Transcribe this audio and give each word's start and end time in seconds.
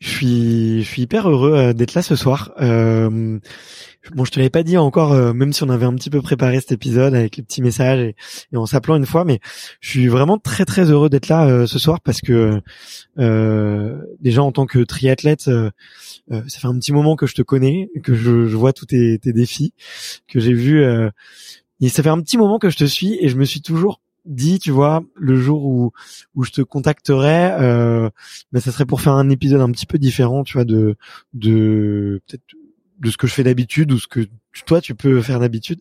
je 0.00 0.08
suis, 0.08 0.82
je 0.82 0.88
suis 0.88 1.02
hyper 1.02 1.28
heureux 1.28 1.54
euh, 1.54 1.72
d'être 1.72 1.94
là 1.94 2.02
ce 2.02 2.16
soir. 2.16 2.52
Euh, 2.60 3.38
bon, 4.12 4.24
je 4.24 4.30
te 4.30 4.38
l'avais 4.38 4.50
pas 4.50 4.62
dit 4.62 4.76
encore, 4.76 5.12
euh, 5.12 5.32
même 5.32 5.52
si 5.52 5.62
on 5.62 5.70
avait 5.70 5.86
un 5.86 5.94
petit 5.94 6.10
peu 6.10 6.20
préparé 6.20 6.60
cet 6.60 6.72
épisode 6.72 7.14
avec 7.14 7.36
les 7.36 7.42
petits 7.42 7.62
messages 7.62 8.00
et, 8.00 8.56
en 8.56 8.66
s'appelant 8.66 8.96
une 8.96 9.06
fois, 9.06 9.24
mais 9.24 9.40
je 9.80 9.90
suis 9.90 10.08
vraiment 10.08 10.38
très 10.38 10.64
très 10.64 10.90
heureux 10.90 11.08
d'être 11.08 11.28
là 11.28 11.46
euh, 11.46 11.66
ce 11.66 11.78
soir 11.78 12.00
parce 12.00 12.20
que 12.20 12.60
euh, 13.18 13.98
déjà 14.20 14.42
en 14.42 14.52
tant 14.52 14.66
que 14.66 14.80
triathlète, 14.80 15.48
euh, 15.48 15.70
ça 16.28 16.60
fait 16.60 16.66
un 16.66 16.78
petit 16.78 16.92
moment 16.92 17.16
que 17.16 17.26
je 17.26 17.34
te 17.34 17.42
connais, 17.42 17.90
que 18.02 18.14
je, 18.14 18.46
je 18.46 18.56
vois 18.56 18.72
tous 18.72 18.86
tes, 18.86 19.18
tes, 19.18 19.32
défis, 19.32 19.72
que 20.28 20.40
j'ai 20.40 20.54
vu. 20.54 20.84
et 21.80 21.88
ça 21.88 22.02
fait 22.02 22.08
un 22.08 22.20
petit 22.20 22.38
moment 22.38 22.58
que 22.58 22.70
je 22.70 22.76
te 22.76 22.84
suis 22.84 23.18
et 23.20 23.28
je 23.28 23.36
me 23.36 23.44
suis 23.44 23.62
toujours 23.62 24.00
dit, 24.24 24.58
tu 24.58 24.70
vois, 24.70 25.04
le 25.14 25.36
jour 25.36 25.64
où 25.64 25.92
où 26.34 26.44
je 26.44 26.50
te 26.50 26.62
contacterai, 26.62 27.52
euh, 27.60 28.10
ben 28.52 28.60
ça 28.60 28.72
serait 28.72 28.86
pour 28.86 29.00
faire 29.00 29.14
un 29.14 29.30
épisode 29.30 29.60
un 29.60 29.70
petit 29.70 29.86
peu 29.86 29.98
différent, 29.98 30.44
tu 30.44 30.54
vois, 30.54 30.64
de 30.64 30.96
de 31.34 32.20
peut-être 32.26 32.44
de 33.00 33.10
ce 33.10 33.16
que 33.16 33.26
je 33.26 33.34
fais 33.34 33.42
d'habitude 33.42 33.92
ou 33.92 33.98
ce 33.98 34.06
que 34.08 34.26
toi 34.66 34.80
tu 34.80 34.94
peux 34.94 35.20
faire 35.20 35.40
d'habitude. 35.40 35.80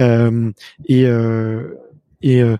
Euh, 0.00 0.50
et 0.86 1.06
euh, 1.06 1.74
et 2.22 2.42
euh, 2.42 2.56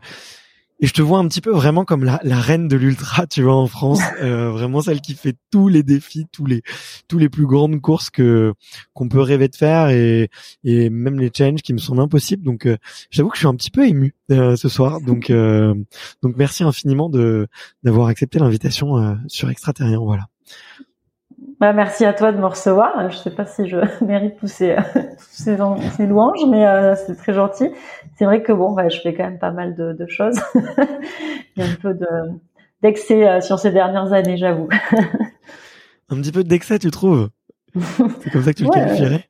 et 0.85 0.87
je 0.87 0.93
te 0.93 1.01
vois 1.01 1.19
un 1.19 1.27
petit 1.29 1.41
peu 1.41 1.51
vraiment 1.51 1.87
comme 1.87 2.05
la, 2.05 2.21
la 2.25 2.39
reine 2.39 2.69
de 2.69 2.77
l'ultra, 2.77 3.27
tu 3.27 3.43
vois, 3.43 3.57
en 3.57 3.67
France, 3.67 4.01
euh, 4.21 4.51
vraiment 4.51 4.83
celle 4.83 5.01
qui 5.01 5.15
fait 5.15 5.35
tous 5.51 5.69
les 5.69 5.83
défis, 5.83 6.27
tous 6.31 6.45
les 6.45 6.61
tous 7.09 7.17
les 7.17 7.31
plus 7.31 7.47
grandes 7.47 7.81
courses 7.81 8.11
que 8.11 8.53
qu'on 8.93 9.09
peut 9.09 9.23
rêver 9.23 9.49
de 9.49 9.57
faire 9.57 9.89
et 9.89 10.29
et 10.63 10.91
même 10.91 11.19
les 11.19 11.31
challenges 11.35 11.63
qui 11.63 11.73
me 11.73 11.79
semblent 11.79 12.03
impossibles. 12.03 12.45
Donc, 12.45 12.67
euh, 12.67 12.77
j'avoue 13.11 13.31
que 13.31 13.37
je 13.37 13.41
suis 13.41 13.49
un 13.49 13.55
petit 13.55 13.71
peu 13.71 13.89
ému 13.89 14.15
euh, 14.31 14.57
ce 14.57 14.69
soir. 14.69 15.01
Donc 15.01 15.31
euh, 15.31 15.75
donc 16.23 16.37
merci 16.37 16.65
infiniment 16.65 17.09
de 17.09 17.49
d'avoir 17.83 18.09
accepté 18.09 18.39
l'invitation 18.39 18.99
euh, 18.99 19.15
sur 19.27 19.49
Extraterrien. 19.49 20.01
Voilà. 20.01 20.27
Bah, 21.65 21.73
merci 21.73 22.05
à 22.05 22.13
toi 22.13 22.31
de 22.31 22.37
me 22.37 22.45
recevoir. 22.45 23.11
Je 23.11 23.17
sais 23.17 23.31
pas 23.31 23.47
si 23.47 23.67
je 23.67 23.79
mérite 24.05 24.37
tous 24.37 24.49
ces, 24.49 24.77
ces, 25.19 25.57
ces 25.97 26.07
louanges, 26.07 26.45
mais 26.47 26.67
euh, 26.67 26.95
c'est 26.95 27.17
très 27.17 27.33
gentil. 27.33 27.71
C'est 28.19 28.27
vrai 28.27 28.43
que 28.43 28.53
bon, 28.53 28.73
bah, 28.73 28.91
je 28.91 29.01
fais 29.01 29.15
quand 29.15 29.25
même 29.25 29.39
pas 29.39 29.51
mal 29.51 29.75
de, 29.75 29.95
de 29.95 30.07
choses. 30.07 30.39
Il 31.57 31.63
y 31.65 31.67
a 31.67 31.71
un 31.71 31.75
peu 31.81 31.95
de 31.95 32.07
d'excès 32.83 33.27
euh, 33.27 33.41
sur 33.41 33.59
ces 33.59 33.71
dernières 33.71 34.13
années, 34.13 34.37
j'avoue. 34.37 34.69
un 36.11 36.17
petit 36.17 36.33
peu 36.33 36.45
d'excès, 36.45 36.79
tu 36.79 36.91
trouves? 36.91 37.31
C'est 38.21 38.31
comme 38.31 38.43
ça 38.43 38.53
que 38.53 38.59
tu 38.59 38.65
ouais, 38.65 38.81
le 38.81 38.85
qualifierais? 38.85 39.25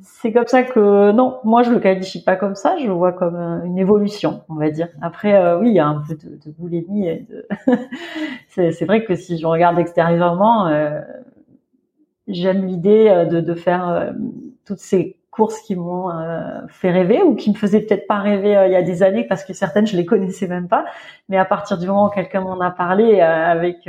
C'est 0.00 0.32
comme 0.32 0.48
ça 0.48 0.64
que 0.64 1.12
non, 1.12 1.38
moi 1.44 1.62
je 1.62 1.70
le 1.70 1.78
qualifie 1.78 2.24
pas 2.24 2.34
comme 2.34 2.56
ça. 2.56 2.76
Je 2.78 2.88
le 2.88 2.92
vois 2.92 3.12
comme 3.12 3.36
euh, 3.36 3.62
une 3.62 3.78
évolution, 3.78 4.42
on 4.48 4.56
va 4.56 4.70
dire. 4.70 4.88
Après, 5.00 5.32
euh, 5.32 5.60
oui, 5.60 5.68
il 5.68 5.74
y 5.74 5.78
a 5.78 5.86
un 5.86 6.02
peu 6.02 6.16
de, 6.16 6.40
de 6.44 6.50
boulimie. 6.58 7.06
Et 7.06 7.24
de... 7.30 7.46
c'est 8.48 8.84
vrai 8.84 9.04
que 9.04 9.14
si 9.14 9.38
je 9.38 9.46
regarde 9.46 9.78
extérieurement. 9.78 10.66
Euh, 10.66 11.00
j'aime 12.28 12.66
l'idée 12.66 13.26
de, 13.30 13.40
de, 13.40 13.54
faire 13.54 13.88
euh, 13.88 14.10
toutes 14.64 14.78
ces 14.78 15.16
courses 15.30 15.60
qui 15.60 15.76
m'ont 15.76 16.10
euh, 16.10 16.60
fait 16.68 16.90
rêver 16.90 17.22
ou 17.22 17.34
qui 17.34 17.50
me 17.50 17.54
faisaient 17.54 17.80
peut-être 17.80 18.06
pas 18.06 18.18
rêver 18.18 18.56
euh, 18.56 18.66
il 18.66 18.72
y 18.72 18.76
a 18.76 18.82
des 18.82 19.02
années 19.02 19.24
parce 19.24 19.44
que 19.44 19.52
certaines 19.52 19.86
je 19.86 19.96
les 19.96 20.04
connaissais 20.04 20.46
même 20.46 20.68
pas. 20.68 20.84
Mais 21.28 21.38
à 21.38 21.44
partir 21.44 21.78
du 21.78 21.86
moment 21.86 22.06
où 22.06 22.10
quelqu'un 22.10 22.42
m'en 22.42 22.60
a 22.60 22.70
parlé 22.70 23.20
avec 23.20 23.88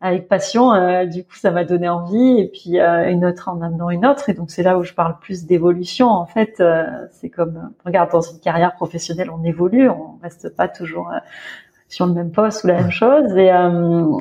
avec 0.00 0.28
passion 0.28 1.06
du 1.06 1.24
coup 1.24 1.36
ça 1.36 1.50
m'a 1.50 1.64
donné 1.64 1.88
envie 1.88 2.40
et 2.40 2.48
puis 2.48 2.78
une 2.78 3.24
autre 3.24 3.48
en 3.48 3.62
amenant 3.62 3.90
une 3.90 4.04
autre. 4.04 4.28
Et 4.28 4.34
donc 4.34 4.50
c'est 4.50 4.62
là 4.62 4.76
où 4.78 4.82
je 4.82 4.92
parle 4.92 5.18
plus 5.18 5.46
d'évolution 5.46 6.08
en 6.08 6.26
fait 6.26 6.62
c'est 7.10 7.30
comme 7.30 7.70
regarde 7.86 8.10
dans 8.10 8.20
une 8.20 8.40
carrière 8.40 8.74
professionnelle 8.74 9.30
on 9.30 9.44
évolue 9.44 9.88
on 9.88 10.18
reste 10.22 10.54
pas 10.54 10.68
toujours 10.68 11.10
sur 11.88 12.06
le 12.06 12.12
même 12.12 12.32
poste 12.32 12.64
ou 12.64 12.66
la 12.66 12.74
même 12.74 12.90
chose. 12.90 13.34
Et, 13.36 13.50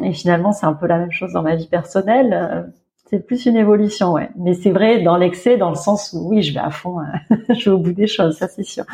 et 0.04 0.14
finalement 0.14 0.52
c'est 0.54 0.66
un 0.66 0.74
peu 0.74 0.88
la 0.88 1.00
même 1.00 1.12
chose 1.12 1.34
dans 1.34 1.42
ma 1.42 1.56
vie 1.56 1.68
personnelle 1.68 2.72
c'est 3.14 3.20
plus 3.20 3.46
une 3.46 3.58
évolution, 3.58 4.14
ouais. 4.14 4.30
Mais 4.36 4.56
c'est 4.56 4.72
vrai 4.72 5.04
dans 5.04 5.18
l'excès, 5.18 5.56
dans 5.56 5.70
le 5.70 5.76
sens 5.76 6.14
où 6.14 6.30
oui, 6.30 6.42
je 6.42 6.52
vais 6.52 6.60
à 6.60 6.72
fond, 6.72 6.98
je 7.50 7.66
vais 7.66 7.72
au 7.72 7.78
bout 7.78 7.94
des 7.94 8.08
choses, 8.08 8.38
ça 8.38 8.48
c'est 8.48 8.64
sûr. 8.64 8.86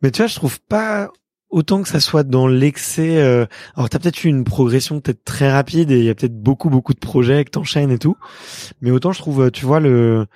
Mais 0.00 0.10
tu 0.10 0.22
vois, 0.22 0.26
je 0.26 0.36
trouve 0.36 0.58
pas 0.62 1.10
autant 1.50 1.82
que 1.82 1.88
ça 1.88 2.00
soit 2.00 2.22
dans 2.22 2.46
l'excès. 2.46 3.18
Euh... 3.18 3.44
Alors, 3.76 3.90
t'as 3.90 3.98
peut-être 3.98 4.24
eu 4.24 4.28
une 4.28 4.44
progression 4.44 5.00
peut-être 5.00 5.22
très 5.22 5.52
rapide 5.52 5.90
et 5.90 5.98
il 5.98 6.04
y 6.04 6.08
a 6.08 6.14
peut-être 6.14 6.40
beaucoup 6.40 6.70
beaucoup 6.70 6.94
de 6.94 6.98
projets 6.98 7.44
que 7.44 7.50
t'enchaînes 7.50 7.90
et 7.90 7.98
tout. 7.98 8.16
Mais 8.80 8.90
autant 8.90 9.12
je 9.12 9.18
trouve, 9.18 9.50
tu 9.50 9.66
vois 9.66 9.80
le 9.80 10.26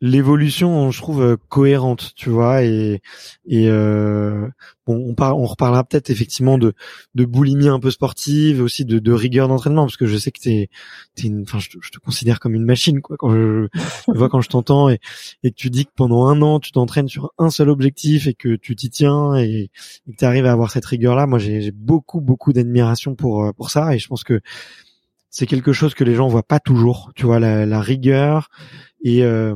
l'évolution, 0.00 0.90
je 0.90 1.00
trouve 1.00 1.22
euh, 1.22 1.36
cohérente, 1.48 2.12
tu 2.16 2.30
vois, 2.30 2.62
et 2.62 3.00
et 3.46 3.68
euh, 3.68 4.48
bon, 4.86 4.96
on 5.08 5.14
par, 5.14 5.38
on 5.38 5.46
reparlera 5.46 5.84
peut-être 5.84 6.10
effectivement 6.10 6.58
de 6.58 6.74
de 7.14 7.24
boulimie 7.24 7.68
un 7.68 7.80
peu 7.80 7.90
sportive, 7.90 8.62
aussi 8.62 8.84
de, 8.84 8.98
de 8.98 9.12
rigueur 9.12 9.48
d'entraînement, 9.48 9.84
parce 9.84 9.96
que 9.96 10.06
je 10.06 10.16
sais 10.16 10.30
que 10.30 10.40
t'es 10.40 10.68
t'es 11.14 11.28
une, 11.28 11.42
enfin, 11.42 11.58
je, 11.58 11.70
je 11.80 11.90
te 11.90 11.98
considère 11.98 12.40
comme 12.40 12.54
une 12.54 12.64
machine, 12.64 13.00
quoi, 13.00 13.16
quand 13.16 13.30
je, 13.30 13.68
je 13.74 14.18
vois 14.18 14.28
quand 14.28 14.40
je 14.40 14.48
t'entends 14.48 14.88
et 14.88 15.00
et 15.42 15.50
que 15.50 15.56
tu 15.56 15.70
dis 15.70 15.86
que 15.86 15.92
pendant 15.96 16.26
un 16.26 16.42
an 16.42 16.60
tu 16.60 16.72
t'entraînes 16.72 17.08
sur 17.08 17.32
un 17.38 17.50
seul 17.50 17.70
objectif 17.70 18.26
et 18.26 18.34
que 18.34 18.56
tu 18.56 18.76
t'y 18.76 18.90
tiens 18.90 19.36
et, 19.36 19.70
et 20.06 20.12
que 20.12 20.16
tu 20.18 20.24
arrives 20.24 20.46
à 20.46 20.52
avoir 20.52 20.70
cette 20.70 20.86
rigueur-là, 20.86 21.26
moi 21.26 21.38
j'ai 21.38 21.70
beaucoup 21.72 22.20
beaucoup 22.20 22.52
d'admiration 22.52 23.14
pour 23.14 23.44
euh, 23.44 23.52
pour 23.52 23.70
ça 23.70 23.94
et 23.94 23.98
je 23.98 24.08
pense 24.08 24.24
que 24.24 24.40
c'est 25.30 25.46
quelque 25.46 25.74
chose 25.74 25.94
que 25.94 26.02
les 26.04 26.14
gens 26.14 26.28
voient 26.28 26.42
pas 26.42 26.60
toujours, 26.60 27.12
tu 27.14 27.26
vois, 27.26 27.38
la, 27.38 27.66
la 27.66 27.80
rigueur 27.82 28.48
et 29.02 29.22
euh, 29.22 29.54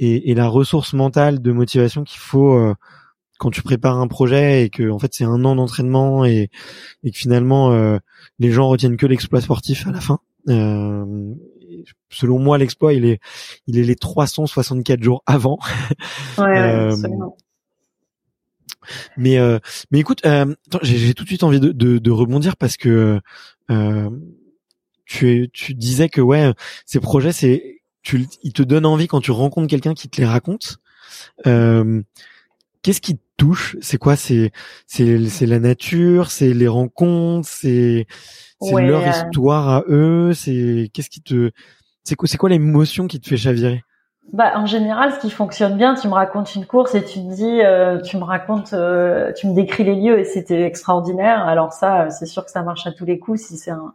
et, 0.00 0.30
et, 0.30 0.34
la 0.34 0.48
ressource 0.48 0.94
mentale 0.94 1.42
de 1.42 1.52
motivation 1.52 2.04
qu'il 2.04 2.18
faut 2.18 2.54
euh, 2.54 2.74
quand 3.38 3.50
tu 3.50 3.62
prépares 3.62 3.98
un 3.98 4.08
projet 4.08 4.64
et 4.64 4.70
que 4.70 4.90
en 4.90 4.98
fait 4.98 5.12
c'est 5.12 5.24
un 5.24 5.44
an 5.44 5.54
d'entraînement 5.56 6.24
et, 6.24 6.48
et 7.04 7.10
que 7.10 7.18
finalement 7.18 7.72
euh, 7.72 7.98
les 8.38 8.50
gens 8.50 8.66
retiennent 8.66 8.96
que 8.96 9.06
l'exploit 9.06 9.42
sportif 9.42 9.86
à 9.86 9.92
la 9.92 10.00
fin. 10.00 10.20
Euh, 10.48 11.34
selon 12.08 12.38
moi, 12.38 12.56
l'exploit 12.56 12.94
il 12.94 13.04
est 13.04 13.20
il 13.66 13.78
est 13.78 13.82
les 13.82 13.94
364 13.94 15.02
jours 15.02 15.22
avant. 15.26 15.58
Ouais, 16.38 16.58
absolument. 16.58 17.36
Mais 19.18 19.36
mais 19.90 19.98
écoute, 19.98 20.22
j'ai 20.82 21.12
tout 21.12 21.24
de 21.24 21.28
suite 21.28 21.42
envie 21.42 21.60
de, 21.60 21.72
de, 21.72 21.98
de 21.98 22.10
rebondir 22.10 22.56
parce 22.56 22.78
que 22.78 23.20
tu 25.04 25.50
tu 25.52 25.74
disais 25.74 26.08
que 26.08 26.22
ouais 26.22 26.54
ces 26.86 27.00
projets 27.00 27.32
c'est 27.32 27.79
tu, 28.02 28.26
il 28.42 28.52
te 28.52 28.62
donne 28.62 28.86
envie 28.86 29.06
quand 29.08 29.20
tu 29.20 29.30
rencontres 29.30 29.68
quelqu'un 29.68 29.94
qui 29.94 30.08
te 30.08 30.20
les 30.20 30.26
raconte. 30.26 30.78
Euh, 31.46 32.02
Qu'est-ce 32.82 33.00
qui 33.02 33.16
te 33.16 33.22
touche? 33.36 33.76
C'est 33.82 33.98
quoi? 33.98 34.16
C'est 34.16 34.52
c'est 34.86 35.28
c'est 35.28 35.46
la 35.46 35.58
nature, 35.60 36.30
c'est 36.30 36.54
les 36.54 36.68
rencontres, 36.68 37.48
c'est 37.48 38.06
c'est 38.60 38.76
Ouais, 38.76 38.82
leur 38.82 39.06
euh, 39.06 39.06
histoire 39.06 39.68
à 39.68 39.84
eux? 39.88 40.32
C'est 40.34 40.90
qu'est-ce 40.94 41.10
qui 41.10 41.22
te 41.22 41.50
c'est 42.04 42.16
quoi 42.16 42.28
c'est 42.28 42.38
quoi 42.38 42.48
l'émotion 42.50 43.06
qui 43.06 43.20
te 43.20 43.28
fait 43.28 43.36
chavirer? 43.36 43.84
Bah, 44.32 44.52
en 44.54 44.66
général, 44.66 45.12
ce 45.12 45.18
qui 45.18 45.30
fonctionne 45.30 45.76
bien, 45.76 45.94
tu 45.96 46.06
me 46.06 46.12
racontes 46.12 46.54
une 46.54 46.64
course 46.64 46.94
et 46.94 47.04
tu 47.04 47.20
me 47.20 47.34
dis, 47.34 47.62
euh, 47.62 48.00
tu 48.00 48.16
me 48.16 48.22
racontes, 48.22 48.72
euh, 48.74 49.32
tu 49.32 49.48
me 49.48 49.54
décris 49.54 49.82
les 49.82 49.96
lieux 49.96 50.20
et 50.20 50.24
c'était 50.24 50.62
extraordinaire. 50.62 51.44
Alors 51.46 51.72
ça, 51.72 52.02
euh, 52.02 52.10
c'est 52.10 52.26
sûr 52.26 52.44
que 52.44 52.50
ça 52.52 52.62
marche 52.62 52.86
à 52.86 52.92
tous 52.92 53.04
les 53.04 53.18
coups 53.18 53.40
si 53.40 53.56
c'est 53.56 53.72
un, 53.72 53.92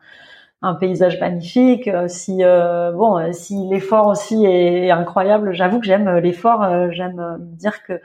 un 0.65 0.73
paysage 0.73 1.19
magnifique, 1.19 1.87
euh, 1.87 2.07
si 2.07 2.43
euh, 2.43 2.91
bon, 2.91 3.17
euh, 3.19 3.31
si 3.31 3.55
l'effort 3.69 4.07
aussi 4.07 4.45
est 4.45 4.89
incroyable. 4.91 5.53
J'avoue 5.53 5.79
que 5.79 5.85
j'aime 5.85 6.09
l'effort. 6.17 6.65
j'aime 6.91 7.15
me 7.15 7.37
dire 7.55 7.83
que, 7.83 8.01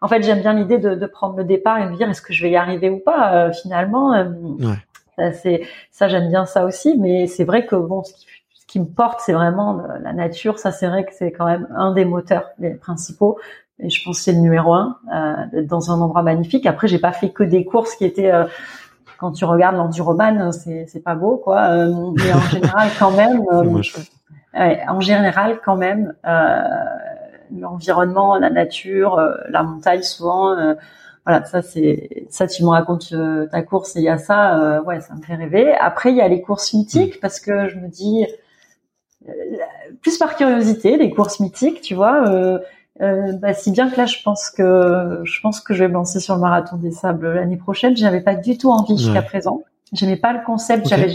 en 0.00 0.08
fait, 0.08 0.22
j'aime 0.22 0.40
bien 0.40 0.52
l'idée 0.52 0.78
de, 0.78 0.94
de 0.94 1.06
prendre 1.06 1.36
le 1.36 1.44
départ 1.44 1.78
et 1.78 1.86
me 1.88 1.96
dire 1.96 2.08
est-ce 2.08 2.22
que 2.22 2.32
je 2.32 2.42
vais 2.42 2.50
y 2.50 2.56
arriver 2.56 2.90
ou 2.90 2.98
pas. 2.98 3.34
euh, 3.34 3.52
finalement, 3.52 4.14
euh, 4.14 4.24
Ouais. 4.60 4.76
ça, 5.18 5.32
c'est 5.32 5.62
ça, 5.90 6.06
j'aime 6.08 6.28
bien 6.28 6.46
ça 6.46 6.64
aussi. 6.64 6.96
Mais 6.98 7.26
c'est 7.26 7.44
vrai 7.44 7.66
que 7.66 7.74
bon, 7.76 8.04
ce 8.04 8.12
qui, 8.14 8.26
ce 8.54 8.66
qui 8.66 8.78
me 8.80 8.86
porte, 8.86 9.20
c'est 9.20 9.32
vraiment 9.32 9.82
la 10.02 10.12
nature. 10.12 10.58
Ça, 10.58 10.70
c'est 10.70 10.86
vrai 10.86 11.04
que 11.04 11.12
c'est 11.12 11.32
quand 11.32 11.46
même 11.46 11.66
un 11.76 11.92
des 11.92 12.04
moteurs 12.04 12.50
les 12.58 12.74
principaux. 12.74 13.38
Et 13.78 13.90
je 13.90 14.02
pense 14.04 14.18
que 14.18 14.24
c'est 14.24 14.32
le 14.32 14.38
numéro 14.38 14.72
un, 14.74 14.96
d'être 15.52 15.66
dans 15.66 15.90
un 15.90 16.00
endroit 16.00 16.22
magnifique. 16.22 16.66
Après, 16.66 16.88
j'ai 16.88 16.98
pas 16.98 17.12
fait 17.12 17.30
que 17.30 17.42
des 17.42 17.64
courses 17.64 17.94
qui 17.96 18.04
étaient 18.06 18.32
quand 19.18 19.32
tu 19.32 19.44
regardes 19.44 19.76
l'enduroman, 19.76 20.52
c'est 20.52 20.86
c'est 20.88 21.00
pas 21.02 21.14
beau 21.14 21.36
quoi. 21.38 21.70
Euh, 21.70 22.12
mais 22.16 22.32
en 22.32 22.40
général, 22.40 22.90
quand 22.98 23.10
même, 23.12 23.42
euh, 23.52 23.82
ouais. 24.54 24.80
en 24.88 25.00
général, 25.00 25.60
quand 25.64 25.76
même, 25.76 26.14
euh, 26.26 26.60
l'environnement, 27.56 28.36
la 28.38 28.50
nature, 28.50 29.18
euh, 29.18 29.34
la 29.50 29.62
montagne, 29.62 30.02
souvent. 30.02 30.52
euh, 30.58 30.74
voilà, 31.26 31.44
ça 31.44 31.60
c'est 31.62 32.26
ça. 32.30 32.46
Tu 32.46 32.62
me 32.64 32.68
racontes 32.70 33.08
euh, 33.12 33.46
ta 33.48 33.62
course 33.62 33.96
et 33.96 34.00
il 34.00 34.04
y 34.04 34.08
a 34.08 34.18
ça. 34.18 34.58
euh, 34.60 34.82
ouais, 34.84 35.00
ça 35.00 35.14
me 35.14 35.22
fait 35.22 35.34
rêver. 35.34 35.72
Après, 35.74 36.10
il 36.10 36.16
y 36.16 36.20
a 36.20 36.28
les 36.28 36.40
courses 36.42 36.72
mythiques 36.72 37.20
parce 37.20 37.40
que 37.40 37.68
je 37.68 37.76
me 37.78 37.88
dis 37.88 38.26
euh, 39.28 39.32
plus 40.02 40.18
par 40.18 40.36
curiosité, 40.36 40.96
les 40.96 41.10
courses 41.10 41.40
mythiques, 41.40 41.80
tu 41.80 41.94
vois. 41.94 42.28
Euh, 43.02 43.32
bah, 43.32 43.52
si 43.54 43.70
bien 43.70 43.90
que 43.90 43.96
là, 43.96 44.06
je 44.06 44.22
pense 44.22 44.50
que 44.50 45.20
je 45.24 45.40
pense 45.40 45.60
que 45.60 45.74
je 45.74 45.84
vais 45.84 45.88
me 45.88 45.94
lancer 45.94 46.18
sur 46.20 46.34
le 46.34 46.40
marathon 46.40 46.76
des 46.76 46.90
sables 46.92 47.34
l'année 47.34 47.56
prochaine. 47.58 47.96
J'avais 47.96 48.20
pas 48.22 48.34
du 48.34 48.56
tout 48.56 48.70
envie 48.70 48.96
jusqu'à 48.96 49.20
Ouais. 49.20 49.22
présent. 49.24 49.62
J'aimais 49.92 50.16
pas 50.16 50.32
le 50.32 50.40
concept. 50.44 50.86
Ok. 50.86 50.90
J'avais 50.90 51.08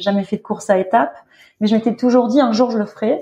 jamais 0.00 0.24
fait 0.24 0.36
de 0.36 0.42
course 0.42 0.68
à 0.70 0.78
étapes, 0.78 1.16
mais 1.60 1.66
je 1.68 1.74
m'étais 1.76 1.94
toujours 1.94 2.28
dit 2.28 2.40
un 2.40 2.52
jour 2.52 2.70
je 2.70 2.78
le 2.78 2.84
ferai. 2.86 3.20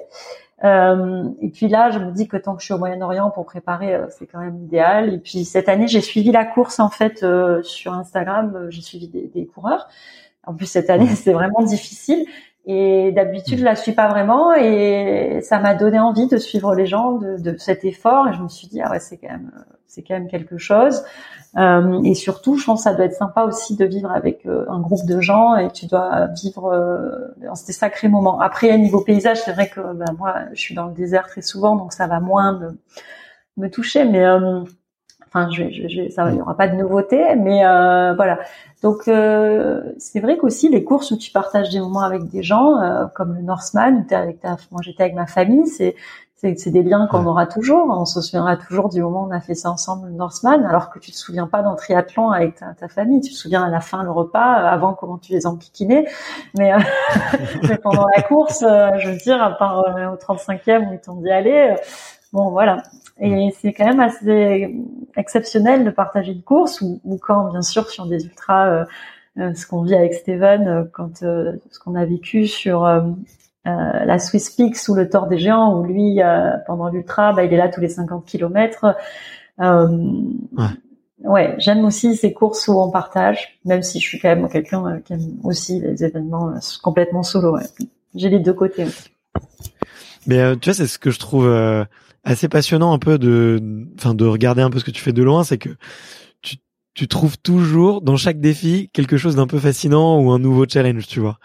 Euh, 0.65 1.29
et 1.43 1.51
puis 1.51 1.69
là, 1.69 1.91
je 1.91 1.99
me 1.99 2.11
dis 2.13 2.27
que 2.29 2.39
tant 2.39 2.55
que 2.55 2.63
je 2.63 2.65
suis 2.65 2.75
au 2.75 2.79
Moyen-Orient 2.79 3.31
pour 3.31 3.45
préparer, 3.45 3.95
euh, 3.95 4.07
c'est 4.09 4.27
quand 4.27 4.39
même 4.41 4.57
idéal. 4.65 5.13
Et 5.13 5.19
puis 5.19 5.45
cette 5.45 5.69
année, 5.69 5.87
j'ai 5.87 6.01
suivi 6.01 6.33
la 6.33 6.47
course 6.47 6.81
en 6.81 6.89
fait 6.89 7.23
euh, 7.23 7.63
sur 7.63 7.93
Instagram. 7.93 8.53
Euh, 8.57 8.71
J'ai 8.71 8.81
suivi 8.81 9.09
des, 9.09 9.31
des 9.35 9.47
coureurs. 9.47 9.87
En 10.47 10.55
plus 10.55 10.67
cette 10.67 10.89
année, 10.91 11.09
c'est 11.15 11.33
vraiment 11.33 11.63
difficile. 11.63 12.25
Et 12.69 13.13
d'habitude, 13.13 13.59
je 13.59 13.65
la 13.65 13.77
suis 13.77 13.93
pas 13.93 14.09
vraiment. 14.09 14.53
Et 14.55 15.41
ça 15.43 15.61
m'a 15.61 15.75
donné 15.75 15.99
envie 16.01 16.27
de 16.27 16.37
suivre 16.37 16.75
les 16.75 16.87
gens, 16.87 17.13
de, 17.13 17.39
de 17.39 17.57
cet 17.59 17.85
effort. 17.85 18.29
Et 18.29 18.33
je 18.33 18.43
me 18.43 18.49
suis 18.49 18.67
dit 18.67 18.81
ah 18.83 18.91
ouais, 18.91 19.01
c'est 19.01 19.19
quand 19.19 19.29
même, 19.29 19.53
c'est 19.87 20.03
quand 20.03 20.15
même 20.15 20.29
quelque 20.29 20.59
chose. 20.59 21.05
Euh, 21.57 22.03
et 22.05 22.15
surtout, 22.15 22.59
je 22.59 22.67
pense 22.67 22.81
que 22.81 22.91
ça 22.91 22.95
doit 22.95 23.07
être 23.07 23.15
sympa 23.15 23.45
aussi 23.45 23.77
de 23.77 23.85
vivre 23.85 24.11
avec 24.11 24.45
euh, 24.47 24.67
un 24.69 24.81
groupe 24.81 25.07
de 25.07 25.21
gens 25.21 25.57
et 25.57 25.71
tu 25.71 25.87
dois 25.87 26.27
vivre 26.43 26.67
euh, 26.67 27.35
dans 27.43 27.55
ces 27.55 27.73
sacrés 27.73 28.09
moments. 28.09 28.41
Après, 28.41 28.71
à 28.71 28.77
niveau 28.77 29.01
paysage, 29.01 29.41
c'est 29.43 29.53
vrai 29.53 29.69
que 29.69 29.81
ben, 29.81 30.15
moi, 30.19 30.35
je 30.53 30.61
suis 30.61 30.75
dans 30.75 30.87
le 30.87 30.93
désert 30.93 31.27
très 31.29 31.41
souvent, 31.41 31.77
donc 31.77 31.93
ça 31.95 32.07
va 32.07 32.21
moins 32.21 32.59
me, 32.59 32.79
me 33.57 33.71
toucher. 33.71 34.05
Mais 34.05 34.25
euh, 34.25 34.63
enfin, 35.37 35.51
je, 35.51 35.71
je, 35.71 35.89
je 35.89 36.11
ça, 36.11 36.31
il 36.31 36.37
y 36.37 36.41
aura 36.41 36.57
pas 36.57 36.69
de 36.69 36.77
nouveauté, 36.77 37.35
mais 37.37 37.65
euh, 37.67 38.15
voilà. 38.15 38.39
Donc, 38.83 39.09
euh, 39.09 39.83
c'est 39.99 40.21
vrai 40.21 40.37
qu'aussi 40.37 40.69
les 40.69 40.85
courses 40.85 41.11
où 41.11 41.17
tu 41.17 41.31
partages 41.31 41.71
des 41.71 41.81
moments 41.81 42.03
avec 42.03 42.29
des 42.29 42.43
gens, 42.43 42.81
euh, 42.81 43.07
comme 43.15 43.35
le 43.35 43.43
Norseman, 43.43 43.99
où 43.99 44.03
t'es 44.05 44.15
avec 44.15 44.41
ta, 44.41 44.57
moi 44.71 44.81
j'étais 44.83 45.03
avec 45.03 45.15
ma 45.15 45.27
famille, 45.27 45.67
c'est 45.67 45.95
c'est 46.55 46.71
des 46.71 46.83
liens 46.83 47.07
qu'on 47.07 47.25
aura 47.27 47.47
toujours. 47.47 47.87
On 47.89 48.05
se 48.05 48.21
souviendra 48.21 48.57
toujours 48.57 48.91
du 48.91 49.03
moment 49.03 49.25
où 49.25 49.29
on 49.29 49.31
a 49.31 49.41
fait 49.41 49.55
ça 49.55 49.71
ensemble, 49.71 50.09
le 50.09 50.15
Norseman, 50.15 50.65
alors 50.65 50.91
que 50.91 50.99
tu 50.99 51.11
te 51.11 51.17
souviens 51.17 51.47
pas 51.47 51.63
d'un 51.63 51.75
triathlon 51.75 52.31
avec 52.31 52.57
ta, 52.57 52.75
ta 52.75 52.89
famille. 52.89 53.21
Tu 53.23 53.31
te 53.31 53.37
souviens 53.37 53.65
à 53.65 53.71
la 53.71 53.81
fin 53.81 54.03
le 54.03 54.11
repas, 54.11 54.61
euh, 54.61 54.67
avant 54.67 54.95
comment 54.95 55.19
tu 55.19 55.33
les 55.33 55.47
enquiquinais. 55.47 56.07
Mais, 56.59 56.75
euh, 56.75 56.79
mais 57.69 57.79
pendant 57.79 58.07
la 58.15 58.23
course, 58.23 58.63
euh, 58.63 58.91
je 58.99 59.11
veux 59.11 59.17
dire, 59.17 59.43
à 59.43 59.57
part 59.57 59.81
euh, 59.87 60.13
au 60.13 60.17
35e 60.17 60.91
où 60.91 60.93
ils 60.93 61.01
t'ont 61.01 61.17
dit 61.17 61.31
allez, 61.31 61.75
bon 62.33 62.51
voilà. 62.51 62.83
Et 63.19 63.51
c'est 63.59 63.73
quand 63.73 63.87
même 63.87 64.01
assez 64.01 64.75
exceptionnel 65.17 65.85
de 65.85 65.91
partager 65.91 66.33
une 66.33 66.43
course 66.43 66.81
ou, 66.81 67.01
ou 67.05 67.19
quand, 67.19 67.51
bien 67.51 67.63
sûr, 67.63 67.89
sur 67.89 68.07
des 68.07 68.25
ultras, 68.25 68.69
euh, 68.69 68.85
euh, 69.39 69.55
ce 69.55 69.67
qu'on 69.67 69.83
vit 69.83 69.95
avec 69.95 70.15
Steven, 70.15 70.69
euh, 70.69 70.85
quand 70.93 71.19
ce 71.19 71.79
qu'on 71.83 71.95
a 71.95 72.05
vécu 72.05 72.47
sur 72.47 72.87
la 73.65 74.19
Swiss 74.21 74.51
Peak 74.51 74.77
sous 74.77 74.95
le 74.95 75.09
tort 75.09 75.27
des 75.27 75.39
géants, 75.39 75.77
où 75.77 75.83
lui, 75.83 76.21
pendant 76.67 76.89
l'ultra, 76.89 77.33
bah, 77.33 77.45
il 77.45 77.53
est 77.53 77.57
là 77.57 77.69
tous 77.69 77.81
les 77.81 77.89
50 77.89 78.25
kilomètres. 78.25 78.95
Ouais. 79.59 80.67
ouais, 81.25 81.55
j'aime 81.59 81.85
aussi 81.85 82.15
ces 82.15 82.33
courses 82.33 82.69
où 82.69 82.79
on 82.79 82.91
partage, 82.91 83.59
même 83.65 83.83
si 83.83 83.99
je 83.99 84.07
suis 84.07 84.21
quand 84.21 84.29
même 84.29 84.49
quelqu'un 84.49 85.01
qui 85.01 85.15
aime 85.15 85.39
aussi 85.43 85.81
les 85.81 86.05
événements 86.05 86.53
complètement 86.83 87.25
solo. 87.25 87.57
Ouais. 87.57 87.65
J'ai 88.15 88.31
les 88.31 88.39
deux 88.39 88.55
côtés. 88.55 88.87
Mais 90.27 90.41
euh, 90.41 90.57
tu 90.57 90.71
vois, 90.71 90.75
c'est 90.75 90.87
ce 90.87 90.99
que 90.99 91.11
je 91.11 91.19
trouve 91.19 91.47
euh, 91.47 91.85
assez 92.27 92.49
passionnant 92.49 92.93
un 92.93 92.99
peu 92.99 93.19
de, 93.19 93.63
enfin, 93.97 94.15
de 94.15 94.27
regarder 94.27 94.61
un 94.61 94.69
peu 94.69 94.81
ce 94.81 94.85
que 94.85 94.91
tu 94.91 95.01
fais 95.01 95.13
de 95.13 95.23
loin, 95.23 95.45
c'est 95.45 95.59
que 95.59 95.71
tu, 96.43 96.57
tu 96.93 97.09
trouves 97.09 97.39
toujours 97.39 98.03
dans 98.03 98.17
chaque 98.17 98.41
défi 98.41 98.91
quelque 98.93 99.17
chose 99.17 99.37
d'un 99.37 99.47
peu 99.47 99.59
fascinant 99.59 100.21
ou 100.21 100.33
un 100.33 100.39
nouveau 100.39 100.67
challenge, 100.69 101.07
tu 101.07 101.21
vois. 101.21 101.39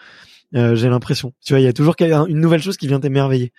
Euh, 0.54 0.74
j'ai 0.74 0.88
l'impression. 0.88 1.32
Tu 1.42 1.52
vois, 1.52 1.60
il 1.60 1.64
y 1.64 1.68
a 1.68 1.72
toujours 1.72 1.94
une 2.00 2.40
nouvelle 2.40 2.60
chose 2.60 2.76
qui 2.76 2.88
vient 2.88 3.00
t'émerveiller. 3.00 3.52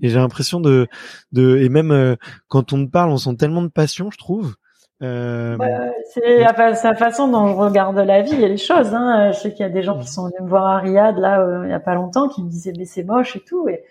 Et 0.00 0.10
j'ai 0.10 0.18
l'impression 0.18 0.60
de, 0.60 0.86
de, 1.32 1.56
et 1.56 1.70
même 1.70 1.90
euh, 1.90 2.14
quand 2.48 2.72
on 2.72 2.84
te 2.86 2.90
parle, 2.90 3.10
on 3.10 3.16
sent 3.16 3.34
tellement 3.36 3.62
de 3.62 3.68
passion, 3.68 4.10
je 4.10 4.18
trouve. 4.18 4.54
Euh, 5.02 5.56
Ouais, 5.56 5.92
c'est 6.12 6.40
la, 6.40 6.94
façon 6.94 7.28
dont 7.28 7.46
je 7.46 7.54
regarde 7.54 7.96
la 7.96 8.22
vie 8.22 8.34
et 8.34 8.48
les 8.48 8.56
choses. 8.58 8.92
Hein. 8.94 9.32
Je 9.32 9.38
sais 9.38 9.52
qu'il 9.52 9.60
y 9.60 9.68
a 9.68 9.72
des 9.72 9.82
gens 9.82 9.98
qui 9.98 10.06
sont 10.06 10.26
venus 10.26 10.40
me 10.42 10.48
voir 10.48 10.66
à 10.66 10.78
Riyad 10.78 11.16
là 11.18 11.40
euh, 11.40 11.62
il 11.64 11.70
y 11.70 11.74
a 11.74 11.80
pas 11.80 11.94
longtemps 11.94 12.28
qui 12.28 12.42
me 12.42 12.50
disaient 12.50 12.72
mais 12.76 12.84
c'est 12.84 13.04
moche 13.04 13.36
et 13.36 13.40
tout. 13.40 13.68
Et, 13.68 13.84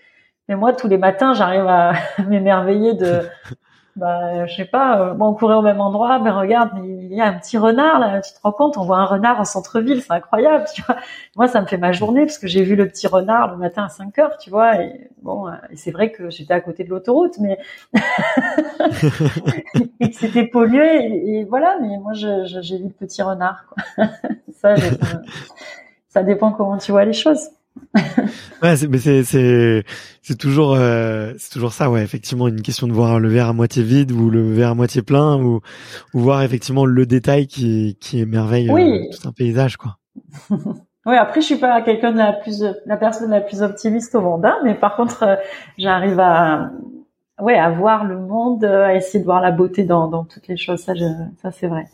mais 0.48 0.56
moi 0.56 0.74
tous 0.74 0.88
les 0.88 0.98
matins 0.98 1.34
j'arrive 1.34 1.68
à 1.68 1.94
m'émerveiller 2.28 2.94
de 2.94 3.22
bah 3.96 4.46
je 4.46 4.56
sais 4.56 4.66
pas 4.66 5.00
euh, 5.02 5.14
bon 5.16 5.28
on 5.30 5.34
courait 5.34 5.56
au 5.56 5.64
même 5.64 5.82
endroit 5.82 6.20
mais 6.20 6.30
regarde 6.30 6.70
il 6.84 7.14
y 7.14 7.20
a 7.22 7.26
un 7.28 7.34
petit 7.34 7.58
renard 7.58 8.00
là 8.00 8.22
tu 8.22 8.32
te 8.32 8.40
rends 8.44 8.52
compte 8.52 8.78
on 8.78 8.84
voit 8.84 8.98
un 9.00 9.06
renard 9.06 9.40
en 9.40 9.46
centre-ville 9.46 10.02
c'est 10.04 10.14
incroyable 10.14 10.66
tu 10.74 10.84
vois 10.84 10.98
moi 11.36 11.48
ça 11.48 11.62
me 11.62 11.66
fait 11.68 11.78
ma 11.78 11.92
journée 11.94 12.22
parce 12.26 12.38
que 12.38 12.48
j'ai 12.48 12.64
vu 12.64 12.76
le 12.76 12.88
petit 12.88 13.08
renard 13.08 13.52
le 13.52 13.58
matin 13.58 13.86
à 13.86 13.90
5 13.90 14.18
heures 14.20 14.38
tu 14.38 14.52
vois 14.52 14.82
et 14.82 15.10
bon 15.24 15.48
euh, 15.48 15.52
et 15.72 15.78
c'est 15.78 15.92
vrai 15.92 16.12
que 16.12 16.30
j'étais 16.30 16.54
à 16.54 16.62
côté 16.62 16.84
de 16.84 16.90
l'autoroute 16.92 17.38
mais 17.40 17.58
et 20.00 20.10
que 20.12 20.16
c'était 20.16 20.46
pollué 20.46 20.86
et, 21.06 21.40
et 21.40 21.44
voilà 21.46 21.78
mais 21.82 21.98
moi 21.98 22.14
je- 22.14 22.46
je- 22.46 22.62
j'ai 22.62 22.78
vu 22.78 22.84
le 22.86 22.90
petit 22.90 23.22
renard 23.24 23.66
quoi. 23.68 24.06
ça 24.54 24.76
j'ai- 24.76 24.92
ça 26.10 26.24
dépend 26.24 26.52
comment 26.52 26.78
tu 26.78 26.92
vois 26.92 27.06
les 27.06 27.14
choses 27.14 27.50
ouais, 28.64 28.76
c'est, 28.76 28.88
mais 28.88 28.98
c'est, 28.98 29.24
c'est, 29.24 29.84
c'est 30.22 30.38
toujours, 30.38 30.76
euh, 30.76 31.34
c'est 31.38 31.52
toujours 31.52 31.74
ça, 31.74 31.90
ouais. 31.90 32.04
Effectivement, 32.04 32.48
une 32.48 32.62
question 32.62 32.88
de 32.88 32.94
voir 32.94 33.20
le 33.20 33.30
verre 33.30 33.48
à 33.48 33.54
moitié 33.54 33.84
vide 33.84 34.12
ou 34.12 34.30
le 34.30 34.54
verre 34.54 34.72
à 34.72 34.76
moitié 34.76 35.02
plein, 35.02 35.42
ou, 35.42 35.62
ou 36.14 36.20
voir 36.20 36.42
effectivement 36.44 36.86
le 36.86 37.06
détail 37.06 37.48
qui, 37.48 37.98
qui 38.00 38.20
émerveille 38.20 38.70
Oui. 38.72 38.82
euh, 38.84 39.04
tout 39.12 39.28
un 39.28 39.32
paysage, 39.32 39.78
quoi. 39.78 39.98
Oui, 41.06 41.16
après, 41.16 41.40
je 41.40 41.46
suis 41.46 41.56
pas 41.56 41.82
quelqu'un 41.84 42.12
de 42.12 42.18
la 42.18 42.34
plus, 42.34 42.62
la 42.86 42.98
personne 42.98 43.32
la 43.32 43.40
plus 43.40 43.62
optimiste 43.62 44.14
au 44.16 44.20
monde, 44.20 44.46
hein, 44.46 44.58
mais 44.66 44.76
par 44.76 44.98
contre, 44.98 45.24
euh, 45.24 45.36
j'arrive 45.78 46.20
à, 46.20 46.70
ouais, 47.40 47.58
à 47.58 47.70
voir 47.70 48.04
le 48.04 48.20
monde, 48.20 48.66
euh, 48.66 48.88
à 48.88 48.94
essayer 48.96 49.20
de 49.20 49.24
voir 49.24 49.40
la 49.40 49.52
beauté 49.52 49.84
dans, 49.86 50.10
dans 50.10 50.26
toutes 50.26 50.50
les 50.50 50.58
choses. 50.58 50.82
Ça, 50.82 50.96
je, 50.96 51.06
ça, 51.42 51.52
c'est 51.52 51.68
vrai. 51.68 51.88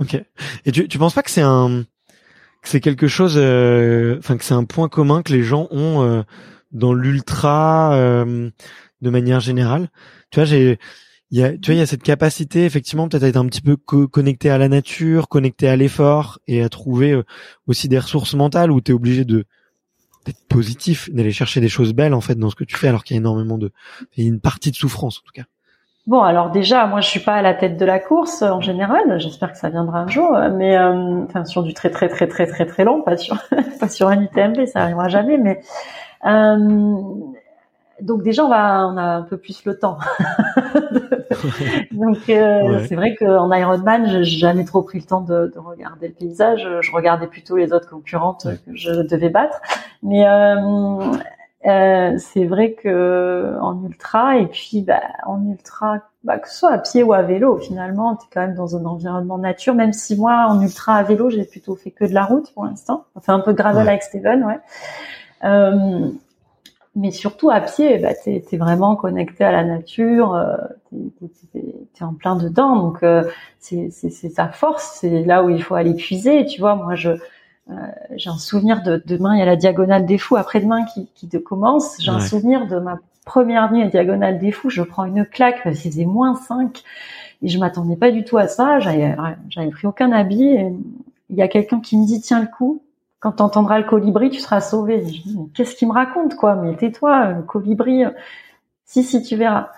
Ok. 0.00 0.20
Et 0.66 0.72
tu, 0.72 0.88
tu 0.88 0.98
penses 0.98 1.14
pas 1.14 1.22
que 1.22 1.30
c'est 1.30 1.42
un, 1.42 1.84
c'est 2.68 2.80
quelque 2.80 3.06
chose, 3.08 3.34
euh, 3.36 4.16
enfin 4.18 4.36
que 4.36 4.44
c'est 4.44 4.54
un 4.54 4.64
point 4.64 4.88
commun 4.88 5.22
que 5.22 5.32
les 5.32 5.42
gens 5.42 5.68
ont 5.70 6.02
euh, 6.02 6.22
dans 6.72 6.94
l'ultra 6.94 7.94
euh, 7.94 8.50
de 9.02 9.10
manière 9.10 9.40
générale. 9.40 9.90
Tu 10.30 10.38
vois, 10.40 10.44
j'ai, 10.46 10.78
il 11.30 11.38
y 11.38 11.44
a, 11.44 11.52
tu 11.52 11.66
vois, 11.66 11.74
il 11.74 11.78
y 11.78 11.82
a 11.82 11.86
cette 11.86 12.02
capacité 12.02 12.64
effectivement 12.64 13.08
peut-être 13.08 13.24
à 13.24 13.28
être 13.28 13.36
un 13.36 13.46
petit 13.46 13.62
peu 13.62 13.76
co- 13.76 14.08
connecté 14.08 14.50
à 14.50 14.58
la 14.58 14.68
nature, 14.68 15.28
connecté 15.28 15.68
à 15.68 15.76
l'effort 15.76 16.38
et 16.48 16.62
à 16.62 16.68
trouver 16.68 17.20
aussi 17.66 17.88
des 17.88 17.98
ressources 17.98 18.34
mentales 18.34 18.70
où 18.72 18.80
tu 18.80 18.92
es 18.92 18.94
obligé 18.94 19.24
de 19.24 19.44
d'être 20.26 20.44
positif, 20.48 21.10
d'aller 21.12 21.32
chercher 21.32 21.60
des 21.60 21.68
choses 21.68 21.94
belles 21.94 22.14
en 22.14 22.20
fait 22.22 22.36
dans 22.36 22.50
ce 22.50 22.56
que 22.56 22.64
tu 22.64 22.76
fais 22.76 22.88
alors 22.88 23.04
qu'il 23.04 23.14
y 23.14 23.18
a 23.18 23.20
énormément 23.20 23.58
de, 23.58 23.72
il 24.16 24.24
y 24.24 24.26
a 24.26 24.30
une 24.30 24.40
partie 24.40 24.70
de 24.70 24.76
souffrance 24.76 25.18
en 25.18 25.22
tout 25.22 25.32
cas. 25.34 25.44
Bon, 26.06 26.20
alors 26.20 26.50
déjà, 26.50 26.86
moi, 26.86 27.00
je 27.00 27.08
suis 27.08 27.20
pas 27.20 27.32
à 27.34 27.42
la 27.42 27.54
tête 27.54 27.78
de 27.78 27.84
la 27.86 27.98
course 27.98 28.42
euh, 28.42 28.50
en 28.50 28.60
général. 28.60 29.18
J'espère 29.18 29.52
que 29.52 29.58
ça 29.58 29.70
viendra 29.70 30.00
un 30.00 30.06
jour, 30.08 30.36
euh, 30.36 30.50
mais 30.52 30.76
euh, 30.76 31.24
enfin 31.24 31.46
sur 31.46 31.62
du 31.62 31.72
très 31.72 31.90
très 31.90 32.08
très 32.08 32.26
très 32.26 32.46
très 32.46 32.66
très 32.66 32.84
long, 32.84 33.00
pas 33.02 33.16
sur 33.16 33.36
pas 33.80 33.88
sur 33.88 34.08
un 34.08 34.20
UTMB, 34.20 34.66
ça 34.66 34.80
arrivera 34.82 35.08
jamais. 35.08 35.38
Mais 35.38 35.60
euh, 36.26 36.58
donc 38.02 38.22
déjà, 38.22 38.44
on 38.44 38.50
va 38.50 38.86
on 38.86 38.98
a 38.98 39.02
un 39.02 39.22
peu 39.22 39.38
plus 39.38 39.64
le 39.64 39.78
temps. 39.78 39.96
donc 41.92 42.18
euh, 42.28 42.62
Ouais. 42.68 42.86
c'est 42.86 42.96
vrai 42.96 43.14
qu'en 43.14 43.50
Ironman, 43.52 44.06
j'ai 44.22 44.38
jamais 44.38 44.64
trop 44.64 44.82
pris 44.82 44.98
le 44.98 45.06
temps 45.06 45.20
de, 45.22 45.50
de 45.54 45.58
regarder 45.58 46.08
le 46.08 46.14
paysage. 46.14 46.68
Je 46.80 46.92
regardais 46.92 47.28
plutôt 47.28 47.56
les 47.56 47.72
autres 47.72 47.88
concurrentes 47.88 48.44
Ouais. 48.44 48.58
que 48.66 48.76
je 48.76 48.90
devais 48.90 49.30
battre. 49.30 49.60
Mais 50.02 50.24
euh, 51.66 52.16
c'est 52.18 52.44
vrai 52.44 52.72
que 52.72 53.56
en 53.60 53.82
ultra 53.84 54.36
et 54.36 54.46
puis 54.46 54.82
bah, 54.82 55.00
en 55.26 55.42
ultra, 55.46 56.00
bah, 56.22 56.38
que 56.38 56.48
ce 56.48 56.58
soit 56.58 56.72
à 56.72 56.78
pied 56.78 57.02
ou 57.02 57.12
à 57.12 57.22
vélo, 57.22 57.58
finalement, 57.58 58.16
tu 58.16 58.26
es 58.26 58.28
quand 58.32 58.40
même 58.40 58.54
dans 58.54 58.76
un 58.76 58.84
environnement 58.84 59.38
nature. 59.38 59.74
Même 59.74 59.92
si 59.92 60.16
moi, 60.16 60.46
en 60.48 60.60
ultra 60.60 60.96
à 60.96 61.02
vélo, 61.02 61.30
j'ai 61.30 61.44
plutôt 61.44 61.74
fait 61.74 61.90
que 61.90 62.04
de 62.04 62.12
la 62.12 62.24
route 62.24 62.52
pour 62.52 62.64
l'instant. 62.66 63.04
Enfin, 63.14 63.34
un 63.34 63.40
peu 63.40 63.52
de 63.52 63.58
gravel 63.58 63.84
Ouais. 63.84 63.88
avec 63.88 64.02
Steven, 64.02 64.44
ouais. 64.44 64.60
Euh, 65.44 66.10
mais 66.96 67.10
surtout 67.10 67.50
à 67.50 67.60
pied, 67.60 67.98
bah, 67.98 68.14
tu 68.14 68.30
es, 68.30 68.56
vraiment 68.56 68.94
connecté 68.94 69.42
à 69.42 69.50
la 69.50 69.64
nature, 69.64 70.34
euh, 70.34 70.56
tu 70.90 71.58
es, 71.58 72.02
en 72.02 72.14
plein 72.14 72.36
dedans, 72.36 72.76
donc 72.76 73.02
euh, 73.02 73.24
c'est 73.58 74.34
ta 74.34 74.48
force, 74.48 74.98
c'est 75.00 75.24
là 75.24 75.42
où 75.42 75.48
il 75.50 75.62
faut 75.62 75.74
aller 75.74 75.94
puiser. 75.94 76.46
Tu 76.46 76.60
vois, 76.60 76.76
moi, 76.76 76.94
je 76.94 77.10
j'ai 78.16 78.30
un 78.30 78.38
souvenir 78.38 78.82
de 78.82 79.02
demain, 79.06 79.34
il 79.34 79.38
y 79.38 79.42
a 79.42 79.46
la 79.46 79.56
diagonale 79.56 80.06
des 80.06 80.18
fous 80.18 80.36
après-demain 80.36 80.84
qui, 80.84 81.08
qui 81.14 81.28
te 81.28 81.36
commence. 81.36 81.96
J'ai 82.00 82.10
un 82.10 82.20
souvenir 82.20 82.66
de 82.66 82.78
ma 82.78 82.98
première 83.24 83.72
nuit 83.72 83.82
à 83.82 83.86
diagonale 83.86 84.38
des 84.38 84.52
fous. 84.52 84.70
Je 84.70 84.82
prends 84.82 85.04
une 85.04 85.24
claque 85.24 85.62
parce 85.64 85.78
qu'il 85.78 85.90
faisait 85.90 86.04
moins 86.04 86.34
5 86.34 86.82
et 87.42 87.48
je 87.48 87.58
m'attendais 87.58 87.96
pas 87.96 88.10
du 88.10 88.24
tout 88.24 88.38
à 88.38 88.48
ça. 88.48 88.80
J'avais 88.80 89.16
j'avais 89.48 89.70
pris 89.70 89.86
aucun 89.86 90.12
habit. 90.12 90.44
Et 90.44 90.72
il 91.30 91.36
y 91.36 91.42
a 91.42 91.48
quelqu'un 91.48 91.80
qui 91.80 91.96
me 91.96 92.06
dit 92.06 92.20
tiens 92.20 92.40
le 92.40 92.46
coup. 92.46 92.82
Quand 93.20 93.32
t'entendras 93.32 93.78
le 93.78 93.84
colibri, 93.84 94.28
tu 94.28 94.40
seras 94.40 94.60
sauvé. 94.60 95.02
Je 95.02 95.22
dis, 95.22 95.36
mais 95.38 95.46
qu'est-ce 95.54 95.74
qu'il 95.76 95.88
me 95.88 95.94
raconte 95.94 96.36
quoi? 96.36 96.56
Mais 96.56 96.76
tais-toi, 96.76 97.30
le 97.30 97.42
colibri. 97.42 98.04
Si 98.84 99.02
si, 99.02 99.22
tu 99.22 99.36
verras. 99.36 99.70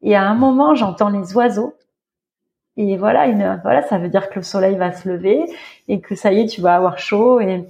Et 0.00 0.16
à 0.16 0.26
un 0.26 0.34
moment, 0.34 0.74
j'entends 0.74 1.10
les 1.10 1.36
oiseaux. 1.36 1.74
Et 2.78 2.96
voilà, 2.96 3.26
une, 3.26 3.60
voilà, 3.64 3.82
ça 3.82 3.98
veut 3.98 4.08
dire 4.08 4.30
que 4.30 4.36
le 4.36 4.44
soleil 4.44 4.76
va 4.76 4.92
se 4.92 5.08
lever 5.08 5.44
et 5.88 6.00
que 6.00 6.14
ça 6.14 6.32
y 6.32 6.40
est, 6.40 6.46
tu 6.46 6.60
vas 6.60 6.76
avoir 6.76 6.98
chaud. 6.98 7.40
Et, 7.40 7.66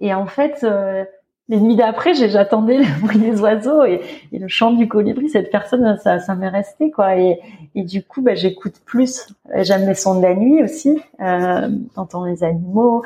et 0.00 0.14
en 0.14 0.24
fait, 0.24 0.64
euh, 0.64 1.04
les 1.50 1.60
nuits 1.60 1.76
d'après, 1.76 2.14
j'attendais 2.14 2.78
le 2.78 3.00
bruit 3.02 3.18
des 3.18 3.38
oiseaux 3.42 3.84
et, 3.84 4.00
le 4.32 4.48
chant 4.48 4.70
du 4.70 4.88
colibri. 4.88 5.28
Cette 5.28 5.50
personne, 5.50 5.98
ça, 5.98 6.20
ça 6.20 6.34
m'est 6.34 6.48
resté 6.48 6.90
quoi. 6.90 7.18
Et, 7.18 7.38
et 7.74 7.82
du 7.82 8.02
coup, 8.02 8.22
bah, 8.22 8.34
j'écoute 8.34 8.76
plus. 8.86 9.28
J'aime 9.56 9.86
les 9.86 9.94
sons 9.94 10.18
de 10.18 10.22
la 10.22 10.34
nuit 10.34 10.62
aussi. 10.62 10.98
Euh, 11.20 11.68
t'entends 11.94 12.24
les 12.24 12.42
animaux 12.42 13.02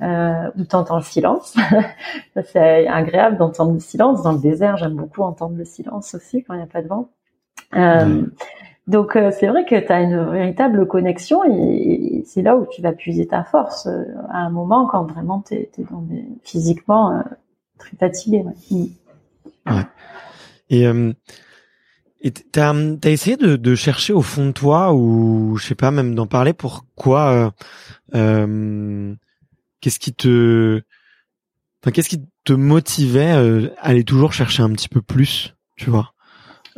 euh, 0.00 0.50
ou 0.56 0.64
t'entends 0.64 0.96
le 0.96 1.02
silence. 1.02 1.54
c'est 2.46 2.88
agréable 2.88 3.36
d'entendre 3.36 3.72
le 3.72 3.80
silence. 3.80 4.22
Dans 4.22 4.32
le 4.32 4.38
désert, 4.38 4.78
j'aime 4.78 4.94
beaucoup 4.94 5.20
entendre 5.20 5.54
le 5.54 5.66
silence 5.66 6.14
aussi 6.14 6.42
quand 6.44 6.54
il 6.54 6.58
n'y 6.58 6.62
a 6.62 6.66
pas 6.66 6.80
de 6.80 6.88
vent. 6.88 7.10
Euh. 7.74 8.22
Donc 8.88 9.16
euh, 9.16 9.30
c'est 9.38 9.46
vrai 9.46 9.66
que 9.66 9.78
tu 9.78 9.92
as 9.92 10.00
une 10.00 10.30
véritable 10.30 10.88
connexion 10.88 11.44
et, 11.44 12.24
c'est 12.26 12.40
là 12.40 12.56
où 12.56 12.66
tu 12.66 12.80
vas 12.80 12.92
puiser 12.92 13.26
ta 13.26 13.44
force 13.44 13.86
euh, 13.86 14.04
à 14.30 14.38
un 14.38 14.50
moment 14.50 14.86
quand 14.86 15.04
vraiment 15.04 15.44
tu 15.46 15.54
es, 15.54 15.70
physiquement 16.42 17.12
euh, 17.12 17.22
très 17.78 17.96
fatigué. 17.96 18.42
Ouais. 18.70 18.90
Mm. 19.66 19.82
Et 20.70 20.86
euh, 20.86 21.12
et 22.22 22.30
t'as 22.32 22.74
t'as 23.00 23.10
essayé 23.10 23.36
de, 23.36 23.74
chercher 23.74 24.14
au 24.14 24.22
fond 24.22 24.46
de 24.46 24.52
toi 24.52 24.94
ou 24.94 25.56
je 25.56 25.66
sais 25.66 25.74
pas 25.74 25.90
même 25.90 26.14
d'en 26.14 26.26
parler 26.26 26.52
pourquoi 26.52 27.52
qu'est-ce 28.12 29.18
qui 30.00 30.14
te 30.14 30.82
qu'est-ce 31.92 32.08
qui 32.08 32.24
te 32.44 32.52
motivait 32.54 33.70
à 33.78 33.86
aller 33.86 34.02
toujours 34.02 34.32
chercher 34.32 34.64
un 34.64 34.70
petit 34.70 34.88
peu 34.88 35.00
plus 35.00 35.54
tu 35.76 35.90
vois? 35.90 36.12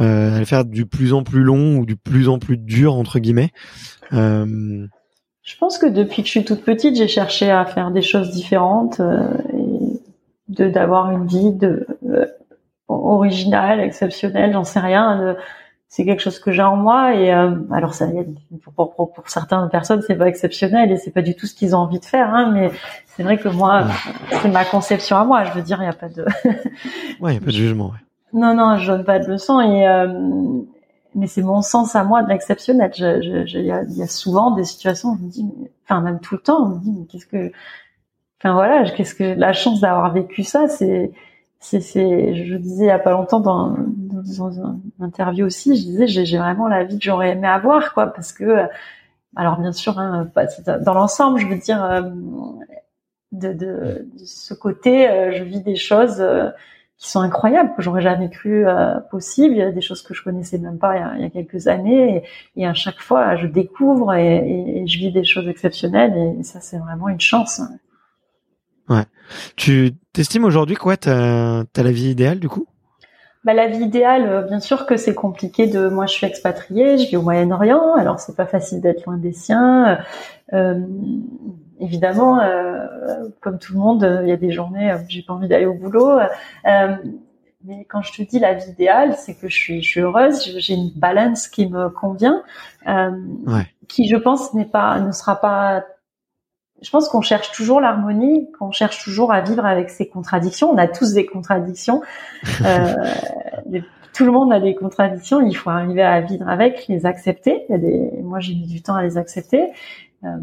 Euh, 0.00 0.40
à 0.40 0.44
faire 0.44 0.64
du 0.64 0.86
plus 0.86 1.12
en 1.12 1.22
plus 1.22 1.42
long 1.42 1.76
ou 1.78 1.86
du 1.86 1.96
plus 1.96 2.28
en 2.28 2.38
plus 2.38 2.56
dur 2.56 2.94
entre 2.94 3.18
guillemets 3.18 3.50
euh, 4.12 4.86
Je 5.42 5.56
pense 5.58 5.78
que 5.78 5.86
depuis 5.86 6.22
que 6.22 6.26
je 6.26 6.30
suis 6.32 6.44
toute 6.44 6.62
petite, 6.64 6.96
j'ai 6.96 7.08
cherché 7.08 7.50
à 7.50 7.64
faire 7.64 7.90
des 7.90 8.02
choses 8.02 8.30
différentes 8.30 9.00
euh, 9.00 9.28
et 9.52 10.00
de 10.48 10.68
d'avoir 10.68 11.10
une 11.10 11.26
vie 11.26 11.52
de 11.52 11.86
euh, 12.08 12.26
originale, 12.88 13.80
exceptionnelle, 13.80 14.52
j'en 14.52 14.64
sais 14.64 14.80
rien. 14.80 15.36
c'est 15.88 16.04
quelque 16.04 16.22
chose 16.22 16.38
que 16.40 16.50
j'ai 16.52 16.62
en 16.62 16.76
moi 16.76 17.14
et 17.14 17.32
euh, 17.32 17.54
alors 17.72 17.94
ça, 17.94 18.06
y 18.06 18.18
a- 18.18 18.24
pour, 18.74 18.94
pour, 18.94 19.12
pour 19.12 19.28
certaines 19.28 19.68
personnes, 19.70 20.02
c'est 20.06 20.16
pas 20.16 20.28
exceptionnel 20.28 20.90
et 20.92 20.96
c'est 20.96 21.10
pas 21.12 21.22
du 21.22 21.34
tout 21.36 21.46
ce 21.46 21.54
qu'ils 21.54 21.74
ont 21.76 21.80
envie 21.80 22.00
de 22.00 22.04
faire. 22.04 22.32
Hein, 22.34 22.50
mais 22.52 22.70
c'est 23.06 23.22
vrai 23.22 23.38
que 23.38 23.48
moi, 23.48 23.86
c'est 24.42 24.48
ma 24.50 24.64
conception 24.64 25.16
à 25.16 25.24
moi. 25.24 25.44
Je 25.44 25.52
veux 25.52 25.62
dire, 25.62 25.78
il 25.82 25.86
y 25.86 25.88
a 25.88 25.92
pas 25.92 26.08
de 26.08 26.24
ouais 27.20 27.34
y 27.34 27.36
a 27.36 27.40
pas 27.40 27.46
de 27.46 27.50
jugement 27.52 27.86
ouais. 27.88 27.98
Non, 28.32 28.54
non, 28.54 28.76
je 28.78 28.86
donne 28.92 29.04
pas 29.04 29.18
de 29.18 29.26
leçons 29.28 29.60
et 29.60 29.86
euh, 29.88 30.06
mais 31.14 31.26
c'est 31.26 31.42
mon 31.42 31.62
sens 31.62 31.96
à 31.96 32.04
moi 32.04 32.22
de 32.22 32.28
l'exceptionnel. 32.28 32.92
Je, 32.94 33.20
je, 33.22 33.46
je- 33.46 33.58
il 33.58 33.64
y, 33.64 33.98
y 33.98 34.02
a 34.02 34.06
souvent 34.06 34.52
des 34.52 34.64
situations 34.64 35.10
où 35.10 35.18
je 35.18 35.24
me 35.24 35.30
dis, 35.30 35.44
mais- 35.44 35.70
enfin 35.84 36.00
même 36.00 36.20
tout 36.20 36.34
le 36.36 36.40
temps, 36.40 36.64
on 36.64 36.68
me 36.76 36.78
dit 36.80 36.92
mais 36.92 37.06
qu'est-ce 37.06 37.26
que, 37.26 37.50
enfin 38.40 38.54
voilà, 38.54 38.90
qu'est-ce 38.90 39.14
que 39.14 39.24
la 39.24 39.52
chance 39.52 39.80
d'avoir 39.80 40.12
vécu 40.12 40.44
ça, 40.44 40.68
c'est, 40.68 41.12
c'est, 41.60 41.80
je 42.36 42.56
disais 42.56 42.84
il 42.86 42.88
y 42.88 42.90
a 42.90 42.98
pas 43.00 43.12
longtemps 43.12 43.40
dans, 43.40 43.76
dans, 43.78 44.50
une 44.52 44.80
interview 45.00 45.46
aussi, 45.46 45.76
je 45.76 45.82
disais 45.84 46.06
j'ai, 46.08 46.38
vraiment 46.38 46.68
la 46.68 46.84
vie 46.84 46.98
que 46.98 47.04
j'aurais 47.04 47.30
aimé 47.32 47.48
avoir 47.48 47.94
quoi, 47.94 48.08
parce 48.08 48.32
que, 48.32 48.66
alors 49.36 49.58
bien 49.60 49.72
sûr, 49.72 49.98
hein, 49.98 50.30
dans 50.84 50.94
l'ensemble, 50.94 51.40
je 51.40 51.46
veux 51.48 51.58
dire. 51.58 51.84
euh, 51.84 52.02
de, 53.32 53.52
de, 53.52 54.08
de 54.18 54.24
ce 54.24 54.54
côté, 54.54 55.08
euh, 55.08 55.32
je 55.32 55.44
vis 55.44 55.60
des 55.62 55.76
choses 55.76 56.20
euh, 56.20 56.50
qui 57.00 57.10
sont 57.10 57.20
incroyables 57.20 57.72
que 57.74 57.82
j'aurais 57.82 58.02
jamais 58.02 58.28
cru 58.30 58.66
euh, 58.68 59.00
possible. 59.10 59.54
Il 59.54 59.58
y 59.58 59.62
a 59.62 59.72
des 59.72 59.80
choses 59.80 60.02
que 60.02 60.12
je 60.14 60.22
connaissais 60.22 60.58
même 60.58 60.78
pas 60.78 60.96
il 60.96 61.00
y 61.00 61.02
a, 61.02 61.12
il 61.16 61.22
y 61.22 61.24
a 61.24 61.30
quelques 61.30 61.66
années, 61.66 62.22
et, 62.56 62.60
et 62.62 62.66
à 62.66 62.74
chaque 62.74 63.00
fois 63.00 63.36
je 63.36 63.46
découvre 63.46 64.12
et, 64.14 64.36
et- 64.36 64.82
et 64.82 64.86
je 64.86 64.98
vis 64.98 65.10
des 65.10 65.24
choses 65.24 65.48
exceptionnelles, 65.48 66.14
et, 66.38 66.42
ça 66.44 66.60
c'est 66.60 66.78
vraiment 66.78 67.08
une 67.08 67.20
chance. 67.20 67.60
tu 69.56 69.92
t'estimes 70.12 70.44
aujourd'hui 70.44 70.76
quoi 70.76 70.96
t'as 70.96 71.64
t'as 71.72 71.82
la 71.82 71.92
vie 71.92 72.10
idéale 72.10 72.38
du 72.38 72.48
coup? 72.48 72.66
Bah, 73.44 73.54
la 73.54 73.68
vie 73.68 73.84
idéale, 73.84 74.26
euh, 74.28 74.42
bien 74.42 74.60
sûr 74.60 74.84
que 74.84 74.98
c'est 74.98 75.14
compliqué. 75.14 75.66
De 75.66 75.88
moi, 75.88 76.04
je 76.04 76.12
suis 76.12 76.26
expatriée, 76.26 76.98
je 76.98 77.08
vis 77.08 77.16
au 77.16 77.22
Moyen-Orient, 77.22 77.94
alors 77.94 78.20
c'est 78.20 78.36
pas 78.36 78.44
facile 78.44 78.82
d'être 78.82 79.06
loin 79.06 79.16
des 79.16 79.32
siens. 79.32 79.98
Euh, 80.52 80.74
évidemment, 81.80 82.40
euh, 82.40 82.86
comme 83.40 83.58
tout 83.58 83.72
le 83.72 83.78
monde, 83.78 84.20
il 84.22 84.28
y 84.28 84.32
a 84.32 84.36
des 84.36 84.52
journées 84.52 84.94
où 84.94 84.98
j'ai 85.08 85.22
pas 85.22 85.34
envie 85.34 85.48
d'aller 85.48 85.66
au 85.66 85.74
boulot. 85.74 86.18
Euh, 86.66 86.96
mais 87.64 87.84
quand 87.84 88.02
je 88.02 88.12
te 88.12 88.22
dis 88.22 88.38
la 88.38 88.54
vie 88.54 88.70
idéale, 88.70 89.14
c'est 89.16 89.34
que 89.34 89.48
je 89.48 89.56
suis, 89.56 89.82
je 89.82 89.88
suis 89.88 90.00
heureuse, 90.00 90.58
j'ai 90.58 90.74
une 90.74 90.90
balance 90.94 91.48
qui 91.48 91.68
me 91.68 91.90
convient, 91.90 92.42
euh, 92.88 93.10
Ouais. 93.46 93.66
qui, 93.88 94.08
je 94.08 94.16
pense, 94.16 94.54
n'est 94.54 94.64
pas, 94.64 94.98
ne 95.00 95.12
sera 95.12 95.36
pas. 95.36 95.84
Je 96.80 96.88
pense 96.88 97.10
qu'on 97.10 97.20
cherche 97.20 97.52
toujours 97.52 97.80
l'harmonie, 97.80 98.50
qu'on 98.58 98.70
cherche 98.70 99.04
toujours 99.04 99.32
à 99.32 99.42
vivre 99.42 99.66
avec 99.66 99.90
ses 99.90 100.08
contradictions. 100.08 100.70
On 100.70 100.78
a 100.78 100.88
tous 100.88 101.12
des 101.12 101.26
contradictions. 101.26 102.00
Euh, 102.64 102.94
tout 104.14 104.24
le 104.24 104.32
monde 104.32 104.50
a 104.50 104.60
des 104.60 104.74
contradictions. 104.74 105.42
Il 105.42 105.54
faut 105.54 105.68
arriver 105.68 106.02
à 106.02 106.22
vivre 106.22 106.48
avec, 106.48 106.88
les 106.88 107.04
accepter. 107.04 107.66
Il 107.68 107.72
y 107.72 107.74
a 107.74 107.78
des, 107.78 108.22
moi, 108.22 108.40
j'ai 108.40 108.54
mis 108.54 108.66
du 108.66 108.80
temps 108.80 108.94
à 108.94 109.02
les 109.02 109.18
accepter. 109.18 109.68
Euh, 110.24 110.38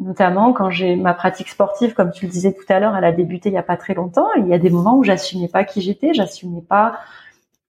notamment 0.00 0.52
quand 0.52 0.70
j'ai 0.70 0.96
ma 0.96 1.14
pratique 1.14 1.48
sportive, 1.48 1.94
comme 1.94 2.10
tu 2.10 2.26
le 2.26 2.32
disais 2.32 2.52
tout 2.52 2.64
à 2.72 2.80
l'heure, 2.80 2.96
elle 2.96 3.04
a 3.04 3.12
débuté 3.12 3.48
il 3.48 3.54
y 3.54 3.58
a 3.58 3.62
pas 3.62 3.76
très 3.76 3.94
longtemps. 3.94 4.28
Il 4.36 4.48
y 4.48 4.54
a 4.54 4.58
des 4.58 4.70
moments 4.70 4.96
où 4.96 5.04
j'assumais 5.04 5.48
pas 5.48 5.64
qui 5.64 5.80
j'étais, 5.80 6.14
j'assumais 6.14 6.62
pas 6.62 6.98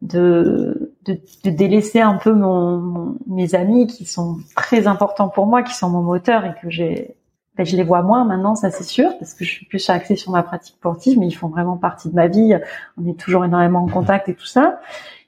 de, 0.02 0.96
de, 1.06 1.20
de, 1.44 1.50
délaisser 1.50 2.00
un 2.00 2.16
peu 2.16 2.32
mon, 2.32 3.18
mes 3.28 3.54
amis 3.56 3.88
qui 3.88 4.06
sont 4.06 4.38
très 4.56 4.88
importants 4.88 5.28
pour 5.28 5.46
moi, 5.46 5.64
qui 5.64 5.74
sont 5.74 5.90
mon 5.90 6.02
moteur 6.02 6.46
et 6.46 6.54
que 6.62 6.70
j'ai, 6.70 7.16
ben, 7.58 7.66
je 7.66 7.76
les 7.76 7.84
vois 7.84 8.02
moins 8.02 8.24
maintenant, 8.24 8.56
ça 8.56 8.72
c'est 8.72 8.86
sûr, 8.86 9.18
parce 9.20 9.34
que 9.34 9.44
je 9.44 9.52
suis 9.52 9.66
plus 9.66 9.90
axée 9.90 10.16
sur 10.16 10.32
ma 10.32 10.44
pratique 10.44 10.76
sportive, 10.76 11.20
mais 11.20 11.28
ils 11.28 11.36
font 11.36 11.50
vraiment 11.50 11.76
partie 11.76 12.10
de 12.10 12.16
ma 12.16 12.28
vie. 12.28 12.56
On 12.98 13.06
est 13.10 13.20
toujours 13.20 13.44
énormément 13.44 13.84
en 13.84 13.88
contact 13.88 14.30
et 14.30 14.36
tout 14.36 14.46
ça. 14.46 14.80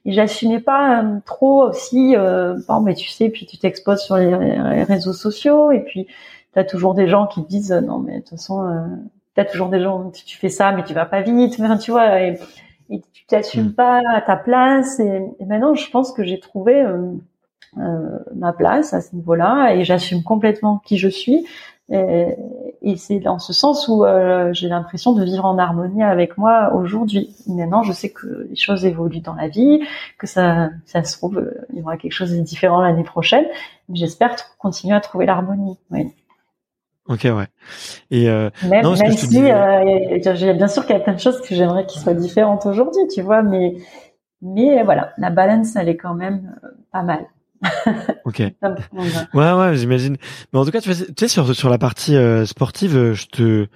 Et 0.05 0.13
j'assumais 0.13 0.59
pas 0.59 1.03
euh, 1.03 1.19
trop 1.25 1.63
aussi, 1.69 2.15
euh, 2.15 2.57
bon, 2.67 2.81
mais 2.81 2.95
tu 2.95 3.09
sais, 3.09 3.29
puis 3.29 3.45
tu 3.45 3.57
t'exposes 3.57 4.01
sur 4.01 4.17
les, 4.17 4.83
réseaux 4.83 5.13
sociaux 5.13 5.71
et 5.71 5.81
puis 5.81 6.07
tu 6.53 6.59
as 6.59 6.63
toujours 6.63 6.93
des 6.93 7.07
gens 7.07 7.27
qui 7.27 7.43
te 7.43 7.49
disent 7.49 7.71
non 7.71 7.99
mais 7.99 8.15
de 8.15 8.19
toute 8.19 8.29
façon, 8.31 8.63
euh, 8.63 8.85
tu 9.35 9.41
as 9.41 9.45
toujours 9.45 9.69
des 9.69 9.81
gens 9.81 10.11
tu 10.11 10.37
fais 10.37 10.49
ça 10.49 10.71
mais 10.71 10.83
tu 10.83 10.93
vas 10.93 11.05
pas 11.05 11.21
vite, 11.21 11.55
enfin, 11.59 11.77
tu 11.77 11.91
vois. 11.91 12.21
Et, 12.21 12.39
et 12.89 13.01
tu 13.13 13.25
t'assumes 13.25 13.69
mm. 13.69 13.73
pas 13.73 14.01
à 14.13 14.21
ta 14.21 14.35
place. 14.35 14.99
Et, 14.99 15.21
maintenant, 15.45 15.73
je 15.75 15.89
pense 15.89 16.11
que 16.11 16.23
j'ai 16.23 16.39
trouvé 16.39 16.81
euh, 16.81 17.13
euh, 17.77 18.19
ma 18.35 18.53
place 18.53 18.93
à 18.93 19.01
ce 19.01 19.15
niveau-là 19.15 19.73
et 19.75 19.83
j'assume 19.83 20.23
complètement 20.23 20.79
qui 20.79 20.97
je 20.97 21.07
suis. 21.07 21.45
Et, 21.89 22.35
et 22.81 22.95
c'est 22.95 23.19
dans 23.19 23.37
ce 23.37 23.53
sens 23.53 23.87
où 23.87 24.05
euh, 24.05 24.51
j'ai 24.53 24.67
l'impression 24.67 25.13
de 25.13 25.23
vivre 25.23 25.45
en 25.45 25.57
harmonie 25.57 26.03
avec 26.03 26.37
moi 26.37 26.73
aujourd'hui. 26.73 27.35
Maintenant, 27.47 27.83
je 27.83 27.91
sais 27.91 28.09
que 28.09 28.47
les 28.49 28.55
choses 28.55 28.85
évoluent 28.85 29.19
dans 29.19 29.35
la 29.35 29.47
vie, 29.47 29.81
que 30.17 30.25
ça, 30.25 30.69
ça 30.85 31.03
se 31.03 31.17
trouve, 31.17 31.37
euh, 31.37 31.65
il 31.73 31.79
y 31.79 31.81
aura 31.81 31.97
quelque 31.97 32.13
chose 32.13 32.31
de 32.31 32.41
différent 32.41 32.81
l'année 32.81 33.03
prochaine. 33.03 33.45
J'espère 33.93 34.35
continuer 34.57 34.95
à 34.95 35.01
trouver 35.01 35.25
l'harmonie. 35.25 35.77
Oui. 35.91 36.13
Ok, 37.07 37.21
ouais. 37.23 37.47
Et 38.11 38.29
euh, 38.29 38.49
même, 38.69 38.83
non, 38.83 38.95
même 38.95 39.11
si, 39.11 39.41
euh, 39.51 40.53
bien 40.53 40.67
sûr 40.67 40.85
qu'il 40.85 40.95
y 40.95 40.99
a 40.99 41.01
plein 41.01 41.13
de 41.13 41.19
choses 41.19 41.41
que 41.41 41.55
j'aimerais 41.55 41.85
qu'ils 41.85 42.01
soient 42.01 42.13
différentes 42.13 42.65
aujourd'hui, 42.65 43.01
tu 43.13 43.21
vois, 43.21 43.41
mais 43.41 43.75
mais 44.41 44.83
voilà, 44.83 45.13
la 45.17 45.29
balance, 45.29 45.75
elle 45.75 45.89
est 45.89 45.97
quand 45.97 46.15
même 46.15 46.55
euh, 46.63 46.67
pas 46.91 47.03
mal. 47.03 47.27
ok. 48.25 48.39
ouais, 49.33 49.51
ouais, 49.51 49.75
j'imagine. 49.75 50.17
Mais 50.51 50.59
en 50.59 50.65
tout 50.65 50.71
cas, 50.71 50.81
tu, 50.81 50.89
tu 50.89 51.05
sais, 51.17 51.27
sur 51.27 51.55
sur 51.55 51.69
la 51.69 51.77
partie 51.77 52.15
euh, 52.15 52.45
sportive, 52.45 52.95
euh, 52.95 53.13
je 53.13 53.27
te 53.27 53.67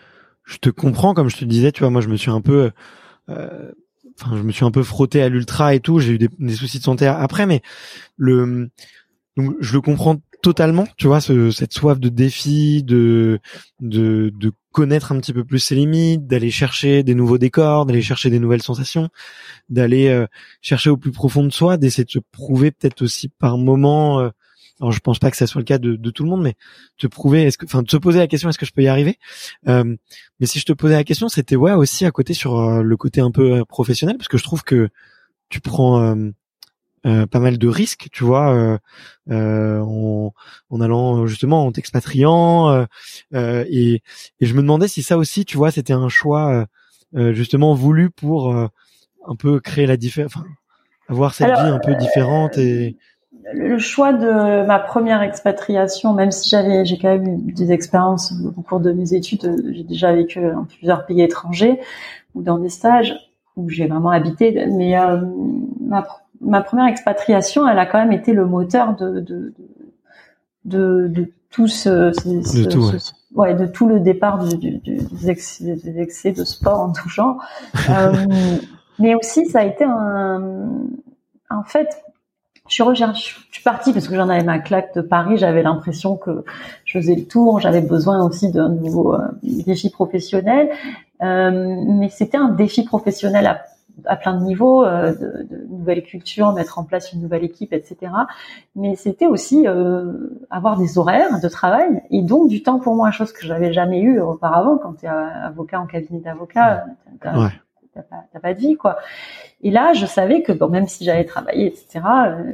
je 0.43 0.57
te 0.57 0.69
comprends, 0.69 1.13
comme 1.13 1.29
je 1.29 1.37
te 1.37 1.45
disais, 1.45 1.71
tu 1.71 1.81
vois, 1.81 1.89
moi, 1.89 2.01
je 2.01 2.09
me 2.09 2.17
suis 2.17 2.31
un 2.31 2.41
peu 2.41 2.71
Enfin, 3.27 4.37
je 4.37 4.43
me 4.43 4.51
suis 4.53 4.63
un 4.63 4.71
peu 4.71 4.81
frotté 4.81 5.21
à 5.21 5.27
l'ultra 5.27 5.75
et 5.75 5.81
tout. 5.81 5.99
J'ai 5.99 6.13
eu 6.13 6.17
des, 6.17 6.29
des, 6.39 6.53
soucis 6.53 6.79
de 6.79 6.83
santé 6.83 7.05
après, 7.05 7.45
mais 7.45 7.61
le 8.15 8.69
donc 9.35 9.55
je 9.59 9.73
le 9.73 9.81
comprends 9.81 10.17
totalement, 10.41 10.87
tu 10.97 11.07
vois, 11.07 11.21
ce, 11.21 11.51
cette 11.51 11.73
soif 11.73 11.99
de 11.99 12.09
défi, 12.09 12.83
de, 12.83 13.39
de, 13.81 14.31
de 14.39 14.51
connaître 14.71 15.11
un 15.11 15.19
petit 15.19 15.33
peu 15.33 15.43
plus 15.43 15.59
ses 15.59 15.75
limites, 15.75 16.27
d'aller 16.27 16.51
chercher 16.51 17.03
des 17.03 17.15
nouveaux 17.15 17.37
décors, 17.37 17.85
d'aller 17.85 18.01
chercher 18.01 18.29
des 18.29 18.39
nouvelles 18.39 18.61
sensations, 18.61 19.09
d'aller 19.69 20.07
euh, 20.07 20.27
chercher 20.61 20.89
au 20.89 20.97
plus 20.97 21.11
profond 21.11 21.43
de 21.43 21.49
soi, 21.49 21.77
d'essayer 21.77 22.03
de 22.05 22.11
se 22.11 22.19
prouver 22.31 22.71
peut-être 22.71 23.01
aussi 23.01 23.29
par 23.29 23.57
moment. 23.57 24.19
Euh, 24.19 24.29
alors 24.81 24.91
je 24.91 24.99
pense 24.99 25.19
pas 25.19 25.31
que 25.31 25.37
ça 25.37 25.47
soit 25.47 25.61
le 25.61 25.65
cas 25.65 25.77
de, 25.77 25.95
de 25.95 26.09
tout 26.11 26.23
le 26.23 26.29
monde, 26.29 26.43
mais 26.43 26.55
te 26.97 27.07
prouver, 27.07 27.43
est-ce 27.43 27.57
que, 27.57 27.65
enfin, 27.65 27.81
de 27.81 27.89
se 27.89 27.97
poser 27.97 28.19
la 28.19 28.27
question, 28.27 28.49
est-ce 28.49 28.57
que 28.57 28.65
je 28.65 28.73
peux 28.73 28.83
y 28.83 28.87
arriver 28.87 29.17
euh, 29.67 29.95
Mais 30.39 30.45
si 30.45 30.59
je 30.59 30.65
te 30.65 30.73
posais 30.73 30.95
la 30.95 31.05
question, 31.05 31.29
c'était 31.29 31.55
ouais 31.55 31.73
aussi 31.73 32.05
à 32.05 32.11
côté 32.11 32.33
sur 32.33 32.59
euh, 32.59 32.81
le 32.81 32.97
côté 32.97 33.21
un 33.21 33.31
peu 33.31 33.63
professionnel, 33.65 34.17
parce 34.17 34.27
que 34.27 34.37
je 34.37 34.43
trouve 34.43 34.63
que 34.63 34.89
tu 35.49 35.61
prends 35.61 36.15
euh, 37.05 37.25
pas 37.27 37.39
mal 37.39 37.57
de 37.57 37.67
risques, 37.67 38.07
tu 38.11 38.23
vois, 38.23 38.53
euh, 38.53 38.77
euh, 39.29 39.79
en, 39.79 40.33
en, 40.69 40.81
allant 40.81 41.25
justement 41.27 41.65
en 41.65 41.71
t'expatriant. 41.71 42.85
Et, 43.33 44.01
et, 44.39 44.45
je 44.45 44.53
me 44.53 44.61
demandais 44.61 44.87
si 44.87 45.03
ça 45.03 45.17
aussi, 45.17 45.45
tu 45.45 45.57
vois, 45.57 45.71
c'était 45.71 45.93
un 45.93 46.09
choix 46.09 46.65
justement 47.13 47.73
voulu 47.73 48.09
pour 48.09 48.53
un 48.53 49.35
peu 49.37 49.59
créer 49.59 49.85
la 49.85 49.97
différence, 49.97 50.35
enfin, 50.35 50.45
avoir 51.07 51.33
cette 51.33 51.47
vie 51.47 51.59
un 51.59 51.79
peu 51.79 51.95
différente 51.95 52.57
et 52.57 52.97
le 53.53 53.77
choix 53.77 54.11
de 54.11 54.65
ma 54.65 54.79
première 54.79 55.21
expatriation, 55.21 56.13
même 56.13 56.31
si 56.31 56.49
j'avais, 56.49 56.83
j'ai 56.83 56.97
quand 56.97 57.09
même 57.09 57.47
eu 57.47 57.53
des 57.53 57.71
expériences 57.71 58.33
au 58.57 58.61
cours 58.63 58.79
de 58.79 58.91
mes 58.91 59.13
études, 59.13 59.63
j'ai 59.71 59.83
déjà 59.83 60.11
vécu 60.13 60.41
dans 60.41 60.65
plusieurs 60.65 61.05
pays 61.05 61.21
étrangers 61.21 61.79
ou 62.33 62.41
dans 62.41 62.57
des 62.57 62.69
stages 62.69 63.15
où 63.55 63.69
j'ai 63.69 63.87
vraiment 63.87 64.09
habité, 64.09 64.65
mais 64.67 64.97
euh, 64.97 65.21
ma 65.79 66.05
ma 66.41 66.61
première 66.61 66.87
expatriation, 66.87 67.67
elle 67.67 67.79
a 67.79 67.85
quand 67.85 67.99
même 67.99 68.11
été 68.11 68.33
le 68.33 68.45
moteur 68.45 68.95
de 68.95 69.19
de 69.19 69.53
de, 70.65 71.07
de, 71.07 71.31
tout 71.51 71.67
ce, 71.67 72.09
de 72.27 72.69
tout, 72.69 72.91
ouais. 73.35 73.53
de 73.53 73.67
tout 73.67 73.87
le 73.87 73.99
départ 73.99 74.43
du, 74.43 74.57
du, 74.57 74.79
des, 74.79 75.29
excès, 75.29 75.75
des, 75.75 75.99
excès, 76.01 76.31
de 76.31 76.43
sport 76.43 76.79
en 76.79 76.91
tout 76.91 77.07
genre. 77.07 77.37
euh, 77.89 78.11
mais 78.97 79.13
aussi, 79.13 79.45
ça 79.45 79.59
a 79.59 79.63
été 79.63 79.83
un, 79.83 80.41
en 81.51 81.63
fait, 81.63 82.03
je 82.67 82.73
suis, 82.73 82.83
je 82.95 83.13
suis 83.51 83.63
partie 83.63 83.93
parce 83.93 84.07
que 84.07 84.15
j'en 84.15 84.27
avais 84.27 84.43
ma 84.43 84.57
claque 84.57 84.95
de 84.95 85.01
Paris. 85.01 85.37
J'avais 85.37 85.61
l'impression 85.61 86.17
que 86.17 86.43
je 86.83 86.97
faisais 86.97 87.15
le 87.15 87.25
tour. 87.25 87.59
J'avais 87.59 87.81
besoin 87.81 88.25
aussi 88.25 88.51
d'un 88.51 88.69
nouveau 88.69 89.13
euh, 89.13 89.19
défi 89.43 89.91
professionnel. 89.91 90.71
Euh, 91.21 91.75
mais 91.87 92.09
c'était 92.09 92.37
un 92.37 92.49
défi 92.49 92.83
professionnel 92.83 93.45
à 93.45 93.61
à 94.05 94.15
plein 94.15 94.33
de 94.33 94.43
niveaux, 94.43 94.83
euh, 94.83 95.13
de, 95.13 95.43
de 95.49 95.65
nouvelles 95.67 96.03
cultures, 96.03 96.51
mettre 96.53 96.77
en 96.79 96.83
place 96.83 97.13
une 97.13 97.21
nouvelle 97.21 97.43
équipe, 97.43 97.73
etc. 97.73 98.11
Mais 98.75 98.95
c'était 98.95 99.25
aussi 99.25 99.67
euh, 99.67 100.13
avoir 100.49 100.77
des 100.77 100.97
horaires 100.97 101.39
de 101.39 101.47
travail 101.47 102.01
et 102.09 102.21
donc 102.21 102.49
du 102.49 102.61
temps 102.61 102.79
pour 102.79 102.95
moi, 102.95 103.11
chose 103.11 103.31
que 103.31 103.45
j'avais 103.45 103.73
jamais 103.73 104.01
eu 104.01 104.19
auparavant. 104.19 104.77
Quand 104.77 104.93
tu 104.93 105.05
es 105.05 105.09
avocat 105.09 105.79
en 105.79 105.85
cabinet 105.85 106.19
d'avocat, 106.19 106.85
t'as 107.21 107.37
ouais. 107.37 107.49
pas, 107.93 108.39
pas, 108.39 108.53
de 108.53 108.59
vie, 108.59 108.75
quoi. 108.75 108.97
Et 109.61 109.71
là, 109.71 109.93
je 109.93 110.05
savais 110.05 110.41
que 110.41 110.51
bon, 110.51 110.69
même 110.69 110.87
si 110.87 111.05
j'allais 111.05 111.25
travailler, 111.25 111.67
etc. 111.67 112.01
Euh, 112.05 112.51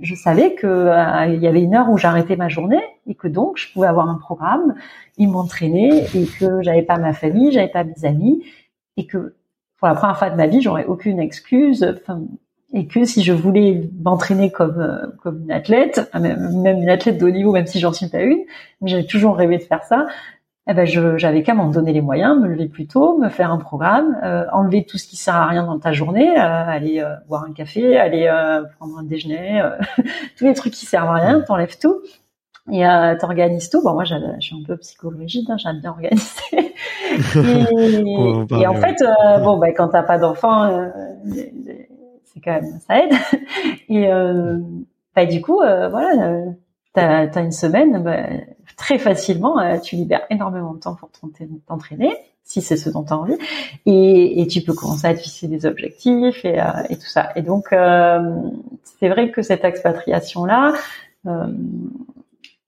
je 0.00 0.14
savais 0.14 0.54
que 0.54 0.66
euh, 0.66 1.26
il 1.26 1.40
y 1.40 1.46
avait 1.46 1.62
une 1.62 1.74
heure 1.74 1.90
où 1.90 1.98
j'arrêtais 1.98 2.36
ma 2.36 2.48
journée 2.48 2.82
et 3.06 3.14
que 3.14 3.28
donc 3.28 3.58
je 3.58 3.72
pouvais 3.72 3.86
avoir 3.86 4.08
un 4.08 4.16
programme, 4.16 4.74
ils 5.18 5.28
m'entraînaient 5.28 6.06
et 6.14 6.26
que 6.26 6.62
j'avais 6.62 6.82
pas 6.82 6.98
ma 6.98 7.12
famille, 7.12 7.52
j'avais 7.52 7.68
pas 7.68 7.84
mes 7.84 8.04
amis 8.04 8.44
et 8.96 9.06
que 9.06 9.34
pour 9.82 9.88
la 9.88 9.96
première 9.96 10.16
fois 10.16 10.30
de 10.30 10.36
ma 10.36 10.46
vie, 10.46 10.60
j'aurais 10.60 10.84
aucune 10.84 11.18
excuse. 11.18 11.84
Et 12.72 12.86
que 12.86 13.02
si 13.02 13.24
je 13.24 13.32
voulais 13.32 13.90
m'entraîner 14.00 14.52
comme 14.52 14.80
euh, 14.80 15.08
comme 15.20 15.42
une 15.42 15.50
athlète, 15.50 16.08
même 16.14 16.82
une 16.82 16.88
athlète 16.88 17.18
de 17.18 17.26
haut 17.26 17.30
niveau, 17.30 17.50
même 17.50 17.66
si 17.66 17.80
j'en 17.80 17.92
suis 17.92 18.06
pas 18.06 18.22
une, 18.22 18.44
mais 18.80 18.90
j'avais 18.90 19.06
toujours 19.06 19.36
rêvé 19.36 19.58
de 19.58 19.64
faire 19.64 19.82
ça. 19.82 20.06
Eh 20.68 20.74
ben, 20.74 20.86
j'avais 20.86 21.42
qu'à 21.42 21.54
m'en 21.54 21.66
donner 21.66 21.92
les 21.92 22.00
moyens, 22.00 22.40
me 22.40 22.46
lever 22.46 22.68
plus 22.68 22.86
tôt, 22.86 23.18
me 23.18 23.28
faire 23.28 23.50
un 23.50 23.58
programme, 23.58 24.16
euh, 24.22 24.44
enlever 24.52 24.84
tout 24.84 24.98
ce 24.98 25.08
qui 25.08 25.16
sert 25.16 25.34
à 25.34 25.46
rien 25.46 25.66
dans 25.66 25.80
ta 25.80 25.90
journée, 25.90 26.30
euh, 26.30 26.68
aller 26.68 27.04
boire 27.26 27.42
un 27.42 27.52
café, 27.52 27.98
aller 27.98 28.30
prendre 28.78 28.96
un 28.96 29.02
déjeuner, 29.02 29.68
tous 30.38 30.44
les 30.44 30.54
trucs 30.54 30.74
qui 30.74 30.86
servent 30.86 31.10
à 31.10 31.14
rien, 31.14 31.40
t'enlèves 31.40 31.76
tout 31.76 31.96
et 32.70 32.86
euh, 32.86 33.16
t'organises 33.18 33.70
tout. 33.70 33.82
Bon, 33.82 33.94
moi, 33.94 34.04
je 34.04 34.14
suis 34.40 34.54
un 34.54 34.62
peu 34.64 34.76
psychorigide, 34.76 35.50
hein, 35.50 35.56
j'aime 35.56 35.80
bien 35.80 35.90
organiser. 35.90 36.26
et, 36.54 38.54
et 38.60 38.66
en 38.66 38.74
fait, 38.74 39.02
euh, 39.02 39.38
bon, 39.38 39.58
bah, 39.58 39.72
quand 39.72 39.88
t'as 39.88 40.02
pas 40.02 40.18
d'enfant, 40.18 40.64
euh, 40.64 40.88
c'est 42.24 42.40
quand 42.40 42.52
même 42.52 42.78
ça 42.86 43.02
aide. 43.02 43.12
Et 43.88 44.12
euh, 44.12 44.58
bah, 45.16 45.26
du 45.26 45.40
coup, 45.40 45.60
euh, 45.60 45.88
voilà, 45.88 46.44
t'as 46.94 47.26
as 47.26 47.40
une 47.40 47.52
semaine, 47.52 48.02
bah, 48.02 48.26
très 48.76 48.98
facilement, 48.98 49.56
tu 49.80 49.96
libères 49.96 50.26
énormément 50.30 50.74
de 50.74 50.80
temps 50.80 50.94
pour 50.94 51.10
t'entraîner, 51.66 52.14
si 52.44 52.62
c'est 52.62 52.76
ce 52.76 52.90
dont 52.90 53.02
tu 53.02 53.12
as 53.12 53.18
envie, 53.18 53.38
et, 53.86 54.40
et, 54.40 54.46
tu 54.46 54.62
peux 54.62 54.72
commencer 54.72 55.06
à 55.06 55.14
te 55.14 55.20
fixer 55.20 55.48
des 55.48 55.66
objectifs 55.66 56.44
et, 56.44 56.60
et 56.88 56.96
tout 56.96 57.06
ça. 57.06 57.30
Et 57.34 57.42
donc, 57.42 57.66
c'est 57.70 59.08
vrai 59.08 59.32
que 59.32 59.42
cette 59.42 59.64
expatriation 59.64 60.44
là. 60.44 60.74
Euh, 61.26 61.46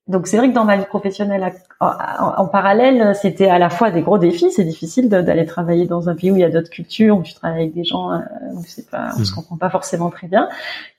donc 0.06 0.26
c'est 0.26 0.36
vrai 0.36 0.50
que 0.50 0.54
dans 0.54 0.66
ma 0.66 0.76
vie 0.76 0.84
professionnelle 0.84 1.50
en, 1.80 2.46
parallèle, 2.46 3.14
c'était 3.14 3.48
à 3.48 3.58
la 3.58 3.70
fois 3.70 3.90
des 3.90 4.02
gros 4.02 4.18
défis. 4.18 4.50
C'est 4.50 4.64
difficile 4.64 5.08
d'aller 5.08 5.46
travailler 5.46 5.86
dans 5.86 6.10
un 6.10 6.14
pays 6.14 6.30
où 6.30 6.36
il 6.36 6.40
y 6.40 6.44
a 6.44 6.50
d'autres 6.50 6.68
cultures, 6.68 7.16
où 7.16 7.22
tu 7.22 7.32
travailles 7.32 7.62
avec 7.62 7.74
des 7.74 7.84
gens, 7.84 8.12
euh, 8.12 8.18
où 8.52 8.62
c'est 8.66 8.90
pas, 8.90 9.12
on 9.18 9.24
se 9.24 9.32
mmh. 9.32 9.34
comprend 9.34 9.56
pas 9.56 9.70
forcément 9.70 10.10
très 10.10 10.26
bien. 10.26 10.50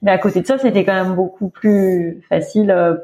Mais 0.01 0.09
à 0.09 0.17
côté 0.17 0.41
de 0.41 0.47
ça, 0.47 0.57
c'était 0.57 0.83
quand 0.83 0.93
même 0.93 1.13
beaucoup 1.13 1.49
plus 1.49 2.25
facile 2.29 2.71
euh, 2.71 2.95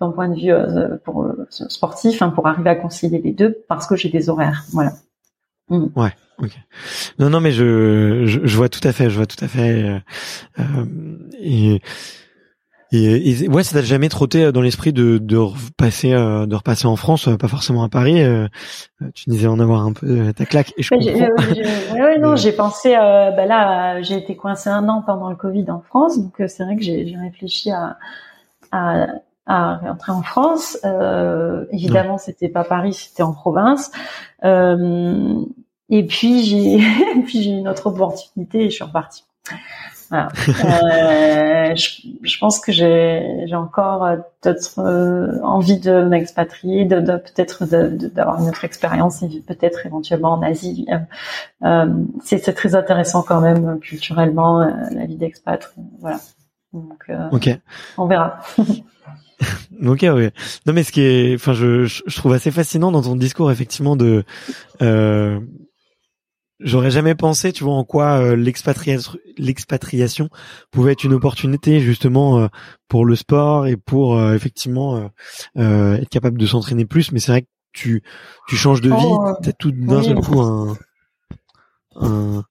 d'un 0.00 0.10
point 0.12 0.28
de 0.28 0.40
vue 0.40 0.50
euh, 0.50 0.96
pour 1.04 1.30
sportif, 1.50 2.22
hein, 2.22 2.30
pour 2.30 2.46
arriver 2.46 2.70
à 2.70 2.76
concilier 2.76 3.20
les 3.20 3.32
deux, 3.32 3.62
parce 3.68 3.86
que 3.86 3.96
j'ai 3.96 4.08
des 4.08 4.30
horaires. 4.30 4.64
Voilà. 4.72 4.92
Mmh. 5.68 5.88
Ouais. 5.94 6.12
Ok. 6.38 6.52
Non, 7.18 7.28
non, 7.28 7.40
mais 7.40 7.52
je, 7.52 8.24
je, 8.24 8.40
je, 8.42 8.56
vois 8.56 8.70
tout 8.70 8.80
à 8.82 8.92
fait, 8.92 9.10
je 9.10 9.16
vois 9.16 9.26
tout 9.26 9.44
à 9.44 9.48
fait. 9.48 10.00
Euh, 10.58 10.84
et 11.38 11.82
et, 12.92 13.30
et 13.44 13.48
ouais, 13.48 13.62
ça 13.62 13.78
t'a 13.78 13.84
jamais 13.84 14.08
trotté 14.08 14.44
euh, 14.44 14.52
dans 14.52 14.60
l'esprit 14.60 14.92
de, 14.92 15.18
de 15.18 15.36
repasser, 15.36 16.12
euh, 16.12 16.46
de 16.46 16.54
repasser 16.54 16.86
en 16.86 16.96
France, 16.96 17.28
euh, 17.28 17.36
pas 17.36 17.48
forcément 17.48 17.84
à 17.84 17.88
Paris. 17.88 18.22
tu 19.14 19.30
disais 19.30 19.46
en 19.46 19.60
avoir 19.60 19.82
un 19.82 19.92
peu 19.92 20.32
ta 20.32 20.44
claque. 20.44 20.72
Et 20.76 20.82
je 20.82 20.90
comprends. 20.90 21.08
ouais, 21.94 22.18
non, 22.18 22.36
j'ai 22.36 22.52
pensé. 22.52 22.92
bah 22.94 23.46
là, 23.46 24.02
j'ai 24.02 24.16
été 24.16 24.36
coincé 24.36 24.70
un 24.70 24.88
an 24.88 25.02
pendant 25.04 25.30
le 25.30 25.36
Covid 25.36 25.70
en 25.70 25.80
France, 25.80 26.18
donc 26.18 26.34
c'est 26.48 26.64
vrai 26.64 26.76
que 26.76 26.82
j'ai 26.82 27.16
réfléchi 27.20 27.70
à, 27.70 27.96
à, 28.72 29.06
à 29.46 29.76
rentrer 29.76 30.12
en 30.12 30.22
France. 30.22 30.78
Évidemment, 31.72 32.18
c'était 32.18 32.48
pas 32.48 32.64
Paris, 32.64 32.94
c'était 32.94 33.22
en 33.22 33.32
province. 33.32 33.92
Et 35.90 36.06
puis 36.06 36.42
j'ai, 36.44 36.78
puis 37.26 37.42
j'ai 37.42 37.50
une 37.50 37.68
autre 37.68 37.88
opportunité 37.88 38.64
et 38.64 38.70
je 38.70 38.76
suis 38.76 38.84
repartie. 38.84 39.24
Voilà. 40.10 40.28
Euh, 40.48 41.74
je, 41.76 42.08
je, 42.22 42.38
pense 42.38 42.58
que 42.58 42.72
j'ai, 42.72 43.44
j'ai 43.46 43.54
encore 43.54 44.04
d'autres 44.42 44.80
euh, 44.80 45.40
envie 45.42 45.78
de 45.78 46.02
m'expatrier, 46.02 46.84
de, 46.84 47.00
de 47.00 47.16
peut-être 47.16 47.64
d'avoir 47.64 48.42
une 48.42 48.48
autre 48.48 48.64
expérience, 48.64 49.20
peut-être 49.46 49.86
éventuellement 49.86 50.32
en 50.32 50.42
Asie. 50.42 50.86
Euh, 50.90 50.96
euh, 51.64 51.92
c'est, 52.24 52.38
c'est 52.38 52.54
très 52.54 52.74
intéressant 52.74 53.22
quand 53.22 53.40
même 53.40 53.78
culturellement 53.78 54.58
la 54.58 55.06
vie 55.06 55.16
d'expat. 55.16 55.72
Voilà. 56.00 56.18
Donc, 56.72 57.10
ok. 57.32 57.48
on 57.96 58.06
verra. 58.06 58.40
ok, 59.86 60.06
oui. 60.14 60.30
Non, 60.66 60.72
mais 60.72 60.82
ce 60.82 60.92
qui 60.92 61.02
est, 61.02 61.34
enfin, 61.34 61.52
je, 61.52 61.84
je, 61.84 62.16
trouve 62.16 62.32
assez 62.32 62.50
fascinant 62.50 62.92
dans 62.92 63.02
ton 63.02 63.16
discours, 63.16 63.50
effectivement, 63.50 63.96
de, 63.96 64.24
euh, 64.82 65.40
j'aurais 66.60 66.90
jamais 66.90 67.14
pensé, 67.14 67.52
tu 67.52 67.64
vois, 67.64 67.74
en 67.74 67.84
quoi 67.84 68.20
euh, 68.20 68.36
l'expatriation, 68.36 69.12
l'expatriation 69.38 70.28
pouvait 70.70 70.92
être 70.92 71.04
une 71.04 71.14
opportunité 71.14 71.80
justement 71.80 72.38
euh, 72.38 72.48
pour 72.88 73.04
le 73.04 73.16
sport 73.16 73.66
et 73.66 73.76
pour 73.76 74.16
euh, 74.16 74.34
effectivement 74.34 75.10
être 75.56 76.08
capable 76.08 76.38
de 76.38 76.46
s'entraîner 76.46 76.84
plus. 76.84 77.12
Mais 77.12 77.20
c'est 77.20 77.32
vrai 77.32 77.42
que 77.42 77.48
tu 77.72 78.02
tu 78.48 78.56
changes 78.56 78.80
de 78.80 78.90
vie, 78.90 78.96
oh, 78.98 79.32
t'as 79.42 79.52
tout 79.52 79.70
d'un 79.70 80.02
seul 80.02 80.16
coup 80.16 80.40
un, 80.40 80.76
un 81.96 82.44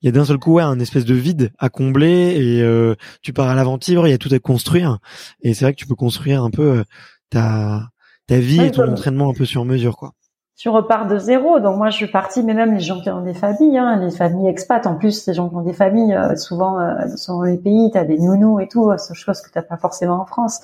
il 0.00 0.06
y 0.06 0.08
a 0.08 0.12
d'un 0.12 0.24
seul 0.24 0.38
coup 0.38 0.54
ouais, 0.54 0.62
un 0.62 0.78
espèce 0.78 1.04
de 1.04 1.14
vide 1.14 1.50
à 1.58 1.68
combler 1.70 2.36
et 2.36 2.94
tu 3.20 3.32
pars 3.32 3.48
à 3.48 3.54
l'aventure, 3.56 4.06
il 4.06 4.10
y 4.10 4.14
a 4.14 4.18
tout 4.18 4.32
à 4.32 4.38
construire. 4.38 4.98
Et 5.42 5.54
c'est 5.54 5.64
vrai 5.64 5.74
que 5.74 5.78
tu 5.78 5.86
peux 5.86 5.96
construire 5.96 6.44
un 6.44 6.50
peu 6.50 6.84
ta 7.30 7.88
ta 8.28 8.38
vie 8.38 8.60
et 8.60 8.70
ton 8.70 8.88
entraînement 8.88 9.30
un 9.30 9.34
peu 9.34 9.44
sur 9.44 9.64
mesure 9.64 9.96
quoi 9.96 10.12
tu 10.58 10.68
repars 10.68 11.06
de 11.06 11.18
zéro. 11.18 11.60
Donc 11.60 11.76
moi, 11.76 11.88
je 11.88 11.96
suis 11.96 12.08
partie, 12.08 12.42
mais 12.42 12.52
même 12.52 12.74
les 12.74 12.80
gens 12.80 13.00
qui 13.00 13.08
ont 13.10 13.22
des 13.22 13.32
familles, 13.32 13.78
hein, 13.78 13.96
les 13.96 14.10
familles 14.10 14.48
expats. 14.48 14.86
En 14.86 14.96
plus, 14.96 15.24
les 15.26 15.32
gens 15.32 15.48
qui 15.48 15.54
ont 15.54 15.62
des 15.62 15.72
familles, 15.72 16.14
euh, 16.14 16.34
souvent, 16.34 16.80
euh, 16.80 16.94
dans 17.28 17.42
les 17.42 17.56
pays, 17.56 17.90
tu 17.92 17.96
as 17.96 18.04
des 18.04 18.18
nounous 18.18 18.58
et 18.58 18.66
tout, 18.66 18.92
c'est 18.98 19.14
chose 19.14 19.40
que 19.40 19.50
t'as 19.50 19.62
pas 19.62 19.76
forcément 19.76 20.20
en 20.20 20.26
France. 20.26 20.60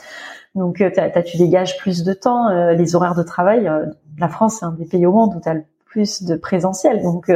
Donc, 0.57 0.81
euh, 0.81 0.91
tu 1.25 1.37
dégages 1.37 1.79
plus 1.79 2.03
de 2.03 2.13
temps. 2.13 2.49
Euh, 2.49 2.73
les 2.73 2.97
horaires 2.97 3.15
de 3.15 3.23
travail, 3.23 3.71
la 4.19 4.29
France, 4.29 4.57
c'est 4.59 4.65
un 4.65 4.73
des 4.73 4.85
pays 4.85 5.07
au 5.07 5.13
monde 5.13 5.33
où 5.37 5.41
tu 5.41 5.49
as 5.49 5.55
le 5.55 5.65
plus 5.87 6.25
de 6.25 6.35
présentiel. 6.35 7.01
Donc, 7.01 7.31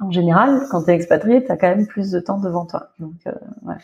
en 0.00 0.10
général, 0.10 0.62
quand 0.70 0.84
tu 0.84 0.90
es 0.90 0.94
expatrié, 0.94 1.44
tu 1.44 1.52
as 1.52 1.56
quand 1.56 1.68
même 1.68 1.86
plus 1.86 2.10
de 2.10 2.20
temps 2.20 2.38
devant 2.38 2.64
toi. 2.64 2.88
Donc, 2.98 3.14
euh, 3.26 3.32
ouais. 3.62 3.74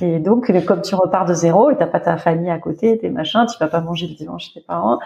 Et 0.00 0.18
donc, 0.18 0.50
comme 0.64 0.80
tu 0.80 0.94
repars 0.94 1.26
de 1.26 1.34
zéro 1.34 1.70
et 1.70 1.76
t'as 1.76 1.86
pas 1.86 2.00
ta 2.00 2.16
famille 2.16 2.50
à 2.50 2.58
côté, 2.58 2.96
tes 2.98 3.10
machins, 3.10 3.44
tu 3.46 3.58
vas 3.58 3.68
pas 3.68 3.80
manger 3.80 4.06
le 4.06 4.14
dimanche 4.14 4.46
chez 4.46 4.60
tes 4.60 4.66
parents, 4.66 4.98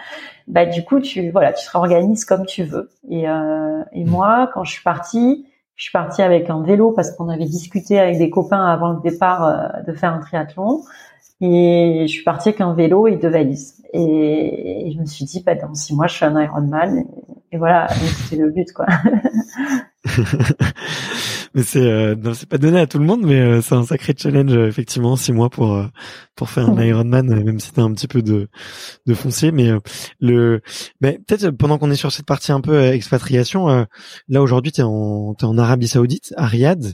bah 0.47 0.65
du 0.65 0.83
coup, 0.85 1.01
tu 1.01 1.31
voilà, 1.31 1.51
tu 1.51 1.65
te 1.65 1.71
réorganises 1.71 2.23
comme 2.23 2.45
tu 2.45 2.63
veux. 2.63 2.89
Et, 3.09 3.27
euh, 3.29 3.83
et 3.91 4.05
moi, 4.05 4.49
quand 4.53 4.63
je 4.63 4.71
suis 4.71 4.83
partie, 4.83 5.45
je 5.75 5.83
suis 5.83 5.91
partie 5.91 6.21
avec 6.21 6.49
un 6.49 6.63
vélo 6.63 6.91
parce 6.91 7.11
qu'on 7.11 7.27
avait 7.27 7.45
discuté 7.45 7.99
avec 7.99 8.17
des 8.17 8.29
copains 8.29 8.65
avant 8.65 8.93
le 8.93 9.01
départ 9.01 9.45
euh, 9.45 9.81
de 9.85 9.93
faire 9.93 10.13
un 10.13 10.19
triathlon. 10.19 10.83
Et 11.41 12.05
je 12.07 12.11
suis 12.11 12.23
partie 12.23 12.49
avec 12.49 12.61
un 12.61 12.73
vélo 12.73 13.05
et 13.07 13.17
deux 13.17 13.27
valises. 13.27 13.83
Et, 13.91 14.91
je 14.95 14.99
me 14.99 15.05
suis 15.05 15.25
dit, 15.25 15.43
bah, 15.45 15.55
dans 15.55 15.73
six 15.73 15.93
mois, 15.93 16.07
je 16.07 16.15
suis 16.15 16.25
un 16.25 16.41
Ironman. 16.41 16.99
Et, 16.99 17.55
et 17.55 17.57
voilà, 17.57 17.87
c'était 17.89 18.41
le 18.41 18.49
but, 18.49 18.71
quoi. 18.71 18.85
mais 21.53 21.63
c'est 21.63 21.81
euh, 21.81 22.15
non, 22.15 22.33
c'est 22.33 22.47
pas 22.47 22.57
donné 22.57 22.79
à 22.79 22.87
tout 22.87 22.99
le 22.99 23.05
monde, 23.05 23.21
mais 23.23 23.39
euh, 23.39 23.61
c'est 23.61 23.75
un 23.75 23.83
sacré 23.83 24.13
challenge 24.17 24.53
euh, 24.53 24.67
effectivement 24.67 25.15
six 25.15 25.31
mois 25.33 25.49
pour 25.49 25.73
euh, 25.73 25.87
pour 26.35 26.49
faire 26.49 26.69
un 26.69 26.83
Ironman, 26.83 27.27
même 27.43 27.59
si 27.59 27.71
t'as 27.71 27.83
un 27.83 27.93
petit 27.93 28.07
peu 28.07 28.21
de 28.21 28.49
de 29.05 29.13
foncier. 29.13 29.51
Mais 29.51 29.71
le, 30.19 30.61
mais 31.01 31.19
peut-être 31.25 31.51
pendant 31.51 31.77
qu'on 31.77 31.91
est 31.91 31.95
sur 31.95 32.11
cette 32.11 32.25
partie 32.25 32.51
un 32.51 32.61
peu 32.61 32.81
expatriation, 32.87 33.85
là 34.27 34.41
aujourd'hui 34.41 34.71
t'es 34.71 34.81
en 34.81 35.35
t'es 35.35 35.45
en 35.45 35.57
Arabie 35.57 35.87
Saoudite, 35.87 36.33
à 36.37 36.47
Riyad. 36.47 36.93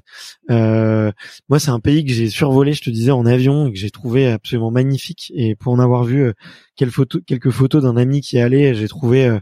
moi, 0.50 1.60
c'est 1.60 1.72
un 1.72 1.80
pays 1.80 2.06
que 2.06 2.12
j'ai 2.12 2.30
survolé, 2.30 2.74
je 2.74 2.82
te 2.82 2.90
disais, 2.90 3.12
en 3.12 3.26
avion, 3.26 3.68
et 3.68 3.72
que 3.74 3.80
j'ai 3.80 3.92
trouvé 3.92 4.28
absolument 4.30 4.72
magnifique. 4.72 5.32
Et 5.36 5.56
pour 5.56 5.74
en 5.74 5.80
avoir 5.80 6.04
vu 6.04 6.34
quelques 6.76 6.94
photos, 6.94 7.22
quelques 7.26 7.52
photos 7.52 7.84
d'un 7.84 7.96
ami 7.98 8.22
qui 8.22 8.38
est 8.38 8.42
allé, 8.42 8.74
j'ai 8.76 8.88
trouvé 8.88 9.40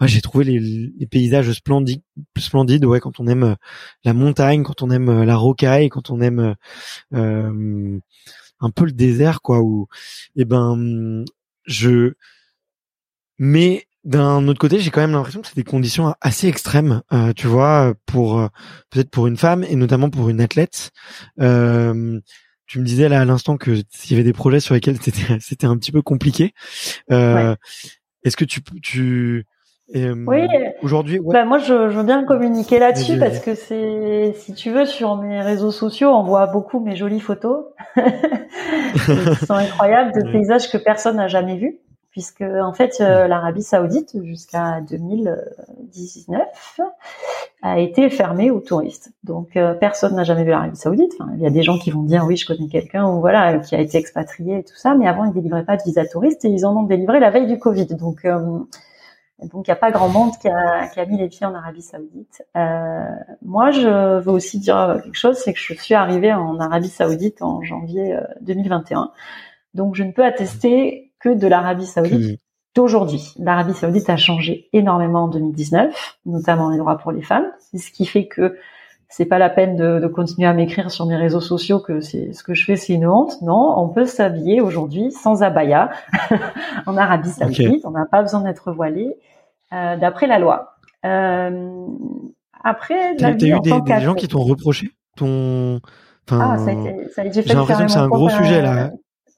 ouais, 0.00 0.08
j'ai 0.08 0.20
trouvé 0.20 0.44
les, 0.44 0.58
les, 0.58 1.06
paysages 1.06 1.52
splendides, 1.52 2.02
splendides. 2.38 2.84
Ouais, 2.84 3.00
quand 3.00 3.20
on 3.20 3.26
aime 3.26 3.42
euh, 3.44 3.54
la 4.04 4.14
montagne, 4.14 4.62
quand 4.62 4.82
on 4.82 4.90
aime 4.90 5.08
euh, 5.08 5.24
la 5.24 5.36
rocaille, 5.36 5.88
quand 5.88 6.10
on 6.10 6.20
aime 6.20 6.54
euh, 7.14 7.98
un 8.60 8.70
peu 8.70 8.84
le 8.84 8.92
désert, 8.92 9.42
quoi. 9.42 9.60
Où, 9.60 9.88
eh 10.36 10.44
ben, 10.44 11.24
je. 11.66 12.14
Mais 13.38 13.86
d'un 14.04 14.48
autre 14.48 14.58
côté, 14.58 14.80
j'ai 14.80 14.90
quand 14.90 15.00
même 15.00 15.12
l'impression 15.12 15.42
que 15.42 15.48
c'est 15.48 15.56
des 15.56 15.64
conditions 15.64 16.14
assez 16.20 16.48
extrêmes, 16.48 17.02
euh, 17.12 17.32
tu 17.34 17.46
vois, 17.46 17.94
pour 18.06 18.48
peut-être 18.90 19.10
pour 19.10 19.26
une 19.26 19.36
femme 19.36 19.64
et 19.64 19.76
notamment 19.76 20.10
pour 20.10 20.28
une 20.28 20.40
athlète. 20.40 20.90
Euh, 21.40 22.20
tu 22.70 22.78
me 22.78 22.84
disais 22.84 23.08
là 23.08 23.20
à 23.20 23.24
l'instant 23.24 23.56
que 23.56 23.82
s'il 23.90 24.12
y 24.12 24.14
avait 24.14 24.22
des 24.22 24.32
projets 24.32 24.60
sur 24.60 24.74
lesquels 24.74 24.96
c'était 25.40 25.66
un 25.66 25.76
petit 25.76 25.90
peu 25.90 26.02
compliqué. 26.02 26.54
Euh, 27.10 27.56
Est-ce 28.22 28.36
que 28.36 28.44
tu 28.44 28.60
tu 28.80 29.00
euh, 29.00 29.42
oui. 29.94 30.46
Aujourd'hui, 30.82 31.18
ouais. 31.18 31.32
bah 31.32 31.44
moi 31.44 31.58
je, 31.58 31.90
je, 31.90 31.96
veux 31.96 32.04
bien 32.04 32.24
communiquer 32.24 32.78
là-dessus 32.78 33.18
parce 33.18 33.40
que 33.40 33.54
c'est, 33.54 34.34
si 34.38 34.54
tu 34.54 34.70
veux, 34.70 34.86
sur 34.86 35.16
mes 35.16 35.40
réseaux 35.40 35.72
sociaux, 35.72 36.10
on 36.10 36.22
voit 36.22 36.46
beaucoup 36.46 36.80
mes 36.80 36.96
jolies 36.96 37.20
photos 37.20 37.64
qui 37.96 39.46
sont 39.46 39.54
incroyables 39.54 40.12
de 40.12 40.30
paysages 40.30 40.70
que 40.70 40.78
personne 40.78 41.16
n'a 41.16 41.28
jamais 41.28 41.56
vus, 41.56 41.78
puisque 42.12 42.42
en 42.42 42.72
fait 42.72 43.00
euh, 43.00 43.26
l'Arabie 43.26 43.62
Saoudite 43.62 44.16
jusqu'à 44.22 44.80
2019 44.88 46.40
a 47.62 47.80
été 47.80 48.10
fermée 48.10 48.50
aux 48.50 48.60
touristes. 48.60 49.12
Donc 49.24 49.56
euh, 49.56 49.74
personne 49.74 50.14
n'a 50.14 50.24
jamais 50.24 50.44
vu 50.44 50.50
l'Arabie 50.50 50.76
Saoudite. 50.76 51.12
Enfin, 51.18 51.32
il 51.34 51.42
y 51.42 51.46
a 51.46 51.50
des 51.50 51.62
gens 51.62 51.78
qui 51.78 51.90
vont 51.90 52.02
dire 52.02 52.24
oui, 52.26 52.36
je 52.36 52.46
connais 52.46 52.68
quelqu'un 52.68 53.08
ou 53.08 53.20
voilà 53.20 53.58
qui 53.58 53.74
a 53.74 53.80
été 53.80 53.98
expatrié 53.98 54.58
et 54.58 54.62
tout 54.62 54.76
ça, 54.76 54.94
mais 54.94 55.08
avant 55.08 55.24
ils 55.24 55.32
délivraient 55.32 55.64
pas 55.64 55.76
de 55.76 55.82
visa 55.82 56.06
touriste 56.06 56.44
et 56.44 56.48
ils 56.48 56.64
en 56.64 56.76
ont 56.76 56.84
délivré 56.84 57.18
la 57.18 57.30
veille 57.30 57.48
du 57.48 57.58
Covid. 57.58 57.86
Donc 57.86 58.24
donc 59.44 59.66
il 59.66 59.70
n'y 59.70 59.72
a 59.72 59.76
pas 59.76 59.90
grand 59.90 60.08
monde 60.08 60.32
qui 60.40 60.48
a, 60.48 60.88
qui 60.88 61.00
a, 61.00 61.06
mis 61.06 61.18
les 61.18 61.28
pieds 61.28 61.46
en 61.46 61.54
Arabie 61.54 61.82
Saoudite. 61.82 62.42
Euh, 62.56 63.04
moi, 63.42 63.70
je 63.70 64.18
veux 64.20 64.32
aussi 64.32 64.58
dire 64.58 65.00
quelque 65.02 65.16
chose, 65.16 65.36
c'est 65.36 65.52
que 65.52 65.58
je 65.58 65.74
suis 65.74 65.94
arrivée 65.94 66.32
en 66.32 66.58
Arabie 66.60 66.88
Saoudite 66.88 67.42
en 67.42 67.62
janvier 67.62 68.16
2021. 68.42 69.00
Euh, 69.00 69.04
Donc 69.74 69.94
je 69.94 70.02
ne 70.02 70.12
peux 70.12 70.24
attester 70.24 71.12
que 71.20 71.28
de 71.28 71.46
l'Arabie 71.46 71.86
Saoudite 71.86 72.40
d'aujourd'hui. 72.74 73.34
L'Arabie 73.38 73.74
Saoudite 73.74 74.08
a 74.10 74.16
changé 74.16 74.68
énormément 74.72 75.24
en 75.24 75.28
2019, 75.28 76.18
notamment 76.26 76.70
les 76.70 76.78
droits 76.78 76.98
pour 76.98 77.12
les 77.12 77.22
femmes. 77.22 77.46
C'est 77.58 77.78
ce 77.78 77.90
qui 77.90 78.06
fait 78.06 78.26
que 78.26 78.56
c'est 79.10 79.26
pas 79.26 79.38
la 79.38 79.50
peine 79.50 79.76
de, 79.76 79.98
de 79.98 80.06
continuer 80.06 80.46
à 80.46 80.52
m'écrire 80.52 80.90
sur 80.90 81.04
mes 81.04 81.16
réseaux 81.16 81.40
sociaux 81.40 81.80
que 81.80 82.00
c'est 82.00 82.32
ce 82.32 82.44
que 82.44 82.54
je 82.54 82.64
fais 82.64 82.76
c'est 82.76 82.94
une 82.94 83.06
honte. 83.06 83.42
Non, 83.42 83.74
on 83.76 83.88
peut 83.88 84.06
s'habiller 84.06 84.60
aujourd'hui 84.60 85.10
sans 85.10 85.42
abaya 85.42 85.90
en 86.86 86.96
Arabie 86.96 87.30
Saoudite. 87.30 87.84
On 87.84 87.90
n'a 87.90 88.06
pas 88.06 88.22
besoin 88.22 88.40
d'être 88.40 88.72
voilé 88.72 89.16
euh, 89.72 89.96
d'après 89.96 90.28
la 90.28 90.38
loi. 90.38 90.76
Euh, 91.04 91.86
après, 92.62 93.16
t'as 93.16 93.32
eu 93.32 93.36
des, 93.36 93.58
des 93.60 94.00
gens 94.00 94.14
qui 94.14 94.28
t'ont 94.28 94.44
reproché? 94.44 94.92
Ton. 95.16 95.80
Enfin, 96.30 96.52
ah, 96.52 96.58
ça 96.58 96.70
a 96.70 96.72
été, 96.72 97.08
ça 97.08 97.22
a 97.22 97.24
été 97.24 97.42
j'ai 97.42 97.54
l'impression 97.54 97.86
que 97.86 97.90
c'est 97.90 97.98
un 97.98 98.08
gros 98.08 98.30
sujet 98.30 98.62
là. 98.62 98.92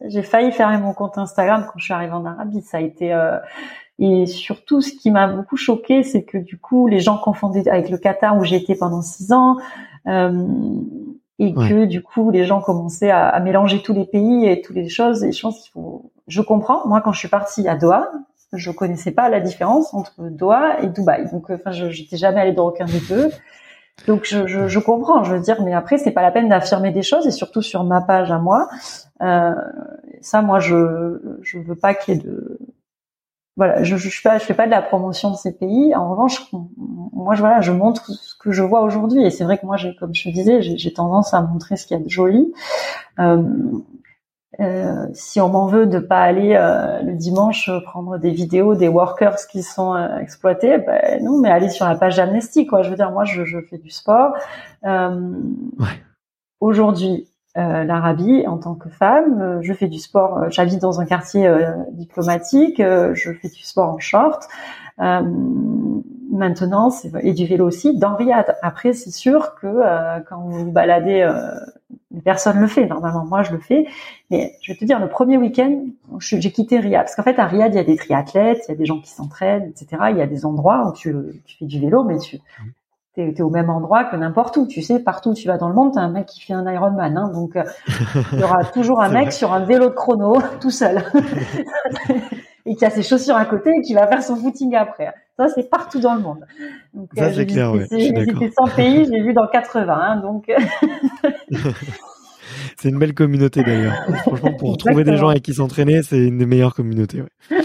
J'ai 0.09 0.23
failli 0.23 0.53
fermer 0.53 0.79
mon 0.79 0.93
compte 0.93 1.17
Instagram 1.17 1.65
quand 1.65 1.79
je 1.79 1.85
suis 1.85 1.95
arrivée 1.95 2.13
en 2.13 2.27
Arabie. 2.27 2.61
Ça 2.61 2.79
a 2.79 2.81
été 2.81 3.15
euh, 3.15 3.39
et 4.05 4.27
surtout, 4.27 4.81
ce 4.81 4.91
qui 4.93 5.13
m'a 5.13 5.29
beaucoup 5.29 5.57
choqué, 5.57 6.03
c'est 6.03 6.25
que 6.25 6.37
du 6.37 6.59
coup, 6.59 6.89
les 6.89 6.99
gens 6.99 7.19
confondaient 7.19 7.69
avec 7.69 7.89
le 7.89 7.99
Qatar 7.99 8.37
où 8.37 8.45
été 8.45 8.75
pendant 8.75 9.01
six 9.01 9.33
ans, 9.33 9.59
euh, 10.09 10.45
et 11.39 11.55
que 11.55 11.85
du 11.85 12.03
coup, 12.03 12.33
les 12.33 12.45
gens 12.45 12.61
commençaient 12.61 13.13
à, 13.13 13.29
à, 13.29 13.39
mélanger 13.39 13.81
tous 13.81 13.93
les 13.93 14.05
pays 14.05 14.45
et 14.45 14.61
toutes 14.61 14.75
les 14.75 14.89
choses. 14.89 15.23
Et 15.23 15.31
je 15.31 15.41
pense 15.41 15.61
qu'il 15.61 15.71
faut. 15.71 16.11
Je 16.27 16.43
comprends. 16.43 16.85
Moi, 16.89 17.01
quand 17.01 17.13
je 17.13 17.21
suis 17.21 17.29
partie 17.29 17.69
à 17.69 17.77
Doha, 17.77 18.11
je 18.53 18.73
connaissais 18.73 19.13
pas 19.13 19.29
la 19.29 19.39
différence 19.39 19.95
entre 19.95 20.15
Doha 20.19 20.81
et 20.81 20.89
Dubaï. 20.89 21.31
Donc, 21.31 21.49
euh, 21.51 21.55
enfin, 21.55 21.71
je 21.71 21.87
n'étais 21.87 22.17
jamais 22.17 22.41
allée 22.41 22.53
dans 22.53 22.67
aucun 22.67 22.87
des 22.87 23.01
deux. 23.09 23.31
Donc, 24.09 24.25
je, 24.25 24.49
je, 24.49 24.67
je, 24.67 24.79
comprends. 24.81 25.23
Je 25.23 25.35
veux 25.37 25.41
dire, 25.41 25.63
mais 25.63 25.75
après, 25.75 25.99
c'est 25.99 26.11
pas 26.11 26.23
la 26.23 26.33
peine 26.33 26.49
d'affirmer 26.49 26.91
des 26.91 27.03
choses 27.03 27.25
et 27.29 27.31
surtout 27.31 27.63
sur 27.63 27.85
ma 27.85 28.01
page 28.01 28.33
à 28.33 28.39
moi. 28.39 28.69
Euh, 29.21 29.55
ça, 30.21 30.43
moi, 30.43 30.59
je 30.59 31.39
je 31.43 31.59
veux 31.59 31.77
pas 31.77 31.95
qu'il 31.95 32.15
y 32.15 32.17
ait 32.19 32.21
de 32.21 32.52
voilà, 33.57 33.83
je, 33.83 33.97
je, 33.97 34.09
je, 34.09 34.21
fais 34.21 34.29
pas, 34.29 34.39
je 34.39 34.45
fais 34.45 34.55
pas 34.55 34.67
de 34.67 34.71
la 34.71 34.83
promotion 34.83 35.31
de 35.31 35.37
ces 35.37 35.53
pays. 35.53 35.95
En 35.95 36.11
revanche, 36.11 36.51
moi, 37.13 37.35
je, 37.35 37.41
voilà, 37.41 37.61
je 37.61 37.73
montre 37.73 38.11
ce 38.11 38.35
que 38.37 38.51
je 38.51 38.63
vois 38.63 38.81
aujourd'hui. 38.83 39.25
Et 39.25 39.31
c'est 39.31 39.45
vrai 39.45 39.59
que 39.59 39.67
moi, 39.67 39.77
j'ai, 39.77 39.95
comme 39.97 40.15
je 40.15 40.25
te 40.25 40.29
disais, 40.31 40.63
j'ai 40.63 40.93
tendance 40.93 41.35
à 41.35 41.43
montrer 41.43 41.77
ce 41.77 41.87
qu'il 41.87 41.97
y 41.99 42.01
a 42.01 42.03
de 42.03 42.09
joli. 42.09 42.53
Euh, 43.19 43.43
euh, 44.61 45.07
si 45.15 45.41
on 45.41 45.49
m'en 45.49 45.67
veut 45.67 45.87
de 45.87 45.99
pas 45.99 46.21
aller 46.21 46.55
euh, 46.55 47.01
le 47.03 47.15
dimanche 47.15 47.71
prendre 47.85 48.19
des 48.19 48.31
vidéos 48.31 48.75
des 48.75 48.89
workers 48.89 49.37
qui 49.51 49.63
sont 49.63 49.95
euh, 49.95 50.19
exploités, 50.19 50.79
ben 50.79 51.23
non, 51.23 51.39
mais 51.39 51.51
aller 51.51 51.71
sur 51.71 51.87
la 51.87 51.95
page 51.95 52.17
d'Amnesty, 52.17 52.67
quoi. 52.67 52.83
Je 52.83 52.91
veux 52.91 52.97
dire, 52.97 53.11
moi, 53.11 53.25
je, 53.25 53.45
je 53.45 53.59
fais 53.69 53.79
du 53.79 53.91
sport. 53.91 54.35
Euh, 54.85 55.33
ouais. 55.79 56.03
Aujourd'hui, 56.61 57.29
euh, 57.59 57.85
l'Arabie 57.85 58.47
en 58.47 58.59
tant 58.59 58.75
que 58.75 58.89
femme. 58.89 59.41
Euh, 59.41 59.59
je 59.63 59.73
fais 59.75 59.89
du 59.89 59.99
sport. 59.99 60.39
euh, 60.39 60.47
J'habite 60.51 60.81
dans 60.81 61.01
un 61.01 61.05
quartier 61.05 61.47
euh, 61.47 61.73
diplomatique. 61.93 62.81
euh, 62.81 63.15
je 63.15 63.33
fais 63.33 63.49
du 63.49 63.63
sport 63.63 63.91
en 63.91 63.99
short. 63.99 64.49
Maintenant, 66.35 66.91
et 67.21 67.35
du 67.35 67.45
vélo 67.45 67.67
aussi 67.67 67.99
dans 67.99 68.17
Riyad. 68.17 68.57
Après, 68.63 68.95
c'est 68.95 69.11
sûr 69.11 69.55
que 69.57 69.67
quand 70.29 70.41
vous 70.41 70.65
vous 70.65 70.73
baladez, 70.73 71.29
personne 72.25 72.59
le 72.59 72.67
fait. 72.67 72.87
Normalement, 72.87 73.25
moi, 73.27 73.43
je 73.43 73.53
le 73.53 73.59
fais. 73.59 73.87
Mais 74.31 74.55
je 74.63 74.73
vais 74.73 74.79
te 74.79 74.85
dire, 74.87 74.99
le 74.99 75.09
premier 75.09 75.37
week-end, 75.37 75.85
j'ai 76.21 76.51
quitté 76.51 76.79
Riyad 76.79 77.03
parce 77.03 77.17
qu'en 77.17 77.23
fait, 77.23 77.39
à 77.39 77.47
Riyad, 77.47 77.75
il 77.75 77.77
y 77.77 77.81
a 77.81 77.85
des 77.85 77.97
triathlètes, 77.97 78.63
il 78.67 78.73
y 78.73 78.75
a 78.75 78.79
des 78.79 78.87
gens 78.87 79.01
qui 79.01 79.11
s'entraînent, 79.11 79.65
etc. 79.69 80.05
Il 80.11 80.17
y 80.17 80.23
a 80.23 80.27
des 80.27 80.47
endroits 80.47 80.89
où 80.89 80.93
tu, 80.95 81.15
tu 81.45 81.59
fais 81.59 81.67
du 81.67 81.79
vélo, 81.81 82.05
mais 82.05 82.19
tu 82.19 82.39
T'es 83.15 83.29
es 83.29 83.43
au 83.43 83.51
même 83.51 83.69
endroit 83.69 84.05
que 84.05 84.17
n'importe 84.17 84.57
où. 84.57 84.67
Tu 84.67 84.81
sais, 84.81 84.99
partout 84.99 85.31
où 85.31 85.35
tu 85.35 85.47
vas 85.47 85.59
dans 85.59 85.69
le 85.69 85.75
monde, 85.75 85.93
t'as 85.93 86.01
un 86.01 86.11
mec 86.11 86.25
qui 86.25 86.41
fait 86.41 86.55
un 86.55 86.71
Ironman. 86.71 87.19
Hein, 87.19 87.31
donc, 87.35 87.57
euh, 87.57 87.65
il 88.33 88.39
y 88.39 88.43
aura 88.43 88.65
toujours 88.73 89.03
un 89.03 89.11
mec 89.11 89.25
vrai. 89.25 89.31
sur 89.33 89.53
un 89.53 89.61
vélo 89.67 89.91
de 89.91 89.95
chrono, 89.95 90.39
tout 90.61 90.71
seul, 90.71 91.03
et 92.67 92.75
qui 92.75 92.85
a 92.87 92.91
ses 92.91 93.03
chaussures 93.03 93.37
à 93.37 93.45
côté 93.45 93.71
et 93.71 93.83
qui 93.83 93.93
va 93.93 94.07
faire 94.07 94.23
son 94.23 94.37
footing 94.37 94.75
après. 94.77 95.13
Ça, 95.37 95.49
c'est 95.55 95.69
partout 95.69 96.01
dans 96.01 96.15
le 96.15 96.23
monde. 96.23 96.47
Donc, 96.95 97.11
Ça, 97.15 97.29
j'ai 97.29 97.41
c'est 97.41 97.47
clair, 97.47 97.73
suis 97.73 98.01
J'ai 98.01 98.13
visité 98.13 98.51
100 98.51 98.77
pays, 98.77 99.05
j'ai 99.05 99.21
vu 99.23 99.35
dans 99.35 99.47
80. 99.47 99.93
Hein, 99.93 100.17
donc, 100.17 100.51
C'est 102.79 102.89
une 102.89 102.99
belle 102.99 103.15
communauté 103.15 103.63
d'ailleurs. 103.63 103.95
Franchement, 104.23 104.55
pour 104.55 104.79
trouver 104.79 105.05
des 105.05 105.19
gens 105.19 105.29
avec 105.29 105.43
qui 105.43 105.53
s'entraîner, 105.53 106.03
c'est 106.03 106.19
une 106.19 106.39
des 106.39 106.47
meilleures 106.47 106.75
communautés. 106.75 107.21
Ouais. 107.21 107.63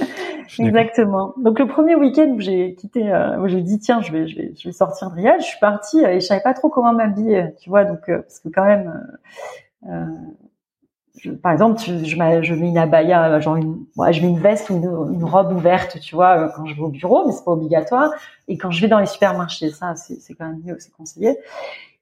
Je. 0.48 0.64
Exactement. 0.64 1.34
Donc 1.38 1.60
le 1.60 1.68
premier 1.68 1.96
week-end 1.96 2.30
où 2.36 2.40
j'ai 2.40 2.76
quitté, 2.76 3.12
euh, 3.12 3.38
où 3.40 3.48
j'ai 3.48 3.62
dit 3.62 3.80
tiens 3.80 4.02
je 4.02 4.12
vais 4.12 4.28
je 4.28 4.36
vais 4.38 4.54
je 4.58 4.68
vais 4.70 4.74
sortir 4.74 5.10
de 5.12 5.16
Riyad, 5.16 5.40
je 5.42 5.46
suis 5.46 5.60
partie 5.60 6.04
euh, 6.06 6.10
et 6.10 6.20
je 6.20 6.26
savais 6.26 6.42
pas 6.42 6.54
trop 6.54 6.70
comment 6.70 6.94
m'habiller, 6.94 7.54
tu 7.60 7.70
vois 7.70 7.84
donc 7.86 8.08
euh, 8.10 8.20
parce 8.22 8.40
que 8.40 8.50
quand 8.50 8.66
même, 8.66 8.94
euh, 9.86 9.92
euh, 9.92 10.06
je- 11.18 11.32
par 11.32 11.52
exemple 11.52 11.80
tu- 11.80 12.06
je, 12.06 12.16
m'a- 12.18 12.42
je 12.42 12.54
mets 12.54 12.70
une 12.70 12.78
abaya 12.78 13.40
genre 13.40 13.56
une, 13.56 13.86
ouais, 13.98 14.14
je 14.14 14.22
mets 14.22 14.30
une 14.30 14.40
veste 14.40 14.70
ou 14.70 14.76
une, 14.76 15.14
une 15.16 15.24
robe 15.24 15.52
ouverte 15.52 16.00
tu 16.00 16.16
vois 16.16 16.50
quand 16.50 16.66
je 16.66 16.76
vais 16.76 16.82
au 16.82 16.90
bureau 16.90 17.26
mais 17.26 17.32
c'est 17.34 17.44
pas 17.44 17.52
obligatoire 17.52 18.12
et 18.48 18.58
quand 18.58 18.72
je 18.72 18.82
vais 18.82 18.88
dans 18.88 19.00
les 19.00 19.06
supermarchés 19.08 19.72
ça 19.72 19.96
c'est 19.96 20.34
quand 20.36 20.46
même 20.46 20.62
mieux 20.64 20.76
c'est 20.80 20.92
conseillé 20.92 21.38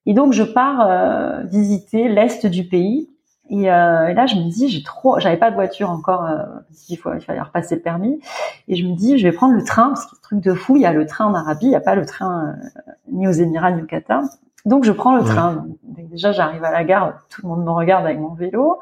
et 0.05 0.13
donc 0.13 0.33
je 0.33 0.43
pars 0.43 1.43
visiter 1.45 2.09
l'est 2.09 2.45
du 2.45 2.65
pays 2.67 3.09
et, 3.49 3.71
euh, 3.71 4.07
et 4.07 4.13
là, 4.13 4.25
je 4.25 4.35
me 4.35 4.49
dis, 4.49 4.69
j'ai 4.69 4.81
trop, 4.83 5.19
j'avais 5.19 5.37
pas 5.37 5.49
de 5.51 5.55
voiture 5.55 5.89
encore. 5.91 6.25
Euh, 6.25 6.43
il 6.89 6.95
faut, 6.97 7.13
il 7.13 7.21
fallait 7.21 7.41
repasser 7.41 7.75
le 7.75 7.81
permis. 7.81 8.19
Et 8.67 8.75
je 8.75 8.85
me 8.87 8.95
dis, 8.95 9.17
je 9.17 9.27
vais 9.27 9.31
prendre 9.33 9.53
le 9.53 9.63
train 9.63 9.89
parce 9.89 10.05
que 10.07 10.15
truc 10.21 10.39
de 10.41 10.53
fou. 10.53 10.75
Il 10.77 10.81
y 10.81 10.85
a 10.85 10.93
le 10.93 11.05
train 11.05 11.25
en 11.25 11.33
Arabie, 11.35 11.67
il 11.67 11.69
n'y 11.69 11.75
a 11.75 11.79
pas 11.81 11.95
le 11.95 12.05
train 12.05 12.55
euh, 12.77 12.91
ni 13.11 13.27
aux 13.27 13.31
Émirats 13.31 13.71
ni 13.71 13.81
au 13.83 13.85
Qatar. 13.85 14.23
Donc 14.65 14.83
je 14.83 14.91
prends 14.91 15.15
le 15.15 15.21
Ouais. 15.21 15.27
train. 15.29 15.65
Donc, 15.83 16.09
déjà, 16.09 16.31
j'arrive 16.31 16.63
à 16.63 16.71
la 16.71 16.83
gare, 16.83 17.13
tout 17.29 17.41
le 17.43 17.49
monde 17.49 17.63
me 17.63 17.71
regarde 17.71 18.03
avec 18.05 18.19
mon 18.19 18.33
vélo. 18.33 18.79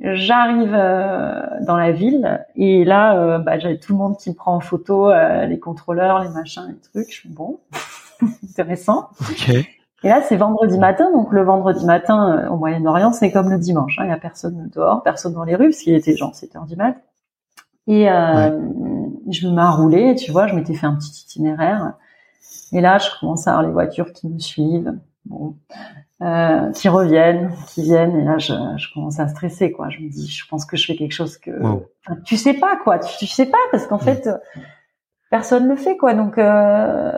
J'arrive 0.00 0.74
euh, 0.74 1.40
dans 1.64 1.76
la 1.76 1.92
ville 1.92 2.44
et 2.56 2.84
là, 2.84 3.16
euh, 3.16 3.38
bah, 3.38 3.60
j'avais 3.60 3.78
tout 3.78 3.92
le 3.92 3.98
monde 3.98 4.16
qui 4.18 4.28
me 4.30 4.34
prend 4.34 4.56
en 4.56 4.60
photo, 4.60 5.08
euh, 5.08 5.46
les 5.46 5.60
contrôleurs, 5.60 6.18
les 6.18 6.30
machins, 6.30 6.66
les 6.68 6.80
trucs. 6.80 7.10
Je 7.12 7.20
suis 7.20 7.28
bon, 7.28 7.60
intéressant. 8.50 9.08
Ok. 9.20 9.52
Et 10.04 10.08
là, 10.08 10.20
c'est 10.22 10.36
vendredi 10.36 10.78
matin, 10.78 11.10
donc 11.12 11.32
le 11.32 11.42
vendredi 11.42 11.84
matin 11.86 12.38
euh, 12.44 12.48
au 12.50 12.56
Moyen-Orient, 12.56 13.12
c'est 13.12 13.32
comme 13.32 13.50
le 13.50 13.58
dimanche. 13.58 13.96
hein. 13.98 14.04
Il 14.04 14.10
y 14.10 14.12
a 14.12 14.18
personne 14.18 14.68
dehors, 14.72 15.02
personne 15.02 15.32
dans 15.32 15.44
les 15.44 15.56
rues, 15.56 15.70
parce 15.70 15.78
qu'il 15.78 15.94
était 15.94 16.14
genre 16.16 16.34
7 16.34 16.54
heures 16.56 16.66
du 16.66 16.76
mat. 16.76 16.96
Et 17.86 18.10
euh, 18.10 18.58
je 19.30 19.46
me 19.48 19.52
mets 19.54 19.62
à 19.62 19.70
rouler, 19.70 20.14
tu 20.14 20.30
vois, 20.30 20.46
je 20.46 20.54
m'étais 20.54 20.74
fait 20.74 20.86
un 20.86 20.94
petit 20.94 21.24
itinéraire. 21.24 21.94
Et 22.72 22.80
là, 22.80 22.98
je 22.98 23.08
commence 23.20 23.46
à 23.46 23.52
avoir 23.52 23.66
les 23.66 23.72
voitures 23.72 24.12
qui 24.12 24.28
me 24.28 24.38
suivent, 24.38 24.92
bon, 25.26 25.56
euh, 26.22 26.70
qui 26.72 26.88
reviennent, 26.88 27.50
qui 27.68 27.82
viennent. 27.82 28.16
Et 28.16 28.24
là, 28.24 28.38
je, 28.38 28.52
je 28.76 28.92
commence 28.94 29.20
à 29.20 29.28
stresser, 29.28 29.72
quoi. 29.72 29.88
Je 29.90 30.00
me 30.00 30.08
dis, 30.10 30.26
je 30.28 30.46
pense 30.48 30.64
que 30.66 30.76
je 30.76 30.86
fais 30.86 30.96
quelque 30.96 31.12
chose 31.12 31.38
que 31.38 31.50
Wow. 31.50 31.84
Enfin, 32.06 32.20
tu 32.24 32.36
sais 32.36 32.54
pas, 32.54 32.76
quoi. 32.84 32.98
Tu, 32.98 33.16
tu 33.18 33.26
sais 33.26 33.46
pas 33.46 33.58
parce 33.70 33.86
qu'en 33.86 33.98
fait, 33.98 34.26
euh, 34.26 34.36
personne 35.30 35.66
le 35.68 35.76
fait, 35.76 35.96
quoi. 35.96 36.14
Donc 36.14 36.36
euh, 36.38 37.12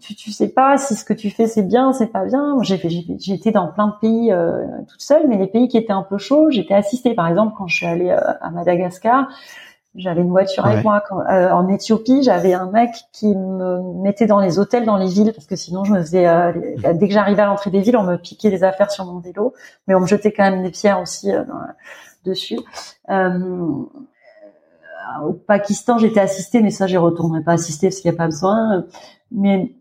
tu, 0.00 0.14
tu 0.14 0.30
sais 0.32 0.48
pas 0.48 0.78
si 0.78 0.94
ce 0.94 1.04
que 1.04 1.12
tu 1.12 1.30
fais 1.30 1.46
c'est 1.46 1.62
bien, 1.62 1.92
c'est 1.92 2.08
pas 2.08 2.24
bien. 2.24 2.56
J'ai 2.62 2.76
fait, 2.78 2.88
été 2.88 3.50
dans 3.50 3.68
plein 3.68 3.88
de 3.88 3.92
pays 4.00 4.32
euh, 4.32 4.64
toute 4.88 5.00
seule, 5.02 5.26
mais 5.28 5.36
les 5.36 5.46
pays 5.46 5.68
qui 5.68 5.76
étaient 5.78 5.92
un 5.92 6.02
peu 6.02 6.18
chauds, 6.18 6.50
j'étais 6.50 6.74
assistée. 6.74 7.14
Par 7.14 7.28
exemple, 7.28 7.54
quand 7.56 7.66
je 7.66 7.76
suis 7.76 7.86
allée 7.86 8.10
euh, 8.10 8.20
à 8.40 8.50
Madagascar, 8.50 9.28
j'avais 9.94 10.20
une 10.20 10.30
voiture 10.30 10.64
Ouais. 10.64 10.72
avec 10.72 10.84
moi. 10.84 11.02
Quand, 11.08 11.20
euh, 11.20 11.50
en 11.50 11.68
Éthiopie, 11.68 12.22
j'avais 12.22 12.52
un 12.52 12.70
mec 12.70 12.90
qui 13.12 13.34
me 13.34 14.02
mettait 14.02 14.26
dans 14.26 14.40
les 14.40 14.58
hôtels 14.58 14.84
dans 14.84 14.96
les 14.98 15.08
villes 15.08 15.32
parce 15.34 15.46
que 15.46 15.56
sinon 15.56 15.84
je 15.84 15.92
me 15.92 16.00
faisais 16.02 16.26
euh, 16.26 16.52
dès 16.94 17.08
que 17.08 17.14
j'arrivais 17.14 17.42
à 17.42 17.46
l'entrée 17.46 17.70
des 17.70 17.80
villes, 17.80 17.96
on 17.96 18.02
me 18.04 18.16
piquait 18.16 18.50
les 18.50 18.62
affaires 18.64 18.90
sur 18.90 19.04
mon 19.06 19.20
vélo, 19.20 19.54
mais 19.86 19.94
on 19.94 20.00
me 20.00 20.06
jetait 20.06 20.32
quand 20.32 20.50
même 20.50 20.62
des 20.62 20.70
pierres 20.70 21.00
aussi 21.00 21.32
euh, 21.32 21.44
dans- 21.44 21.60
dessus. 22.30 22.58
Euh, 23.08 23.38
au 25.24 25.32
Pakistan, 25.32 25.98
j'étais 25.98 26.20
assistée, 26.20 26.60
mais 26.60 26.70
ça, 26.70 26.86
j'y 26.86 26.96
retournerai 26.96 27.42
pas 27.42 27.52
assister 27.52 27.88
parce 27.88 28.00
qu'il 28.00 28.10
n'y 28.10 28.16
a 28.16 28.18
pas 28.18 28.26
besoin. 28.26 28.84
Mais 29.30 29.72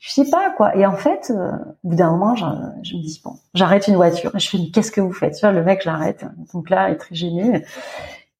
je 0.00 0.10
sais 0.10 0.28
pas 0.30 0.50
quoi. 0.56 0.74
Et 0.76 0.86
en 0.86 0.96
fait, 0.96 1.30
euh, 1.30 1.52
au 1.84 1.88
bout 1.90 1.96
d'un 1.96 2.10
moment, 2.10 2.34
je, 2.34 2.44
me 2.44 3.02
dis 3.02 3.20
bon, 3.22 3.34
j'arrête 3.54 3.86
une 3.86 3.96
voiture. 3.96 4.32
Je 4.34 4.48
fais 4.48 4.58
qu'est-ce 4.72 4.90
que 4.90 5.00
vous 5.00 5.12
faites? 5.12 5.34
Tu 5.34 5.40
vois, 5.40 5.52
le 5.52 5.62
mec, 5.62 5.84
l'arrête. 5.84 6.24
Donc 6.54 6.70
là, 6.70 6.88
il 6.88 6.94
est 6.94 6.96
très 6.96 7.14
gêné. 7.14 7.64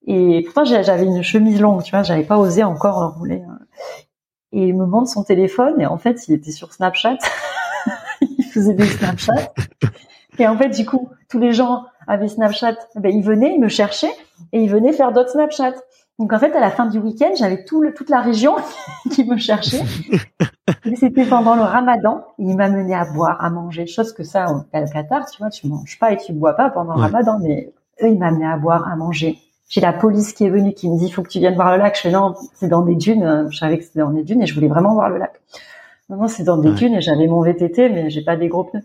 Et 0.06 0.42
pourtant, 0.44 0.64
j'avais 0.64 1.04
une 1.04 1.22
chemise 1.22 1.60
longue, 1.60 1.82
tu 1.82 1.90
vois, 1.90 2.02
j'avais 2.02 2.24
pas 2.24 2.38
osé 2.38 2.64
encore 2.64 3.14
rouler. 3.16 3.42
Et 4.52 4.68
il 4.68 4.76
me 4.76 4.86
montre 4.86 5.08
son 5.08 5.22
téléphone 5.22 5.80
et 5.80 5.86
en 5.86 5.98
fait, 5.98 6.26
il 6.26 6.34
était 6.34 6.50
sur 6.50 6.72
Snapchat. 6.72 7.18
il 8.22 8.44
faisait 8.44 8.74
des 8.74 8.86
Snapchats. 8.86 9.52
Et 10.38 10.48
en 10.48 10.56
fait, 10.56 10.70
du 10.70 10.86
coup, 10.86 11.10
tous 11.28 11.38
les 11.38 11.52
gens 11.52 11.84
avaient 12.08 12.28
Snapchat. 12.28 12.76
Eh 12.96 13.00
Ben, 13.00 13.14
ils 13.14 13.22
venaient, 13.22 13.52
ils 13.54 13.60
me 13.60 13.68
cherchaient 13.68 14.12
et 14.52 14.62
ils 14.62 14.70
venaient 14.70 14.92
faire 14.92 15.12
d'autres 15.12 15.30
Snapchats. 15.30 15.74
Donc 16.20 16.32
en 16.34 16.38
fait, 16.38 16.54
à 16.54 16.60
la 16.60 16.70
fin 16.70 16.86
du 16.86 16.98
week-end, 16.98 17.30
j'avais 17.36 17.64
tout 17.64 17.80
le, 17.80 17.92
toute 17.94 18.10
la 18.10 18.20
région 18.20 18.54
qui 19.10 19.24
me 19.24 19.36
cherchait. 19.38 19.82
C'était 20.94 21.24
pendant 21.24 21.56
le 21.56 21.62
Ramadan. 21.62 22.24
Il 22.38 22.56
m'a 22.56 22.68
mené 22.68 22.94
à 22.94 23.04
boire, 23.06 23.42
à 23.42 23.50
manger, 23.50 23.86
chose 23.86 24.12
que 24.12 24.22
ça, 24.22 24.46
au 24.52 24.60
Qatar, 24.70 25.28
tu 25.30 25.38
vois, 25.38 25.50
tu 25.50 25.66
manges 25.66 25.98
pas 25.98 26.12
et 26.12 26.18
tu 26.18 26.32
bois 26.32 26.52
pas 26.54 26.70
pendant 26.70 26.92
le 26.94 27.00
Ouais. 27.00 27.06
Ramadan. 27.06 27.38
Mais 27.40 27.72
eux, 28.02 28.08
il 28.08 28.18
m'a 28.18 28.26
amené 28.28 28.46
à 28.46 28.56
boire, 28.58 28.86
à 28.86 28.94
manger. 28.96 29.38
J'ai 29.68 29.80
la 29.80 29.92
police 29.94 30.32
qui 30.34 30.44
est 30.44 30.50
venue, 30.50 30.74
qui 30.74 30.90
me 30.90 30.98
dit, 30.98 31.10
faut 31.10 31.22
que 31.22 31.28
tu 31.28 31.38
viennes 31.38 31.54
voir 31.54 31.72
le 31.72 31.78
lac. 31.78 31.96
Je 31.96 32.02
fais 32.02 32.10
non, 32.10 32.34
c'est 32.54 32.68
dans 32.68 32.82
des 32.82 32.96
dunes. 32.96 33.48
Je 33.50 33.56
savais 33.56 33.78
que 33.78 33.84
c'était 33.84 34.00
dans 34.00 34.10
des 34.10 34.22
dunes 34.22 34.42
et 34.42 34.46
je 34.46 34.54
voulais 34.54 34.68
vraiment 34.68 34.92
voir 34.94 35.08
le 35.08 35.16
lac. 35.18 35.40
Non, 36.10 36.16
non, 36.16 36.28
c'est 36.28 36.42
dans 36.44 36.58
des 36.58 36.68
Ouais. 36.68 36.74
dunes 36.74 36.94
et 36.94 37.00
j'avais 37.00 37.28
mon 37.28 37.40
VTT, 37.40 37.88
mais 37.88 38.10
j'ai 38.10 38.22
pas 38.22 38.36
des 38.36 38.48
gros 38.48 38.64
pneus. 38.64 38.82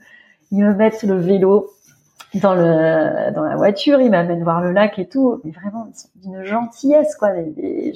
Ils 0.51 0.63
me 0.63 0.73
mettent 0.73 1.03
le 1.03 1.17
vélo 1.19 1.69
dans 2.39 2.53
le 2.55 3.31
dans 3.33 3.43
la 3.43 3.55
voiture, 3.55 3.99
ils 4.01 4.09
m'amènent 4.11 4.43
voir 4.43 4.61
le 4.61 4.71
lac 4.71 4.97
et 4.99 5.07
tout. 5.07 5.41
Mais 5.43 5.51
vraiment, 5.51 5.87
ils 5.89 5.95
sont 5.97 6.09
d'une 6.15 6.43
gentillesse, 6.43 7.15
quoi. 7.15 7.29
Des- 7.33 7.93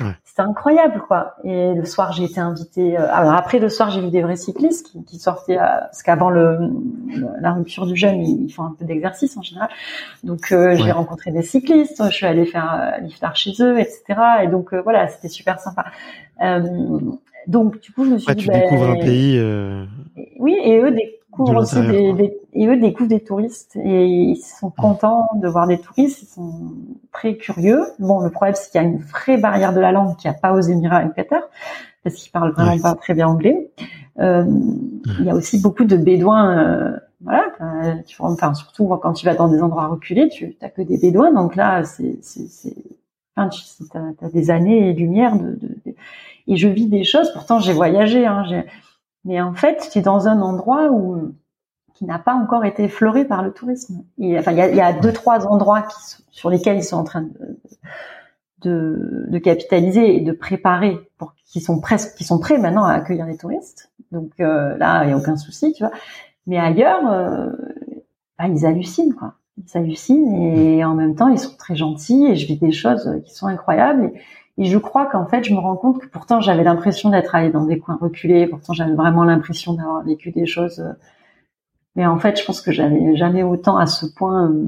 Ouais. 0.00 0.06
C'était 0.24 0.42
incroyable, 0.42 1.02
quoi. 1.06 1.34
Et 1.44 1.74
le 1.74 1.84
soir, 1.84 2.12
j'ai 2.12 2.24
été 2.24 2.40
invitée. 2.40 2.98
euh, 2.98 3.06
alors 3.12 3.32
après, 3.34 3.58
le 3.58 3.68
soir, 3.68 3.90
j'ai 3.90 4.00
vu 4.00 4.10
des 4.10 4.22
vrais 4.22 4.36
cyclistes 4.36 4.86
qui, 4.86 5.04
qui 5.04 5.18
sortaient, 5.18 5.56
à- 5.58 5.82
parce 5.90 6.02
qu'avant 6.02 6.30
le, 6.30 6.58
le- 7.08 7.28
la 7.40 7.52
rupture 7.52 7.86
du 7.86 7.96
jeûne, 7.96 8.20
ils, 8.20 8.52
font 8.52 8.64
un 8.64 8.74
peu 8.78 8.84
d'exercice 8.84 9.36
en 9.36 9.42
général. 9.42 9.68
Donc 10.24 10.52
euh, 10.52 10.74
j'ai 10.76 10.84
Ouais. 10.84 10.92
rencontré 10.92 11.30
des 11.32 11.42
cyclistes. 11.42 12.02
Je 12.04 12.10
suis 12.14 12.26
allée 12.26 12.46
faire 12.46 12.72
euh, 12.98 13.00
l'iftar 13.02 13.34
chez 13.36 13.52
eux, 13.60 13.78
etc. 13.78 14.02
Et 14.42 14.46
donc 14.48 14.72
euh, 14.72 14.80
voilà, 14.82 15.08
c'était 15.08 15.28
super 15.28 15.60
sympa. 15.60 15.86
Euh, 16.42 16.60
donc 17.46 17.80
du 17.80 17.92
coup, 17.92 18.04
je 18.04 18.10
me 18.10 18.18
suis 18.18 18.28
Ouais, 18.28 18.34
dit, 18.34 18.42
tu 18.44 18.48
ben, 18.48 18.60
découvres 18.60 18.90
un 18.90 18.96
pays. 18.96 19.38
euh, 19.38 19.84
oui, 20.38 20.56
et 20.62 20.78
eux 20.80 20.90
découvrent 21.44 21.54
De 21.54 21.58
aussi 21.60 21.80
des, 22.16 22.40
et 22.54 22.66
eux 22.66 22.76
découvrent 22.80 23.08
des 23.08 23.20
touristes 23.20 23.76
et 23.76 24.04
ils 24.06 24.36
sont 24.36 24.70
contents 24.70 25.28
de 25.36 25.48
voir 25.48 25.66
des 25.66 25.78
touristes. 25.78 26.22
Ils 26.22 26.26
sont 26.26 26.72
très 27.12 27.36
curieux. 27.36 27.82
Bon, 27.98 28.20
le 28.20 28.30
problème 28.30 28.54
c'est 28.56 28.70
qu'il 28.70 28.80
y 28.80 28.84
a 28.84 28.86
une 28.86 28.98
vraie 28.98 29.38
barrière 29.38 29.72
de 29.72 29.80
la 29.80 29.92
langue 29.92 30.16
qu'il 30.16 30.30
n'y 30.30 30.36
a 30.36 30.38
pas 30.38 30.52
aux 30.52 30.60
Émirats 30.60 31.04
et 31.04 31.10
Qatar 31.14 31.42
parce 32.04 32.16
qu'ils 32.16 32.32
parlent 32.32 32.52
vraiment 32.52 32.72
Ouais. 32.72 32.80
pas 32.80 32.94
très 32.94 33.14
bien 33.14 33.28
anglais. 33.28 33.70
Euh, 34.20 34.44
il 35.20 35.24
y 35.24 35.30
a 35.30 35.34
aussi 35.34 35.60
beaucoup 35.60 35.84
de 35.84 35.96
bédouins. 35.96 36.58
euh, 36.58 36.96
voilà, 37.20 37.46
euh, 37.60 37.94
tu 38.06 38.16
vois, 38.16 38.30
enfin 38.30 38.54
surtout 38.54 38.86
quand 39.02 39.12
tu 39.12 39.26
vas 39.26 39.34
dans 39.34 39.48
des 39.48 39.60
endroits 39.60 39.88
reculés, 39.88 40.28
tu 40.28 40.54
t'as 40.54 40.68
que 40.68 40.82
des 40.82 40.98
bédouins. 40.98 41.32
Donc 41.32 41.56
là, 41.56 41.82
c'est 41.84 42.16
enfin, 43.36 43.48
tu 43.48 43.62
as, 43.94 44.26
as 44.26 44.30
des 44.30 44.50
années 44.50 44.92
lumière 44.92 45.36
de, 45.36 45.50
de, 45.50 45.68
de- 45.86 45.94
et 46.46 46.56
je 46.56 46.68
vis 46.68 46.86
des 46.86 47.04
choses. 47.04 47.32
Pourtant, 47.32 47.58
j'ai 47.58 47.72
voyagé. 47.72 48.24
Hein, 48.26 48.44
mais 49.28 49.42
en 49.42 49.52
fait, 49.52 49.90
tu 49.92 49.98
es 49.98 50.02
dans 50.02 50.26
un 50.26 50.40
endroit 50.40 50.88
qui 51.92 52.06
n'a 52.06 52.18
pas 52.18 52.32
encore 52.32 52.64
été 52.64 52.84
effleuré 52.84 53.26
par 53.26 53.42
le 53.42 53.52
tourisme. 53.52 54.02
Et, 54.16 54.38
enfin, 54.38 54.52
il 54.52 54.56
y 54.56 54.80
a, 54.80 54.90
il 54.90 55.00
deux, 55.00 55.12
trois 55.12 55.46
endroits 55.46 55.86
sur 56.30 56.48
lesquels 56.48 56.78
ils 56.78 56.82
sont 56.82 56.96
en 56.96 57.04
train 57.04 57.28
de, 58.62 59.38
capitaliser 59.44 60.16
et 60.16 60.20
de 60.20 60.32
préparer 60.32 60.98
pour 61.18 61.34
qui 61.44 61.60
sont 61.60 61.78
presque, 61.78 62.16
qui 62.16 62.24
sont 62.24 62.38
prêts 62.38 62.56
maintenant 62.56 62.84
à 62.84 62.92
accueillir 62.94 63.26
les 63.26 63.36
touristes. 63.36 63.92
Donc 64.12 64.32
euh, 64.40 64.78
là, 64.78 65.04
il 65.04 65.10
y 65.10 65.12
a 65.12 65.18
aucun 65.18 65.36
souci, 65.36 65.74
tu 65.74 65.82
vois. 65.82 65.92
Mais 66.46 66.58
ailleurs, 66.58 67.06
euh, 67.12 67.50
bah, 68.38 68.48
ils 68.48 68.64
hallucinent. 68.64 69.14
Ils 69.58 69.76
hallucinent 69.76 70.34
et 70.36 70.84
en 70.86 70.94
même 70.94 71.16
temps, 71.16 71.28
ils 71.28 71.38
sont 71.38 71.54
très 71.58 71.76
gentils 71.76 72.24
et 72.28 72.34
je 72.34 72.46
vis 72.46 72.56
des 72.56 72.72
choses 72.72 73.20
qui 73.26 73.34
sont 73.34 73.46
incroyables. 73.46 74.10
Et 74.58 74.64
je 74.64 74.76
crois 74.78 75.06
qu'en 75.06 75.26
fait, 75.26 75.44
je 75.44 75.54
me 75.54 75.60
rends 75.60 75.76
compte 75.76 76.00
que 76.00 76.06
pourtant, 76.08 76.40
j'avais 76.40 76.64
l'impression 76.64 77.10
d'être 77.10 77.34
allée 77.34 77.50
dans 77.50 77.64
des 77.64 77.78
coins 77.78 77.98
reculés. 78.00 78.46
Pourtant, 78.48 78.72
j'avais 78.74 78.94
vraiment 78.94 79.24
l'impression 79.24 79.72
d'avoir 79.74 80.02
vécu 80.02 80.32
des 80.32 80.46
choses 80.46 80.80
euh, 80.80 80.92
Mais 81.96 82.06
en 82.06 82.18
fait, 82.18 82.38
je 82.40 82.44
pense 82.44 82.60
que 82.60 82.72
j'avais 82.72 83.16
jamais 83.16 83.42
autant 83.44 83.76
à 83.78 83.86
ce 83.86 84.06
point 84.06 84.50
euh, 84.50 84.64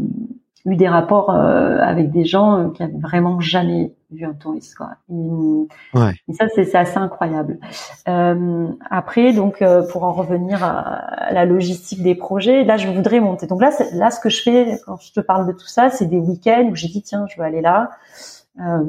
eu 0.67 0.77
des 0.77 0.89
rapports 0.89 1.31
euh, 1.31 1.79
avec 1.81 2.11
des 2.11 2.25
gens 2.25 2.59
euh, 2.59 2.71
qui 2.71 2.83
avaient 2.83 2.99
vraiment 2.99 3.41
jamais 3.41 3.95
vu 4.13 4.25
un 4.27 4.35
touriste. 4.35 4.77
Quoi. 4.77 4.91
Et, 5.11 5.99
Ouais. 5.99 6.13
et 6.29 6.33
ça, 6.35 6.47
c'est 6.55 6.75
assez 6.75 6.99
incroyable. 6.99 7.59
Euh, 8.09 8.69
après, 8.91 9.33
donc, 9.33 9.63
euh, 9.63 9.83
pour 9.91 10.05
en 10.05 10.13
revenir 10.13 10.63
à 10.65 11.33
la 11.33 11.45
logistique 11.45 12.03
des 12.03 12.15
projets, 12.15 12.65
là, 12.65 12.77
je 12.77 12.89
voudrais 12.89 13.21
monter. 13.21 13.47
Donc 13.47 13.61
là, 13.61 13.71
là, 13.95 14.11
ce 14.11 14.21
que 14.21 14.29
je 14.29 14.43
fais 14.43 14.79
quand 14.87 14.97
je 15.01 15.13
te 15.13 15.21
parle 15.21 15.47
de 15.47 15.53
tout 15.53 15.67
ça, 15.67 15.91
c'est 15.91 16.07
des 16.07 16.19
week-ends 16.19 16.69
où 16.71 16.75
j'ai 16.77 16.89
dit 16.89 17.03
tiens, 17.03 17.27
je 17.29 17.41
vais 17.41 17.47
aller 17.47 17.61
là. 17.61 17.91
Euh, 18.59 18.85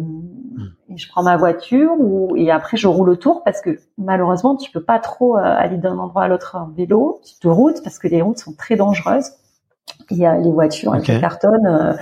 et 0.90 0.98
je 0.98 1.08
prends 1.08 1.22
ma 1.24 1.38
voiture 1.38 1.92
ou, 2.00 2.36
et 2.36 2.50
après 2.50 2.78
je 2.78 2.88
roule 2.88 3.10
autour 3.10 3.44
parce 3.44 3.62
que 3.62 3.80
malheureusement 3.98 4.56
tu 4.56 4.72
peux 4.72 4.84
pas 4.84 4.98
trop 4.98 5.38
euh, 5.38 5.42
aller 5.44 5.78
d'un 5.78 6.00
endroit 6.00 6.24
à 6.24 6.28
l'autre 6.28 6.58
en 6.60 6.68
vélo, 6.70 7.22
de 7.44 7.48
route 7.48 7.82
parce 7.84 8.00
que 8.00 8.08
les 8.08 8.24
routes 8.24 8.40
sont 8.40 8.54
très 8.54 8.76
dangereuses. 8.76 9.30
Il 10.10 10.18
y 10.18 10.26
a 10.26 10.36
les 10.38 10.52
voitures 10.52 10.94
avec 10.94 11.04
Ok. 11.08 11.10
les 11.10 11.22
cartonnes 11.22 11.68
euh, 11.68 11.94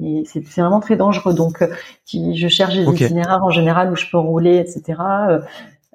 et 0.00 0.22
c'est 0.26 0.40
vraiment 0.40 0.78
très 0.78 0.94
dangereux. 0.96 1.34
Donc 1.34 1.60
euh, 1.60 1.68
je 2.06 2.48
cherche 2.48 2.74
des 2.74 2.84
itinéraires 2.84 3.42
en 3.42 3.50
général 3.50 3.90
où 3.90 3.96
je 3.96 4.06
peux 4.08 4.18
rouler, 4.18 4.58
etc. 4.58 5.00
Euh, 5.28 5.40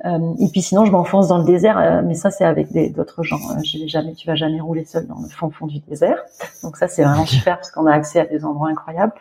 euh, 0.06 0.34
et 0.39 0.50
puis 0.50 0.62
sinon 0.62 0.86
je 0.86 0.91
m'enfonce 0.91 1.30
dans 1.30 1.39
le 1.39 1.46
désert, 1.46 1.78
euh, 1.80 2.02
mais 2.06 2.13
ça 2.13 2.30
c'est 2.32 2.46
avec 2.46 2.72
d'autres 2.93 3.24
gens. 3.24 3.39
Euh, 3.52 3.62
jamais, 3.88 4.13
tu 4.13 4.28
vas 4.28 4.36
jamais 4.36 4.60
rouler 4.60 4.84
seul 4.86 5.08
dans 5.08 5.20
le 5.20 5.30
fond 5.30 5.50
fond 5.50 5.67
du 5.67 5.80
désert. 5.80 6.20
Donc 6.63 6.76
ça 6.76 6.88
c'est 6.88 7.04
vraiment 7.04 7.26
super 7.26 7.56
parce 7.56 7.72
qu'on 7.72 7.88
a 7.88 7.93
accès 7.93 8.20
à 8.20 8.26
des 8.26 8.43
endroits 8.43 8.70
incroyables. 8.70 9.13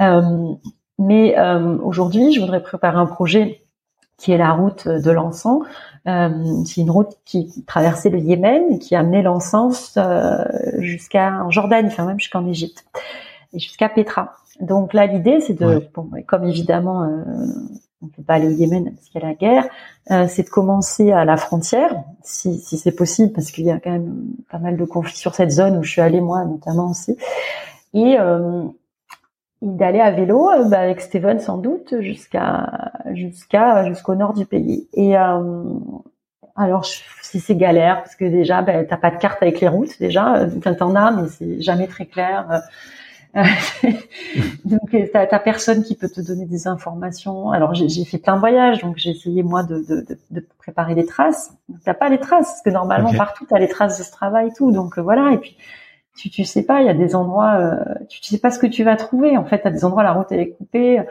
Euh, 0.00 0.54
mais 0.98 1.38
euh, 1.38 1.76
aujourd'hui, 1.82 2.32
je 2.32 2.40
voudrais 2.40 2.62
préparer 2.62 2.98
un 2.98 3.06
projet 3.06 3.62
qui 4.16 4.32
est 4.32 4.38
la 4.38 4.52
route 4.52 4.86
de 4.86 5.10
l'encens. 5.10 5.62
Euh, 6.06 6.30
c'est 6.66 6.80
une 6.82 6.90
route 6.90 7.16
qui 7.24 7.64
traversait 7.66 8.10
le 8.10 8.18
Yémen, 8.18 8.78
qui 8.78 8.94
amenait 8.94 9.22
l'encens 9.22 9.94
euh, 9.96 10.44
jusqu'à 10.78 11.42
en 11.44 11.50
Jordanie, 11.50 11.88
enfin 11.88 12.04
même 12.04 12.20
jusqu'en 12.20 12.46
Égypte, 12.46 12.84
et 13.52 13.58
jusqu'à 13.58 13.88
Petra. 13.88 14.34
Donc 14.60 14.92
là, 14.92 15.06
l'idée, 15.06 15.40
c'est 15.40 15.54
de, 15.54 15.66
Ouais. 15.66 15.90
bon, 15.94 16.08
comme 16.26 16.44
évidemment, 16.44 17.02
euh, 17.02 17.22
on 18.02 18.06
peut 18.06 18.22
pas 18.22 18.34
aller 18.34 18.46
au 18.46 18.56
Yémen 18.56 18.84
parce 18.94 19.08
qu'il 19.08 19.20
y 19.20 19.24
a 19.24 19.28
la 19.28 19.34
guerre, 19.34 19.64
euh, 20.10 20.26
c'est 20.28 20.44
de 20.44 20.48
commencer 20.50 21.10
à 21.10 21.24
la 21.24 21.36
frontière, 21.36 21.94
si, 22.22 22.58
si 22.58 22.76
c'est 22.76 22.92
possible, 22.94 23.32
parce 23.32 23.50
qu'il 23.50 23.64
y 23.64 23.70
a 23.70 23.80
quand 23.80 23.90
même 23.90 24.26
pas 24.50 24.58
mal 24.58 24.76
de 24.76 24.84
conflits 24.84 25.16
sur 25.16 25.34
cette 25.34 25.50
zone 25.50 25.78
où 25.78 25.82
je 25.82 25.90
suis 25.90 26.00
allée 26.02 26.20
moi, 26.20 26.44
notamment 26.44 26.90
aussi, 26.90 27.16
et 27.94 28.16
euh, 28.20 28.62
d'aller 29.64 30.00
à 30.00 30.12
vélo 30.12 30.50
euh, 30.50 30.64
bah, 30.68 30.80
avec 30.80 31.00
Steven 31.00 31.40
sans 31.40 31.58
doute 31.58 31.94
jusqu'à 32.00 32.92
jusqu'à 33.12 33.86
jusqu'au 33.88 34.14
nord 34.16 34.34
du 34.34 34.46
pays. 34.46 34.88
Et 34.94 35.16
euh, 35.18 35.64
alors 36.56 36.84
je- 36.84 37.00
si 37.22 37.40
c'est 37.40 37.56
galère 37.56 37.98
parce 38.02 38.14
que 38.16 38.24
déjà 38.24 38.62
ben 38.62 38.86
t'as 38.86 38.96
pas 38.96 39.10
de 39.10 39.18
carte 39.18 39.42
avec 39.42 39.60
les 39.60 39.68
routes 39.68 39.98
déjà 39.98 40.36
euh, 40.36 40.50
enfin 40.58 40.74
t'en 40.74 40.94
as 40.94 41.10
mais 41.12 41.28
c'est 41.28 41.60
jamais 41.62 41.86
très 41.88 42.06
clair 42.06 42.62
Euh, 43.36 43.42
donc 44.64 44.96
t'as 45.12 45.26
t'as 45.26 45.38
personne 45.40 45.82
qui 45.82 45.96
peut 45.96 46.08
te 46.08 46.20
donner 46.20 46.46
des 46.46 46.68
informations. 46.68 47.50
Alors 47.52 47.74
j'ai 47.74 47.88
j'ai 47.88 48.04
fait 48.04 48.18
plein 48.18 48.34
de 48.36 48.40
voyages 48.40 48.80
donc 48.82 48.96
j'ai 48.98 49.10
essayé 49.10 49.42
moi 49.42 49.62
de, 49.64 49.78
de, 49.88 50.00
de, 50.08 50.18
de 50.30 50.46
préparer 50.58 50.94
des 50.94 51.06
traces. 51.06 51.52
Donc, 51.68 51.78
t'as 51.84 51.94
pas 51.94 52.08
les 52.08 52.18
traces 52.18 52.46
parce 52.48 52.62
que 52.62 52.70
normalement 52.70 53.10
Ok. 53.10 53.16
partout 53.16 53.46
t'as 53.48 53.58
les 53.58 53.68
traces 53.68 53.98
de 53.98 54.04
ce 54.04 54.10
travail 54.12 54.48
et 54.48 54.52
tout 54.52 54.72
donc 54.72 54.98
voilà 54.98 55.32
et 55.32 55.38
puis 55.38 55.56
tu 56.16 56.30
tu 56.30 56.44
sais 56.44 56.62
pas 56.62 56.80
il 56.80 56.86
y 56.86 56.90
a 56.90 56.94
des 56.94 57.14
endroits 57.16 57.54
euh, 57.58 57.94
tu 58.08 58.22
sais 58.22 58.38
pas 58.38 58.50
ce 58.50 58.58
que 58.58 58.66
tu 58.66 58.84
vas 58.84 58.96
trouver. 58.96 59.36
En 59.36 59.44
fait 59.44 59.64
à 59.66 59.70
des 59.70 59.84
endroits 59.84 60.02
la 60.04 60.12
route 60.12 60.26
elle 60.30 60.40
est 60.40 60.50
coupée. 60.50 61.02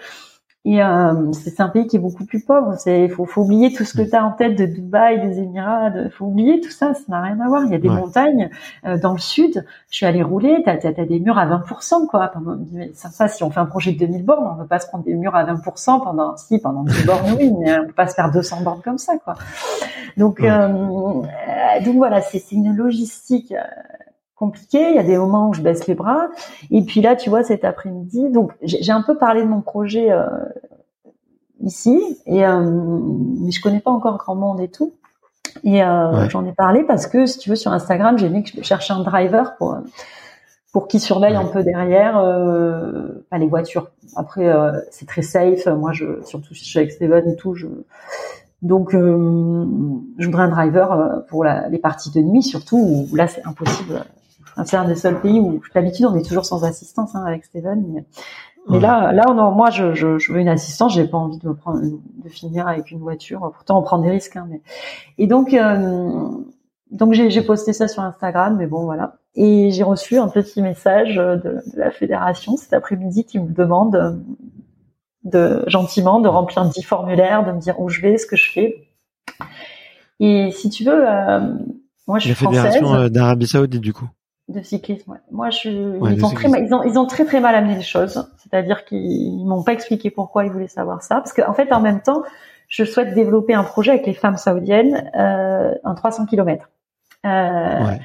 Et 0.66 0.82
euh, 0.82 1.34
c'est 1.34 1.60
un 1.60 1.68
pays 1.68 1.88
qui 1.88 1.98
est 1.98 2.00
beaucoup 2.00 2.26
plus 2.26 2.40
pauvre. 2.46 2.76
C'est 2.78 3.10
faut 3.10 3.26
faut 3.26 3.42
oublier 3.42 3.74
tout 3.74 3.84
ce 3.84 3.98
que 3.98 4.02
tu 4.10 4.16
as 4.16 4.24
en 4.26 4.32
tête 4.32 4.58
de 4.58 4.66
Dubaï 4.66 5.20
des 5.20 5.40
Émirats 5.40 5.90
de, 5.90 6.08
faut 6.08 6.24
oublier 6.24 6.62
tout 6.62 6.70
ça. 6.72 6.94
Ça 6.94 7.02
n'a 7.10 7.22
rien 7.22 7.38
à 7.42 7.50
voir. 7.50 7.64
Il 7.66 7.72
y 7.72 7.76
a 7.76 7.80
des 7.80 7.90
Ouais. 7.90 7.96
montagnes 7.96 8.50
euh, 8.86 8.98
dans 8.98 9.12
le 9.12 9.20
sud. 9.20 9.66
Je 9.90 9.96
suis 9.98 10.06
allée 10.06 10.24
rouler. 10.24 10.62
T'as 10.64 10.76
as, 10.76 10.92
des 11.06 11.20
murs 11.20 11.38
à 11.38 11.46
20% 11.48 12.08
quoi. 12.08 12.32
Ça, 12.94 13.10
ça 13.10 13.28
si 13.28 13.44
on 13.44 13.50
fait 13.52 13.60
un 13.60 13.66
projet 13.66 13.92
de 13.92 13.98
2000 14.00 14.24
bornes 14.24 14.48
on 14.54 14.56
peut 14.62 14.66
pas 14.68 14.80
se 14.80 14.88
prendre 14.88 15.04
des 15.04 15.16
murs 15.16 15.36
à 15.36 15.44
20% 15.44 16.02
pendant 16.02 16.38
si 16.38 16.58
pendant 16.60 16.84
10 16.84 17.06
bornes 17.06 17.36
oui 17.38 17.52
mais 17.60 17.80
on 17.80 17.88
peut 17.88 17.92
pas 17.92 18.08
se 18.08 18.14
faire 18.16 18.32
200 18.32 18.62
bornes 18.62 18.82
comme 18.82 18.98
ça 18.98 19.18
quoi. 19.18 19.34
Donc 20.16 20.40
Ouais. 20.40 20.50
euh, 20.50 20.68
euh, 20.70 21.84
donc 21.84 21.98
voilà 21.98 22.22
c'est 22.22 22.40
c'est 22.40 22.56
une 22.56 22.74
logistique 22.74 23.54
compliquée. 24.36 24.90
Il 24.90 24.96
y 24.96 25.00
a 25.00 25.04
des 25.04 25.18
moments 25.18 25.50
où 25.50 25.54
je 25.54 25.62
baisse 25.62 25.88
les 25.88 25.96
bras. 25.96 26.28
Et 26.72 26.82
puis 26.84 27.02
là, 27.02 27.16
tu 27.16 27.30
vois, 27.30 27.44
cet 27.44 27.64
après-midi, 27.66 28.30
donc 28.30 28.52
j'ai 28.62 28.92
un 28.92 29.02
peu 29.02 29.18
parlé 29.18 29.42
de 29.44 29.48
mon 29.48 29.62
projet 29.62 30.12
euh, 30.12 30.26
ici, 31.62 32.00
et 32.26 32.46
euh, 32.46 32.62
mais 33.40 33.52
je 33.52 33.62
connais 33.62 33.80
pas 33.80 33.92
encore 33.92 34.18
grand 34.18 34.36
monde 34.36 34.60
et 34.60 34.68
tout. 34.70 34.94
Et 35.64 35.84
euh, 35.84 36.12
Ouais. 36.12 36.30
j'en 36.30 36.46
ai 36.46 36.52
parlé 36.52 36.84
parce 36.84 37.06
que, 37.08 37.26
si 37.26 37.38
tu 37.38 37.50
veux, 37.50 37.56
sur 37.56 37.72
Instagram, 37.72 38.18
j'ai 38.18 38.30
mis 38.30 38.44
que 38.44 38.50
je 38.58 38.62
cherchais 38.64 38.94
un 38.94 39.04
driver 39.04 39.56
pour 39.58 39.78
pour 40.72 40.88
qui 40.88 41.00
surveille 41.00 41.36
un 41.36 41.46
peu 41.46 41.62
derrière 41.62 42.18
euh, 42.18 43.24
bah, 43.30 43.38
les 43.38 43.46
voitures. 43.48 43.92
Après, 44.16 44.52
c'est 44.90 45.08
très 45.08 45.22
safe. 45.22 45.68
Moi, 45.68 45.92
je 45.94 46.24
surtout 46.24 46.56
si 46.56 46.66
je 46.66 46.70
suis 46.70 46.80
avec 46.80 46.92
Steven 46.92 47.30
et 47.30 47.36
tout, 47.36 47.54
je 47.54 47.68
donc 48.64 48.96
euh, 48.96 49.66
je 50.18 50.26
voudrais 50.26 50.44
un 50.44 50.50
driver 50.50 51.24
pour 51.30 51.44
la- 51.44 51.70
les 51.70 51.78
parties 51.78 52.10
de 52.12 52.22
nuit, 52.22 52.42
surtout 52.42 52.78
où 53.12 53.16
là 53.16 53.28
c'est 53.28 53.46
impossible. 53.46 54.04
C'est 54.66 54.78
un 54.78 54.86
des 54.86 54.96
seuls 54.96 55.20
pays 55.22 55.40
où 55.40 55.62
d'habitude 55.74 56.06
on 56.06 56.16
est 56.16 56.26
toujours 56.26 56.46
sans 56.46 56.64
assistance 56.64 57.16
hein, 57.16 57.24
avec 57.26 57.46
Steven. 57.46 57.84
Mais, 57.94 58.06
mais 58.70 58.76
Ouais. 58.76 58.80
là, 58.80 59.12
là, 59.12 59.26
moi, 59.34 59.70
je, 59.72 59.94
je, 59.94 60.18
je 60.20 60.32
veux 60.32 60.40
une 60.40 60.48
assistance. 60.48 60.94
J'ai 60.94 61.06
pas 61.06 61.18
envie 61.18 61.38
de 61.38 61.48
me 61.50 61.54
prendre, 61.54 61.82
de 61.82 62.30
finir 62.30 62.66
avec 62.68 62.92
une 62.92 63.00
voiture. 63.00 63.40
Pourtant, 63.54 63.78
on 63.80 63.82
prend 63.82 63.98
des 63.98 64.10
risques. 64.10 64.38
Hein, 64.38 64.48
mais... 64.50 64.62
Et 65.18 65.28
donc, 65.28 65.54
euh, 65.54 66.30
donc 66.92 67.12
j'ai 67.14 67.30
j'ai 67.30 67.42
posté 67.42 67.74
ça 67.74 67.90
sur 67.90 68.04
Instagram. 68.04 68.56
Mais 68.58 68.68
bon, 68.68 68.84
voilà. 68.86 69.18
Et 69.36 69.72
j'ai 69.72 69.84
reçu 69.84 70.18
un 70.18 70.30
petit 70.30 70.62
message 70.62 71.16
de, 71.16 71.36
de 71.44 71.62
la 71.76 71.92
fédération 71.92 72.56
cet 72.56 72.72
après-midi 72.72 73.26
qui 73.26 73.40
me 73.40 73.50
demande 73.52 73.96
euh, 73.96 74.12
de 75.24 75.64
gentiment 75.68 76.20
de 76.20 76.28
remplir 76.28 76.66
10 76.66 76.84
formulaires, 76.84 77.46
de 77.46 77.52
me 77.52 77.60
dire 77.60 77.80
où 77.80 77.90
je 77.90 78.02
vais, 78.02 78.18
ce 78.18 78.26
que 78.26 78.36
je 78.36 78.52
fais. 78.52 78.88
Et 80.20 80.52
si 80.52 80.70
tu 80.70 80.84
veux, 80.84 81.10
euh, 81.10 81.40
moi, 82.08 82.20
je 82.20 82.30
La 82.30 82.36
suis 82.36 82.46
française 82.46 82.64
fédération 82.64 82.94
euh, 82.96 83.10
d'Arabie 83.10 83.48
Saoudite, 83.48 83.82
du 83.82 83.94
coup. 83.94 84.08
De 84.50 84.62
cyclisme. 84.62 85.12
Ouais. 85.12 85.18
Moi, 85.32 85.50
je, 85.50 85.98
Ouais, 86.00 86.14
ils, 86.14 86.26
ont 86.26 86.30
très, 86.30 86.50
ils, 86.62 86.74
ont, 86.74 86.84
ils 86.84 87.00
ont 87.00 87.06
très 87.06 87.26
très 87.26 87.40
mal 87.40 87.56
amené 87.56 87.76
les 87.76 87.82
choses. 87.82 88.30
C'est-à-dire 88.38 88.84
qu'ils 88.86 89.46
m'ont 89.46 89.64
pas 89.64 89.74
expliqué 89.74 90.10
pourquoi 90.12 90.46
ils 90.46 90.52
voulaient 90.52 90.68
savoir 90.68 91.02
ça. 91.02 91.16
Parce 91.16 91.34
qu'en 91.34 91.50
en 91.50 91.54
fait, 91.54 91.72
en 91.72 91.80
même 91.80 92.02
temps, 92.02 92.24
je 92.68 92.84
souhaite 92.84 93.14
développer 93.14 93.54
un 93.54 93.64
projet 93.64 93.92
avec 93.92 94.06
les 94.06 94.14
femmes 94.14 94.38
saoudiennes 94.38 95.10
euh, 95.18 95.74
en 95.84 95.96
300 95.96 96.26
km. 96.26 96.70
Euh, 97.26 97.30
Ouais. 97.86 98.00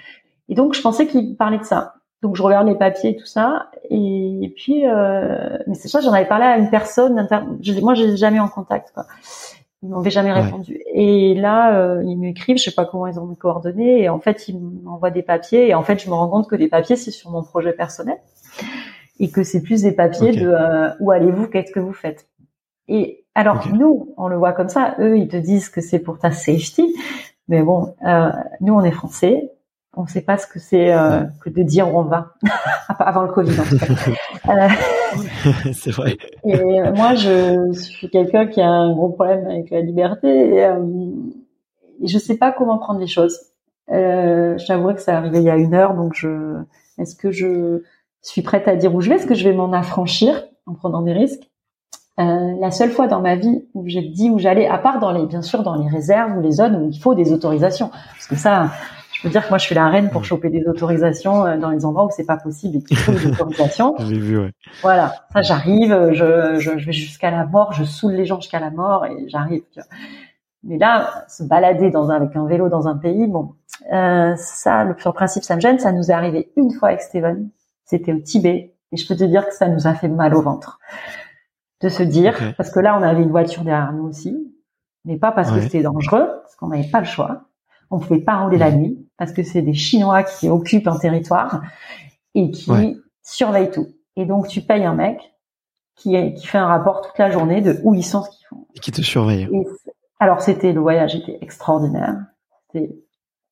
Et 0.48 0.54
donc, 0.54 0.74
je 0.74 0.80
pensais 0.80 1.06
qu'ils 1.06 1.36
parlaient 1.36 1.58
de 1.58 1.64
ça. 1.64 1.94
Donc, 2.22 2.34
je 2.36 2.42
regarde 2.42 2.66
les 2.66 2.74
papiers 2.74 3.10
et 3.10 3.16
tout 3.16 3.26
ça. 3.26 3.66
Et 3.90 4.52
puis, 4.56 4.88
euh, 4.88 5.58
mais 5.66 5.74
c'est 5.74 5.88
ça, 5.88 6.00
j'en 6.00 6.12
avais 6.12 6.24
parlé 6.26 6.44
à 6.46 6.56
une 6.56 6.70
personne. 6.70 7.18
inter- 7.18 7.42
je- 7.60 7.80
Moi, 7.80 7.94
j'ai 7.94 8.16
jamais 8.16 8.38
eu 8.38 8.40
en 8.40 8.48
contact. 8.48 8.92
Quoi. 8.94 9.04
Ils 9.82 9.88
m'avaient 9.90 10.10
jamais 10.10 10.32
Ouais. 10.32 10.40
répondu. 10.40 10.80
Et 10.92 11.34
là, 11.34 11.78
euh, 11.78 12.02
ils 12.04 12.16
m'écrivent, 12.16 12.58
je 12.58 12.64
sais 12.64 12.74
pas 12.74 12.84
comment 12.84 13.06
ils 13.06 13.18
ont 13.20 13.26
mes 13.26 13.36
coordonnées. 13.36 14.02
Et 14.02 14.08
en 14.08 14.18
fait, 14.18 14.48
ils 14.48 14.58
m'envoient 14.58 15.10
des 15.10 15.22
papiers. 15.22 15.68
Et 15.68 15.74
en 15.74 15.82
fait, 15.82 16.02
je 16.02 16.08
me 16.08 16.14
rends 16.14 16.28
compte 16.28 16.48
que 16.48 16.56
les 16.56 16.68
papiers, 16.68 16.96
c'est 16.96 17.12
sur 17.12 17.30
mon 17.30 17.42
projet 17.42 17.72
personnel. 17.72 18.18
Et 19.20 19.30
que 19.30 19.42
c'est 19.44 19.62
plus 19.62 19.82
des 19.82 19.92
papiers 19.92 20.32
de 20.32 20.48
euh, 20.48 20.90
où 21.00 21.10
allez-vous, 21.12 21.46
qu'est-ce 21.48 21.72
que 21.72 21.80
vous 21.80 21.92
faites? 21.92 22.28
Et 22.88 23.24
alors, 23.34 23.56
Ok. 23.66 23.72
nous, 23.72 24.14
on 24.16 24.26
le 24.28 24.36
voit 24.36 24.52
comme 24.52 24.68
ça. 24.68 24.96
Eux, 24.98 25.16
ils 25.16 25.28
te 25.28 25.36
disent 25.36 25.68
que 25.68 25.80
c'est 25.80 25.98
pour 26.00 26.18
ta 26.18 26.32
safety. 26.32 26.94
Mais 27.46 27.62
bon, 27.62 27.94
euh, 28.06 28.30
nous, 28.60 28.74
on 28.74 28.82
est 28.82 28.90
français. 28.90 29.52
On 29.98 30.02
ne 30.02 30.08
sait 30.08 30.20
pas 30.20 30.38
ce 30.38 30.46
que 30.46 30.60
c'est 30.60 30.92
euh, 30.92 31.24
que 31.40 31.50
de 31.50 31.64
dire 31.64 31.92
où 31.92 31.98
on 31.98 32.04
va. 32.04 32.34
Avant 33.00 33.22
le 33.22 33.32
Covid, 33.32 33.58
en 33.58 33.64
tout 33.64 33.78
cas. 33.78 33.86
Euh, 34.48 34.68
c'est 35.72 35.90
vrai. 35.90 36.16
et 36.44 36.54
euh, 36.54 36.92
moi, 36.92 37.14
je 37.14 37.72
suis 37.72 38.08
quelqu'un 38.08 38.46
qui 38.46 38.60
a 38.60 38.68
un 38.68 38.94
gros 38.94 39.10
problème 39.10 39.46
avec 39.46 39.70
la 39.70 39.80
liberté 39.80 40.28
et, 40.28 40.64
euh, 40.64 40.78
et 42.00 42.06
je 42.06 42.18
sais 42.18 42.36
pas 42.38 42.52
comment 42.52 42.78
prendre 42.78 43.00
les 43.00 43.08
choses. 43.08 43.38
Euh, 43.90 44.56
je 44.56 44.66
t'avouerai 44.66 44.94
que 44.94 45.02
ça 45.02 45.16
arrivé 45.18 45.38
il 45.38 45.44
y 45.44 45.50
a 45.50 45.56
une 45.56 45.74
heure, 45.74 45.94
donc 45.94 46.14
je, 46.14 46.54
est-ce 46.98 47.16
que 47.16 47.30
je 47.30 47.82
suis 48.22 48.42
prête 48.42 48.68
à 48.68 48.76
dire 48.76 48.94
où 48.94 49.00
je 49.00 49.10
vais? 49.10 49.16
Est-ce 49.16 49.26
que 49.26 49.34
je 49.34 49.46
vais 49.46 49.54
m'en 49.54 49.72
affranchir 49.72 50.44
en 50.66 50.74
prenant 50.74 51.02
des 51.02 51.12
risques? 51.12 51.50
Euh, 52.20 52.54
La 52.60 52.70
seule 52.70 52.90
fois 52.90 53.08
dans 53.08 53.20
ma 53.20 53.34
vie 53.34 53.64
où 53.74 53.86
j'ai 53.86 54.02
dit 54.02 54.30
où 54.30 54.38
j'allais, 54.38 54.68
à 54.68 54.78
part 54.78 55.00
dans 55.00 55.12
les, 55.12 55.26
bien 55.26 55.42
sûr, 55.42 55.62
dans 55.62 55.74
les 55.74 55.88
réserves 55.88 56.38
ou 56.38 56.40
les 56.40 56.52
zones 56.52 56.76
où 56.76 56.90
il 56.90 56.98
faut 56.98 57.14
des 57.14 57.32
autorisations, 57.32 57.88
parce 57.88 58.28
que 58.28 58.36
ça, 58.36 58.70
je 59.18 59.22
peux 59.24 59.30
dire 59.30 59.42
que 59.42 59.48
moi, 59.48 59.58
je 59.58 59.64
suis 59.64 59.74
la 59.74 59.88
reine 59.88 60.10
pour 60.10 60.24
choper 60.24 60.48
des 60.48 60.64
autorisations 60.68 61.44
euh, 61.44 61.58
dans 61.58 61.70
les 61.70 61.84
endroits 61.84 62.04
où 62.04 62.10
c'est 62.10 62.24
pas 62.24 62.36
possible 62.36 62.76
et 62.76 62.82
qu'il 62.82 62.96
faut 62.96 63.10
des 63.10 63.26
autorisations. 63.32 63.96
J'ai 63.98 64.18
vu, 64.18 64.38
ouais. 64.38 64.52
Voilà, 64.80 65.12
ça 65.32 65.42
j'arrive, 65.42 66.12
je, 66.12 66.60
je, 66.60 66.78
je 66.78 66.86
vais 66.86 66.92
jusqu'à 66.92 67.32
la 67.32 67.44
mort, 67.44 67.72
je 67.72 67.82
saoule 67.82 68.12
les 68.12 68.26
gens 68.26 68.40
jusqu'à 68.40 68.60
la 68.60 68.70
mort 68.70 69.06
et 69.06 69.28
j'arrive. 69.28 69.62
Mais 70.62 70.78
là, 70.78 71.24
se 71.28 71.42
balader 71.42 71.90
dans 71.90 72.10
un, 72.10 72.14
avec 72.14 72.36
un 72.36 72.46
vélo 72.46 72.68
dans 72.68 72.86
un 72.86 72.96
pays, 72.96 73.26
bon, 73.26 73.54
euh, 73.92 74.36
ça, 74.36 74.84
le 74.84 74.94
sur 74.96 75.10
le 75.10 75.14
principe, 75.14 75.42
ça 75.42 75.56
me 75.56 75.60
gêne. 75.60 75.80
Ça 75.80 75.90
nous 75.90 76.12
est 76.12 76.14
arrivé 76.14 76.52
une 76.56 76.70
fois 76.70 76.90
avec 76.90 77.02
Steven. 77.02 77.50
C'était 77.86 78.12
au 78.12 78.20
Tibet 78.20 78.76
et 78.92 78.96
je 78.96 79.08
peux 79.08 79.16
te 79.16 79.24
dire 79.24 79.48
que 79.48 79.54
ça 79.54 79.66
nous 79.66 79.88
a 79.88 79.94
fait 79.94 80.08
mal 80.08 80.36
au 80.36 80.42
ventre 80.42 80.78
de 81.80 81.88
se 81.88 82.02
dire, 82.02 82.54
parce 82.56 82.70
que 82.70 82.80
là, 82.80 82.96
on 82.98 83.02
avait 83.02 83.22
une 83.22 83.30
voiture 83.30 83.62
derrière 83.62 83.92
nous 83.92 84.04
aussi, 84.04 84.36
mais 85.04 85.16
pas 85.16 85.32
parce 85.32 85.52
que 85.52 85.60
c'était 85.60 85.82
dangereux, 85.82 86.28
parce 86.42 86.56
qu'on 86.56 86.68
n'avait 86.68 86.90
pas 86.90 87.00
le 87.00 87.06
choix. 87.06 87.42
On 87.90 87.98
pouvait 87.98 88.20
pas 88.20 88.36
rouler 88.42 88.58
la 88.58 88.70
nuit 88.72 89.08
parce 89.16 89.32
que 89.32 89.42
c'est 89.42 89.62
des 89.62 89.74
Chinois 89.74 90.22
qui 90.22 90.48
occupent 90.48 90.88
un 90.88 90.98
territoire 90.98 91.62
et 92.34 92.50
qui 92.50 92.70
Ouais. 92.70 92.96
surveillent 93.22 93.70
tout. 93.70 93.88
Et 94.16 94.26
donc 94.26 94.48
tu 94.48 94.60
payes 94.60 94.84
un 94.84 94.94
mec 94.94 95.34
qui, 95.96 96.34
qui 96.34 96.46
fait 96.46 96.58
un 96.58 96.66
rapport 96.66 97.00
toute 97.02 97.18
la 97.18 97.30
journée 97.30 97.60
de 97.60 97.78
où 97.82 97.94
ils 97.94 98.04
sont, 98.04 98.22
ce 98.22 98.30
qu'ils 98.30 98.46
font. 98.46 98.66
Et 98.74 98.80
qui 98.80 98.92
te 98.92 99.00
surveille. 99.02 99.48
Et 99.52 99.64
alors 100.20 100.40
c'était 100.42 100.72
le 100.72 100.80
voyage 100.80 101.14
était 101.14 101.38
extraordinaire. 101.40 102.16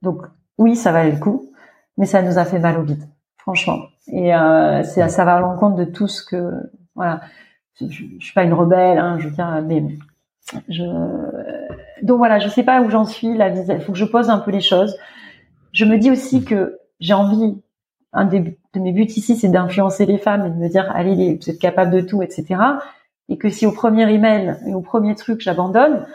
Donc 0.03 0.22
oui, 0.59 0.76
ça 0.76 0.93
valait 0.93 1.12
le 1.12 1.18
coup, 1.18 1.51
mais 1.97 2.07
ça 2.07 2.22
nous 2.22 2.39
a 2.39 2.45
fait 2.45 2.59
mal 2.59 2.78
au 2.78 2.82
vide, 2.82 3.03
franchement. 3.39 3.78
Et 4.09 4.34
euh, 4.34 4.82
c'est 4.84 5.09
ça 5.09 5.24
va 5.24 5.37
à 5.37 5.41
l'encontre 5.41 5.76
de 5.76 5.84
tout 5.84 6.09
ce 6.09 6.22
que 6.24 6.53
voilà. 6.95 7.20
Je, 7.80 7.87
je, 7.89 8.05
je 8.18 8.24
suis 8.24 8.32
pas 8.34 8.45
une 8.45 8.55
rebelle, 8.55 8.99
hein, 8.99 9.18
je 9.18 9.28
veux 9.28 9.34
dire, 9.34 9.62
mais 9.66 9.84
je 10.68 10.84
donc 12.03 12.18
voilà, 12.18 12.38
je 12.38 12.49
sais 12.49 12.62
pas 12.62 12.80
où 12.82 12.90
j'en 12.90 13.05
suis. 13.05 13.36
La 13.36 13.49
vis- 13.51 13.64
il 13.68 13.80
faut 13.80 13.92
que 13.92 13.99
je 13.99 14.05
pose 14.05 14.30
un 14.30 14.38
peu 14.38 14.51
les 14.51 14.61
choses. 14.61 14.97
Je 15.72 15.84
me 15.84 15.99
dis 15.99 16.11
aussi 16.11 16.44
que 16.44 16.78
j'ai 17.01 17.14
envie. 17.14 17.61
Un 18.12 18.24
des 18.24 18.40
de 18.74 18.80
mes 18.80 18.92
buts 18.92 19.05
ici, 19.05 19.36
c'est 19.36 19.49
d'influencer 19.49 20.07
les 20.07 20.18
femmes 20.18 20.47
et 20.47 20.51
de 20.51 20.55
me 20.57 20.68
dire, 20.68 20.90
allez, 20.94 21.38
vous 21.40 21.51
êtes 21.51 21.59
capables 21.59 21.90
de 21.92 22.01
tout, 22.01 22.22
etc. 22.22 22.78
Et 23.28 23.36
que 23.38 23.51
si 23.51 23.66
au 23.66 23.72
premier 23.72 24.11
email 24.12 24.57
et 24.66 24.74
au 24.74 24.80
premier 24.80 25.14
truc 25.14 25.40
j'abandonne, 25.40 26.07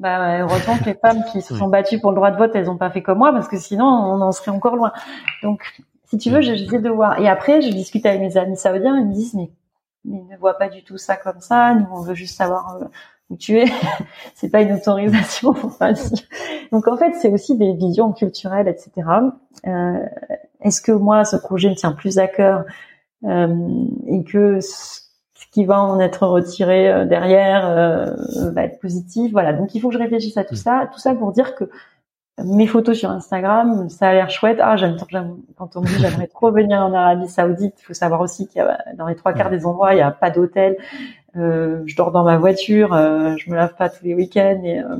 bah 0.00 0.40
heureusement 0.40 0.78
que 0.78 0.84
les 0.84 0.94
femmes 0.94 1.22
qui 1.32 1.42
se 1.42 1.54
sont 1.54 1.68
battues 1.68 2.00
pour 2.00 2.10
le 2.12 2.16
droit 2.16 2.30
de 2.30 2.36
vote, 2.36 2.52
elles 2.54 2.70
ont 2.70 2.76
pas 2.78 2.90
fait 2.90 3.02
comme 3.02 3.18
moi 3.18 3.32
parce 3.32 3.48
que 3.48 3.58
sinon 3.58 3.84
on 3.86 4.20
en 4.20 4.32
serait 4.32 4.50
encore 4.52 4.76
loin. 4.76 4.92
Donc 5.42 5.62
si 6.06 6.18
tu 6.18 6.30
veux, 6.30 6.40
j'essaie 6.40 6.78
de 6.80 6.88
voir. 6.90 7.18
Et 7.20 7.28
après, 7.28 7.60
je 7.62 7.70
discute 7.70 8.06
avec 8.06 8.20
mes 8.20 8.36
amis 8.36 8.56
saoudiens, 8.56 8.96
ils 8.98 9.06
me 9.06 9.12
disent 9.14 9.34
mais 9.34 9.50
mais 10.04 10.22
ne 10.30 10.36
vois 10.38 10.54
pas 10.58 10.68
du 10.68 10.84
tout 10.84 10.98
ça 10.98 11.16
comme 11.16 11.40
ça. 11.40 11.74
Nous, 11.74 11.86
on 11.92 12.00
veut 12.02 12.14
juste 12.14 12.36
savoir 12.36 12.76
euh, 12.82 12.86
où 13.30 13.36
tu 13.36 13.58
es. 13.58 13.66
c'est 14.34 14.48
pas 14.48 14.62
une 14.62 14.72
autorisation. 14.72 15.54
Donc 16.72 16.88
en 16.88 16.96
fait, 16.96 17.14
c'est 17.20 17.30
aussi 17.30 17.56
des 17.56 17.74
visions 17.74 18.12
culturelles, 18.12 18.68
etc. 18.68 19.08
Euh, 19.66 19.98
Est-ce 20.60 20.80
que 20.80 20.92
moi, 20.92 21.24
ce 21.24 21.36
projet 21.36 21.70
me 21.70 21.74
tient 21.74 21.92
plus 21.92 22.18
à 22.18 22.26
cœur 22.26 22.64
euh, 23.24 23.84
et 24.06 24.24
que 24.24 24.60
ce 24.60 25.00
qui 25.52 25.64
va 25.64 25.80
en 25.82 26.00
être 26.00 26.26
retiré 26.26 26.90
euh, 26.90 27.04
derrière 27.04 27.66
euh, 27.66 28.50
va 28.52 28.64
être 28.64 28.80
positif? 28.80 29.32
Voilà. 29.32 29.52
Donc 29.52 29.74
il 29.74 29.80
faut 29.80 29.88
que 29.88 29.94
je 29.94 30.00
réfléchisse 30.00 30.36
à 30.36 30.44
tout 30.44 30.56
ça, 30.56 30.88
tout 30.92 30.98
ça 30.98 31.14
pour 31.14 31.32
dire 31.32 31.54
que 31.54 31.64
mes 32.44 32.66
photos 32.66 32.96
sur 32.96 33.10
Instagram, 33.10 33.88
ça 33.88 34.08
a 34.08 34.12
l'air 34.12 34.30
chouette. 34.30 34.58
Ah, 34.60 34.76
j'aime, 34.76 34.96
quand 35.56 35.76
on 35.76 35.80
me 35.80 35.86
dit 35.86 35.98
j'aimerais 36.00 36.26
trop 36.26 36.50
venir 36.50 36.80
en 36.80 36.92
Arabie 36.92 37.28
Saoudite, 37.28 37.74
il 37.80 37.84
faut 37.84 37.94
savoir 37.94 38.20
aussi 38.20 38.46
qu'il 38.46 38.58
y 38.58 38.64
a 38.64 38.78
dans 38.96 39.06
les 39.06 39.16
trois 39.16 39.32
quarts 39.32 39.50
des 39.50 39.66
endroits, 39.66 39.92
il 39.92 39.96
n'y 39.96 40.02
a 40.02 40.10
pas 40.10 40.30
d'hôtel. 40.30 40.76
Euh, 41.36 41.82
je 41.86 41.94
dors 41.94 42.10
dans 42.10 42.24
ma 42.24 42.38
voiture, 42.38 42.94
euh, 42.94 43.36
je 43.36 43.50
me 43.50 43.56
lave 43.56 43.74
pas 43.76 43.88
tous 43.88 44.02
les 44.02 44.14
week-ends 44.14 44.60
et, 44.64 44.80
euh, 44.80 44.96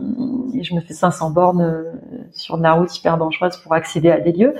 et 0.54 0.62
je 0.62 0.74
me 0.74 0.80
fais 0.80 0.94
500 0.94 1.30
bornes 1.30 1.62
euh, 1.62 1.92
sur 2.32 2.58
de 2.58 2.62
la 2.62 2.74
route 2.74 2.94
hyper 2.96 3.16
dangereuse 3.18 3.56
pour 3.58 3.72
accéder 3.72 4.10
à 4.10 4.20
des 4.20 4.32
lieux. 4.32 4.54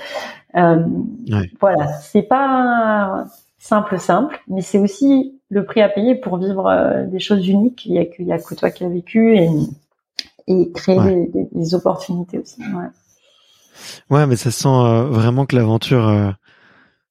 Euh. 0.57 0.85
Voilà, 1.61 1.87
c'est 2.01 2.23
pas 2.23 3.27
simple 3.59 3.99
simple, 3.99 4.41
mais 4.49 4.63
c'est 4.63 4.79
aussi 4.79 5.39
le 5.51 5.65
prix 5.65 5.83
à 5.83 5.89
payer 5.89 6.15
pour 6.15 6.39
vivre 6.39 6.67
euh, 6.67 7.05
des 7.07 7.19
choses 7.19 7.47
uniques. 7.49 7.87
Il 7.87 7.95
y 7.95 7.99
a 7.99 8.05
que, 8.05 8.21
il 8.21 8.27
y 8.27 8.33
a 8.33 8.39
que 8.39 8.55
toi 8.55 8.71
qui 8.71 8.85
as 8.85 8.89
vécu 8.89 9.37
et, 9.37 9.49
et 10.49 10.71
créer 10.73 10.99
Ouais. 10.99 11.15
des, 11.15 11.27
des- 11.33 11.49
des 11.53 11.75
opportunités 11.75 12.39
aussi. 12.39 12.61
Ouais. 12.61 12.89
Ouais, 14.11 14.27
mais 14.27 14.37
ça 14.37 14.51
sent 14.51 14.69
euh, 14.69 15.05
vraiment 15.05 15.47
que 15.47 15.55
l'aventure, 15.55 16.09
euh, 16.09 16.31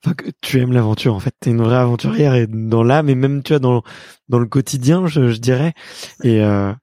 enfin 0.03 0.13
que 0.15 0.25
tu 0.41 0.59
aimes 0.59 0.73
l'aventure. 0.73 1.15
En 1.15 1.19
fait, 1.19 1.33
t'es 1.39 1.51
une 1.51 1.61
vraie 1.61 1.77
aventurière 1.77 2.35
et 2.35 2.47
dans 2.47 2.83
l'âme 2.83 3.09
et 3.09 3.15
même 3.15 3.43
tu 3.43 3.53
vois 3.53 3.59
dans 3.59 3.83
dans 4.29 4.39
le 4.39 4.45
quotidien, 4.47 5.07
je, 5.07 5.29
je 5.31 5.37
dirais. 5.39 5.73
Et 6.23 6.41
euh, 6.43 6.73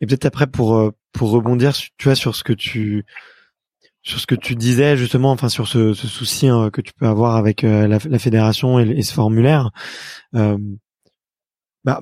et 0.00 0.06
peut-être 0.06 0.26
après 0.26 0.46
pour 0.48 0.76
euh, 0.76 0.90
pour 1.12 1.30
rebondir, 1.30 1.72
tu 1.74 1.92
vois, 2.04 2.14
sur 2.16 2.34
ce 2.34 2.42
que 2.44 2.52
tu 2.52 3.04
sur 4.02 4.18
ce 4.20 4.26
que 4.26 4.34
tu 4.34 4.54
disais 4.56 4.96
justement, 4.96 5.30
enfin 5.32 5.48
sur 5.48 5.68
ce, 5.68 5.92
ce 5.92 6.06
souci 6.06 6.48
hein, 6.48 6.70
que 6.70 6.80
tu 6.80 6.92
peux 6.94 7.06
avoir 7.06 7.36
avec 7.36 7.62
euh, 7.64 7.86
la, 7.86 7.98
la 8.08 8.18
fédération 8.18 8.80
et, 8.80 8.88
et 8.90 9.02
ce 9.02 9.12
formulaire. 9.12 9.70
Euh, 10.34 10.56
bah 11.84 12.00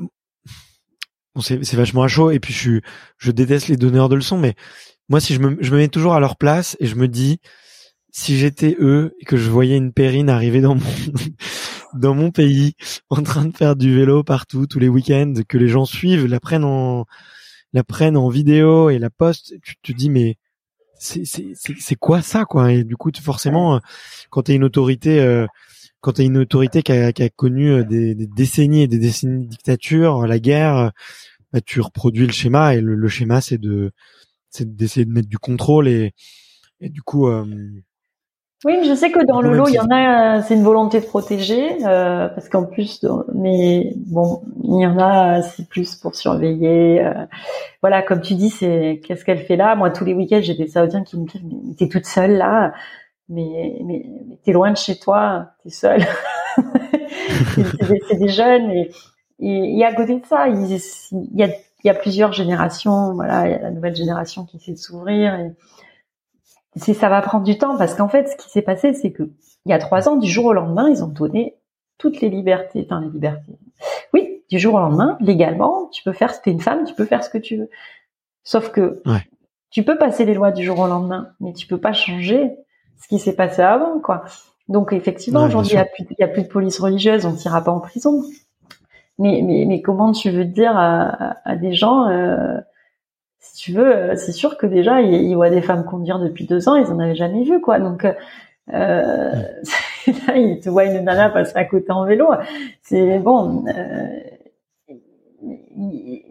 bon, 1.37 1.43
c'est 1.43 1.75
vachement 1.77 2.03
à 2.03 2.09
chaud 2.09 2.33
et 2.33 2.41
puis 2.41 2.53
je 2.55 2.59
suis 2.59 2.83
je 3.19 3.31
déteste 3.31 3.69
les 3.69 3.77
donneurs 3.77 4.09
de 4.09 4.17
leçons, 4.17 4.39
mais 4.39 4.55
moi 5.09 5.21
si 5.21 5.35
je 5.35 5.41
me 5.41 5.57
je 5.63 5.71
me 5.73 5.79
mets 5.79 5.89
toujours 5.89 6.15
à 6.15 6.21
leur 6.21 6.37
place 6.37 6.77
et 6.81 6.87
je 6.87 6.97
me 6.97 7.09
dis 7.09 7.41
si 8.13 8.39
j'étais 8.39 8.77
eux 8.81 9.15
et 9.21 9.25
que 9.27 9.37
je 9.37 9.51
voyais 9.51 9.77
une 9.77 9.93
périne 9.93 10.31
arriver 10.31 10.61
dans 10.63 10.75
mon 10.77 10.83
dans 11.95 12.15
mon 12.15 12.31
pays 12.33 12.75
en 13.11 13.23
train 13.23 13.47
de 13.47 13.57
faire 13.57 13.77
du 13.77 13.95
vélo 13.95 14.25
partout 14.25 14.67
tous 14.67 14.79
les 14.81 14.89
week-ends 14.89 15.35
que 15.49 15.59
les 15.59 15.69
gens 15.69 15.85
suivent 15.85 16.27
la 16.27 16.41
prennent 16.41 16.65
en 16.65 17.07
la 17.75 17.85
prennent 17.85 18.17
en 18.17 18.29
vidéo 18.29 18.91
et 18.91 18.99
la 18.99 19.11
postent 19.11 19.55
tu 19.63 19.77
te 19.83 19.93
dis 19.93 20.11
mais 20.11 20.37
c'est 20.99 21.97
quoi 21.97 22.23
ça 22.23 22.45
quoi? 22.47 22.73
Et 22.73 22.85
du 22.85 22.97
coup 22.97 23.11
tu- 23.13 23.23
forcément 23.23 23.77
euh, 23.77 23.79
quand 24.31 24.43
t'es 24.45 24.55
une 24.55 24.65
autorité 24.65 25.21
euh, 25.21 25.47
quand 26.07 26.13
t'es 26.13 26.25
une 26.25 26.39
autorité 26.39 26.83
qui 26.85 26.93
a, 26.93 27.13
qui 27.13 27.25
a 27.25 27.29
connu 27.29 27.73
euh, 27.73 27.83
des, 27.83 28.15
des 28.15 28.29
décennies 28.29 28.83
et 28.83 28.87
des 28.87 29.01
décennies 29.01 29.47
de 29.47 29.51
dictature 29.51 30.25
la 30.25 30.39
guerre 30.39 30.77
euh, 30.77 30.89
bah, 31.53 31.61
tu 31.61 31.81
reproduis 31.81 32.27
le 32.27 32.33
schéma 32.33 32.77
et 32.77 32.81
le, 32.81 32.95
le 32.95 33.09
schéma 33.09 33.41
c'est 33.41 33.59
de 33.59 33.91
c'est 34.49 34.77
d'essayer 34.77 35.05
de 35.05 35.11
mettre 35.11 35.29
du 35.29 35.39
contrôle 35.39 35.89
et 35.89 36.13
et 36.81 36.91
du 36.91 37.03
coup 37.03 37.27
euh, 37.27 37.45
Oui, 38.65 38.75
je 38.89 38.95
sais 38.95 39.11
que 39.11 39.25
dans 39.27 39.41
le 39.41 39.53
lot, 39.55 39.67
il 39.69 39.75
y 39.75 39.81
en 39.81 39.91
a, 39.91 40.39
euh, 40.39 40.43
c'est 40.47 40.55
une 40.55 40.63
volonté 40.63 41.01
de 41.01 41.07
protéger, 41.07 41.85
euh, 41.87 42.29
parce 42.29 42.49
qu'en 42.49 42.65
plus, 42.65 43.05
mais 43.35 43.93
bon, 44.07 44.43
il 44.65 44.81
y 44.81 44.87
en 44.87 44.99
a, 44.99 45.41
euh, 45.41 45.43
c'est 45.43 45.69
plus 45.69 45.95
pour 45.97 46.15
surveiller. 46.15 47.05
euh, 47.05 47.27
voilà, 47.83 48.03
comme 48.03 48.21
tu 48.23 48.35
dis, 48.35 48.51
c'est 48.51 49.03
qu'est-ce 49.05 49.25
qu'elle 49.25 49.41
fait 49.41 49.57
là? 49.57 49.75
Moi, 49.77 49.91
tous 49.91 50.05
les 50.05 50.15
week-ends, 50.15 50.41
j'ai 50.43 50.55
des 50.55 50.69
Saoudiens 50.69 51.05
qui 51.05 51.19
me 51.19 51.27
disent, 51.27 51.43
mais 51.45 51.75
t'es 51.77 51.89
toute 51.89 52.07
seule 52.07 52.37
là, 52.37 52.73
mais 53.29 53.79
mais, 53.85 54.05
mais 54.27 54.37
t'es 54.45 54.53
loin 54.53 54.71
de 54.73 54.77
chez 54.77 54.99
toi, 54.99 55.51
t'es 55.63 55.71
seule. 55.71 56.05
c'est 57.55 57.89
des, 57.89 58.01
c'est 58.09 58.17
des 58.17 58.29
jeunes 58.29 58.71
et, 58.71 58.91
et, 59.41 59.79
et 59.79 59.85
à 59.85 59.95
côté 59.95 60.19
de 60.21 60.27
ça, 60.27 60.49
il, 60.49 60.71
il 61.13 61.37
y 61.39 61.43
a 61.43 61.49
il 61.49 61.87
y 61.87 61.91
a 61.91 61.95
plusieurs 61.95 62.33
générations. 62.33 63.15
Voilà, 63.15 63.47
il 63.49 63.53
y 63.53 63.55
a 63.55 63.59
la 63.61 63.71
nouvelle 63.71 63.95
génération 63.95 64.45
qui 64.45 64.57
essaie 64.57 64.73
de 64.73 64.79
s'ouvrir. 64.79 65.35
Et, 65.35 65.53
c'est 66.77 66.95
ça 66.95 67.09
va 67.09 67.23
prendre 67.23 67.45
du 67.45 67.57
temps 67.59 67.77
parce 67.79 67.95
qu'en 67.95 68.09
fait, 68.09 68.29
ce 68.29 68.37
qui 68.37 68.51
s'est 68.51 68.63
passé, 68.63 68.93
c'est 68.93 69.13
que 69.13 69.31
il 69.65 69.71
y 69.71 69.73
a 69.73 69.79
trois 69.79 70.09
ans, 70.09 70.17
du 70.17 70.29
jour 70.29 70.47
au 70.47 70.53
lendemain, 70.53 70.89
ils 70.91 71.03
ont 71.03 71.09
donné 71.09 71.57
toutes 71.99 72.21
les 72.21 72.29
libertés, 72.29 72.83
enfin 72.85 73.01
les 73.01 73.09
libertés. 73.09 73.59
Oui, 74.13 74.43
du 74.51 74.59
jour 74.59 74.75
au 74.75 74.79
lendemain, 74.79 75.17
légalement, 75.21 75.89
tu 75.93 76.03
peux 76.05 76.13
faire. 76.13 76.33
Si 76.35 76.43
t'es 76.43 76.51
une 76.53 76.61
femme, 76.61 76.85
tu 76.85 76.95
peux 76.95 77.05
faire 77.07 77.25
ce 77.25 77.31
que 77.31 77.39
tu 77.39 77.57
veux. 77.57 77.71
Sauf 78.45 78.71
que 78.71 79.03
Ouais. 79.07 79.27
tu 79.71 79.83
peux 79.83 79.99
passer 79.99 80.25
les 80.25 80.35
lois 80.35 80.53
du 80.53 80.65
jour 80.65 80.79
au 80.79 80.87
lendemain, 80.87 81.31
mais 81.41 81.53
tu 81.53 81.67
peux 81.67 81.79
pas 81.81 81.93
changer 81.93 82.57
ce 83.01 83.09
qui 83.09 83.19
s'est 83.19 83.35
passé 83.35 83.63
avant, 83.63 84.01
quoi. 84.01 84.25
Donc 84.69 84.93
effectivement, 84.93 85.41
Ouais, 85.41 85.47
aujourd'hui, 85.47 85.73
il 85.73 85.75
bien 85.75 85.83
y 85.83 86.23
a 86.23 86.27
plus, 86.27 86.41
a 86.41 86.43
de 86.43 86.49
police 86.49 86.79
religieuse, 86.79 87.25
on 87.25 87.35
t'ira 87.35 87.63
pas 87.63 87.71
en 87.71 87.81
prison. 87.81 88.23
Mais, 89.19 89.41
mais, 89.43 89.65
mais 89.67 89.81
comment 89.81 90.13
tu 90.13 90.31
veux 90.31 90.45
dire 90.45 90.73
à, 90.77 91.57
des 91.57 91.73
gens, 91.73 92.09
euh, 92.09 92.59
si 93.39 93.55
tu 93.57 93.73
veux, 93.73 93.97
euh, 93.97 94.17
c'est 94.17 94.33
sûr 94.33 94.59
que 94.59 94.67
déjà 94.67 95.01
ils, 95.01 95.31
ils 95.31 95.35
voient 95.35 95.51
des 95.51 95.63
femmes 95.63 95.85
conduire 95.85 96.19
depuis 96.19 96.47
deux 96.47 96.69
ans, 96.69 96.75
ils 96.77 96.87
en 96.89 96.99
avaient 96.99 97.15
jamais 97.15 97.45
vu, 97.45 97.61
quoi. 97.61 97.79
Donc 97.79 98.05
euh, 98.73 99.33
là, 100.27 100.37
ils 100.37 100.61
te 100.61 100.69
voient 100.69 100.85
une 100.85 101.05
nana 101.05 101.31
passer 101.31 101.57
à 101.57 101.65
côté 101.65 101.91
en 101.93 102.05
vélo. 102.05 102.29
C'est 102.83 103.19
bon. 103.19 103.65
Euh, 103.69 104.21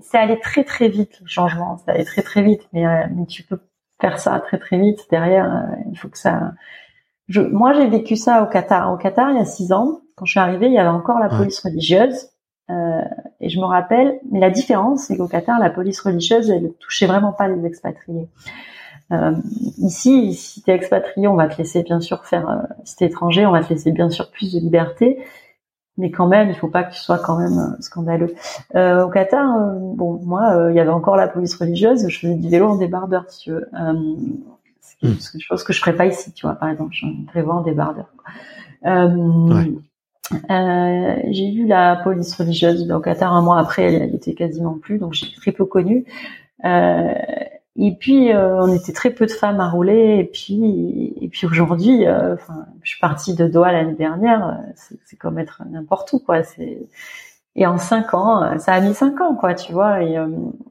c'est 0.01 0.17
allé 0.17 0.39
très 0.39 0.63
très 0.63 0.89
vite 0.89 1.19
le 1.21 1.27
changement, 1.27 1.77
c'est 1.77 1.91
allé 1.91 2.05
très 2.05 2.21
très 2.21 2.41
vite. 2.41 2.67
Mais, 2.73 2.85
euh, 2.85 3.05
mais 3.15 3.25
tu 3.25 3.43
peux 3.43 3.59
faire 4.01 4.19
ça 4.19 4.39
très 4.39 4.57
très 4.57 4.77
vite 4.77 4.99
derrière. 5.09 5.45
euh, 5.53 5.75
il 5.91 5.97
faut 5.97 6.09
que 6.09 6.17
ça. 6.17 6.53
Je, 7.27 7.41
moi, 7.41 7.73
j'ai 7.73 7.87
vécu 7.87 8.15
ça 8.15 8.43
au 8.43 8.47
Qatar. 8.47 8.91
Au 8.93 8.97
Qatar, 8.97 9.31
il 9.31 9.37
y 9.37 9.41
a 9.41 9.45
six 9.45 9.71
ans, 9.73 10.01
quand 10.15 10.25
je 10.25 10.31
suis 10.31 10.39
arrivée, 10.39 10.67
il 10.67 10.73
y 10.73 10.77
avait 10.79 10.89
encore 10.89 11.19
la 11.19 11.27
Ouais. 11.27 11.37
police 11.37 11.59
religieuse. 11.59 12.29
Euh, 12.71 13.01
et 13.41 13.49
je 13.49 13.59
me 13.59 13.65
rappelle, 13.65 14.19
mais 14.31 14.39
la 14.39 14.49
différence, 14.49 15.03
c'est 15.03 15.17
qu'au 15.17 15.27
Qatar, 15.27 15.59
la 15.59 15.69
police 15.69 15.99
religieuse, 16.01 16.49
elle 16.49 16.63
ne 16.63 16.67
touchait 16.69 17.05
vraiment 17.05 17.31
pas 17.31 17.47
les 17.47 17.63
expatriés. 17.65 18.27
Euh, 19.11 19.33
ici, 19.77 20.33
si 20.33 20.63
t'es 20.63 20.73
expatrié, 20.73 21.27
on 21.27 21.35
va 21.35 21.47
te 21.47 21.57
laisser 21.59 21.83
bien 21.83 21.99
sûr 21.99 22.25
faire. 22.25 22.49
Euh, 22.49 22.55
si 22.83 22.95
t'es 22.95 23.05
étranger, 23.05 23.45
on 23.45 23.51
va 23.51 23.63
te 23.63 23.69
laisser 23.69 23.91
bien 23.91 24.09
sûr 24.09 24.31
plus 24.31 24.51
de 24.53 24.59
liberté, 24.59 25.19
mais 25.97 26.11
quand 26.11 26.27
même, 26.27 26.49
il 26.49 26.55
faut 26.55 26.67
pas 26.67 26.83
que 26.83 26.93
tu 26.93 26.99
sois 26.99 27.17
quand 27.19 27.37
même 27.37 27.57
euh, 27.57 27.81
scandaleux. 27.81 28.33
Euh, 28.75 29.05
au 29.05 29.09
Qatar, 29.09 29.55
euh, 29.55 29.73
bon, 29.79 30.19
moi, 30.23 30.51
euh, 30.55 30.71
il 30.71 30.75
y 30.75 30.79
avait 30.79 30.89
encore 30.89 31.15
la 31.15 31.27
police 31.27 31.55
religieuse. 31.55 32.07
Je 32.07 32.19
faisais 32.19 32.35
du 32.35 32.49
vélo 32.49 32.67
en 32.69 32.75
débardeur, 32.75 33.25
si 33.29 33.39
tu 33.43 33.51
veux. 33.51 33.67
Euh, 33.73 33.93
ce 34.81 34.95
qui- 34.97 35.07
Mm. 35.07 35.13
ce 35.19 35.31
que- 35.31 35.39
chose 35.39 35.63
que 35.63 35.73
je 35.73 35.79
ferais 35.79 35.95
pas 35.95 36.05
ici, 36.05 36.31
tu 36.33 36.45
vois. 36.45 36.55
Par 36.55 36.69
exemple, 36.69 36.91
je 36.93 37.05
prévois 37.27 37.55
en 37.55 37.61
débardeur. 37.61 38.05
Euh, 38.85 39.07
Ouais. 39.53 39.71
j'ai 41.31 41.51
vu 41.51 41.65
la 41.67 41.95
police 42.03 42.35
religieuse 42.35 42.91
au 42.91 42.99
Qatar 42.99 43.33
un 43.33 43.41
mois 43.41 43.59
après, 43.59 43.83
elle, 43.83 44.01
elle 44.01 44.15
était 44.15 44.33
quasiment 44.33 44.73
plus, 44.81 44.97
donc 44.99 45.13
j'ai 45.13 45.27
très 45.35 45.51
peu 45.51 45.65
connu. 45.65 46.05
Et 47.77 47.93
puis 47.93 48.31
euh, 48.31 48.61
on 48.61 48.73
était 48.73 48.93
très 48.93 49.09
peu 49.09 49.25
de 49.25 49.31
femmes 49.31 49.59
à 49.59 49.69
rouler. 49.69 50.17
Et 50.19 50.23
puis 50.23 51.13
et 51.21 51.27
puis 51.27 51.45
aujourd'hui, 51.45 52.05
euh, 52.07 52.35
je 52.83 52.89
suis 52.89 52.99
partie 52.99 53.35
de 53.35 53.47
Doha 53.47 53.71
l'année 53.71 53.95
dernière. 53.95 54.47
euh, 54.47 54.97
C'est, 55.05 55.17
comme 55.17 55.39
être 55.39 55.61
n'importe 55.69 56.13
où, 56.13 56.19
quoi. 56.19 56.43
C'est 56.43 56.87
et 57.57 57.65
en 57.65 57.77
cinq 57.77 58.13
ans, 58.13 58.43
euh, 58.43 58.57
ça 58.57 58.73
a 58.73 58.81
mis 58.81 58.93
cinq 58.93 59.19
ans, 59.21 59.35
quoi, 59.35 59.53
tu 59.53 59.71
vois. 59.71 60.03
Et 60.03 60.17
euh, 60.17 60.27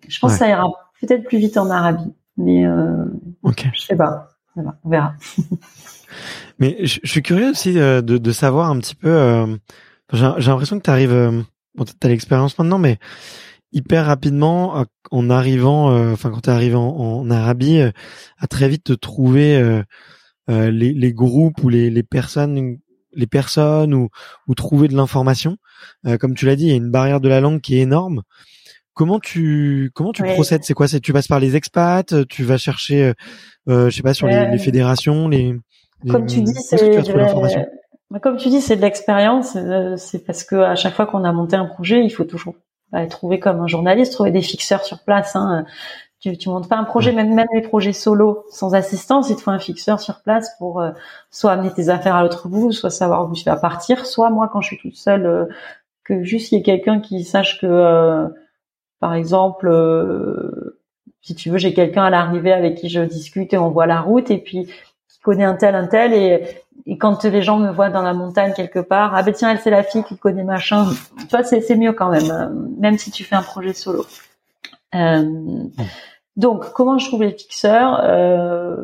je 0.06 0.18
pense 0.18 0.32
Ouais. 0.32 0.38
que 0.38 0.44
ça 0.44 0.48
ira 0.48 0.70
peut-être 1.00 1.24
plus 1.24 1.38
vite 1.38 1.56
en 1.56 1.70
Arabie, 1.70 2.12
mais 2.36 2.66
euh, 2.66 3.04
ok 3.42 3.68
je 3.74 3.80
sais 3.80 3.96
pas. 3.96 4.28
on 4.56 4.88
verra. 4.88 5.14
Mais 6.60 6.76
je, 6.86 7.00
suis 7.02 7.22
curieux 7.22 7.50
aussi 7.50 7.74
de, 7.74 8.00
de, 8.00 8.30
savoir 8.30 8.70
un 8.70 8.78
petit 8.78 8.94
peu. 8.94 9.58
j'ai 10.12 10.22
l'impression 10.22 10.78
que 10.78 10.84
tu 10.84 10.90
arrives. 10.90 11.44
bon, 11.74 11.84
t'as 11.98 12.08
l'expérience 12.08 12.56
maintenant, 12.56 12.78
mais 12.78 12.98
hyper 13.74 14.06
rapidement 14.06 14.86
en 15.10 15.30
arrivant, 15.30 16.12
enfin 16.12 16.30
quand 16.30 16.42
tu 16.42 16.50
arrives 16.50 16.76
en, 16.76 17.20
en 17.20 17.30
Arabie, 17.30 17.80
à 18.38 18.46
très 18.48 18.68
vite 18.68 18.84
te 18.84 18.92
trouver 18.92 19.82
les, 20.48 20.70
les, 20.70 21.12
groupes 21.12 21.62
ou 21.62 21.68
les, 21.68 21.90
les 21.90 22.02
personnes 22.02 22.78
les 23.16 23.26
personnes 23.26 23.94
ou, 23.94 24.08
ou 24.48 24.54
trouver 24.54 24.88
de 24.88 24.96
l'information. 24.96 25.56
Euh, 26.06 26.16
comme 26.16 26.34
tu 26.34 26.46
l'as 26.46 26.56
dit, 26.56 26.64
il 26.64 26.70
y 26.70 26.72
a 26.72 26.76
une 26.76 26.90
barrière 26.90 27.20
de 27.20 27.28
la 27.28 27.40
langue 27.40 27.60
qui 27.60 27.76
est 27.76 27.80
énorme. 27.80 28.22
Comment 28.92 29.18
tu 29.18 29.90
comment 29.94 30.12
tu 30.12 30.22
procèdes? 30.22 30.62
C'est 30.62 30.74
quoi? 30.74 30.86
C'est 30.86 31.00
tu 31.00 31.12
passes 31.12 31.26
par 31.26 31.40
les 31.40 31.56
expats 31.56 32.14
Tu 32.28 32.44
vas 32.44 32.58
chercher, 32.58 33.06
euh, 33.06 33.12
euh 33.68 33.90
je 33.90 33.96
sais 33.96 34.02
pas, 34.02 34.14
sur 34.14 34.28
les, 34.28 34.48
les, 34.50 34.58
fédérations, 34.58 35.28
les, 35.28 35.56
Comme 36.08 36.26
tu 36.26 36.42
dis, 36.42 36.54
c'est 36.54 36.76
comme 38.22 38.36
tu 38.36 38.48
dis, 38.48 38.60
c'est 38.60 38.76
de 38.76 38.82
l'expérience. 38.82 39.56
Euh, 39.56 39.96
c'est 39.96 40.24
parce 40.24 40.44
que 40.44 40.54
à 40.54 40.76
chaque 40.76 40.94
fois 40.94 41.06
qu'on 41.06 41.24
a 41.24 41.32
monté 41.32 41.56
un 41.56 41.64
projet, 41.64 42.04
il 42.04 42.10
faut 42.10 42.22
toujours 42.22 42.54
trouver 43.08 43.38
comme 43.40 43.60
un 43.60 43.66
journaliste, 43.66 44.12
trouver 44.12 44.30
des 44.30 44.42
fixeurs 44.42 44.84
sur 44.84 45.00
place. 45.04 45.36
Hein 45.36 45.64
tu, 46.24 46.38
tu 46.38 46.48
montes 46.48 46.68
pas 46.68 46.76
un 46.76 46.84
projet, 46.84 47.12
même 47.12 47.34
même 47.34 47.46
les 47.54 47.60
projets 47.60 47.92
solo 47.92 48.46
sans 48.50 48.74
assistance, 48.74 49.28
il 49.28 49.36
te 49.36 49.42
faut 49.42 49.50
un 49.50 49.58
fixeur 49.58 50.00
sur 50.00 50.22
place 50.22 50.56
pour 50.58 50.80
euh, 50.80 50.90
soit 51.30 51.52
amener 51.52 51.70
tes 51.72 51.90
affaires 51.90 52.14
à 52.14 52.22
l'autre 52.22 52.48
bout, 52.48 52.72
soit 52.72 52.90
savoir 52.90 53.28
où 53.30 53.34
tu 53.34 53.44
vas 53.44 53.56
partir, 53.56 54.06
soit 54.06 54.30
moi 54.30 54.48
quand 54.50 54.62
je 54.62 54.68
suis 54.68 54.78
toute 54.78 54.96
seule, 54.96 55.26
euh, 55.26 55.44
que 56.02 56.22
juste 56.22 56.52
il 56.52 56.56
y 56.56 56.58
ait 56.60 56.62
quelqu'un 56.62 57.00
qui 57.00 57.24
sache 57.24 57.60
que, 57.60 57.66
euh, 57.66 58.28
par 59.00 59.14
exemple, 59.14 59.70
si 61.20 61.34
tu 61.34 61.50
veux, 61.50 61.58
j'ai 61.58 61.74
quelqu'un 61.74 62.04
à 62.04 62.10
l'arrivée 62.10 62.52
avec 62.52 62.76
qui 62.76 62.88
je 62.88 63.00
discute 63.02 63.52
et 63.52 63.58
on 63.58 63.70
voit 63.70 63.86
la 63.86 64.00
route 64.00 64.30
et 64.30 64.38
puis 64.38 64.66
qui 65.08 65.20
connaît 65.20 65.44
un 65.44 65.54
tel 65.54 65.74
un 65.74 65.86
tel 65.86 66.14
et 66.14 66.46
et 66.86 66.98
quand 66.98 67.24
les 67.24 67.42
gens 67.42 67.58
me 67.58 67.70
voient 67.70 67.90
dans 67.90 68.02
la 68.02 68.14
montagne 68.14 68.52
quelque 68.54 68.80
part, 68.80 69.14
ah 69.14 69.22
ben 69.22 69.32
tiens 69.32 69.50
elle 69.50 69.60
c'est 69.60 69.70
la 69.70 69.82
fille 69.82 70.04
qui 70.04 70.16
connaît 70.18 70.44
machin, 70.44 70.86
tu 71.18 71.26
vois 71.30 71.42
c'est 71.42 71.60
c'est 71.60 71.76
mieux 71.76 71.92
quand 71.92 72.10
même, 72.10 72.68
même 72.78 72.98
si 72.98 73.10
tu 73.10 73.24
fais 73.24 73.36
un 73.36 73.42
projet 73.42 73.72
solo. 73.72 74.04
Euh, 74.94 75.24
donc, 76.36 76.72
comment 76.72 76.98
je 76.98 77.06
trouve 77.06 77.22
les 77.22 77.32
fixeurs 77.32 78.00
euh, 78.02 78.76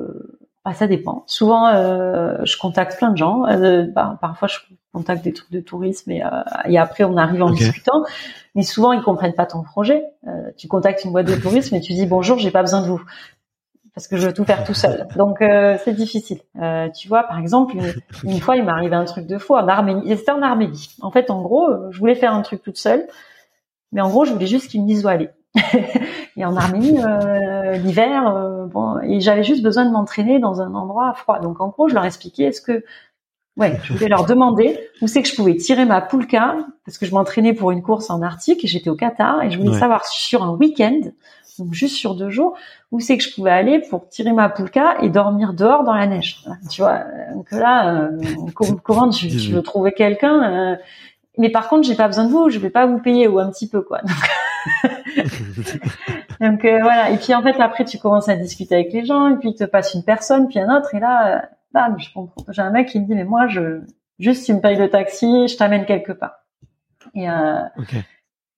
bah, 0.65 0.73
Ça 0.73 0.87
dépend. 0.87 1.25
Souvent, 1.27 1.69
euh, 1.69 2.37
je 2.45 2.57
contacte 2.57 2.97
plein 2.99 3.11
de 3.11 3.17
gens. 3.17 3.47
Euh, 3.47 3.87
bah, 3.93 4.19
parfois, 4.21 4.49
je 4.49 4.59
contacte 4.93 5.25
des 5.25 5.33
trucs 5.33 5.51
de 5.51 5.61
tourisme 5.61 6.11
et, 6.11 6.25
euh, 6.25 6.29
et 6.67 6.79
après, 6.79 7.05
on 7.05 7.17
arrive 7.17 7.43
en 7.43 7.51
discutant. 7.51 8.05
Mais 8.55 8.63
souvent, 8.63 8.93
ils 8.93 9.03
comprennent 9.03 9.35
pas 9.35 9.47
ton 9.47 9.63
projet. 9.63 10.05
Euh, 10.27 10.51
tu 10.57 10.69
contactes 10.69 11.05
une 11.05 11.13
boîte 11.13 11.27
de 11.27 11.37
tourisme 11.37 11.75
et 11.75 11.81
tu 11.81 11.93
dis 11.93 12.07
bonjour, 12.07 12.39
j'ai 12.39 12.51
pas 12.51 12.63
besoin 12.63 12.83
de 12.83 12.89
vous 12.89 13.03
parce 13.95 14.09
que 14.09 14.17
je 14.17 14.27
veux 14.27 14.33
tout 14.33 14.45
faire 14.45 14.65
tout 14.65 14.75
seul. 14.75 15.07
Donc 15.17 15.39
c'est 15.41 15.95
difficile. 15.95 16.41
tu 16.97 17.09
vois, 17.09 17.25
par 17.25 17.39
exemple, 17.39 17.75
une, 18.25 18.41
fois, 18.41 18.57
il 18.57 18.65
m'est 18.65 18.71
arrivé 18.71 18.95
un 18.95 19.05
truc 19.05 19.27
de 19.27 19.39
fou 19.39 19.55
en 19.55 19.69
Arménie. 19.69 20.17
C'était 20.17 20.33
en 20.33 20.43
Arménie. 20.43 20.97
En 21.01 21.11
fait, 21.11 21.31
en 21.31 21.43
gros, 21.43 21.69
je 21.91 21.99
voulais 21.99 22.15
faire 22.15 22.35
un 22.35 22.43
truc 22.43 22.63
toute 22.63 22.79
seule, 22.79 23.07
mais 23.93 24.01
en 24.01 24.09
gros, 24.09 24.25
je 24.25 24.33
voulais 24.33 24.47
juste 24.47 24.71
qu'ils 24.71 24.83
me 24.83 24.87
disent 24.87 25.05
où 25.05 25.09
aller. 25.09 25.31
et 26.37 26.45
en 26.45 26.57
Arménie, 26.57 26.99
euh, 27.03 27.73
l'hiver, 27.73 28.29
euh, 28.29 28.67
bon, 28.67 29.01
et 29.01 29.21
j'avais 29.21 29.43
juste 29.43 29.63
besoin 29.63 29.85
de 29.85 29.91
m'entraîner 29.91 30.39
dans 30.39 30.61
un 30.61 30.75
endroit 30.75 31.13
froid. 31.15 31.41
Donc 31.41 31.61
en 31.61 31.69
gros, 31.69 31.89
je 31.89 31.95
leur 31.95 32.05
expliquais 32.05 32.45
est-ce 32.45 32.61
que, 32.61 32.85
ouais, 33.57 33.79
je 33.83 33.93
voulais 33.93 34.09
leur 34.09 34.27
demander 34.27 34.79
où 35.03 35.09
c'est 35.09 35.23
que 35.23 35.29
je 35.29 35.35
pouvais 35.35 35.57
tirer 35.57 35.85
ma 35.85 36.01
poulka 36.01 36.57
parce 36.85 36.99
que 36.99 37.07
je 37.07 37.13
m'entraînais 37.13 37.53
pour 37.53 37.73
une 37.73 37.83
course 37.83 38.11
en 38.11 38.23
Arctique 38.23 38.65
et 38.65 38.69
j'étais 38.69 38.91
au 38.91 38.95
Qatar 38.95 39.43
et 39.43 39.51
je 39.51 39.59
voulais 39.59 39.77
savoir 39.79 40.05
sur 40.07 40.45
un 40.45 40.55
week-end, 40.55 41.01
donc 41.61 41.73
juste 41.73 41.97
sur 41.97 42.15
deux 42.15 42.31
jours, 42.31 42.57
où 42.91 42.99
c'est 42.99 43.17
que 43.17 43.23
je 43.23 43.33
pouvais 43.33 43.51
aller 43.51 43.79
pour 43.79 44.09
tirer 44.09 44.33
ma 44.33 44.49
poulka 44.49 44.97
et 45.03 45.09
dormir 45.09 45.53
dehors 45.53 45.85
dans 45.85 45.95
la 45.95 46.07
neige. 46.07 46.45
Tu 46.71 46.83
vois, 46.83 47.05
donc 47.35 47.53
là, 47.53 48.03
euh, 48.03 48.19
comment 48.83 49.11
je, 49.13 49.29
je 49.29 49.55
veux 49.55 49.63
trouver 49.63 49.93
quelqu'un 49.93 50.79
mais 51.39 51.49
par 51.49 51.69
contre, 51.69 51.87
j'ai 51.87 51.95
pas 51.95 52.07
besoin 52.07 52.25
de 52.25 52.31
vous, 52.31 52.51
je 52.51 52.59
vais 52.59 52.69
pas 52.71 52.87
vous 52.87 52.99
payer 52.99 53.27
ou 53.27 53.39
un 53.39 53.51
petit 53.51 53.69
peu 53.69 53.81
quoi. 53.81 54.01
Donc, 56.41 56.65
euh, 56.65 56.79
voilà. 56.83 57.11
Et 57.11 57.17
puis 57.17 57.35
en 57.35 57.43
fait, 57.43 57.59
après, 57.61 57.85
tu 57.85 57.99
commences 57.99 58.29
à 58.29 58.37
discuter 58.37 58.75
avec 58.75 58.93
les 58.93 59.05
gens, 59.05 59.29
et 59.29 59.37
puis 59.37 59.51
il 59.51 59.55
te 59.55 59.65
passe 59.65 59.95
une 59.95 60.05
personne, 60.05 60.49
puis 60.49 60.59
un 60.59 60.77
autre, 60.77 60.95
et 60.95 61.01
là, 61.01 61.47
euh, 61.75 61.97
je 61.99 62.13
comprends. 62.13 62.45
J'ai 62.49 62.63
un 62.63 62.71
mec 62.71 62.89
qui 62.89 63.01
me 63.01 63.07
dit, 63.07 63.15
mais 63.15 63.25
moi, 63.25 63.47
je 63.49 63.81
juste 64.19 64.45
tu 64.45 64.53
me 64.53 64.61
payes 64.61 64.77
le 64.77 64.91
taxi, 64.91 65.49
je 65.49 65.57
t'amène 65.57 65.87
quelque 65.87 66.13
part. 66.13 66.45
Et, 67.15 67.29
euh, 67.31 67.63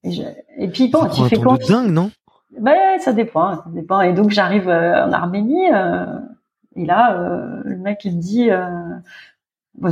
et, 0.02 0.68
puis 0.68 0.88
bon, 0.88 1.08
tu 1.08 1.24
fais 1.28 1.36
quoi 1.36 1.56
dingue, 1.58 1.90
non? 1.90 2.10
Ben, 2.58 2.98
ça 2.98 3.12
dépend, 3.12 3.56
ça 3.56 3.64
dépend. 3.68 4.00
Et 4.02 4.12
donc 4.12 4.30
j'arrive 4.30 4.68
euh, 4.68 5.06
en 5.06 5.12
Arménie, 5.12 5.66
et 6.76 6.86
là, 6.86 7.16
le 7.64 7.76
mec 7.76 8.04
il 8.04 8.16
me 8.16 8.20
dit 8.20 8.50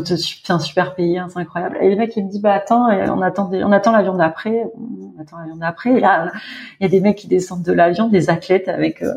c'est 0.04 0.52
un 0.52 0.58
super 0.58 0.94
pays, 0.94 1.18
hein, 1.18 1.28
c'est 1.30 1.38
incroyable. 1.38 1.78
Et 1.80 1.88
le 1.90 1.96
mec 1.96 2.14
il 2.16 2.24
me 2.26 2.30
dit 2.30 2.40
bah 2.40 2.52
attends, 2.52 2.88
on 2.88 3.22
attend, 3.22 3.50
on 3.52 3.72
attend 3.72 3.92
l'avion 3.92 4.14
d'après, 4.14 4.66
on 4.76 5.20
attend 5.20 5.38
l'avion 5.38 5.56
d'après. 5.56 5.90
Et 5.92 6.00
là, 6.00 6.30
il 6.78 6.84
y 6.84 6.86
a 6.86 6.88
des 6.88 7.00
mecs 7.00 7.16
qui 7.16 7.28
descendent 7.28 7.62
de 7.62 7.72
l'avion, 7.72 8.08
des 8.08 8.28
athlètes 8.28 8.68
avec 8.68 9.02
euh, 9.02 9.12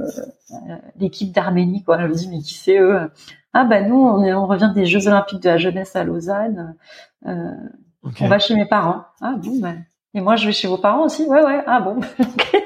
l'équipe 0.97 1.33
d'Arménie 1.33 1.83
quoi. 1.83 1.99
Je 1.99 2.07
me 2.07 2.13
dis 2.13 2.29
mais 2.29 2.39
qui 2.39 2.53
c'est 2.53 2.79
eux? 2.79 3.11
Ah 3.53 3.65
bah 3.65 3.81
nous 3.81 3.95
on, 3.95 4.23
est, 4.23 4.33
on 4.33 4.47
revient 4.47 4.71
des 4.73 4.85
Jeux 4.85 5.07
Olympiques 5.07 5.43
de 5.43 5.49
la 5.49 5.57
jeunesse 5.57 5.95
à 5.95 6.03
Lausanne. 6.03 6.75
Euh, 7.27 7.51
On 8.21 8.27
va 8.27 8.39
chez 8.39 8.55
mes 8.55 8.65
parents. 8.65 9.03
Ah 9.21 9.35
bon 9.37 9.59
bah. 9.59 9.73
Et 10.13 10.21
moi 10.21 10.37
je 10.37 10.45
vais 10.45 10.53
chez 10.53 10.67
vos 10.67 10.77
parents 10.77 11.03
aussi? 11.03 11.25
Ouais 11.25 11.43
ouais. 11.43 11.61
Ah 11.67 11.81
bon. 11.81 11.99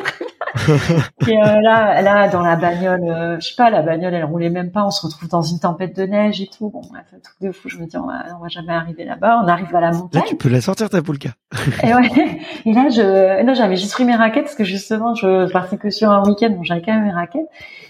et 1.28 1.38
euh, 1.38 1.62
là, 1.62 2.02
là, 2.02 2.28
dans 2.30 2.42
la 2.42 2.56
bagnole, 2.56 3.04
euh, 3.04 3.38
je 3.40 3.50
sais 3.50 3.56
pas, 3.56 3.70
la 3.70 3.82
bagnole, 3.82 4.14
elle 4.14 4.26
roulait 4.26 4.50
même 4.50 4.72
pas. 4.72 4.84
On 4.86 4.92
se 4.92 5.06
retrouve 5.06 5.30
dans 5.30 5.42
une 5.42 5.60
tempête 5.60 5.96
de 5.96 6.04
neige 6.04 6.42
et 6.42 6.48
tout. 6.48 6.70
Bon, 6.70 6.82
bref, 6.90 7.06
un 7.14 7.20
truc 7.20 7.36
de 7.42 7.52
fou. 7.52 7.70
Je 7.70 7.78
me 7.78 7.86
dis, 7.86 7.98
on 7.98 8.06
va, 8.06 8.26
on 8.38 8.42
va 8.42 8.48
jamais 8.48 8.74
arriver 8.74 9.06
là-bas. 9.06 9.42
On 9.44 9.48
arrive 9.48 9.76
à 9.76 9.82
la 9.82 9.92
montagne. 9.92 10.22
Là, 10.22 10.28
tu 10.28 10.36
peux 10.36 10.50
la 10.50 10.62
sortir 10.62 10.90
ta 10.90 11.02
poulka. 11.02 11.30
et 11.84 11.94
ouais. 11.94 12.42
Et 12.66 12.74
là, 12.74 12.90
je, 12.90 13.44
non, 13.44 13.54
j'avais 13.54 13.78
juste 13.78 13.94
pris 13.94 14.06
mes 14.06 14.16
raquettes 14.16 14.46
parce 14.46 14.56
que 14.56 14.64
justement, 14.64 15.16
je 15.16 15.52
partais 15.52 15.78
que 15.78 15.90
sur 15.90 16.12
un 16.12 16.24
week-end. 16.24 16.50
Bon, 16.52 16.64
j'avais 16.64 16.82
quand 16.82 16.94
même 16.94 17.06
mes 17.06 17.12
raquettes. 17.12 17.50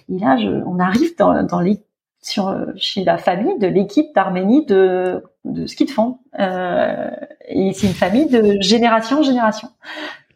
Et 0.09 0.19
là, 0.19 0.38
je, 0.38 0.47
on 0.65 0.80
arrive 0.80 1.15
dans, 1.17 1.43
dans 1.43 1.59
les, 1.59 1.80
sur, 2.21 2.55
chez 2.75 3.03
la 3.03 3.17
famille 3.17 3.57
de 3.59 3.67
l'équipe 3.67 4.07
d'Arménie 4.15 4.65
de, 4.65 5.23
de 5.45 5.65
ski 5.65 5.86
de 5.86 5.91
fond. 5.91 6.19
Euh, 6.39 7.09
et 7.47 7.73
c'est 7.73 7.88
une 7.88 7.93
famille 7.93 8.28
de 8.28 8.57
génération 8.61 9.19
en 9.19 9.23
génération. 9.23 9.69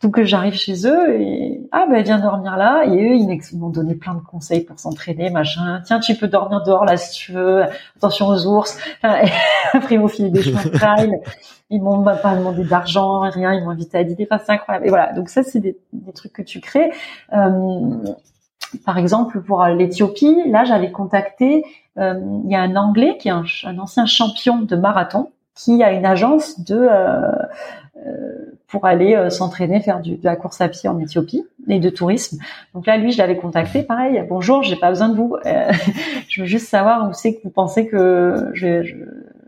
Donc 0.01 0.19
j'arrive 0.23 0.55
chez 0.55 0.87
eux 0.87 1.21
et 1.21 1.61
ah 1.71 1.85
ben 1.87 2.01
viens 2.03 2.19
dormir 2.19 2.57
là 2.57 2.83
et 2.85 2.89
eux 2.89 3.15
ils 3.15 3.57
m'ont 3.57 3.69
donné 3.69 3.93
plein 3.93 4.15
de 4.15 4.19
conseils 4.19 4.61
pour 4.61 4.79
s'entraîner 4.79 5.29
machin. 5.29 5.81
Tiens 5.85 5.99
tu 5.99 6.15
peux 6.15 6.27
dormir 6.27 6.63
dehors 6.63 6.85
là 6.85 6.97
si 6.97 7.13
tu 7.13 7.33
veux. 7.33 7.63
Attention 7.97 8.27
aux 8.27 8.47
ours. 8.47 8.79
après 9.03 9.95
ils 9.95 9.99
m'ont 9.99 10.07
filé 10.07 10.31
des 10.31 10.41
chemins 10.41 10.63
de 10.63 10.69
trail. 10.69 11.11
Ils 11.69 11.81
m'ont 11.81 12.03
pas 12.03 12.35
demandé 12.35 12.63
d'argent 12.63 13.19
rien. 13.19 13.53
Ils 13.53 13.63
m'ont 13.63 13.69
invité 13.69 13.99
à 13.99 14.03
dîner. 14.03 14.27
Enfin 14.29 14.41
c'est 14.43 14.53
incroyable. 14.53 14.87
Et 14.87 14.89
voilà 14.89 15.13
donc 15.13 15.29
ça 15.29 15.43
c'est 15.43 15.59
des, 15.59 15.77
des, 15.93 16.13
trucs 16.13 16.33
que 16.33 16.41
tu 16.41 16.61
crées. 16.61 16.91
Euh, 17.33 17.97
par 18.85 18.97
exemple 18.97 19.41
pour 19.41 19.63
l'Éthiopie 19.65 20.35
là 20.47 20.63
j'avais 20.63 20.91
contacté 20.91 21.63
euh, 21.97 22.19
il 22.45 22.51
y 22.51 22.55
a 22.55 22.61
un 22.61 22.75
Anglais 22.75 23.17
qui 23.19 23.27
est 23.27 23.31
un, 23.31 23.43
un, 23.65 23.77
ancien 23.77 24.05
champion 24.05 24.61
de 24.61 24.75
marathon 24.75 25.31
qui 25.55 25.83
a 25.83 25.91
une 25.91 26.05
agence 26.05 26.59
de 26.61 26.75
euh, 26.75 26.89
euh, 26.89 27.31
pour 28.71 28.85
aller 28.85 29.15
euh, 29.15 29.29
s'entraîner, 29.29 29.81
faire 29.81 29.99
du, 29.99 30.15
de 30.15 30.23
la 30.23 30.35
course 30.35 30.61
à 30.61 30.69
pied 30.69 30.89
en 30.89 30.97
Éthiopie 30.99 31.45
et 31.67 31.79
de 31.79 31.89
tourisme. 31.89 32.37
Donc 32.73 32.87
là, 32.87 32.97
lui, 32.97 33.11
je 33.11 33.17
l'avais 33.17 33.35
contacté, 33.35 33.83
pareil. 33.83 34.23
Bonjour, 34.29 34.63
j'ai 34.63 34.77
pas 34.77 34.89
besoin 34.89 35.09
de 35.09 35.15
vous. 35.15 35.35
Euh, 35.45 35.71
je 36.29 36.41
veux 36.41 36.47
juste 36.47 36.67
savoir 36.67 37.09
où 37.09 37.13
c'est 37.13 37.35
que 37.35 37.43
vous 37.43 37.49
pensez 37.49 37.87
que 37.87 38.49
je, 38.53 38.81
je, 38.83 38.95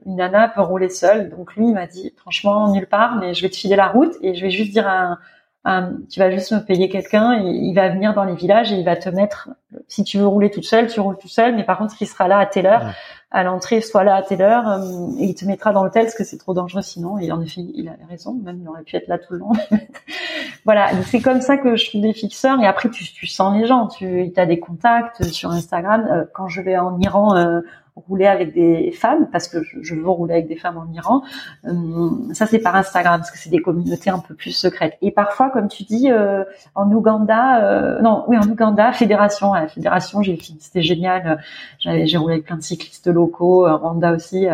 une 0.06 0.18
nana 0.18 0.50
peut 0.50 0.62
rouler 0.62 0.90
seule. 0.90 1.30
Donc 1.30 1.56
lui, 1.56 1.68
il 1.68 1.74
m'a 1.74 1.88
dit, 1.88 2.14
franchement, 2.18 2.74
nulle 2.74 2.88
part, 2.88 3.18
mais 3.18 3.34
je 3.34 3.42
vais 3.42 3.50
te 3.50 3.56
filer 3.56 3.78
la 3.78 3.88
route 3.88 4.14
et 4.22 4.36
je 4.36 4.42
vais 4.42 4.52
juste 4.52 4.74
dire 4.74 4.88
à 4.88 5.18
un, 5.66 5.94
tu 6.10 6.20
vas 6.20 6.30
juste 6.30 6.52
me 6.52 6.60
payer 6.60 6.90
quelqu'un, 6.90 7.36
il 7.36 7.74
va 7.74 7.88
venir 7.88 8.14
dans 8.14 8.26
les 8.26 8.36
villages 8.36 8.74
et 8.74 8.76
il 8.76 8.84
va 8.84 8.98
te 8.98 9.08
mettre, 9.08 9.50
si 9.88 10.04
tu 10.04 10.18
veux 10.18 10.28
rouler 10.28 10.52
toute 10.52 10.66
seule, 10.66 10.88
tu 10.88 11.00
roules 11.00 11.18
tout 11.18 11.30
seul, 11.30 11.56
mais 11.56 11.64
par 11.64 11.78
contre, 11.78 11.96
il 12.02 12.06
sera 12.06 12.28
là 12.28 12.40
à 12.40 12.46
telle 12.46 12.66
heure 12.66 12.94
à 13.34 13.44
l'entrée, 13.44 13.82
soit 13.82 14.04
là 14.04 14.16
à 14.16 14.22
telle 14.22 14.44
heure, 14.44 14.68
euh, 14.68 15.10
et 15.18 15.26
il 15.26 15.36
te 15.36 15.44
mettra 15.44 15.74
dans 15.74 15.84
l'hôtel 15.84 16.04
parce 16.04 16.16
que 16.16 16.24
c'est 16.24 16.38
trop 16.38 16.54
dangereux 16.54 16.84
sinon. 16.84 17.18
Et 17.18 17.32
en 17.32 17.42
effet, 17.42 17.62
il 17.74 17.90
avait 17.90 18.06
raison, 18.08 18.36
même 18.36 18.60
il 18.62 18.70
aurait 18.70 18.84
pu 18.84 18.96
être 18.96 19.08
là 19.08 19.18
tout 19.18 19.34
le 19.34 19.40
long. 19.40 19.52
voilà, 20.66 20.92
c'est 21.08 21.20
comme 21.20 21.42
ça 21.42 21.58
que 21.58 21.76
je 21.76 21.90
trouve 21.90 22.02
des 22.02 22.14
fixeurs. 22.14 22.62
Et 22.62 22.68
après, 22.68 22.90
tu, 22.90 23.04
tu 23.12 23.26
sens 23.26 23.58
les 23.58 23.66
gens, 23.66 23.88
tu 23.88 24.32
as 24.38 24.46
des 24.46 24.60
contacts 24.60 25.24
sur 25.24 25.50
Instagram. 25.50 26.08
Euh, 26.12 26.26
quand 26.32 26.48
je 26.48 26.62
vais 26.62 26.78
en 26.78 27.00
Iran, 27.00 27.36
euh, 27.36 27.62
rouler 27.96 28.26
avec 28.26 28.54
des 28.54 28.92
femmes 28.92 29.28
parce 29.32 29.48
que 29.48 29.60
je, 29.62 29.94
veux 29.94 30.10
rouler 30.10 30.34
avec 30.34 30.48
des 30.48 30.56
femmes 30.56 30.78
en 30.78 30.92
Iran. 30.92 31.22
Euh, 31.66 32.34
ça 32.34 32.48
c'est 32.48 32.60
par 32.60 32.76
Instagram 32.76 33.20
parce 33.20 33.32
que 33.32 33.38
c'est 33.38 33.50
des 33.50 33.62
communautés 33.62 34.10
un 34.10 34.20
peu 34.20 34.34
plus 34.34 34.52
secrètes. 34.52 34.98
Et 35.02 35.12
parfois, 35.12 35.52
comme 35.52 35.68
tu 35.68 35.84
dis, 35.84 36.12
euh, 36.12 36.44
en 36.74 36.92
Ouganda, 36.92 37.64
euh, 37.64 38.02
non, 38.02 38.24
oui 38.28 38.38
en 38.38 38.50
Ouganda, 38.50 38.92
fédération, 38.94 39.54
fédération, 39.68 40.22
j'ai 40.22 40.40
c'était 40.60 40.82
génial. 40.82 41.40
J'ai 41.80 42.18
roulé 42.18 42.36
avec 42.36 42.46
plein 42.46 42.58
de 42.58 42.62
cyclistes 42.62 43.08
locaux, 43.08 43.66
Rwanda 43.66 44.14
aussi. 44.14 44.48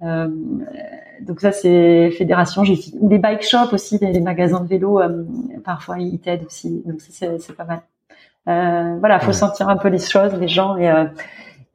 donc 0.00 1.40
ça 1.40 1.52
c'est 1.52 2.10
fédération. 2.10 2.64
J'ai 2.64 2.78
des 3.00 3.18
bike 3.18 3.42
shops 3.42 3.72
aussi, 3.72 3.98
des, 3.98 4.20
magasins 4.20 4.60
de 4.60 4.68
vélo. 4.68 5.00
parfois 5.64 5.98
ils 5.98 6.18
t'aident 6.18 6.44
aussi. 6.46 6.82
Donc 6.84 7.00
c'est 7.00 7.56
pas 7.56 7.64
mal. 7.64 8.98
voilà, 9.00 9.18
faut 9.20 9.32
sentir 9.32 9.70
un 9.70 9.76
peu 9.78 9.88
les 9.88 9.98
choses, 9.98 10.34
les 10.34 10.48
gens 10.48 10.76
et 10.76 10.92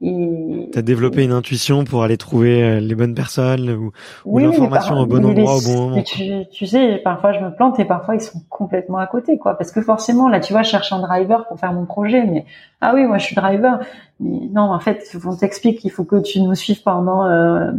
Et 0.02 0.70
T'as 0.72 0.80
développé 0.80 1.24
une 1.24 1.32
intuition 1.32 1.84
pour 1.84 2.02
aller 2.02 2.16
trouver 2.16 2.62
euh, 2.62 2.80
les 2.80 2.94
bonnes 2.94 3.14
personnes 3.14 3.68
ou, 3.70 3.92
Oui, 4.24 4.44
l'information 4.44 4.98
au 4.98 5.04
bon 5.04 5.24
endroit 5.26 5.56
au 5.56 5.60
bon 5.60 5.88
moment. 5.88 6.02
Tu, 6.02 6.46
tu 6.50 6.66
sais, 6.66 6.96
parfois 7.04 7.32
je 7.32 7.40
me 7.40 7.54
plante 7.54 7.78
et 7.78 7.84
parfois 7.84 8.14
ils 8.14 8.22
sont 8.22 8.40
complètement 8.48 8.96
à 8.96 9.06
côté, 9.06 9.36
quoi. 9.36 9.58
Parce 9.58 9.72
que 9.72 9.82
forcément, 9.82 10.30
là, 10.30 10.40
tu 10.40 10.54
vois, 10.54 10.62
je 10.62 10.70
cherche 10.70 10.90
un 10.92 11.00
driver 11.00 11.46
pour 11.48 11.60
faire 11.60 11.74
mon 11.74 11.84
projet, 11.84 12.24
mais 12.24 12.46
ah 12.80 12.92
oui, 12.94 13.04
moi 13.04 13.18
je 13.18 13.26
suis 13.26 13.36
driver. 13.36 13.80
Mais 14.20 14.48
non, 14.52 14.72
en 14.72 14.80
fait, 14.80 15.04
on 15.22 15.36
t'explique 15.36 15.80
qu'il 15.80 15.90
faut 15.90 16.04
que 16.04 16.16
tu 16.16 16.40
nous 16.40 16.54
suives 16.54 16.82
pendant 16.82 17.26
euh, 17.26 17.70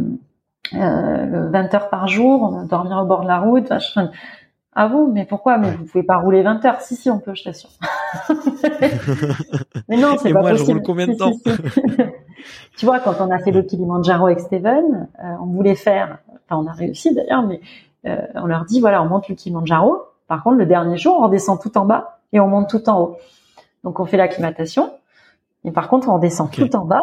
euh, 0.74 1.48
20 1.50 1.74
heures 1.74 1.88
par 1.88 2.06
jour, 2.06 2.42
on 2.42 2.56
va 2.56 2.64
dormir 2.64 2.98
au 2.98 3.04
bord 3.04 3.22
de 3.22 3.28
la 3.28 3.40
route. 3.40 3.70
Enfin, 3.72 4.10
ah 4.74 4.88
vous, 4.88 5.10
mais 5.12 5.26
pourquoi? 5.26 5.58
Mais 5.58 5.70
vous 5.70 5.84
pouvez 5.84 6.02
pas 6.02 6.16
rouler 6.16 6.42
20 6.42 6.64
heures 6.64 6.80
Si, 6.80 6.96
si, 6.96 7.10
on 7.10 7.18
peut, 7.18 7.34
je 7.34 7.44
t'assure. 7.44 7.70
mais 9.88 9.98
non, 9.98 10.16
c'est 10.18 10.32
pas 10.32 10.40
moi, 10.40 10.54
je 10.54 10.58
possible. 10.58 10.78
roule 10.78 10.82
combien 10.86 11.06
de 11.06 11.14
temps? 11.14 11.32
Tu 12.76 12.86
vois, 12.86 12.98
quand 12.98 13.14
on 13.20 13.30
a 13.30 13.38
fait 13.38 13.52
le 13.52 13.62
Kilimanjaro 13.62 14.26
avec 14.26 14.40
Steven, 14.40 15.08
euh, 15.22 15.34
on 15.40 15.46
voulait 15.46 15.76
faire, 15.76 16.18
enfin 16.28 16.60
on 16.60 16.66
a 16.66 16.72
réussi 16.72 17.14
d'ailleurs, 17.14 17.42
mais 17.42 17.60
euh, 18.06 18.16
on 18.34 18.46
leur 18.46 18.64
dit 18.64 18.80
voilà, 18.80 19.00
on 19.02 19.06
monte 19.06 19.28
le 19.28 19.36
Kilimanjaro. 19.36 20.02
Par 20.26 20.42
contre, 20.42 20.56
le 20.56 20.66
dernier 20.66 20.96
jour, 20.96 21.16
on 21.20 21.26
redescend 21.26 21.60
tout 21.60 21.76
en 21.78 21.84
bas 21.84 22.18
et 22.32 22.40
on 22.40 22.48
monte 22.48 22.68
tout 22.68 22.88
en 22.88 23.00
haut. 23.00 23.16
Donc 23.84 24.00
on 24.00 24.06
fait 24.06 24.16
l'acclimatation. 24.16 24.92
Et 25.64 25.70
par 25.70 25.88
contre, 25.88 26.08
on 26.08 26.18
descend 26.18 26.50
tout 26.50 26.74
en 26.74 26.84
bas. 26.84 27.02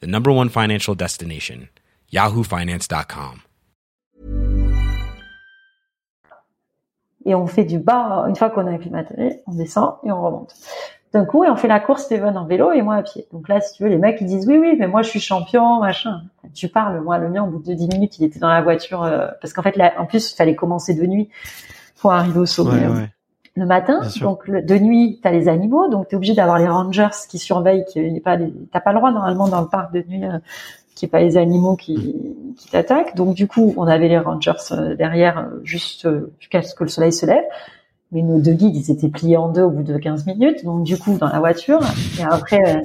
the 0.00 0.06
number 0.06 0.30
one 0.30 0.48
financial 0.48 0.94
destination, 0.94 1.68
yahoofinance.com. 2.12 3.42
et 7.28 7.34
on 7.34 7.46
fait 7.46 7.64
du 7.64 7.78
bas. 7.78 8.24
Une 8.28 8.36
fois 8.36 8.50
qu'on 8.50 8.66
a 8.66 8.72
acclimaté, 8.72 9.42
on 9.46 9.54
descend 9.54 9.94
et 10.04 10.10
on 10.10 10.22
remonte. 10.22 10.54
D'un 11.12 11.24
coup, 11.24 11.44
et 11.44 11.48
on 11.48 11.56
fait 11.56 11.68
la 11.68 11.80
course 11.80 12.04
Steven 12.04 12.36
en 12.36 12.44
vélo 12.44 12.72
et 12.72 12.82
moi 12.82 12.96
à 12.96 13.02
pied. 13.02 13.26
Donc 13.32 13.48
là, 13.48 13.60
si 13.60 13.74
tu 13.74 13.82
veux, 13.82 13.88
les 13.88 13.98
mecs 13.98 14.20
ils 14.20 14.26
disent 14.26 14.46
oui, 14.46 14.58
oui, 14.58 14.76
mais 14.78 14.86
moi 14.88 15.02
je 15.02 15.08
suis 15.08 15.20
champion, 15.20 15.80
machin. 15.80 16.22
Tu 16.54 16.68
parles, 16.68 17.00
moi 17.00 17.18
le 17.18 17.28
mien, 17.28 17.44
au 17.44 17.46
bout 17.46 17.62
de 17.62 17.74
10 17.74 17.88
minutes, 17.88 18.18
il 18.18 18.24
était 18.24 18.38
dans 18.38 18.48
la 18.48 18.62
voiture 18.62 19.02
euh, 19.02 19.28
parce 19.40 19.52
qu'en 19.52 19.62
fait, 19.62 19.76
là, 19.76 19.92
en 19.98 20.06
plus, 20.06 20.32
il 20.32 20.34
fallait 20.34 20.54
commencer 20.54 20.94
de 20.94 21.06
nuit 21.06 21.28
pour 22.00 22.12
arriver 22.12 22.38
au 22.38 22.46
sommet. 22.46 22.86
Ouais, 22.86 22.94
ouais. 22.94 23.10
Le 23.56 23.66
matin. 23.66 24.00
Donc 24.20 24.46
le- 24.48 24.62
de 24.62 24.74
nuit, 24.76 25.18
tu 25.22 25.28
as 25.28 25.32
les 25.32 25.48
animaux, 25.48 25.88
donc 25.88 26.08
tu 26.08 26.14
es 26.14 26.16
obligé 26.16 26.34
d'avoir 26.34 26.58
les 26.58 26.68
rangers 26.68 27.08
qui 27.28 27.38
surveillent 27.38 27.84
qu'il 27.86 28.12
n'y 28.12 28.20
pas 28.20 28.36
les... 28.36 28.52
t'as 28.72 28.80
pas 28.80 28.92
le 28.92 28.98
droit 28.98 29.10
normalement 29.12 29.48
dans 29.48 29.60
le 29.60 29.68
parc 29.68 29.92
de 29.92 30.02
nuit 30.08 30.24
euh, 30.24 30.38
qu'il 30.94 31.06
n'y 31.06 31.10
ait 31.10 31.12
pas 31.12 31.20
les 31.20 31.36
animaux 31.36 31.76
qui, 31.76 32.16
qui 32.56 32.68
t'attaquent. 32.70 33.14
Donc 33.16 33.34
du 33.34 33.46
coup, 33.48 33.74
on 33.76 33.84
avait 33.86 34.08
les 34.08 34.18
rangers 34.18 34.52
euh, 34.72 34.94
derrière 34.96 35.38
euh, 35.38 35.60
juste 35.64 36.06
euh, 36.06 36.32
jusqu'à 36.40 36.62
ce 36.62 36.74
que 36.74 36.84
le 36.84 36.90
soleil 36.90 37.12
se 37.12 37.26
lève. 37.26 37.44
Mais 38.10 38.22
nos 38.22 38.38
deux 38.40 38.52
guides, 38.54 38.74
ils 38.74 38.90
étaient 38.90 39.08
pliés 39.10 39.36
en 39.36 39.48
deux 39.50 39.62
au 39.62 39.70
bout 39.70 39.82
de 39.82 39.98
15 39.98 40.24
minutes, 40.26 40.64
donc 40.64 40.82
du 40.82 40.96
coup 40.96 41.18
dans 41.18 41.28
la 41.28 41.40
voiture. 41.40 41.80
Et 42.18 42.22
après, 42.24 42.82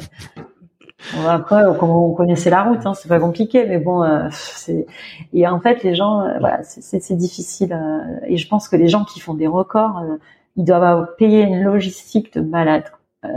après, 1.27 1.63
on 1.81 2.11
connaissait 2.13 2.49
la 2.49 2.63
route, 2.63 2.85
hein, 2.85 2.93
c'est 2.93 3.07
pas 3.09 3.19
compliqué, 3.19 3.65
mais 3.65 3.77
bon, 3.77 4.03
euh, 4.03 4.27
c'est 4.31 4.85
et 5.33 5.47
en 5.47 5.59
fait 5.59 5.83
les 5.83 5.95
gens, 5.95 6.21
euh, 6.21 6.37
voilà, 6.39 6.63
c'est- 6.63 7.13
difficile. 7.15 7.73
euh, 7.73 7.99
et 8.25 8.37
je 8.37 8.47
pense 8.47 8.67
que 8.69 8.75
les 8.75 8.87
gens 8.87 9.03
qui 9.05 9.19
font 9.19 9.33
des 9.33 9.47
records, 9.47 10.01
ils 10.55 10.65
doivent 10.65 11.15
payé 11.17 11.41
une 11.43 11.63
logistique 11.63 12.33
de 12.33 12.41
malade. 12.41 12.85
Euh, 13.25 13.29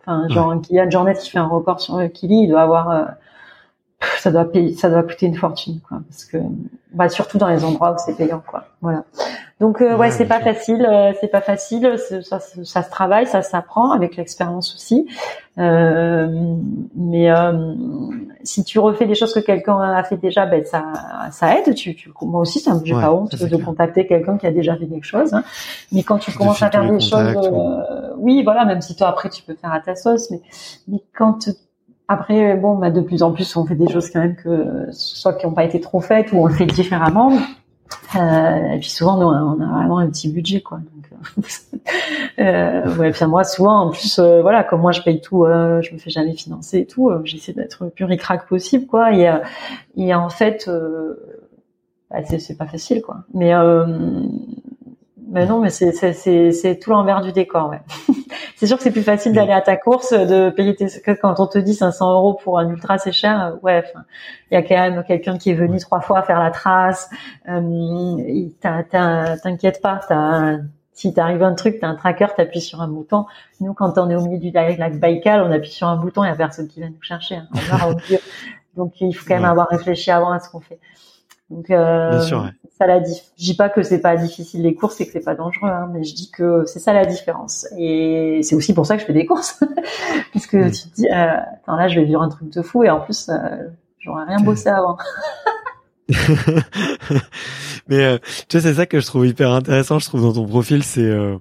Enfin, 0.00 0.28
genre 0.28 0.60
Kylian 0.62 0.90
Jornet 0.90 1.14
qui 1.14 1.30
fait 1.30 1.38
un 1.38 1.46
record 1.46 1.80
sur 1.80 1.98
le 1.98 2.08
Kili, 2.08 2.44
il 2.44 2.48
doit 2.48 2.62
avoir, 2.62 2.90
euh, 2.90 3.04
ça 4.18 4.30
doit 4.30 4.44
payer, 4.46 4.74
ça 4.74 4.88
doit 4.90 5.02
coûter 5.02 5.26
une 5.26 5.36
fortune, 5.36 5.80
quoi, 5.86 5.98
parce 6.08 6.24
que, 6.24 6.38
bah, 6.92 7.08
surtout 7.08 7.38
dans 7.38 7.48
les 7.48 7.64
endroits 7.64 7.92
où 7.92 7.96
c'est 8.04 8.16
payant, 8.16 8.42
quoi. 8.46 8.64
Voilà. 8.80 9.04
Donc 9.60 9.82
euh, 9.82 9.90
ouais, 9.92 9.96
Ouais, 10.06 10.10
c'est 10.10 10.24
pas 10.24 10.40
facile, 10.40 10.86
euh, 10.90 11.12
c'est 11.20 11.28
pas 11.28 11.42
facile, 11.42 11.96
c'est- 12.08 12.22
ça, 12.22 12.40
se 12.40 12.90
travaille, 12.90 13.26
ça 13.26 13.42
s'apprend 13.42 13.90
avec 13.92 14.16
l'expérience 14.16 14.74
aussi. 14.74 15.06
Euh, 15.58 16.28
mais 16.96 17.30
euh, 17.30 17.74
si 18.42 18.64
tu 18.64 18.78
refais 18.78 19.06
des 19.06 19.14
choses 19.14 19.34
que 19.34 19.40
quelqu'un 19.40 19.78
a 19.78 20.02
fait 20.02 20.16
déjà, 20.16 20.46
ben 20.46 20.64
ça, 20.64 20.82
ça 21.30 21.58
aide. 21.58 21.74
Tu, 21.74 21.94
tu, 21.94 22.10
moi 22.22 22.40
aussi, 22.40 22.60
ça 22.60 22.74
me 22.74 22.82
j'ai 22.84 22.94
Ouais, 22.94 23.02
pas 23.02 23.12
honte 23.12 23.34
de 23.36 23.46
clair. 23.46 23.64
contacter 23.64 24.06
quelqu'un 24.06 24.38
qui 24.38 24.46
a 24.46 24.50
déjà 24.52 24.76
fait 24.76 24.86
quelque 24.86 25.04
chose. 25.04 25.34
hein. 25.34 25.44
Mais 25.92 26.02
quand 26.02 26.16
tu 26.18 26.32
commences 26.32 26.62
à 26.62 26.70
faire 26.70 26.90
des 26.90 27.00
choses, 27.00 27.12
euh, 27.52 28.14
oui, 28.16 28.42
voilà, 28.42 28.64
même 28.64 28.80
si 28.80 28.96
toi 28.96 29.08
après 29.08 29.28
tu 29.28 29.42
peux 29.42 29.54
faire 29.54 29.72
à 29.74 29.80
ta 29.80 29.94
sauce, 29.94 30.30
mais 30.30 30.40
mais 30.88 31.02
quand 31.14 31.50
après, 32.10 32.56
bon, 32.56 32.76
bah, 32.76 32.90
de 32.90 33.00
plus 33.00 33.22
en 33.22 33.30
plus, 33.30 33.54
on 33.54 33.64
fait 33.64 33.76
des 33.76 33.86
choses 33.86 34.10
quand 34.10 34.18
même 34.18 34.34
que 34.34 34.88
soit 34.90 35.32
qui 35.34 35.46
n'ont 35.46 35.52
pas 35.52 35.62
été 35.62 35.80
trop 35.80 36.00
faites 36.00 36.32
ou 36.32 36.38
on 36.38 36.46
le 36.46 36.54
fait 36.54 36.66
différemment. 36.66 37.38
Euh, 38.16 38.72
et 38.72 38.80
puis 38.80 38.88
souvent, 38.88 39.16
nous, 39.16 39.26
on 39.26 39.60
a 39.60 39.66
vraiment 39.66 39.98
un 39.98 40.08
petit 40.10 40.28
budget, 40.28 40.60
quoi. 40.60 40.78
Donc, 40.78 41.08
euh, 41.12 41.42
euh, 42.40 42.96
ouais, 42.96 43.12
puis 43.12 43.24
moi, 43.26 43.44
souvent, 43.44 43.82
en 43.82 43.90
plus, 43.90 44.18
euh, 44.18 44.42
voilà, 44.42 44.64
comme 44.64 44.80
moi, 44.80 44.90
je 44.90 45.02
paye 45.02 45.20
tout, 45.20 45.44
euh, 45.44 45.82
je 45.82 45.94
me 45.94 45.98
fais 45.98 46.10
jamais 46.10 46.34
financer 46.34 46.78
et 46.80 46.86
tout. 46.86 47.12
J'essaie 47.22 47.52
d'être 47.52 47.84
le 47.84 47.90
plus 47.90 48.04
ric-rac 48.04 48.48
possible, 48.48 48.86
quoi. 48.86 49.14
Et, 49.14 49.32
et 49.96 50.12
en 50.12 50.30
fait, 50.30 50.68
bah, 52.10 52.24
c'est 52.24 52.58
pas 52.58 52.66
facile, 52.66 53.02
quoi. 53.02 53.18
Mais 53.34 53.52
mais 55.30 55.46
non, 55.46 55.60
mais 55.60 55.70
c'est 55.70 55.92
c'est 55.92 56.12
c'est 56.12 56.52
c'est 56.52 56.78
tout 56.78 56.90
l'envers 56.90 57.20
du 57.20 57.32
décor, 57.32 57.70
ouais. 57.70 57.80
c'est 58.56 58.66
sûr 58.66 58.76
que 58.76 58.82
c'est 58.82 58.90
plus 58.90 59.02
facile 59.02 59.32
d'aller 59.32 59.52
à 59.52 59.60
ta 59.60 59.76
course, 59.76 60.12
de 60.12 60.50
payer 60.50 60.74
tes 60.76 60.86
que 61.00 61.12
quand 61.12 61.40
on 61.40 61.46
te 61.46 61.58
dit 61.58 61.74
500 61.74 62.12
euros 62.12 62.34
pour 62.34 62.58
un 62.58 62.68
ultra, 62.68 62.98
c'est 62.98 63.12
cher. 63.12 63.56
Ouais, 63.62 63.82
il 64.50 64.54
y 64.54 64.56
a 64.56 64.62
quand 64.62 64.74
même 64.76 65.04
quelqu'un 65.04 65.38
qui 65.38 65.50
est 65.50 65.54
venu 65.54 65.78
trois 65.78 66.00
fois 66.00 66.22
faire 66.22 66.38
la 66.40 66.50
trace. 66.50 67.08
Euh, 67.48 68.16
T'inquiète 68.60 69.80
pas, 69.82 70.00
t'as 70.08 70.14
un- 70.16 70.60
si 70.92 71.14
t'arrive 71.14 71.42
un 71.42 71.54
truc, 71.54 71.78
t'as 71.80 71.86
un 71.88 71.94
tracker, 71.94 72.26
t'appuies 72.36 72.60
sur 72.60 72.82
un 72.82 72.88
bouton. 72.88 73.24
Nous, 73.60 73.72
quand 73.72 73.96
on 73.96 74.10
est 74.10 74.14
au 74.16 74.20
milieu 74.26 74.38
du 74.38 74.50
lac 74.50 74.98
Baïkal, 74.98 75.40
on 75.42 75.50
appuie 75.50 75.70
sur 75.70 75.86
un 75.88 75.96
bouton, 75.96 76.24
il 76.24 76.28
y 76.28 76.30
a 76.30 76.34
personne 76.34 76.68
qui 76.68 76.80
va 76.80 76.88
nous 76.88 77.00
chercher. 77.02 77.36
hein. 77.36 77.48
On 77.54 77.86
au 77.92 77.94
milieu. 77.96 78.18
Donc, 78.76 79.00
il 79.00 79.12
faut 79.14 79.26
quand 79.26 79.34
même 79.36 79.44
avoir 79.46 79.68
réfléchi 79.68 80.10
avant 80.10 80.30
à 80.32 80.40
ce 80.40 80.50
qu'on 80.50 80.60
fait. 80.60 80.78
Donc, 81.50 81.68
euh, 81.70 82.10
Bien 82.10 82.20
sûr, 82.22 82.42
ouais. 82.42 82.50
ça 82.78 82.86
la 82.86 83.00
diff. 83.00 83.22
Je 83.36 83.44
dis 83.44 83.54
pas 83.56 83.68
que 83.68 83.82
c'est 83.82 83.98
pas 84.00 84.16
difficile 84.16 84.62
les 84.62 84.74
courses 84.74 85.00
et 85.00 85.06
que 85.06 85.12
c'est 85.12 85.24
pas 85.24 85.34
dangereux, 85.34 85.68
hein, 85.68 85.88
mais 85.92 86.04
je 86.04 86.14
dis 86.14 86.30
que 86.30 86.64
c'est 86.66 86.78
ça 86.78 86.92
la 86.92 87.04
différence. 87.04 87.66
Et 87.76 88.40
c'est 88.42 88.54
aussi 88.54 88.72
pour 88.72 88.86
ça 88.86 88.94
que 88.94 89.00
je 89.02 89.06
fais 89.06 89.12
des 89.12 89.26
courses, 89.26 89.58
puisque 90.30 90.54
Mm. 90.54 90.70
tu 90.70 90.88
te 90.88 90.94
dis, 90.94 91.08
euh, 91.08 91.36
attends 91.62 91.76
là, 91.76 91.88
je 91.88 91.98
vais 91.98 92.06
vivre 92.06 92.22
un 92.22 92.28
truc 92.28 92.50
de 92.50 92.62
fou 92.62 92.84
et 92.84 92.90
en 92.90 93.00
plus, 93.00 93.28
euh, 93.28 93.34
j'aurais 93.98 94.24
rien 94.26 94.38
bossé 94.40 94.68
avant. 94.70 94.96
Mais 97.88 98.04
euh, 98.04 98.18
tu 98.48 98.56
vois, 98.58 98.60
c'est 98.68 98.74
ça 98.74 98.86
que 98.86 99.00
je 99.00 99.06
trouve 99.06 99.26
hyper 99.26 99.50
intéressant, 99.50 99.98
je 99.98 100.06
trouve 100.06 100.22
dans 100.22 100.32
ton 100.32 100.46
profil, 100.46 100.82
c'est 100.82 101.00
euh, 101.02 101.36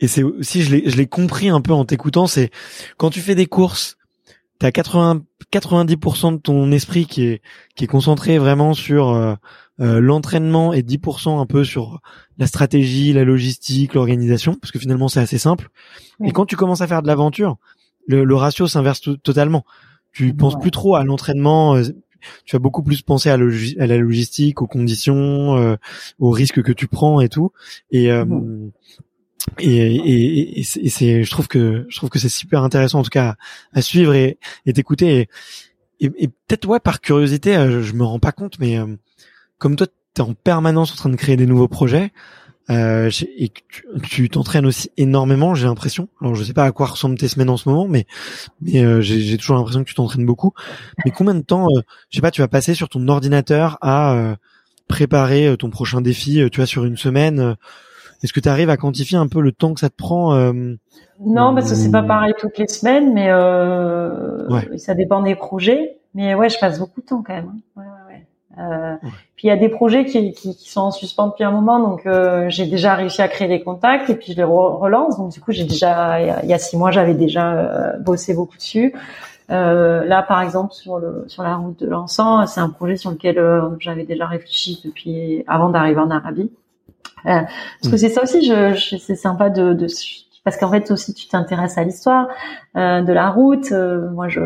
et 0.00 0.08
c'est 0.08 0.22
aussi 0.22 0.62
je 0.62 0.74
l'ai 0.74 0.88
je 0.90 0.96
l'ai 0.96 1.06
compris 1.06 1.48
un 1.48 1.60
peu 1.60 1.72
en 1.72 1.84
t'écoutant, 1.84 2.26
c'est 2.26 2.50
quand 2.96 3.10
tu 3.10 3.20
fais 3.20 3.34
des 3.34 3.46
courses, 3.46 3.96
t'as 4.64 4.72
80 4.72 5.22
90% 5.52 6.32
de 6.32 6.38
ton 6.38 6.72
esprit 6.72 7.04
qui 7.04 7.24
est 7.24 7.42
qui 7.76 7.84
est 7.84 7.86
concentré 7.86 8.38
vraiment 8.38 8.72
sur 8.72 9.10
euh, 9.10 9.34
euh, 9.80 10.00
l'entraînement 10.00 10.72
et 10.72 10.80
10% 10.82 11.38
un 11.38 11.44
peu 11.44 11.64
sur 11.64 12.00
la 12.38 12.46
stratégie, 12.46 13.12
la 13.12 13.24
logistique, 13.24 13.92
l'organisation, 13.92 14.54
parce 14.54 14.70
que 14.72 14.78
finalement 14.78 15.08
c'est 15.08 15.20
assez 15.20 15.36
simple. 15.36 15.68
Et 16.24 16.32
quand 16.32 16.46
tu 16.46 16.56
commences 16.56 16.80
à 16.80 16.86
faire 16.86 17.02
de 17.02 17.06
l'aventure, 17.08 17.58
le, 18.08 18.24
le 18.24 18.34
ratio 18.34 18.66
s'inverse 18.66 19.02
to- 19.02 19.16
totalement. 19.16 19.64
Tu 20.12 20.32
penses 20.32 20.58
plus 20.58 20.70
trop 20.70 20.94
à 20.96 21.04
l'entraînement, 21.04 21.76
euh, 21.76 21.82
tu 22.46 22.56
vas 22.56 22.60
beaucoup 22.60 22.82
plus 22.82 23.02
penser 23.02 23.28
à, 23.28 23.36
la 23.36 23.98
logistique, 23.98 24.62
aux 24.62 24.66
conditions, 24.66 25.58
euh, 25.58 25.76
aux 26.18 26.30
risques 26.30 26.62
que 26.62 26.72
tu 26.72 26.88
prends 26.88 27.20
et 27.20 27.28
tout. 27.28 27.52
Et 27.90 28.10
euh, 28.10 28.24
Mhm. 28.24 28.70
Et, 29.58 29.96
et, 29.96 30.60
et 30.60 30.62
c'est- 30.64 31.22
je 31.22 31.30
trouve 31.30 31.48
que 31.48 31.86
je 31.88 31.96
trouve 31.96 32.10
que 32.10 32.18
c'est 32.18 32.28
super 32.28 32.62
intéressant 32.62 33.00
en 33.00 33.02
tout 33.02 33.10
cas 33.10 33.36
à, 33.72 33.82
suivre 33.82 34.14
et, 34.14 34.38
et 34.66 34.72
t'écouter. 34.72 35.28
Et, 36.00 36.10
et, 36.18 36.28
peut-être 36.28 36.66
ouais 36.66 36.80
par 36.80 37.00
curiosité, 37.00 37.56
euh, 37.56 37.82
je, 37.82 37.92
me 37.92 38.04
rends 38.04 38.18
pas 38.18 38.32
compte, 38.32 38.58
mais 38.58 38.78
euh, 38.78 38.86
comme 39.58 39.76
toi 39.76 39.86
t'es 40.14 40.22
en 40.22 40.34
permanence 40.34 40.92
en 40.92 40.96
train 40.96 41.10
de 41.10 41.16
créer 41.16 41.36
des 41.36 41.46
nouveaux 41.46 41.68
projets. 41.68 42.12
Euh, 42.70 43.10
et 43.38 43.50
tu- 43.50 43.84
tu 44.04 44.28
t'entraînes 44.30 44.66
aussi 44.66 44.90
énormément, 44.96 45.54
j'ai 45.54 45.66
l'impression. 45.66 46.08
Alors 46.20 46.34
je 46.34 46.44
sais 46.44 46.54
pas 46.54 46.64
à 46.64 46.72
quoi 46.72 46.86
ressemblent 46.86 47.18
tes 47.18 47.28
semaines 47.28 47.50
en 47.50 47.58
ce 47.58 47.68
moment, 47.68 47.88
mais 47.88 48.06
mais 48.62 48.84
euh, 48.84 49.00
j'ai 49.02 49.36
toujours 49.38 49.56
l'impression 49.56 49.84
que 49.84 49.88
tu 49.88 49.94
t'entraînes 49.94 50.26
beaucoup. 50.26 50.52
Mais 51.04 51.10
combien 51.10 51.34
de 51.34 51.42
temps, 51.42 51.68
euh, 51.76 51.80
je 52.10 52.16
sais 52.16 52.22
pas, 52.22 52.30
tu 52.30 52.40
vas 52.40 52.48
passer 52.48 52.74
sur 52.74 52.88
ton 52.88 53.06
ordinateur 53.08 53.78
à 53.82 54.36
préparer 54.88 55.56
ton 55.58 55.70
prochain 55.70 56.00
défi, 56.00 56.40
tu 56.52 56.56
vois, 56.58 56.66
sur 56.66 56.84
une 56.84 56.96
semaine 56.96 57.56
Est-ce 58.24 58.32
que 58.32 58.40
tu 58.40 58.48
arrives 58.48 58.70
à 58.70 58.76
quantifier 58.76 59.18
un 59.18 59.28
peu 59.28 59.40
le 59.40 59.52
temps 59.52 59.74
que 59.74 59.80
ça 59.80 59.90
te 59.90 59.96
prend 59.96 60.34
euh, 60.34 60.74
Non, 61.20 61.54
parce 61.54 61.70
que 61.70 61.76
c'est 61.76 61.90
pas 61.90 62.02
pareil 62.02 62.32
toutes 62.38 62.58
les 62.58 62.66
semaines, 62.66 63.12
mais 63.12 63.30
euh, 63.30 64.48
ça 64.78 64.94
dépend 64.94 65.22
des 65.22 65.36
projets. 65.36 65.98
Mais 66.14 66.34
ouais, 66.34 66.48
je 66.48 66.58
passe 66.58 66.78
beaucoup 66.78 67.00
de 67.00 67.06
temps 67.06 67.22
quand 67.26 67.34
même. 67.34 67.52
Hein. 67.76 67.82
Ouais, 67.82 67.84
ouais, 68.08 68.26
euh, 68.58 68.96
Puis 69.36 69.46
il 69.46 69.48
y 69.48 69.50
a 69.50 69.56
des 69.56 69.68
projets 69.68 70.04
qui, 70.04 70.32
qui, 70.32 70.56
qui, 70.56 70.70
sont 70.70 70.80
en 70.80 70.90
suspens 70.90 71.28
depuis 71.28 71.44
un 71.44 71.50
moment, 71.50 71.80
donc 71.80 72.06
euh, 72.06 72.46
j'ai 72.48 72.66
déjà 72.66 72.94
réussi 72.94 73.20
à 73.20 73.28
créer 73.28 73.48
des 73.48 73.62
contacts 73.62 74.08
et 74.08 74.14
puis 74.14 74.32
je 74.32 74.36
les 74.36 74.44
relance. 74.44 75.18
Donc 75.18 75.32
du 75.32 75.40
coup, 75.40 75.52
j'ai 75.52 75.64
déjà 75.64 76.40
il 76.42 76.48
y 76.48 76.54
a 76.54 76.58
six 76.58 76.76
mois, 76.76 76.90
j'avais 76.90 77.14
déjà 77.14 77.52
euh, 77.52 77.98
bossé 77.98 78.32
beaucoup 78.32 78.56
dessus. 78.56 78.94
Euh, 79.50 80.04
là, 80.04 80.22
par 80.22 80.40
exemple, 80.40 80.72
sur 80.72 80.98
le 80.98 81.24
sur 81.26 81.42
la 81.42 81.56
route 81.56 81.78
de 81.78 81.86
l'encens, 81.86 82.52
c'est 82.54 82.60
un 82.60 82.70
projet 82.70 82.96
sur 82.96 83.10
lequel 83.10 83.38
euh, 83.38 83.68
j'avais 83.78 84.04
déjà 84.04 84.26
réfléchi 84.26 84.80
depuis 84.84 85.44
avant 85.46 85.68
d'arriver 85.68 86.00
en 86.00 86.10
Arabie. 86.10 86.50
Euh, 87.26 87.40
parce 87.80 87.90
que 87.90 87.94
mm. 87.94 87.98
c'est 87.98 88.08
ça 88.08 88.22
aussi, 88.22 88.46
je, 88.46 88.74
je 88.74 88.96
c'est 88.96 89.14
sympa 89.14 89.50
de, 89.50 89.72
de 89.72 89.86
parce 90.44 90.58
qu'en 90.58 90.70
fait 90.70 90.90
aussi 90.90 91.14
tu 91.14 91.26
t'intéresses 91.26 91.78
à 91.78 91.84
l'histoire 91.84 92.28
euh, 92.76 93.00
de 93.00 93.12
la 93.12 93.30
route. 93.30 93.72
Euh, 93.72 94.10
moi, 94.10 94.28
je 94.28 94.40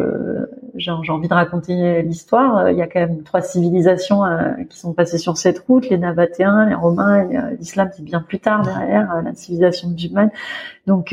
j'ai 0.77 0.91
envie 0.91 1.29
de 1.29 1.35
raconter 1.35 2.03
l'histoire. 2.03 2.71
Il 2.71 2.77
y 2.77 2.83
a 2.83 2.87
quand 2.87 3.01
même 3.01 3.23
trois 3.25 3.41
civilisations 3.41 4.23
qui 4.71 4.79
sont 4.79 4.93
passées 4.93 5.19
sur 5.19 5.37
cette 5.37 5.59
route 5.61 5.89
les 5.89 5.99
Nabatéens, 5.99 6.67
les 6.67 6.75
Romains, 6.75 7.27
l'islam 7.59 7.91
c'est 7.97 8.05
bien 8.05 8.21
plus 8.21 8.39
tard 8.39 8.63
derrière 8.63 9.23
la 9.25 9.35
civilisation 9.35 9.89
musulmane. 9.89 10.31
Donc 10.87 11.13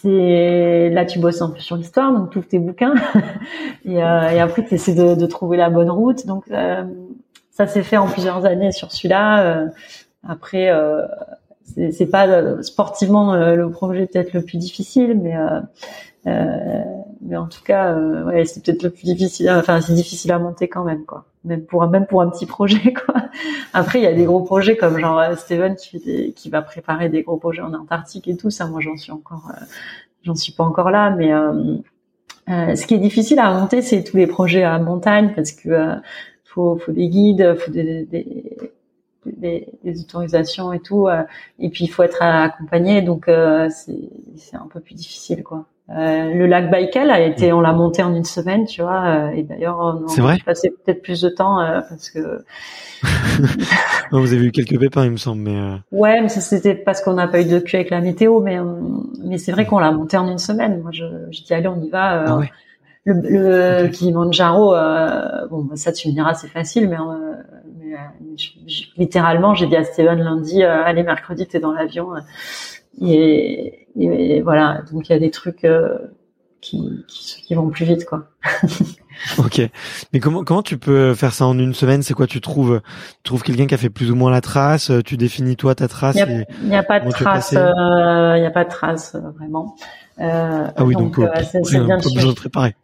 c'est 0.00 0.90
là 0.90 1.04
tu 1.04 1.18
bosses 1.18 1.42
un 1.42 1.50
peu 1.50 1.60
sur 1.60 1.76
l'histoire, 1.76 2.12
donc 2.12 2.30
tous 2.30 2.42
tes 2.42 2.58
bouquins 2.58 2.94
et, 3.84 4.02
euh, 4.02 4.30
et 4.30 4.40
après 4.40 4.64
tu 4.64 4.74
essaies 4.74 4.94
de, 4.94 5.14
de, 5.14 5.26
trouver 5.26 5.56
la 5.56 5.70
bonne 5.70 5.90
route. 5.90 6.26
Donc 6.26 6.44
euh, 6.50 6.82
ça 7.50 7.66
s'est 7.66 7.82
fait 7.82 7.96
en 7.96 8.08
plusieurs 8.08 8.44
années 8.44 8.72
sur 8.72 8.90
celui-là. 8.90 9.66
Euh, 10.24 10.28
après, 10.28 10.70
euh, 10.70 11.06
c'est 11.64 12.10
pas 12.10 12.26
euh, 12.28 12.62
sportivement 12.62 13.34
le 13.34 13.70
projet 13.70 14.06
peut-être 14.06 14.32
le 14.32 14.42
plus 14.42 14.58
difficile, 14.58 15.18
mais 15.20 15.36
mais 16.24 17.36
en 17.36 17.46
tout 17.46 17.62
cas, 17.62 17.94
ouais, 17.96 18.44
c'est 18.44 18.64
peut-être 18.64 18.82
le 18.82 18.90
plus 18.90 19.04
difficile. 19.04 19.50
Enfin, 19.50 19.80
c'est 19.80 19.94
difficile 19.94 20.32
à 20.32 20.38
monter 20.38 20.68
quand 20.68 20.84
même, 20.84 21.04
quoi 21.04 21.26
même 21.44 21.64
pour 21.64 21.86
même 21.88 22.06
pour 22.06 22.22
un 22.22 22.28
petit 22.28 22.46
projet 22.46 22.92
quoi. 23.06 23.14
Après 23.72 24.00
il 24.00 24.02
y 24.02 24.06
a 24.06 24.12
des 24.12 24.24
gros 24.24 24.40
projets 24.40 24.76
comme 24.76 24.98
genre 24.98 25.18
euh, 25.18 25.36
Steven 25.36 25.76
qui 25.76 26.32
qui 26.34 26.50
va 26.50 26.62
préparer 26.62 27.08
des 27.08 27.22
gros 27.22 27.36
projets 27.36 27.62
en 27.62 27.74
Antarctique 27.74 28.28
et 28.28 28.36
tout 28.36 28.50
ça 28.50 28.66
moi 28.66 28.80
j'en 28.80 28.96
suis 28.96 29.12
encore 29.12 29.50
euh, 29.50 29.64
j'en 30.22 30.34
suis 30.34 30.52
pas 30.52 30.64
encore 30.64 30.90
là 30.90 31.10
mais 31.10 31.32
euh, 31.32 31.76
euh, 32.48 32.74
ce 32.74 32.86
qui 32.86 32.94
est 32.94 32.98
difficile 32.98 33.38
à 33.38 33.52
monter 33.52 33.82
c'est 33.82 34.04
tous 34.04 34.16
les 34.16 34.26
projets 34.26 34.62
à 34.62 34.78
montagne 34.78 35.32
parce 35.34 35.52
que 35.52 35.94
faut 36.44 36.76
faut 36.78 36.92
des 36.92 37.08
guides, 37.08 37.56
faut 37.58 37.70
des, 37.70 38.04
des 38.04 38.56
des, 39.26 39.68
des, 39.84 40.00
autorisations 40.00 40.72
et 40.72 40.80
tout 40.80 41.08
et 41.58 41.68
puis 41.68 41.84
il 41.84 41.88
faut 41.88 42.02
être 42.02 42.22
accompagné 42.22 43.02
donc 43.02 43.26
c'est 43.26 44.10
c'est 44.36 44.56
un 44.56 44.68
peu 44.72 44.80
plus 44.80 44.94
difficile 44.94 45.42
quoi. 45.42 45.66
Euh, 45.90 46.32
le 46.32 46.46
lac 46.46 46.70
Baïkal 46.70 47.10
a 47.10 47.20
été, 47.20 47.52
on 47.52 47.60
l'a 47.60 47.72
monté 47.72 48.02
en 48.02 48.14
une 48.14 48.24
semaine, 48.24 48.64
tu 48.66 48.82
vois. 48.82 49.04
Euh, 49.04 49.30
et 49.30 49.42
d'ailleurs, 49.42 49.78
on, 49.78 50.26
a 50.26 50.36
passé 50.44 50.70
peut-être 50.70 51.02
plus 51.02 51.20
de 51.20 51.28
temps 51.28 51.60
euh, 51.60 51.80
parce 51.88 52.08
que. 52.10 52.44
vous 54.12 54.32
avez 54.32 54.46
eu 54.46 54.52
quelques 54.52 54.78
pépins, 54.78 55.04
il 55.04 55.10
me 55.10 55.16
semble, 55.16 55.42
mais. 55.42 55.60
Ouais, 55.90 56.20
mais 56.22 56.28
c'était 56.28 56.74
parce 56.74 57.02
qu'on 57.02 57.14
n'a 57.14 57.28
pas 57.28 57.42
eu 57.42 57.44
de 57.44 57.58
cul 57.58 57.76
avec 57.76 57.90
la 57.90 58.00
météo, 58.00 58.40
mais 58.40 58.58
mais 59.24 59.38
c'est 59.38 59.52
vrai 59.52 59.66
qu'on 59.66 59.80
l'a 59.80 59.90
monté 59.90 60.16
en 60.16 60.30
une 60.30 60.38
semaine. 60.38 60.80
Moi, 60.80 60.92
je, 60.92 61.04
je 61.30 61.42
dis 61.42 61.52
allez, 61.52 61.68
on 61.68 61.82
y 61.82 61.90
va. 61.90 62.24
Ah 62.26 62.40
le, 63.04 63.82
le 63.82 63.88
Kilimanjaro, 63.88 64.76
bon, 65.50 65.64
bah, 65.64 65.74
ça 65.74 65.92
tu 65.92 66.08
me 66.08 66.12
diras, 66.12 66.34
c'est 66.34 66.46
facile, 66.46 66.88
mais, 66.88 66.96
mais 66.96 67.61
littéralement, 68.96 69.54
j'ai 69.54 69.66
dit 69.66 69.76
à 69.76 69.84
Steven 69.84 70.18
lundi, 70.18 70.62
allez 70.62 71.02
mercredi, 71.02 71.46
t'es 71.46 71.60
dans 71.60 71.72
l'avion. 71.72 72.12
Et, 73.00 73.88
et, 73.98 74.42
voilà, 74.42 74.82
donc 74.92 75.08
il 75.08 75.12
y 75.12 75.14
a 75.14 75.18
des 75.18 75.30
trucs 75.30 75.64
euh, 75.64 75.98
qui, 76.60 77.04
qui, 77.08 77.42
qui, 77.42 77.54
vont 77.54 77.70
plus 77.70 77.84
vite, 77.84 78.04
quoi. 78.04 78.28
ok, 79.38 79.62
mais 80.12 80.20
comment 80.20 80.44
comment 80.44 80.62
tu 80.62 80.78
peux 80.78 81.14
faire 81.14 81.32
ça 81.32 81.46
en 81.46 81.58
une 81.58 81.74
semaine? 81.74 82.02
C'est 82.02 82.14
quoi? 82.14 82.26
Tu 82.26 82.40
trouves 82.40 82.80
tu 83.16 83.22
trouves 83.24 83.42
quelqu'un 83.42 83.66
qui 83.66 83.74
a 83.74 83.78
fait 83.78 83.90
plus 83.90 84.10
ou 84.10 84.14
moins 84.14 84.30
la 84.30 84.40
trace? 84.40 84.92
Tu 85.04 85.16
définis 85.16 85.56
toi 85.56 85.74
ta 85.74 85.88
trace 85.88 86.16
Il 86.16 86.46
n'y 86.68 86.74
a, 86.74 86.80
a, 86.80 86.82
pas 86.82 87.00
de 87.00 87.10
trace. 87.10 87.54
Euh, 87.54 88.36
il 88.36 88.40
n'y 88.40 88.46
a 88.46 88.50
pas 88.50 88.64
de 88.64 88.70
trace 88.70 89.16
vraiment. 89.36 89.74
Euh, 90.20 90.66
ah 90.76 90.84
oui, 90.84 90.94
donc, 90.94 91.16
donc 91.16 91.26
euh, 91.26 91.42
c'est 91.42 91.80
bien 91.80 91.96
le 91.96 92.02
sujet. 92.02 92.28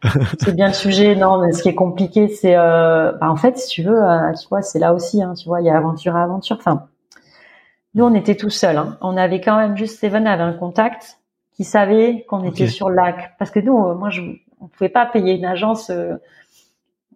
c'est 0.39 0.55
bien 0.55 0.67
le 0.67 0.73
sujet. 0.73 1.15
Non, 1.15 1.39
mais 1.39 1.51
ce 1.51 1.63
qui 1.63 1.69
est 1.69 1.75
compliqué, 1.75 2.27
c'est 2.27 2.55
bah, 2.55 3.17
en 3.21 3.35
fait, 3.35 3.57
si 3.57 3.67
tu 3.67 3.83
veux, 3.83 4.01
tu 4.39 4.47
vois, 4.49 4.61
c'est 4.61 4.79
là 4.79 4.93
aussi. 4.93 5.21
Hein, 5.21 5.33
tu 5.35 5.47
vois, 5.47 5.61
il 5.61 5.67
y 5.67 5.69
a 5.69 5.77
aventure 5.77 6.15
à 6.15 6.23
aventure. 6.23 6.57
Enfin, 6.59 6.87
nous, 7.95 8.03
on 8.03 8.13
était 8.13 8.35
tout 8.35 8.49
seuls. 8.49 8.77
Hein. 8.77 8.97
On 9.01 9.17
avait 9.17 9.41
quand 9.41 9.57
même 9.57 9.75
juste 9.77 9.97
Steven 9.97 10.27
avait 10.27 10.43
un 10.43 10.53
contact 10.53 11.19
qui 11.53 11.63
savait 11.63 12.25
qu'on 12.29 12.43
était 12.43 12.67
sur 12.67 12.89
le 12.89 12.95
lac. 12.95 13.35
Parce 13.37 13.51
que 13.51 13.59
nous, 13.59 13.77
euh, 13.77 13.95
moi, 13.95 14.09
je, 14.09 14.21
on 14.61 14.67
pouvait 14.67 14.89
pas 14.89 15.05
payer 15.05 15.33
une 15.33 15.45
agence. 15.45 15.91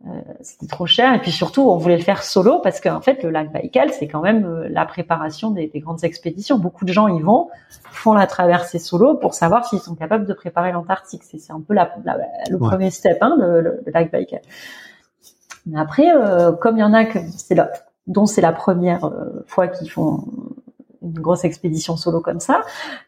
Euh, 0.05 0.09
euh, 0.09 0.33
c'était 0.41 0.67
trop 0.67 0.85
cher. 0.85 1.13
Et 1.13 1.19
puis 1.19 1.31
surtout 1.31 1.61
on 1.61 1.77
voulait 1.77 1.97
le 1.97 2.03
faire 2.03 2.23
solo 2.23 2.59
parce 2.59 2.81
qu'en 2.81 3.01
fait 3.01 3.23
le 3.23 3.29
lac 3.29 3.51
Baïkal 3.51 3.91
c'est 3.91 4.07
quand 4.07 4.21
même 4.21 4.45
euh, 4.45 4.67
la 4.69 4.85
préparation 4.85 5.51
des, 5.51 5.67
des, 5.67 5.79
grandes 5.79 6.03
expéditions. 6.03 6.57
Beaucoup 6.57 6.85
de 6.85 6.91
gens 6.91 7.07
y 7.07 7.21
vont 7.21 7.49
font 7.91 8.13
la 8.13 8.27
traversée 8.27 8.79
solo 8.79 9.15
pour 9.15 9.33
savoir 9.33 9.65
s'ils 9.65 9.79
sont 9.79 9.95
capables 9.95 10.25
de 10.25 10.33
préparer 10.33 10.71
l'Antarctique. 10.71 11.23
C'est 11.23 11.51
un 11.51 11.61
peu 11.61 11.73
la, 11.73 11.93
le 12.49 12.57
premier 12.57 12.89
step 12.89 13.17
hein, 13.21 13.35
le, 13.39 13.61
le, 13.61 13.83
lac 13.93 14.11
Baïkal. 14.11 14.41
Mais 15.65 15.79
après 15.79 16.07
comme 16.59 16.77
il 16.77 16.81
y 16.81 16.83
en 16.83 16.93
a 16.93 17.05
que 17.05 17.19
c'est 17.37 17.57
dont 18.07 18.25
c'est 18.25 18.41
la 18.41 18.51
première 18.51 19.09
fois 19.47 19.69
qu'ils 19.69 19.89
font 19.89 20.25
une 21.03 21.19
grosse 21.19 21.43
expédition 21.43 21.97
solo 21.97 22.21
comme 22.21 22.39
ça, 22.39 22.61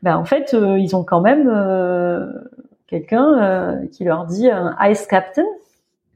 ben 0.04 0.18
en 0.18 0.26
fait 0.26 0.54
euh, 0.54 0.78
ils 0.78 0.96
ont 0.96 1.04
quand 1.04 1.22
même 1.22 1.48
euh, 1.48 2.28
quelqu'un 2.88 3.42
euh, 3.42 3.88
qui 3.88 4.04
leur 4.04 4.26
dit 4.26 4.50
un 4.50 4.76
ice 4.82 5.08
captain 5.08 5.46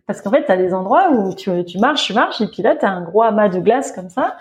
parce 0.10 0.22
qu'en 0.22 0.32
fait 0.32 0.44
tu 0.44 0.52
as 0.52 0.58
des 0.58 0.74
endroits 0.74 1.12
où 1.12 1.36
tu, 1.36 1.52
tu 1.66 1.78
marches, 1.78 2.08
tu 2.08 2.14
marches 2.14 2.42
et 2.42 2.48
puis 2.48 2.64
là 2.64 2.76
tu 2.76 2.84
as 2.84 2.90
un 2.90 3.04
gros 3.04 3.22
amas 3.22 3.48
de 3.48 3.60
glace 3.60 3.92
comme 3.92 4.10
ça 4.10 4.38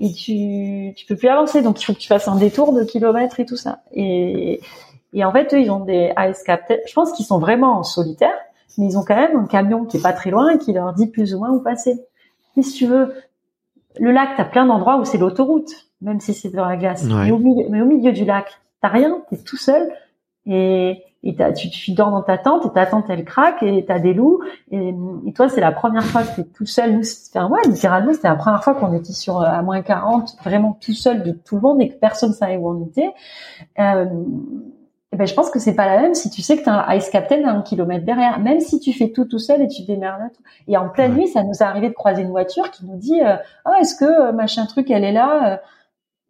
et 0.00 0.12
tu 0.12 0.92
tu 0.96 1.06
peux 1.06 1.14
plus 1.14 1.28
avancer 1.28 1.62
donc 1.62 1.80
il 1.80 1.84
faut 1.84 1.92
que 1.92 1.98
tu 1.98 2.08
fasses 2.08 2.26
un 2.26 2.34
détour 2.34 2.72
de 2.72 2.82
kilomètres 2.82 3.38
et 3.38 3.46
tout 3.46 3.56
ça 3.56 3.82
et 3.92 4.60
et 5.12 5.24
en 5.24 5.30
fait 5.30 5.54
eux 5.54 5.60
ils 5.60 5.70
ont 5.70 5.84
des 5.84 6.12
ice 6.18 6.42
captain, 6.42 6.74
je 6.88 6.92
pense 6.92 7.12
qu'ils 7.12 7.26
sont 7.26 7.38
vraiment 7.38 7.78
en 7.78 7.84
solitaire 7.84 8.34
mais 8.78 8.86
ils 8.86 8.98
ont 8.98 9.04
quand 9.06 9.14
même 9.14 9.36
un 9.36 9.46
camion 9.46 9.84
qui 9.84 9.98
est 9.98 10.02
pas 10.02 10.12
très 10.12 10.30
loin 10.30 10.50
et 10.50 10.58
qui 10.58 10.72
leur 10.72 10.92
dit 10.92 11.06
plus 11.06 11.34
ou 11.34 11.38
moins 11.38 11.50
où 11.50 11.60
passer. 11.60 12.00
Mais 12.56 12.62
si 12.62 12.72
tu 12.72 12.86
veux, 12.86 13.14
le 14.00 14.10
lac, 14.12 14.30
t'as 14.36 14.46
plein 14.46 14.64
d'endroits 14.64 14.96
où 14.96 15.04
c'est 15.04 15.18
l'autoroute 15.18 15.70
même 16.02 16.20
si 16.20 16.34
c'est 16.34 16.50
dans 16.50 16.66
la 16.66 16.76
glace. 16.76 17.04
Mais, 17.04 17.30
au 17.30 17.38
milieu, 17.38 17.68
mais 17.70 17.80
au 17.80 17.86
milieu 17.86 18.12
du 18.12 18.24
lac, 18.24 18.60
t'as 18.80 18.88
rien, 18.88 19.22
t'es 19.30 19.38
tout 19.38 19.56
seul 19.56 19.90
et, 20.46 21.02
et 21.24 21.36
tu, 21.54 21.70
tu 21.70 21.92
dors 21.92 22.10
dans 22.10 22.22
ta 22.22 22.36
tente 22.36 22.66
et 22.66 22.70
ta 22.70 22.86
tente 22.86 23.04
elle 23.08 23.24
craque 23.24 23.62
et 23.62 23.84
t'as 23.86 24.00
des 24.00 24.12
loups 24.12 24.40
et, 24.70 24.94
et 25.26 25.32
toi 25.32 25.48
c'est 25.48 25.60
la 25.60 25.72
première 25.72 26.04
fois 26.04 26.22
que 26.22 26.36
t'es 26.36 26.44
tout 26.44 26.66
seul. 26.66 26.94
Nous, 26.94 27.04
enfin, 27.34 27.48
ouais, 27.48 27.60
littéralement 27.66 28.12
c'était 28.12 28.28
la 28.28 28.34
première 28.34 28.62
fois 28.64 28.74
qu'on 28.74 28.92
était 28.92 29.12
sur 29.12 29.40
euh, 29.40 29.44
à 29.44 29.62
moins 29.62 29.82
40, 29.82 30.36
vraiment 30.44 30.76
tout 30.80 30.94
seul 30.94 31.22
de 31.22 31.32
tout 31.32 31.56
le 31.56 31.60
monde 31.60 31.80
et 31.80 31.88
que 31.88 31.94
personne 31.94 32.32
savait 32.32 32.56
où 32.56 32.68
on 32.68 32.86
était. 32.86 33.10
Euh, 33.78 34.06
et 35.12 35.16
ben, 35.16 35.26
je 35.26 35.34
pense 35.34 35.50
que 35.50 35.58
c'est 35.58 35.74
pas 35.74 35.86
la 35.86 36.00
même 36.00 36.14
si 36.14 36.30
tu 36.30 36.40
sais 36.40 36.56
que 36.56 36.62
tu 36.62 36.70
as 36.70 36.88
un 36.88 36.94
ice 36.94 37.10
captain 37.10 37.44
à 37.44 37.52
un 37.52 37.60
kilomètre 37.60 38.04
derrière, 38.04 38.40
même 38.40 38.60
si 38.60 38.80
tu 38.80 38.94
fais 38.94 39.10
tout 39.10 39.26
tout 39.26 39.38
seul 39.38 39.60
et 39.60 39.68
tu 39.68 39.82
démerdes 39.82 40.32
tout. 40.34 40.42
Et 40.68 40.76
en 40.78 40.88
pleine 40.88 41.14
nuit, 41.14 41.28
ça 41.28 41.42
nous 41.42 41.52
est 41.52 41.62
arrivé 41.62 41.90
de 41.90 41.94
croiser 41.94 42.22
une 42.22 42.30
voiture 42.30 42.70
qui 42.70 42.86
nous 42.86 42.96
dit 42.96 43.20
euh, 43.20 43.36
ah 43.66 43.72
est-ce 43.80 43.94
que 43.94 44.04
euh, 44.04 44.32
machin 44.32 44.64
truc 44.64 44.90
elle 44.90 45.04
est 45.04 45.12
là 45.12 45.60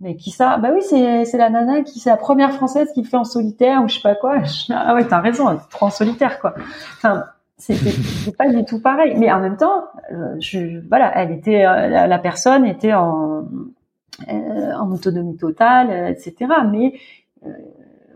mais 0.03 0.17
qui 0.17 0.31
ça? 0.31 0.59
Bah 0.59 0.71
oui, 0.75 0.83
c'est 0.83 1.39
la 1.39 1.49
nana 1.49 1.83
qui 1.83 2.01
c'est 2.01 2.11
la 2.11 2.17
première 2.17 2.53
française 2.53 2.91
qui 2.93 3.03
le 3.03 3.09
fait 3.09 3.17
en 3.17 3.25
solitaire 3.25 3.83
ou 3.83 3.89
je 3.89 3.95
sais 3.95 4.03
pas 4.03 4.17
quoi. 4.17 4.39
ah 4.71 4.95
ouais, 4.95 5.07
t'as 5.07 5.21
raison, 5.21 5.49
elle 5.51 5.59
trop 5.71 5.87
en 5.87 5.91
solitaire 5.91 6.41
quoi. 6.41 6.55
Enfin, 6.97 7.25
c'est 7.57 8.37
pas 8.37 8.49
du 8.49 8.65
tout 8.65 8.81
pareil. 8.81 9.15
Mais 9.17 9.31
en 9.31 9.41
même 9.41 9.57
temps, 9.57 9.85
euh, 10.11 10.35
je 10.41 10.87
voilà, 10.89 11.17
elle 11.17 11.31
était 11.31 11.65
euh, 11.65 12.07
la, 12.07 12.19
personne 12.19 12.65
était 12.67 12.93
en 12.93 13.47
euh, 14.29 14.73
en 14.75 14.91
autonomie 14.91 15.37
totale, 15.37 16.11
etc. 16.11 16.35
Mais 16.71 16.95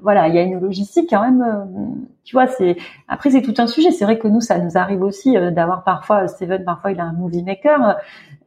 voilà, 0.03 0.29
il 0.29 0.35
y 0.35 0.39
a 0.39 0.43
une 0.43 0.59
logistique 0.59 1.09
quand 1.11 1.23
même. 1.23 2.05
tu 2.25 2.35
vois, 2.35 2.49
c'est 2.49 2.77
après 3.07 3.31
c'est 3.31 3.43
tout 3.43 3.55
un 3.59 3.69
sujet. 3.69 3.93
C'est 3.93 4.05
vrai 4.05 4.19
que 4.19 4.27
nous, 4.27 4.41
ça 4.41 4.59
nous 4.59 4.77
arrive 4.77 5.03
aussi 5.03 5.35
d'avoir 5.53 5.85
parfois 5.85 6.27
Steven, 6.27 6.65
parfois 6.65 6.91
il 6.91 7.01
a 7.01 7.05
un 7.05 7.13
movie 7.13 7.45
maker. 7.45 7.97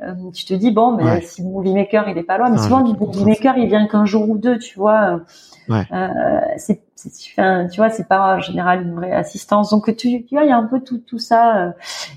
Euh, 0.01 0.31
tu 0.33 0.45
te 0.45 0.53
dis 0.53 0.71
bon, 0.71 0.93
mais 0.93 1.21
si 1.21 1.41
le 1.41 1.49
movie 1.49 1.73
maker 1.73 2.07
il 2.07 2.17
est 2.17 2.23
pas 2.23 2.37
loin, 2.37 2.49
mais 2.49 2.57
souvent 2.57 2.79
le 2.79 2.93
movie 2.93 3.25
maker 3.25 3.57
il 3.57 3.67
vient 3.67 3.85
qu'un 3.87 4.05
jour 4.05 4.29
ou 4.29 4.37
deux, 4.37 4.57
tu 4.57 4.79
vois. 4.79 5.19
Ouais. 5.67 5.83
Euh, 5.91 6.39
c'est, 6.57 6.81
tu 7.05 7.77
vois, 7.77 7.89
c'est 7.89 8.07
pas 8.07 8.37
en 8.37 8.39
général 8.39 8.83
une 8.83 8.95
vraie 8.95 9.11
assistance. 9.11 9.69
Donc 9.69 9.93
tu, 9.97 10.25
tu 10.25 10.35
vois, 10.35 10.43
il 10.43 10.49
y 10.49 10.51
a 10.51 10.57
un 10.57 10.65
peu 10.65 10.79
tout 10.79 10.99
tout 10.99 11.19
ça. 11.19 11.57
Euh. 11.57 11.71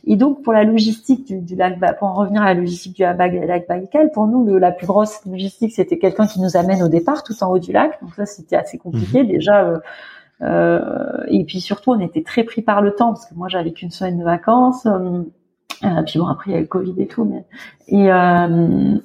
Et 0.05 0.17
donc 0.17 0.43
pour 0.43 0.53
la 0.53 0.65
logistique 0.65 1.27
du, 1.27 1.41
du 1.41 1.57
lac, 1.57 1.79
pour 1.99 2.09
en 2.09 2.15
revenir 2.15 2.43
à 2.43 2.47
la 2.47 2.55
logistique 2.55 2.97
du 2.97 3.03
lac 3.03 3.69
Baïkal, 3.69 4.11
pour 4.13 4.29
nous 4.29 4.45
le, 4.45 4.59
la 4.59 4.71
plus 4.71 4.87
grosse 4.87 5.25
logistique 5.27 5.73
c'était 5.75 5.99
quelqu'un 5.99 6.27
qui 6.27 6.41
nous 6.41 6.57
amène 6.57 6.83
au 6.83 6.89
départ 6.89 7.25
tout 7.25 7.35
en 7.43 7.51
haut 7.51 7.59
du 7.59 7.73
lac. 7.73 8.01
Donc 8.01 8.15
ça 8.15 8.27
c'était 8.27 8.57
assez 8.57 8.79
compliqué 8.79 9.23
mhm. 9.23 9.29
déjà. 9.29 9.65
Euh, 9.65 9.79
euh, 10.43 11.25
et 11.29 11.45
puis 11.45 11.61
surtout 11.61 11.91
on 11.91 12.01
était 12.01 12.23
très 12.23 12.45
pris 12.45 12.63
par 12.63 12.81
le 12.81 12.95
temps 12.95 13.09
parce 13.09 13.27
que 13.27 13.35
moi 13.35 13.49
j'avais 13.49 13.73
qu'une 13.73 13.91
semaine 13.91 14.19
de 14.19 14.25
vacances. 14.25 14.87
Euh, 15.85 16.03
puis 16.07 16.19
bon, 16.19 16.27
après 16.27 16.51
il 16.51 16.55
y 16.55 16.57
a 16.57 16.61
le 16.61 16.67
Covid 16.67 16.95
et 16.99 17.07
tout, 17.07 17.25
mais 17.25 17.45
et 17.89 18.13
euh, 18.13 18.97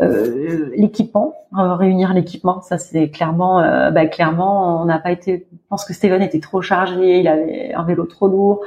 euh, 0.00 0.70
l'équipement, 0.76 1.34
réunir 1.52 2.14
l'équipement. 2.14 2.60
Ça 2.62 2.78
c'est 2.78 3.10
clairement, 3.10 3.60
bah, 3.90 4.06
clairement, 4.06 4.82
on 4.82 4.84
n'a 4.86 4.98
pas 4.98 5.12
été. 5.12 5.46
Je 5.52 5.68
pense 5.68 5.84
que 5.84 5.92
Steven 5.92 6.22
était 6.22 6.40
trop 6.40 6.62
chargé, 6.62 7.20
il 7.20 7.28
avait 7.28 7.72
un 7.74 7.84
vélo 7.84 8.04
trop 8.06 8.28
lourd. 8.28 8.64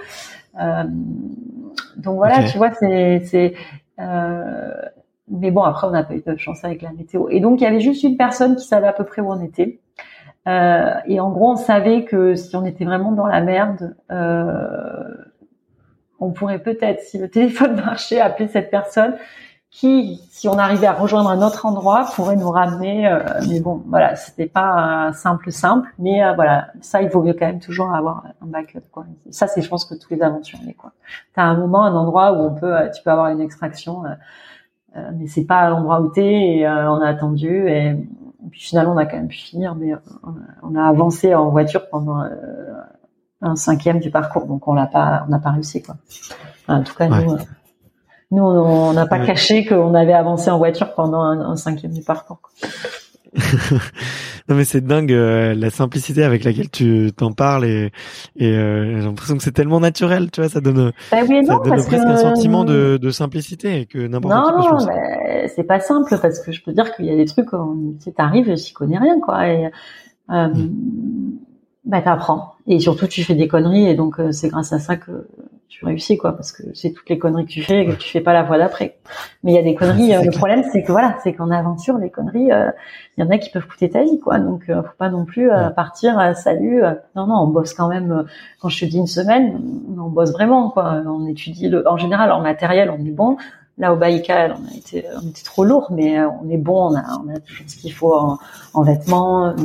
donc 0.55 2.15
voilà, 2.15 2.43
tu 2.43 2.57
vois, 2.57 2.71
c'est 2.73 3.21
c'est 3.25 3.53
mais 5.29 5.51
bon, 5.51 5.63
après, 5.63 5.87
on 5.87 5.91
n'a 5.91 6.03
pas 6.03 6.15
eu 6.15 6.23
de 6.25 6.37
chance 6.37 6.63
avec 6.63 6.81
la 6.81 6.91
météo. 6.93 7.27
Et 7.29 7.41
donc, 7.41 7.59
il 7.59 7.65
y 7.65 7.67
avait 7.67 7.81
juste 7.81 8.03
une 8.03 8.15
personne 8.15 8.55
qui 8.55 8.65
savait 8.65 8.87
à 8.87 8.93
peu 8.93 9.03
près 9.03 9.21
où 9.21 9.29
on 9.29 9.41
était. 9.41 9.79
Euh, 10.47 10.93
et 11.05 11.19
en 11.19 11.29
gros, 11.31 11.51
on 11.51 11.55
savait 11.57 12.05
que 12.05 12.35
si 12.35 12.55
on 12.55 12.65
était 12.65 12.85
vraiment 12.85 13.11
dans 13.11 13.27
la 13.27 13.41
merde, 13.41 13.95
euh, 14.11 15.03
on 16.19 16.31
pourrait 16.31 16.59
peut-être, 16.59 17.01
si 17.01 17.17
le 17.17 17.29
téléphone 17.29 17.75
marchait, 17.85 18.19
appeler 18.19 18.47
cette 18.47 18.69
personne 18.69 19.15
qui, 19.69 20.21
si 20.31 20.47
on 20.47 20.57
arrivait 20.57 20.87
à 20.87 20.93
rejoindre 20.93 21.29
un 21.29 21.45
autre 21.45 21.65
endroit, 21.65 22.07
pourrait 22.15 22.37
nous 22.37 22.49
ramener. 22.49 23.07
Euh, 23.07 23.19
mais 23.49 23.59
bon, 23.59 23.83
voilà, 23.87 24.15
c'était 24.15 24.47
pas 24.47 25.11
simple 25.13 25.51
simple, 25.51 25.89
mais 25.99 26.23
euh, 26.23 26.33
voilà, 26.33 26.69
ça, 26.81 27.01
il 27.01 27.09
vaut 27.09 27.21
mieux 27.21 27.33
quand 27.33 27.45
même 27.45 27.59
toujours 27.59 27.93
avoir 27.93 28.23
un 28.41 28.47
backup. 28.47 28.81
Quoi. 28.91 29.05
Ça, 29.29 29.47
c'est, 29.47 29.61
je 29.61 29.69
pense 29.69 29.85
que 29.85 29.93
tous 29.93 30.13
les 30.13 30.21
aventuriers. 30.21 30.73
Quoi. 30.73 30.93
T'as 31.35 31.43
un 31.43 31.57
moment, 31.57 31.83
un 31.83 31.95
endroit 31.95 32.31
où 32.33 32.45
on 32.45 32.55
peut, 32.55 32.75
tu 32.95 33.03
peux 33.03 33.11
avoir 33.11 33.27
une 33.27 33.41
extraction, 33.41 34.03
mais 34.95 35.27
c'est 35.27 35.45
pas 35.45 35.69
l'endroit 35.69 36.01
où 36.01 36.09
t'es. 36.09 36.57
Et 36.57 36.67
on 36.67 37.01
a 37.01 37.07
attendu 37.07 37.69
et 38.47 38.49
puis 38.49 38.61
finalement, 38.61 38.93
on 38.93 38.97
a 38.97 39.05
quand 39.05 39.17
même 39.17 39.27
pu 39.27 39.37
finir, 39.37 39.75
mais 39.75 39.93
euh, 39.93 39.97
on 40.63 40.75
a, 40.75 40.83
avancé 40.83 41.33
en 41.35 41.49
voiture 41.49 41.89
pendant 41.89 42.21
euh, 42.21 42.29
un 43.41 43.55
cinquième 43.55 43.99
du 43.99 44.09
parcours, 44.11 44.45
donc 44.45 44.67
on 44.67 44.73
l'a 44.73 44.87
pas, 44.87 45.23
on 45.27 45.31
n'a 45.31 45.39
pas 45.39 45.51
réussi 45.51 45.81
quoi. 45.81 45.95
en 46.67 46.83
tout 46.83 46.95
cas, 46.95 47.07
nous, 47.07 47.33
euh, 47.33 47.37
nous, 48.31 48.43
on 48.43 48.93
n'a 48.93 49.05
pas 49.05 49.19
caché 49.19 49.65
qu'on 49.65 49.93
avait 49.93 50.13
avancé 50.13 50.49
en 50.49 50.57
voiture 50.57 50.93
pendant 50.93 51.21
un, 51.21 51.55
cinquième 51.55 51.93
du 51.93 52.01
parcours. 52.01 52.39
non 54.49 54.55
mais 54.55 54.63
c'est 54.63 54.81
dingue 54.81 55.11
euh, 55.11 55.53
la 55.53 55.69
simplicité 55.69 56.23
avec 56.23 56.45
laquelle 56.45 56.69
tu 56.71 57.11
t'en 57.15 57.33
parles 57.33 57.65
et, 57.65 57.91
et 58.37 58.51
euh, 58.51 58.99
j'ai 58.99 59.05
l'impression 59.05 59.35
que 59.35 59.43
c'est 59.43 59.51
tellement 59.51 59.81
naturel, 59.81 60.31
tu 60.31 60.39
vois, 60.39 60.49
ça 60.49 60.61
donne, 60.61 60.93
bah 61.11 61.17
oui 61.27 61.45
ça 61.45 61.59
donne 61.63 61.67
presque 61.67 61.93
un 61.93 62.15
sentiment 62.15 62.63
de, 62.63 62.97
de 62.97 63.09
simplicité 63.11 63.81
et 63.81 63.85
que 63.85 63.99
n'importe 63.99 64.33
qui 64.33 64.67
Non, 64.67 64.77
mais 64.87 65.49
c'est 65.49 65.65
pas 65.65 65.81
simple 65.81 66.17
parce 66.21 66.39
que 66.39 66.51
je 66.51 66.63
peux 66.63 66.71
dire 66.71 66.95
qu'il 66.95 67.05
y 67.05 67.11
a 67.11 67.15
des 67.17 67.25
trucs, 67.25 67.49
tu 68.03 68.13
t'arrives, 68.13 68.55
j'y 68.55 68.73
connais 68.73 68.97
rien 68.97 69.19
quoi. 69.19 69.47
Et, 69.47 69.69
euh, 70.29 70.47
mm. 70.47 71.39
Bah 71.87 72.01
t'apprends 72.01 72.55
et 72.67 72.81
surtout 72.81 73.07
tu 73.07 73.23
fais 73.23 73.33
des 73.33 73.47
conneries 73.47 73.87
et 73.87 73.95
donc 73.95 74.19
euh, 74.19 74.33
c'est 74.33 74.49
grâce 74.49 74.73
à 74.73 74.79
ça 74.79 74.97
que 74.97 75.25
tu 75.69 75.85
réussis 75.85 76.17
quoi 76.17 76.33
parce 76.33 76.51
que 76.51 76.63
c'est 76.73 76.91
toutes 76.91 77.09
les 77.09 77.17
conneries 77.17 77.45
que 77.45 77.51
tu 77.51 77.63
fais 77.63 77.83
et 77.83 77.87
que 77.87 77.93
tu 77.93 78.09
fais 78.09 78.19
pas 78.19 78.33
la 78.33 78.45
fois 78.45 78.57
d'après. 78.57 78.97
Mais 79.41 79.53
il 79.53 79.55
y 79.55 79.57
a 79.57 79.61
des 79.61 79.73
conneries. 79.73 80.13
Euh, 80.13 80.21
le 80.21 80.31
problème 80.31 80.63
c'est 80.73 80.83
que 80.83 80.91
voilà, 80.91 81.15
c'est 81.23 81.31
qu'en 81.31 81.49
aventure 81.49 81.97
les 81.97 82.09
conneries, 82.09 82.51
euh, 82.51 82.69
il 83.17 83.23
y 83.23 83.27
en 83.27 83.29
a 83.29 83.37
qui 83.37 83.49
peuvent 83.51 83.65
coûter 83.65 83.89
ta 83.89 84.03
vie 84.03 84.19
quoi. 84.19 84.37
Donc 84.39 84.65
faut 84.67 84.97
pas 84.97 85.09
non 85.09 85.23
plus 85.23 85.49
partir 85.77 86.35
salut. 86.35 86.81
non 87.15 87.25
non, 87.27 87.35
on 87.35 87.47
bosse 87.47 87.73
quand 87.73 87.87
même. 87.87 88.25
quand 88.59 88.67
je 88.67 88.81
te 88.81 88.85
dis 88.85 88.97
une 88.97 89.07
semaine, 89.07 89.57
on 89.97 90.09
bosse 90.09 90.33
vraiment 90.33 90.69
quoi. 90.69 91.01
On 91.05 91.25
étudie 91.25 91.69
le. 91.69 91.87
En 91.87 91.95
général 91.95 92.33
en 92.33 92.41
matériel 92.41 92.89
on 92.91 93.05
est 93.05 93.11
bon. 93.11 93.37
Là 93.77 93.93
au 93.93 93.95
Baïkal, 93.95 94.55
on 94.59 94.73
a 94.73 94.75
été 94.75 95.05
on 95.23 95.29
était 95.29 95.43
trop 95.43 95.63
lourd, 95.63 95.87
mais 95.91 96.19
on 96.19 96.49
est 96.49 96.57
bon. 96.57 96.91
On 96.91 96.95
a 96.97 97.03
on 97.23 97.33
a 97.33 97.39
tout 97.39 97.53
ce 97.65 97.77
qu'il 97.77 97.93
faut 97.93 98.13
en, 98.13 98.39
en 98.73 98.81
vêtements. 98.81 99.55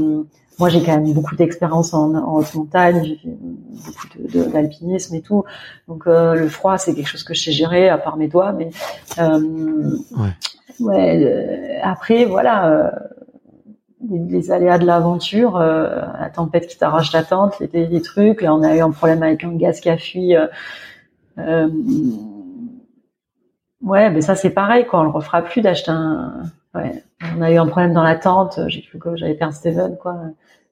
Moi, 0.59 0.69
j'ai 0.69 0.83
quand 0.83 0.93
même 0.93 1.13
beaucoup 1.13 1.35
d'expérience 1.35 1.95
en, 1.95 2.15
en, 2.15 2.37
haute 2.37 2.55
montagne, 2.55 3.03
j'ai 3.05 3.17
fait 3.17 3.29
beaucoup 3.29 4.51
d'alpinisme 4.51 5.15
et 5.15 5.23
tout. 5.23 5.45
Donc, 5.89 6.07
euh, 6.07 6.35
le 6.35 6.49
froid, 6.49 6.79
c'est 6.79 6.95
quelque 6.95 7.09
chose 7.09 7.25
que 7.25 7.35
je 7.35 7.43
sais 7.43 7.53
gérer, 7.53 7.89
à 7.89 7.99
part 7.99 8.17
mes 8.17 8.29
doigts. 8.29 8.53
Mais 8.53 8.71
euh, 9.19 9.97
ouais. 10.17 10.31
ouais 10.81 11.25
euh, 11.25 11.79
après, 11.83 12.27
voilà, 12.27 12.69
euh, 12.69 12.91
les, 14.11 14.51
aléas 14.51 14.79
de 14.79 14.85
l'aventure, 14.85 15.59
la 15.59 16.31
tempête 16.35 16.67
qui 16.67 16.77
t'arrache 16.77 17.13
la 17.13 17.23
tente, 17.23 17.59
les, 17.61 17.87
les, 17.87 18.03
trucs. 18.03 18.43
Là, 18.43 18.55
on 18.55 18.63
a 18.63 18.77
eu 18.77 18.81
un 18.81 18.91
problème 18.91 19.23
avec 19.23 19.43
un 19.45 19.55
gaz 19.57 19.81
qui 19.81 19.89
a 19.89 19.97
fui. 19.97 20.35
ouais, 23.81 24.11
mais 24.11 24.21
ça, 24.21 24.35
c'est 24.35 24.51
pareil. 24.51 24.87
Quand 24.91 25.01
on 25.01 25.05
le 25.05 25.11
refera 25.11 25.41
plus 25.43 25.63
d'acheter 25.63 25.93
un 25.93 26.43
ouais. 26.75 27.03
On 27.37 27.43
a 27.43 27.51
eu 27.51 27.57
un 27.57 27.67
problème 27.67 27.93
dans 27.93 28.03
la 28.03 28.17
tente. 28.17 28.59
J'ai 28.69 28.83
cru 28.83 28.99
que 28.99 29.17
j'allais 29.17 29.35
perdre 29.35 29.55
Steven, 29.55 29.97
quoi. 29.97 30.17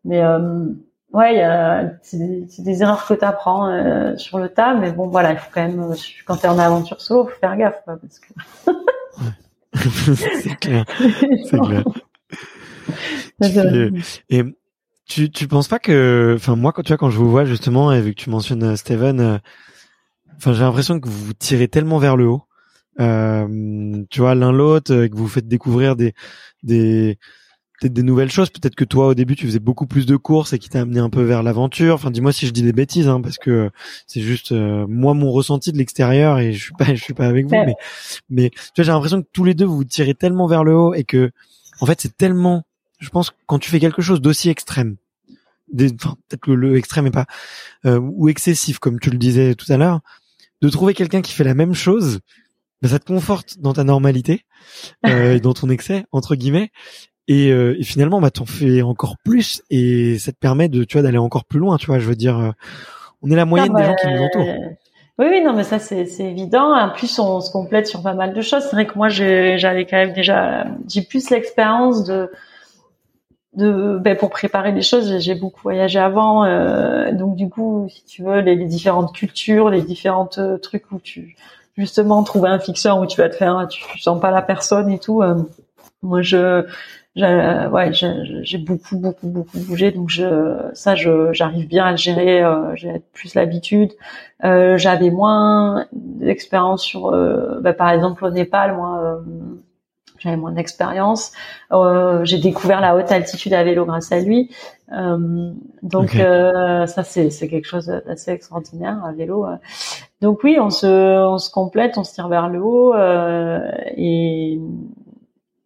Mais 0.05 0.23
euh, 0.23 0.67
ouais, 1.13 1.45
c'est 2.03 2.19
des, 2.63 2.83
erreurs 2.83 3.07
que 3.07 3.15
tu 3.15 3.25
apprends 3.25 3.69
euh, 3.69 4.17
sur 4.17 4.39
le 4.39 4.49
tas. 4.49 4.75
Mais 4.75 4.93
bon, 4.93 5.09
voilà, 5.09 5.33
il 5.33 5.39
faut 5.39 5.51
quand 5.53 5.67
même, 5.67 5.95
quand 6.27 6.37
t'es 6.37 6.49
en 6.49 6.59
aventure 6.59 7.01
solo, 7.01 7.27
faut 7.27 7.39
faire 7.39 7.57
gaffe, 7.57 7.83
quoi, 7.85 7.99
parce 8.01 8.19
que. 8.19 8.33
c'est 10.43 10.57
clair. 10.57 10.85
C'est 13.41 13.53
clair. 13.53 13.91
et, 14.29 14.43
tu, 15.11 15.31
tu 15.31 15.49
penses 15.49 15.69
pas 15.69 15.79
que, 15.79 16.35
enfin 16.37 16.57
moi 16.57 16.73
quand 16.73 16.83
tu 16.83 16.89
vois 16.89 16.97
quand 16.97 17.11
je 17.11 17.19
vous 17.19 17.31
vois 17.31 17.45
justement 17.45 17.93
et 17.93 18.01
vu 18.01 18.15
que 18.15 18.21
tu 18.21 18.31
mentionnes 18.31 18.63
euh, 18.63 18.77
Steven, 18.77 19.21
euh, 19.21 19.39
enfin 20.37 20.53
j'ai 20.53 20.63
l'impression 20.63 21.01
que 21.01 21.09
vous 21.09 21.33
tirez 21.33 21.69
tellement 21.69 21.99
vers 21.99 22.17
le 22.17 22.27
haut 22.29 22.45
euh, 23.01 24.05
tu 24.11 24.21
vois, 24.21 24.35
l'un 24.35 24.53
l'autre, 24.53 24.93
euh, 24.93 25.09
que 25.09 25.17
vous 25.17 25.29
faites 25.29 25.49
découvrir 25.49 25.97
des 25.97 26.15
des 26.63 27.19
peut-être 27.81 27.95
des 27.95 28.03
nouvelles 28.03 28.31
choses. 28.31 28.51
Peut-être 28.51 28.75
que 28.75 28.85
toi, 28.85 29.09
au 29.09 29.15
début, 29.15 29.37
tu 29.37 29.47
faisais 29.47 29.59
beaucoup 29.59 29.87
plus 29.87 30.05
de 30.07 30.17
courses 30.17 30.53
et 30.53 30.59
qui 30.59 30.69
t'a 30.69 30.83
amené 30.83 31.01
un 31.01 31.09
peu 31.09 31.23
vers 31.23 31.43
l'aventure. 31.43 31.95
Enfin, 31.95 32.11
dis-moi 32.11 32.33
si 32.33 32.47
je 32.47 32.53
dis 32.53 32.63
des 32.63 32.73
bêtises, 32.73 33.09
hein, 33.09 33.21
parce 33.23 33.39
que 33.39 33.71
c'est 34.07 34.21
juste 34.21 34.53
euh, 34.53 34.87
moi 34.87 35.15
mon 35.15 35.31
ressenti 35.31 35.73
de 35.73 35.79
l'extérieur 35.79 36.39
et 36.39 36.53
je 36.53 36.63
suis 36.63 36.75
pas, 36.75 36.85
je 36.95 37.03
suis 37.03 37.15
pas 37.15 37.27
avec 37.27 37.47
vous, 37.47 37.57
mais 37.57 37.75
mais 38.29 38.51
tu 38.51 38.59
vois, 38.77 38.85
j'ai 38.85 38.93
l'impression 38.93 39.23
que 39.23 39.29
tous 39.33 39.45
les 39.45 39.55
deux 39.55 39.65
vous 39.65 39.77
vous 39.77 39.85
tirez 39.85 40.15
tellement 40.15 40.47
vers 40.47 40.65
le 40.65 40.75
haut 40.77 40.95
et 40.95 41.05
que 41.05 41.31
en 41.81 41.87
fait, 41.87 42.01
c'est 42.01 42.17
tellement, 42.17 42.65
je 42.99 43.09
pense, 43.09 43.33
quand 43.47 43.59
tu 43.59 43.71
fais 43.71 43.81
quelque 43.81 44.03
chose 44.03 44.21
d'aussi 44.21 44.51
extrême, 44.51 44.97
enfin, 45.75 46.17
peut-être 46.29 46.43
que 46.43 46.51
le 46.51 46.77
extrême 46.77 47.07
est 47.07 47.11
pas 47.11 47.27
euh, 47.87 47.99
ou 47.99 48.29
excessif, 48.29 48.79
comme 48.79 49.01
tu 49.01 49.11
le 49.11 49.19
disais 49.19 49.55
tout 49.55 49.73
à 49.73 49.79
l'heure, 49.79 50.01
de 50.61 50.69
trouver 50.69 50.93
quelqu'un 50.93 51.23
qui 51.23 51.33
fait 51.33 51.45
la 51.45 51.55
même 51.55 51.75
chose 51.75 52.21
bah, 52.83 52.89
ça 52.89 52.99
te 52.99 53.05
conforte 53.05 53.59
dans 53.59 53.73
ta 53.73 53.85
normalité, 53.85 54.43
euh, 55.07 55.39
dans 55.41 55.53
ton 55.53 55.69
excès 55.69 56.05
entre 56.13 56.35
guillemets, 56.35 56.71
et, 57.29 57.53
euh, 57.53 57.79
et 57.79 57.85
finalement 57.85 58.21
bah 58.21 58.31
t'en 58.31 58.47
fais 58.47 58.83
encore 58.83 59.17
plus 59.25 59.63
et 59.71 60.19
ça 60.19 60.33
te 60.33 60.39
permet 60.39 60.69
de 60.69 60.85
tu 60.85 60.97
vois 60.97 61.03
d'aller 61.03 61.19
encore 61.19 61.45
plus 61.45 61.61
loin, 61.61 61.77
tu 61.77 61.87
vois. 61.87 61.99
Je 61.99 62.09
veux 62.09 62.17
dire, 62.17 62.39
euh, 62.39 62.51
on 63.23 63.31
est 63.31 63.37
la 63.37 63.45
moyenne 63.45 63.75
des 63.75 63.85
gens 63.85 63.95
qui 63.95 64.09
nous 64.09 64.23
entourent. 64.23 64.55
Oui, 65.19 65.27
oui, 65.29 65.43
non, 65.45 65.53
mais 65.53 65.65
ça 65.65 65.79
c'est 65.79 66.07
évident. 66.21 66.75
En 66.75 66.91
plus, 66.91 67.19
on 67.19 67.41
se 67.41 67.51
complète 67.51 67.87
sur 67.87 68.03
pas 68.03 68.15
mal 68.15 68.33
de 68.33 68.41
choses. 68.41 68.63
C'est 68.63 68.75
vrai 68.75 68.87
que 68.87 68.97
moi, 68.97 69.11
j'avais 69.11 69.85
quand 69.85 69.99
même 69.99 70.15
déjà, 70.15 70.67
j'ai 70.89 71.03
plus 71.03 71.31
l'expérience 71.31 72.05
de 72.05 72.31
de 73.55 73.99
ben, 73.99 74.17
pour 74.17 74.31
préparer 74.31 74.71
les 74.71 74.83
choses 74.83 75.19
j'ai 75.19 75.35
beaucoup 75.35 75.61
voyagé 75.63 75.99
avant 75.99 76.45
euh, 76.45 77.11
donc 77.13 77.35
du 77.35 77.49
coup 77.49 77.89
si 77.91 78.05
tu 78.05 78.23
veux 78.23 78.41
les, 78.41 78.55
les 78.55 78.67
différentes 78.67 79.13
cultures 79.13 79.71
les 79.71 79.83
différentes 79.83 80.39
euh, 80.39 80.57
trucs 80.57 80.93
où 80.93 81.01
tu 81.01 81.35
justement 81.77 82.23
trouver 82.23 82.49
un 82.49 82.59
fixeur 82.59 82.99
où 82.99 83.07
tu 83.07 83.21
vas 83.21 83.29
te 83.29 83.37
faire, 83.37 83.67
tu, 83.69 83.83
sens 83.99 84.21
pas 84.21 84.31
la 84.31 84.43
personne 84.43 84.91
et 84.91 84.99
tout. 84.99 85.23
Euh, 85.23 85.35
moi, 86.03 86.23
je, 86.23 86.65
ouais, 87.17 87.93
j'ai 87.93 88.59
beaucoup, 88.59 88.99
beaucoup, 88.99 89.29
beaucoup 89.29 89.59
bougé, 89.59 89.91
donc 89.91 90.09
je, 90.09 90.57
ça, 90.75 90.95
je, 90.95 91.33
j'arrive 91.33 91.69
bien 91.69 91.85
à 91.85 91.91
le 91.93 91.97
gérer. 91.97 92.43
Euh, 92.43 92.75
j'ai 92.77 93.03
plus 93.13 93.35
l'habitude. 93.35 93.93
Euh, 94.45 94.79
j'avais 94.79 95.11
moins 95.11 95.87
d'expérience 95.93 96.83
sur, 96.83 97.11
bah, 97.61 97.73
par 97.73 97.91
exemple 97.91 98.25
au 98.25 98.31
Népal, 98.31 98.75
moi 98.75 99.23
j'avais 100.21 100.37
moins 100.37 100.53
d'expérience. 100.53 101.33
Euh, 101.73 102.25
j'ai 102.25 102.39
découvert 102.39 102.81
la 102.81 102.95
haute 102.95 103.11
altitude 103.11 103.53
à 103.55 103.65
vélo 103.65 103.85
grâce 103.85 104.13
à 104.13 104.21
lui. 104.21 104.51
Euh, 104.93 105.53
donc 105.83 106.17
euh, 106.17 106.87
ça 106.87 107.05
c'est 107.05 107.31
c'est 107.31 107.49
quelque 107.49 107.67
chose 107.67 107.87
d'assez 107.87 108.33
extraordinaire 108.33 109.05
à 109.05 109.13
vélo. 109.13 109.47
Donc 110.21 110.45
oui, 110.45 110.59
on 110.61 110.71
se 110.71 110.87
on 110.87 111.39
se 111.39 111.51
complète, 111.51 111.99
on 111.99 112.05
se 112.05 112.15
tire 112.15 112.29
vers 112.29 112.49
le 112.49 112.61
haut 112.61 112.95
et 113.97 114.61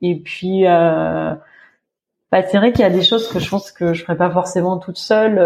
et 0.03 0.15
puis 0.17 0.65
bah, 0.65 1.39
c'est 2.31 2.57
vrai 2.59 2.73
qu'il 2.73 2.81
y 2.81 2.85
a 2.85 2.91
des 2.91 3.03
choses 3.03 3.29
que 3.29 3.39
je 3.39 3.49
pense 3.49 3.71
que 3.73 3.95
je 3.95 4.03
ferais 4.03 4.17
pas 4.17 4.31
forcément 4.31 4.79
toute 4.79 4.99
seule 4.99 5.39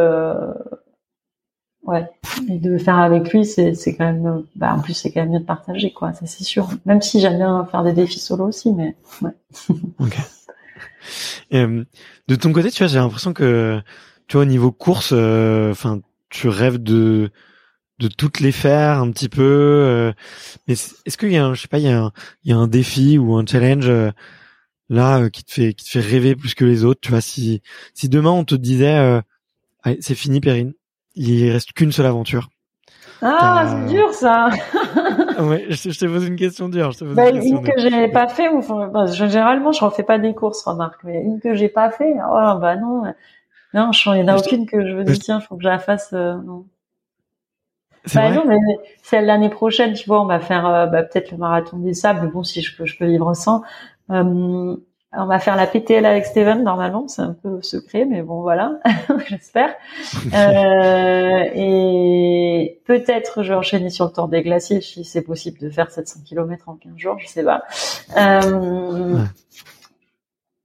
ouais. 1.89 2.07
Et 2.49 2.59
de 2.59 2.79
faire 2.79 2.99
avec 2.99 3.33
lui, 3.33 3.45
c'est 3.45 3.75
c'est 3.75 3.97
quand 3.97 4.05
même, 4.05 4.45
bah 4.55 4.75
en 4.75 4.81
plus 4.81 4.95
c'est 4.95 5.11
quand 5.11 5.21
même 5.21 5.33
mieux 5.33 5.41
de 5.41 5.45
partager 5.45 5.93
quoi, 5.93 6.13
ça 6.13 6.27
c'est 6.27 6.45
sûr. 6.45 6.69
Même 6.87 7.03
si 7.03 7.21
j'aime 7.21 7.39
bien 7.39 7.67
faire 7.71 7.83
des 7.83 7.93
défis 7.93 8.21
solo 8.21 8.47
aussi, 8.47 8.73
mais 8.73 8.95
ouais. 9.23 9.33
ok. 9.99 10.17
Euh, 11.55 11.85
de 12.29 12.35
ton 12.37 12.53
côté, 12.53 12.71
tu 12.71 12.83
vois, 12.83 12.89
j'ai 12.89 12.99
l'impression 12.99 13.33
que 13.33 13.81
tu 14.27 14.37
vois 14.37 14.43
au 14.43 14.47
niveau 14.49 14.71
course, 14.71 15.11
euh, 15.13 15.71
enfin, 15.73 16.01
tu 16.29 16.49
rêves 16.49 16.79
de 16.79 17.31
de 17.99 18.09
toutes 18.09 18.41
les 18.41 18.53
faire 18.53 18.99
un 18.99 19.11
petit 19.11 19.29
peu. 19.29 19.43
Euh, 19.43 20.13
mais 20.69 20.75
est-ce 20.75 21.17
qu'il 21.17 21.33
y 21.33 21.37
a, 21.37 21.47
un, 21.47 21.55
je 21.55 21.63
sais 21.63 21.69
pas, 21.69 21.79
il 21.79 21.85
y 21.87 21.89
a 21.89 21.99
un, 22.01 22.13
il 22.45 22.51
y 22.51 22.53
a 22.53 22.57
un 22.57 22.69
défi 22.69 23.19
ou 23.19 23.35
un 23.37 23.47
challenge 23.47 23.91
là 24.91 25.31
qui 25.31 25.45
te 25.45 25.53
fait 25.53 25.75
qui 25.75 25.85
te 25.87 25.91
fait 25.91 26.01
rêver 26.01 26.37
plus 26.37 26.55
que 26.55 26.65
les 26.65 26.85
autres. 26.85 27.01
Tu 27.01 27.11
vois, 27.11 27.23
si 27.23 27.63
si 27.95 28.09
demain 28.09 28.31
on 28.31 28.45
te 28.45 28.55
disait, 28.55 29.21
c'est 30.01 30.15
fini, 30.15 30.41
Perrine, 30.41 30.75
il 31.19 31.51
reste 31.53 31.73
qu'une 31.73 31.93
seule 31.93 32.07
aventure. 32.07 32.49
Ah, 33.21 33.65
c'est 33.69 33.85
dur 33.87 34.13
ça. 34.15 34.49
ouais, 35.39 35.67
je, 35.71 35.91
je 35.91 35.99
te 35.99 36.07
pose 36.07 36.27
une 36.27 36.37
question 36.37 36.69
dure. 36.69 36.93
Je 36.93 36.99
te 36.99 37.05
pose 37.05 37.15
Bah, 37.17 37.29
une 37.29 37.33
question 37.33 37.57
une 37.57 37.63
que 37.63 37.79
j'ai 37.79 38.09
pas 38.09 38.29
fait, 38.29 38.49
ou, 38.49 38.59
enfin, 38.59 38.89
bah, 38.89 39.07
je- 39.07 39.27
généralement 39.27 39.73
je 39.73 39.85
refais 39.85 40.03
pas 40.05 40.19
des 40.19 40.35
courses, 40.35 40.63
remarque, 40.65 41.03
mais 41.05 41.23
une 41.23 41.41
que 41.41 41.55
j'ai 41.55 41.69
pas 41.69 41.91
fait, 41.91 42.15
oh 42.15 42.59
bah 42.61 42.77
non, 42.77 43.03
non, 43.75 43.93
je- 43.93 44.11
il 44.11 44.19
y 44.19 44.23
en 44.23 44.29
a 44.29 44.37
aucune 44.39 44.67
que 44.67 44.87
je 44.87 44.95
me 44.95 45.05
dis 45.05 45.19
tiens, 45.19 45.41
faut 45.41 45.57
que 45.57 45.63
je 45.65 45.69
la 45.69 45.79
fasse. 45.79 46.13
euh, 46.13 46.35
non. 46.43 46.67
C'est 48.05 48.15
Bah 48.19 48.31
non, 48.31 48.45
mais 48.47 48.59
c'est 49.03 49.21
l'année 49.23 49.51
prochaine, 49.51 49.93
tu 49.95 50.07
vois, 50.07 50.23
on 50.23 50.27
va 50.27 50.41
faire 50.41 50.67
euh, 50.67 50.87
bah, 50.87 51.03
peut-être 51.03 51.31
le 51.33 51.39
marathon 51.39 51.79
des 51.79 51.95
sables. 51.95 52.31
Bon, 52.31 52.43
si 52.43 52.63
je 52.63 52.77
peux, 52.77 52.87
je 52.87 52.97
peux 52.97 53.07
vivre 53.07 53.35
sans. 53.35 53.63
Euh, 54.11 54.77
on 55.13 55.27
va 55.27 55.39
faire 55.39 55.57
la 55.57 55.67
PTL 55.67 56.05
avec 56.05 56.27
Steven 56.27 56.63
normalement, 56.63 57.09
c'est 57.09 57.23
un 57.23 57.33
peu 57.33 57.63
secret, 57.63 58.05
mais 58.05 58.23
bon 58.23 58.43
voilà, 58.43 58.79
j'espère. 59.27 59.75
Euh, 60.35 61.45
et 61.55 62.81
peut-être 62.85 63.43
je 63.43 63.51
vais 63.51 63.59
enchaîner 63.59 63.89
sur 63.91 64.05
le 64.07 64.13
Tour 64.13 64.29
des 64.29 64.43
Glaciers 64.43 64.83
si 64.83 65.05
c'est 65.05 65.23
possible 65.23 65.59
de 65.61 65.71
faire 65.71 65.91
700 65.91 66.21
km 66.27 66.69
en 66.69 66.75
15 66.75 66.93
jours, 66.97 67.19
je 67.19 67.27
sais 67.27 67.43
pas. 67.43 67.63
Euh. 68.17 69.19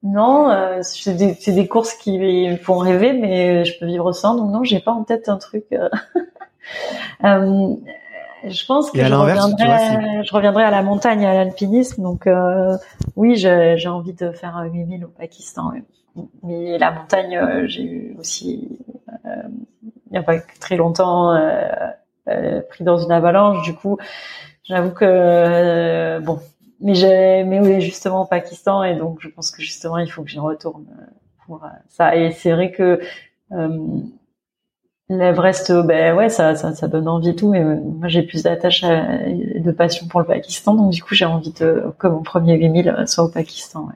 Non, 0.06 0.50
euh, 0.50 0.80
c'est 0.82 1.14
des, 1.14 1.34
c'est 1.36 1.54
des 1.54 1.70
courses 1.70 1.94
qui 1.94 2.20
me 2.20 2.58
font 2.58 2.78
rêver, 2.78 3.14
mais 3.14 3.64
je 3.64 3.80
peux 3.80 3.86
vivre 3.86 4.12
sans. 4.12 4.36
Donc 4.36 4.52
non, 4.52 4.66
j'ai 4.66 4.82
pas 4.82 4.92
en 4.92 5.06
tête 5.06 5.30
un 5.30 5.38
truc. 5.38 5.64
euh, 8.44 8.48
euh, 8.48 8.52
je 8.52 8.66
pense 8.66 8.92
que 8.92 9.00
je 9.00 9.08
vois, 9.08 9.24
reviendrai, 9.24 10.24
je 10.24 10.34
reviendrai 10.34 10.64
à 10.64 10.72
la 10.72 10.82
montagne 10.82 11.26
à 11.26 11.34
l'alpinisme. 11.34 12.04
Donc 12.04 12.28
euh, 12.28 12.78
oui, 13.16 13.36
j'ai 13.36 13.88
envie 13.88 14.14
de 14.14 14.32
faire 14.32 14.56
un 14.56 14.66
8000 14.66 15.06
au 15.06 15.10
Pakistan. 15.10 15.72
Mais 16.44 16.78
la 16.78 16.92
montagne, 16.92 17.38
euh, 17.38 17.68
j'ai 17.68 17.84
eu 17.84 18.16
aussi, 18.20 18.80
euh, 19.26 19.44
il 19.84 20.12
n'y 20.12 20.18
a 20.18 20.24
pas 20.24 20.40
très 20.60 20.76
longtemps, 20.76 21.34
euh, 21.34 21.64
euh, 22.30 22.62
pris 22.70 22.84
dans 22.84 22.98
une 22.98 23.12
avalanche. 23.12 23.64
Du 23.64 23.74
coup, 23.74 23.98
j'avoue 24.64 24.92
que 24.92 25.06
euh, 25.06 26.20
bon, 26.20 26.40
mais 26.80 26.96
j'ai, 26.96 27.44
mais 27.44 27.60
oui, 27.60 27.82
justement 27.82 28.24
au 28.24 28.26
Pakistan, 28.26 28.84
et 28.84 28.96
donc 28.96 29.20
je 29.22 29.30
pense 29.30 29.52
que 29.52 29.62
justement 29.62 29.98
il 29.98 30.12
faut 30.12 30.24
que 30.24 30.30
j'y 30.30 30.40
retourne 30.40 30.86
euh, 31.00 31.06
pour 31.46 31.64
euh, 31.64 31.68
ça. 31.88 32.16
Et 32.16 32.32
c'est 32.32 32.52
vrai 32.52 32.72
que 32.72 33.00
euh, 33.54 33.78
l'Everest, 35.18 35.70
euh, 35.72 35.84
ben 35.84 36.16
ouais, 36.16 36.30
ça, 36.30 36.56
ça, 36.56 36.74
ça 36.76 36.88
donne 36.88 37.08
envie 37.08 37.30
et 37.30 37.36
tout, 37.36 37.50
mais 37.50 37.62
euh, 37.64 37.76
moi 37.84 38.08
j'ai 38.08 38.24
plus 38.24 38.44
d'attache 38.44 38.84
à- 38.84 39.18
de 39.28 39.72
passion 39.72 40.08
pour 40.08 40.20
le 40.20 40.26
Pakistan, 40.26 40.76
donc 40.76 40.92
du 40.92 41.04
coup 41.04 41.16
j'ai 41.16 41.26
envie 41.26 41.52
de 41.54 41.84
que 42.00 42.08
mon 42.08 42.22
premier 42.24 42.56
8000 42.58 42.90
euh, 42.90 43.06
soit 43.06 43.24
au 43.26 43.30
Pakistan. 43.30 43.86
Ouais. 43.88 43.94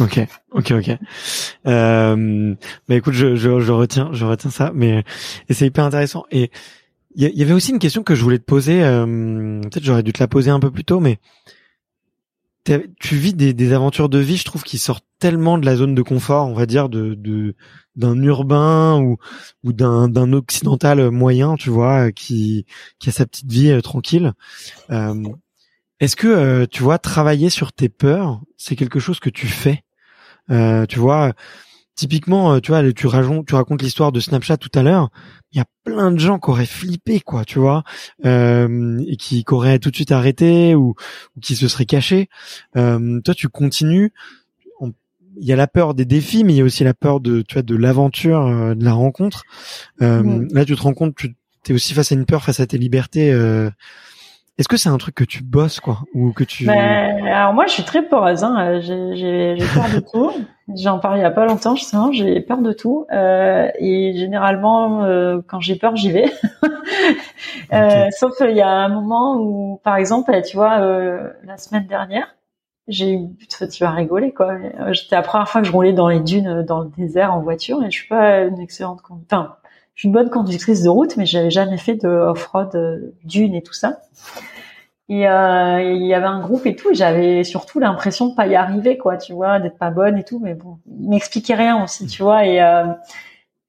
Ok, 0.00 0.20
ok, 0.52 0.72
ok. 0.72 0.98
Euh, 1.66 2.54
bah 2.88 2.94
écoute, 2.96 3.12
je, 3.14 3.34
je, 3.36 3.60
je 3.60 3.72
retiens, 3.72 4.10
je 4.12 4.24
retiens 4.24 4.50
ça, 4.50 4.72
mais 4.74 5.04
et 5.48 5.54
c'est 5.54 5.66
hyper 5.66 5.84
intéressant. 5.84 6.24
Et 6.30 6.50
il 7.14 7.24
y, 7.28 7.38
y 7.38 7.42
avait 7.42 7.52
aussi 7.52 7.70
une 7.72 7.78
question 7.78 8.02
que 8.02 8.14
je 8.14 8.22
voulais 8.22 8.38
te 8.38 8.44
poser. 8.44 8.82
euh, 8.82 9.60
Peut-être 9.62 9.84
j'aurais 9.84 10.02
dû 10.02 10.12
te 10.12 10.20
la 10.22 10.28
poser 10.28 10.50
un 10.50 10.60
peu 10.60 10.70
plus 10.70 10.84
tôt, 10.84 11.00
mais 11.00 11.18
tu 13.00 13.16
vis 13.16 13.34
des, 13.34 13.52
des 13.52 13.72
aventures 13.72 14.08
de 14.08 14.18
vie, 14.18 14.36
je 14.36 14.44
trouve, 14.44 14.62
qui 14.62 14.78
sortent 14.78 15.04
tellement 15.20 15.58
de 15.58 15.66
la 15.66 15.76
zone 15.76 15.94
de 15.94 16.02
confort, 16.02 16.48
on 16.48 16.54
va 16.54 16.66
dire, 16.66 16.88
de 16.90 17.14
de- 17.14 17.54
d'un 17.96 18.20
urbain 18.24 19.00
ou 19.00 19.18
ou 19.64 19.72
d'un 19.74 20.08
d'un 20.08 20.32
occidental 20.34 21.10
moyen, 21.12 21.56
tu 21.56 21.70
vois, 21.70 22.12
qui 22.12 22.66
qui 23.00 23.10
a 23.10 23.12
sa 23.12 23.26
petite 23.26 23.50
vie 23.52 23.70
euh, 23.70 23.82
tranquille. 23.82 24.32
Euh, 24.90 25.14
Est-ce 26.00 26.16
que 26.16 26.28
euh, 26.28 26.66
tu 26.70 26.82
vois 26.82 26.98
travailler 26.98 27.50
sur 27.50 27.72
tes 27.72 27.88
peurs, 27.90 28.40
c'est 28.56 28.76
quelque 28.76 29.00
chose 29.00 29.20
que 29.20 29.30
tu 29.30 29.46
fais? 29.48 29.84
Euh, 30.50 30.86
Tu 30.86 30.98
vois, 30.98 31.32
typiquement, 31.96 32.54
euh, 32.54 32.60
tu 32.60 32.72
vois, 32.72 32.92
tu 32.92 33.06
racontes, 33.06 33.46
tu 33.46 33.54
racontes 33.54 33.82
l'histoire 33.82 34.12
de 34.12 34.20
Snapchat 34.20 34.56
tout 34.58 34.70
à 34.74 34.82
l'heure. 34.82 35.10
Il 35.52 35.58
y 35.58 35.60
a 35.60 35.66
plein 35.84 36.10
de 36.12 36.18
gens 36.18 36.38
qui 36.38 36.50
auraient 36.50 36.66
flippé, 36.66 37.20
quoi, 37.20 37.44
tu 37.44 37.58
vois, 37.58 37.84
euh, 38.24 39.02
et 39.08 39.16
qui, 39.16 39.44
qui 39.44 39.54
auraient 39.54 39.78
tout 39.78 39.90
de 39.90 39.96
suite 39.96 40.12
arrêté 40.12 40.74
ou, 40.74 40.94
ou 41.36 41.40
qui 41.40 41.56
se 41.56 41.68
seraient 41.68 41.86
cachés. 41.86 42.28
Euh, 42.76 43.20
toi, 43.22 43.34
tu 43.34 43.48
continues. 43.48 44.12
Il 45.36 45.46
y 45.46 45.52
a 45.52 45.56
la 45.56 45.66
peur 45.66 45.94
des 45.94 46.04
défis, 46.04 46.44
mais 46.44 46.52
il 46.54 46.56
y 46.56 46.60
a 46.60 46.64
aussi 46.64 46.84
la 46.84 46.94
peur 46.94 47.20
de, 47.20 47.42
tu 47.42 47.54
vois, 47.54 47.62
de 47.62 47.76
l'aventure, 47.76 48.46
euh, 48.46 48.74
de 48.74 48.84
la 48.84 48.92
rencontre. 48.92 49.44
Euh. 50.02 50.46
Là, 50.52 50.64
tu 50.64 50.74
te 50.74 50.82
rends 50.82 50.94
compte, 50.94 51.14
tu 51.14 51.34
es 51.68 51.72
aussi 51.72 51.94
face 51.94 52.12
à 52.12 52.14
une 52.14 52.26
peur, 52.26 52.42
face 52.42 52.60
à 52.60 52.66
tes 52.66 52.78
libertés. 52.78 53.32
euh, 53.32 53.70
est-ce 54.58 54.68
que 54.68 54.76
c'est 54.76 54.90
un 54.90 54.98
truc 54.98 55.14
que 55.14 55.24
tu 55.24 55.42
bosses 55.42 55.80
quoi 55.80 56.00
ou 56.12 56.32
que 56.32 56.44
tu 56.44 56.66
Ben, 56.66 57.26
alors 57.26 57.54
moi, 57.54 57.64
je 57.66 57.72
suis 57.72 57.82
très 57.82 58.02
peureuse. 58.02 58.44
Hein. 58.44 58.56
Euh, 58.58 58.80
J'ai 58.82 59.56
peur 59.74 59.86
de 59.94 60.00
tout. 60.00 60.32
J'en 60.76 60.98
parlais 60.98 61.20
il 61.20 61.22
y 61.22 61.24
a 61.24 61.30
pas 61.30 61.46
longtemps, 61.46 61.76
justement. 61.76 62.12
J'ai 62.12 62.40
peur 62.42 62.58
de 62.60 62.72
tout. 62.74 63.06
Euh, 63.10 63.68
et 63.78 64.12
généralement, 64.14 65.02
euh, 65.04 65.40
quand 65.46 65.60
j'ai 65.60 65.76
peur, 65.76 65.96
j'y 65.96 66.10
vais. 66.12 66.30
Euh, 67.72 68.08
Sauf 68.18 68.32
il 68.40 68.56
y 68.56 68.60
a 68.60 68.68
un 68.68 68.88
moment 68.88 69.36
où, 69.36 69.80
par 69.84 69.96
exemple, 69.96 70.32
tu 70.42 70.56
vois, 70.56 70.80
euh, 70.80 71.28
la 71.44 71.56
semaine 71.56 71.86
dernière, 71.86 72.34
j'ai 72.90 73.14
eu, 73.14 73.28
tu 73.48 73.84
vas 73.84 73.90
rigoler 73.90 74.32
quoi. 74.32 74.52
Euh, 74.52 74.92
C'était 74.92 75.16
la 75.16 75.22
première 75.22 75.48
fois 75.48 75.62
que 75.62 75.66
je 75.66 75.72
roulais 75.72 75.92
dans 75.92 76.08
les 76.08 76.20
dunes, 76.20 76.48
euh, 76.48 76.62
dans 76.62 76.80
le 76.80 76.90
désert 76.96 77.32
en 77.34 77.40
voiture, 77.40 77.82
et 77.82 77.90
je 77.90 77.98
suis 77.98 78.08
pas 78.08 78.40
une 78.42 78.60
excellente, 78.60 79.00
enfin, 79.10 79.56
je 79.94 80.02
suis 80.02 80.08
une 80.08 80.14
bonne 80.14 80.30
conductrice 80.30 80.82
de 80.82 80.88
route, 80.88 81.16
mais 81.16 81.26
j'avais 81.26 81.50
jamais 81.50 81.78
fait 81.78 81.94
de 81.94 82.08
off-road, 82.08 82.74
euh, 82.74 83.14
dunes 83.24 83.54
et 83.54 83.62
tout 83.62 83.74
ça. 83.74 84.00
Et 85.08 85.28
euh, 85.28 85.82
il 85.82 86.06
y 86.06 86.14
avait 86.14 86.26
un 86.26 86.40
groupe 86.40 86.66
et 86.66 86.76
tout, 86.76 86.90
j'avais 86.92 87.42
surtout 87.42 87.80
l'impression 87.80 88.28
de 88.28 88.34
pas 88.34 88.46
y 88.46 88.54
arriver, 88.54 88.96
quoi, 88.96 89.16
tu 89.16 89.32
vois, 89.32 89.58
d'être 89.58 89.76
pas 89.76 89.90
bonne 89.90 90.16
et 90.16 90.22
tout, 90.22 90.38
mais 90.38 90.54
bon, 90.54 90.78
il 90.86 91.08
m'expliquait 91.08 91.54
rien 91.54 91.82
aussi, 91.82 92.06
tu 92.06 92.22
vois, 92.22 92.46
et, 92.46 92.62
euh, 92.62 92.84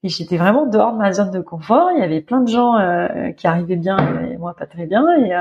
et 0.03 0.09
j'étais 0.09 0.37
vraiment 0.37 0.67
dehors 0.67 0.93
de 0.93 0.99
ma 0.99 1.11
zone 1.13 1.31
de 1.31 1.41
confort. 1.41 1.89
Il 1.95 1.99
y 1.99 2.03
avait 2.03 2.21
plein 2.21 2.41
de 2.41 2.47
gens 2.47 2.77
euh, 2.77 3.31
qui 3.31 3.47
arrivaient 3.47 3.75
bien, 3.75 3.97
et 4.29 4.37
moi 4.37 4.55
pas 4.55 4.67
très 4.67 4.85
bien, 4.85 5.03
et 5.17 5.33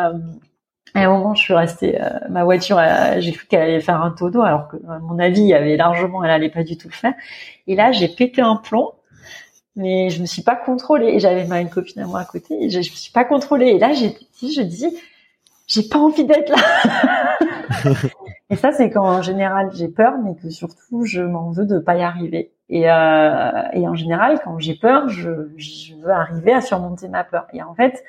à 0.95 1.05
un 1.05 1.09
moment, 1.09 1.35
je 1.35 1.43
suis 1.43 1.55
restée, 1.55 2.01
euh, 2.01 2.09
ma 2.29 2.45
voiture, 2.45 2.79
euh, 2.79 3.21
j'ai 3.21 3.33
cru 3.33 3.47
qu'elle 3.47 3.63
allait 3.63 3.81
faire 3.81 4.03
un 4.03 4.11
taux 4.11 4.31
d'eau, 4.31 4.43
alors 4.43 4.69
que 4.69 4.77
à 4.89 4.99
mon 4.99 5.19
avis, 5.19 5.41
il 5.41 5.49
y 5.49 5.55
avait 5.55 5.77
largement, 5.77 6.25
elle 6.25 6.31
allait 6.31 6.51
pas 6.51 6.65
du 6.65 6.77
tout 6.77 6.89
le 6.89 6.95
faire. 6.95 7.15
Et 7.67 7.77
là, 7.77 7.93
j'ai 7.93 8.09
pété 8.09 8.43
un 8.43 8.57
plomb 8.57 8.93
mais 9.77 10.11
je 10.11 10.21
me 10.21 10.27
suis 10.27 10.43
pas 10.43 10.57
contrôlée. 10.57 11.09
Et 11.09 11.21
j'avais 11.21 11.47
ma 11.47 11.61
une 11.61 11.71
copine 11.71 12.03
à 12.03 12.07
moi 12.07 12.21
à 12.21 12.25
côté, 12.25 12.65
et 12.65 12.71
je, 12.71 12.83
je 12.83 12.91
me 12.91 12.97
suis 12.97 13.13
pas 13.13 13.25
contrôlée. 13.25 13.69
Et 13.69 13.79
là, 13.79 13.93
j'ai 13.93 14.11
dit, 14.41 14.53
je 14.53 14.63
dis, 14.63 14.97
j'ai 15.67 15.83
pas 15.83 15.99
envie 15.99 16.25
d'être 16.25 16.51
là. 16.51 17.37
et 18.51 18.57
ça, 18.57 18.73
c'est 18.73 18.91
quand 18.91 19.05
en 19.05 19.23
général 19.23 19.71
j'ai 19.75 19.89
peur, 19.89 20.15
mais 20.23 20.35
que 20.35 20.51
surtout 20.51 21.05
je 21.05 21.23
m'en 21.23 21.51
veux 21.51 21.67
de 21.67 21.79
pas 21.79 21.97
y 21.97 22.03
arriver. 22.03 22.53
Et, 22.69 22.91
euh, 22.91 23.63
et 23.73 23.89
en 23.89 23.95
général, 23.95 24.41
quand 24.45 24.59
j'ai 24.59 24.75
peur, 24.75 25.09
je, 25.09 25.31
je 25.57 25.95
veux 25.95 26.11
arriver 26.11 26.53
à 26.53 26.61
surmonter 26.61 27.09
ma 27.09 27.25
peur. 27.25 27.47
Et 27.53 27.63
en 27.63 27.75
fait, 27.75 28.05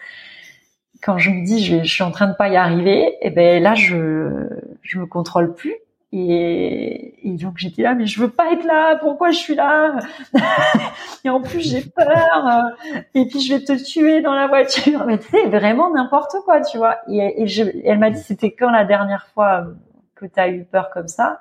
quand 1.01 1.17
je 1.17 1.29
me 1.31 1.45
dis 1.45 1.63
je, 1.63 1.83
je 1.83 1.93
suis 1.93 2.03
en 2.03 2.11
train 2.11 2.27
de 2.27 2.35
pas 2.35 2.49
y 2.49 2.55
arriver, 2.55 3.17
et 3.21 3.29
ben 3.29 3.61
là 3.61 3.75
je 3.75 4.47
je 4.81 4.99
me 4.99 5.05
contrôle 5.05 5.53
plus. 5.53 5.75
Et, 6.13 7.13
donc 7.41 7.53
j'étais 7.55 7.83
là, 7.83 7.93
mais 7.95 8.05
je 8.05 8.19
veux 8.19 8.29
pas 8.29 8.51
être 8.51 8.65
là. 8.65 8.97
Pourquoi 8.97 9.31
je 9.31 9.37
suis 9.37 9.55
là 9.55 9.95
Et 11.23 11.29
en 11.29 11.41
plus 11.41 11.61
j'ai 11.61 11.81
peur. 11.81 12.71
Et 13.13 13.25
puis 13.27 13.39
je 13.39 13.53
vais 13.55 13.63
te 13.63 13.81
tuer 13.81 14.21
dans 14.21 14.33
la 14.33 14.47
voiture. 14.47 15.05
Mais 15.05 15.19
sais, 15.21 15.47
vraiment 15.47 15.89
n'importe 15.89 16.35
quoi, 16.43 16.61
tu 16.61 16.77
vois. 16.77 16.97
Et 17.09 17.45
elle 17.85 17.99
m'a 17.99 18.09
dit, 18.09 18.21
c'était 18.21 18.51
quand 18.51 18.71
la 18.71 18.83
dernière 18.83 19.27
fois 19.27 19.67
que 20.15 20.25
tu 20.25 20.39
as 20.39 20.49
eu 20.49 20.65
peur 20.65 20.89
comme 20.89 21.07
ça? 21.07 21.39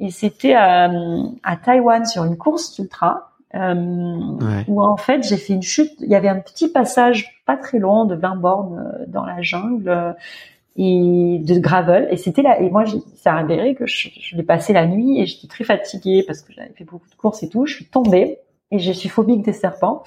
Et 0.00 0.10
c'était 0.10 0.54
à, 0.54 0.90
à 1.44 1.56
Taïwan 1.56 2.04
sur 2.04 2.24
une 2.24 2.36
course 2.36 2.76
ultra. 2.78 3.29
Euh, 3.54 3.74
Ouais. 3.74 4.64
où 4.68 4.80
en 4.82 4.96
fait 4.96 5.22
j'ai 5.26 5.36
fait 5.36 5.52
une 5.54 5.62
chute. 5.62 5.92
Il 6.00 6.08
y 6.08 6.14
avait 6.14 6.28
un 6.28 6.38
petit 6.38 6.68
passage 6.68 7.42
pas 7.46 7.56
très 7.56 7.78
long 7.78 8.04
de 8.04 8.14
20 8.14 8.36
bornes 8.36 8.78
euh, 8.78 9.04
dans 9.08 9.24
la 9.24 9.42
jungle 9.42 9.88
euh, 9.88 10.12
et 10.76 11.40
de 11.44 11.58
gravel. 11.58 12.08
Et 12.10 12.16
c'était 12.16 12.42
là. 12.42 12.60
Et 12.60 12.70
moi, 12.70 12.84
ça 13.16 13.34
a 13.34 13.38
avéré 13.40 13.74
que 13.74 13.86
je, 13.86 14.08
je 14.20 14.36
l'ai 14.36 14.42
passé 14.44 14.72
la 14.72 14.86
nuit 14.86 15.20
et 15.20 15.26
j'étais 15.26 15.48
très 15.48 15.64
fatiguée 15.64 16.22
parce 16.26 16.42
que 16.42 16.52
j'avais 16.52 16.72
fait 16.76 16.84
beaucoup 16.84 17.08
de 17.10 17.14
courses 17.16 17.42
et 17.42 17.48
tout. 17.48 17.66
Je 17.66 17.74
suis 17.74 17.84
tombée 17.86 18.38
et 18.70 18.78
je 18.78 18.92
suis 18.92 19.08
phobique 19.08 19.42
des 19.42 19.52
serpents. 19.52 20.04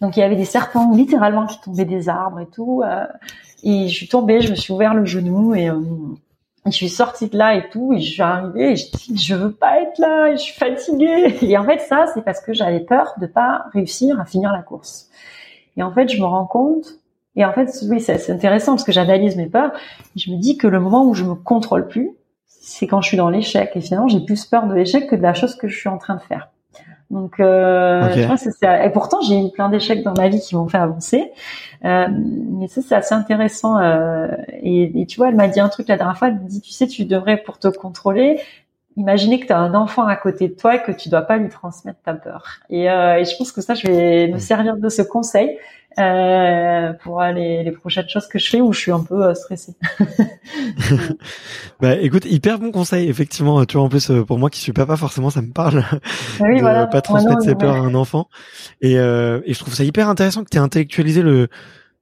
Donc 0.00 0.16
il 0.16 0.20
y 0.20 0.22
avait 0.22 0.36
des 0.36 0.44
serpents 0.44 0.90
littéralement 0.92 1.46
qui 1.46 1.58
tombaient 1.62 1.84
des 1.86 2.08
arbres 2.10 2.40
et 2.40 2.46
tout. 2.46 2.82
euh, 2.84 3.06
et 3.62 3.88
je 3.88 3.94
suis 3.94 4.08
tombée, 4.08 4.42
je 4.42 4.50
me 4.50 4.56
suis 4.56 4.74
ouvert 4.74 4.92
le 4.92 5.06
genou 5.06 5.54
et 5.54 5.70
euh, 5.70 5.80
je 6.66 6.70
suis 6.70 6.88
sortie 6.88 7.28
de 7.28 7.36
là 7.36 7.56
et 7.56 7.68
tout. 7.68 7.92
Et 7.92 8.00
je 8.00 8.12
suis 8.12 8.22
arrivée 8.22 8.72
et 8.72 8.76
je 8.76 8.90
dis 8.90 9.16
je 9.16 9.34
veux 9.34 9.52
pas 9.52 9.80
être 9.80 9.98
là, 9.98 10.34
je 10.34 10.40
suis 10.40 10.54
fatiguée. 10.54 11.36
Et 11.42 11.56
en 11.58 11.64
fait 11.64 11.80
ça 11.80 12.06
c'est 12.14 12.24
parce 12.24 12.40
que 12.40 12.52
j'avais 12.52 12.80
peur 12.80 13.14
de 13.20 13.26
pas 13.26 13.66
réussir 13.72 14.18
à 14.20 14.24
finir 14.24 14.52
la 14.52 14.62
course. 14.62 15.08
Et 15.76 15.82
en 15.82 15.92
fait 15.92 16.08
je 16.08 16.20
me 16.20 16.26
rends 16.26 16.46
compte. 16.46 16.86
Et 17.36 17.44
en 17.44 17.52
fait 17.52 17.70
oui 17.88 18.00
c'est 18.00 18.18
c'est 18.18 18.32
intéressant 18.32 18.72
parce 18.72 18.84
que 18.84 18.92
j'analyse 18.92 19.36
mes 19.36 19.46
peurs. 19.46 19.72
Et 20.16 20.18
je 20.18 20.30
me 20.30 20.38
dis 20.38 20.56
que 20.56 20.66
le 20.66 20.80
moment 20.80 21.04
où 21.04 21.14
je 21.14 21.24
me 21.24 21.34
contrôle 21.34 21.88
plus, 21.88 22.12
c'est 22.46 22.86
quand 22.86 23.00
je 23.00 23.08
suis 23.08 23.16
dans 23.16 23.30
l'échec. 23.30 23.72
Et 23.74 23.80
finalement 23.80 24.08
j'ai 24.08 24.20
plus 24.20 24.44
peur 24.46 24.66
de 24.66 24.74
l'échec 24.74 25.08
que 25.08 25.16
de 25.16 25.22
la 25.22 25.34
chose 25.34 25.56
que 25.56 25.68
je 25.68 25.78
suis 25.78 25.88
en 25.88 25.98
train 25.98 26.14
de 26.14 26.22
faire. 26.22 26.48
Donc, 27.14 27.38
euh, 27.38 28.06
Ok. 28.06 28.12
tu 28.14 28.22
vois, 28.22 28.36
c'est 28.36 28.50
ça. 28.50 28.84
Et 28.84 28.90
pourtant, 28.90 29.20
j'ai 29.22 29.38
eu 29.38 29.50
plein 29.52 29.68
d'échecs 29.68 30.02
dans 30.02 30.14
ma 30.14 30.28
vie 30.28 30.40
qui 30.40 30.56
m'ont 30.56 30.68
fait 30.68 30.78
avancer. 30.78 31.30
Euh, 31.84 32.08
mais 32.58 32.66
ça, 32.66 32.82
c'est 32.82 32.96
assez 32.96 33.14
intéressant. 33.14 33.78
euh, 33.78 34.26
et, 34.62 35.00
et 35.00 35.06
tu 35.06 35.16
vois, 35.18 35.28
elle 35.28 35.36
m'a 35.36 35.46
dit 35.48 35.60
un 35.60 35.68
truc 35.68 35.86
la 35.88 35.96
dernière 35.96 36.18
fois. 36.18 36.28
Elle 36.28 36.40
me 36.40 36.48
dit, 36.48 36.60
tu 36.60 36.72
sais, 36.72 36.88
tu 36.88 37.04
devrais 37.04 37.36
pour 37.36 37.58
te 37.58 37.68
contrôler 37.68 38.40
imaginer 38.96 39.40
que 39.40 39.46
tu 39.46 39.52
as 39.52 39.58
un 39.58 39.74
enfant 39.74 40.06
à 40.06 40.14
côté 40.16 40.48
de 40.48 40.54
toi 40.54 40.76
et 40.76 40.82
que 40.82 40.92
tu 40.92 41.08
dois 41.08 41.22
pas 41.22 41.36
lui 41.36 41.48
transmettre 41.48 41.98
ta 42.04 42.14
peur. 42.14 42.60
Et, 42.70 42.88
euh, 42.90 43.18
et 43.18 43.24
je 43.24 43.36
pense 43.36 43.50
que 43.50 43.60
ça, 43.60 43.74
je 43.74 43.86
vais 43.88 44.28
me 44.28 44.38
servir 44.38 44.76
de 44.76 44.88
ce 44.88 45.02
conseil 45.02 45.58
euh, 45.98 46.92
pour 47.02 47.22
les, 47.22 47.62
les, 47.62 47.70
prochaines 47.70 48.08
choses 48.08 48.26
que 48.26 48.38
je 48.38 48.50
fais 48.50 48.60
où 48.60 48.72
je 48.72 48.80
suis 48.80 48.92
un 48.92 49.02
peu 49.02 49.24
euh, 49.24 49.34
stressée. 49.34 49.74
bah 51.80 51.96
écoute, 52.00 52.24
hyper 52.24 52.58
bon 52.58 52.72
conseil 52.72 53.08
effectivement. 53.08 53.64
Tu 53.64 53.76
vois 53.76 53.86
en 53.86 53.88
plus 53.88 54.10
euh, 54.10 54.24
pour 54.24 54.38
moi 54.38 54.50
qui 54.50 54.60
suis 54.60 54.72
papa 54.72 54.96
forcément 54.96 55.30
ça 55.30 55.42
me 55.42 55.52
parle 55.52 55.84
oui, 56.40 56.56
de 56.56 56.60
voilà. 56.60 56.86
pas 56.86 57.00
transmettre 57.00 57.42
ses 57.42 57.54
peurs 57.54 57.76
à 57.76 57.78
un 57.78 57.94
enfant. 57.94 58.28
Et, 58.80 58.98
euh, 58.98 59.40
et 59.44 59.54
je 59.54 59.58
trouve 59.58 59.74
ça 59.74 59.84
hyper 59.84 60.08
intéressant 60.08 60.42
que 60.44 60.50
tu 60.50 60.56
aies 60.56 60.60
intellectualisé 60.60 61.22
le 61.22 61.48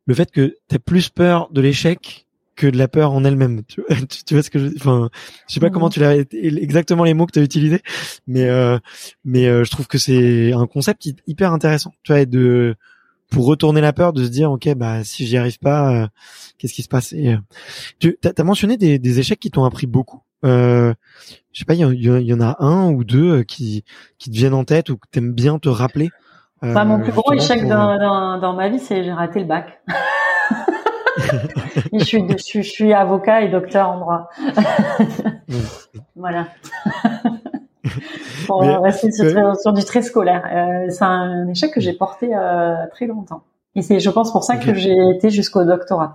le 0.07 0.15
fait 0.15 0.31
que 0.31 0.57
tu 0.69 0.79
plus 0.79 1.11
peur 1.11 1.49
de 1.53 1.61
l'échec 1.61 2.27
que 2.57 2.67
de 2.67 2.77
la 2.77 2.89
peur 2.89 3.13
en 3.13 3.25
elle-même. 3.25 3.63
Tu, 3.65 3.83
tu, 4.27 4.35
vois 4.35 4.43
ce 4.43 4.51
que 4.51 4.59
je 4.59 4.69
enfin 4.77 5.11
je 5.49 5.55
sais 5.55 5.61
pas 5.61 5.71
comment 5.71 5.87
mhm. 5.87 5.93
tu 5.93 6.01
l'as 6.01 6.17
exactement 6.33 7.05
les 7.05 7.15
mots 7.15 7.27
que 7.27 7.33
tu 7.33 7.41
as 7.41 7.43
utilisés 7.43 7.83
mais 8.27 8.49
euh, 8.49 8.79
mais 9.25 9.45
je 9.45 9.71
trouve 9.71 9.87
que 9.87 9.99
c'est 9.99 10.53
un 10.53 10.67
concept 10.67 11.07
hyper 11.27 11.53
intéressant. 11.53 11.93
Tu 12.05 12.13
vois 12.13 12.25
de 12.25 12.77
pour 13.33 13.47
retourner 13.47 13.81
la 13.81 13.93
peur 13.93 14.13
de 14.13 14.25
se 14.25 14.29
dire 14.29 14.53
ok 14.53 14.75
bah 14.77 15.03
si 15.05 15.27
j'y 15.27 15.37
arrive 15.37 15.59
pas 15.59 15.91
euh, 15.91 16.07
qu'est-ce 16.59 16.75
qui 16.75 16.83
se 16.83 16.89
passe? 16.89 17.13
Et 17.13 17.33
euh, 17.33 17.39
tu 17.99 18.19
as, 18.25 18.45
mentionné 18.45 18.77
des, 18.77 18.99
des, 18.99 19.19
échecs 19.19 19.41
qui 19.41 19.51
t'ont 19.51 19.65
appris 19.65 19.87
beaucoup. 19.87 20.23
Euh, 20.45 20.93
je 21.53 21.61
sais 21.61 21.65
pas 21.65 21.75
il 21.75 21.81
y, 21.81 22.35
en 22.35 22.41
a 22.41 22.57
un 22.61 22.91
ou 22.91 23.05
deux 23.05 23.39
euh, 23.39 23.43
qui 23.43 23.85
qui 24.19 24.31
te 24.31 24.37
viennent 24.37 24.55
en 24.55 24.65
tête 24.65 24.91
ou 24.91 24.97
que 24.97 25.07
t'aimes 25.11 25.33
bien 25.33 25.59
te 25.59 25.69
rappeler? 25.69 26.11
Bah, 26.61 26.85
mon 26.85 27.01
plus 27.01 27.11
gros 27.11 27.33
échec 27.33 27.67
dans, 27.67 27.99
dans, 27.99 28.39
dans, 28.39 28.53
ma 28.53 28.69
vie 28.69 28.79
c'est 28.79 29.03
j'ai 29.03 29.13
raté 29.13 29.41
le 29.41 29.47
bac. 29.47 29.83
Je, 31.93 32.05
suis, 32.05 32.27
je, 32.27 32.63
suis, 32.63 32.93
avocat 32.95 33.43
et 33.43 33.51
docteur 33.51 33.91
en 33.91 34.01
droit. 34.01 34.31
Voilà 36.17 36.49
pour 38.47 38.61
rester 38.61 39.11
sur, 39.11 39.73
du 39.73 39.85
très 39.85 40.03
scolaire. 40.03 40.45
Euh, 40.53 40.91
c'est 40.91 41.05
un 41.05 41.49
échec 41.49 41.73
que 41.73 41.81
j'ai 41.81 41.93
porté 41.93 42.31
euh, 42.35 42.75
très 42.91 43.07
longtemps. 43.07 43.43
Et 43.75 43.83
c'est, 43.83 44.01
je 44.01 44.11
pense, 44.11 44.33
pour 44.33 44.45
ça 44.45 44.57
que 44.57 44.75
j'ai 44.75 44.95
été 45.15 45.31
jusqu'au 45.31 45.65
doctorat. 45.65 46.15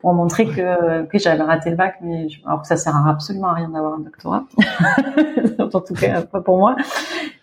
Pour 0.00 0.12
montrer 0.12 0.46
que, 0.46 1.06
que 1.06 1.18
j'avais 1.18 1.42
raté 1.42 1.70
le 1.70 1.76
bac, 1.76 1.96
mais 2.02 2.28
je, 2.28 2.38
alors 2.46 2.62
que 2.62 2.68
ça 2.68 2.76
sert 2.76 2.94
absolument 2.94 3.48
à 3.48 3.54
rien 3.54 3.68
d'avoir 3.68 3.94
un 3.94 4.00
doctorat. 4.00 4.44
en 5.58 5.80
tout 5.80 5.94
cas, 5.94 6.22
pas 6.22 6.40
pour 6.40 6.58
moi. 6.58 6.76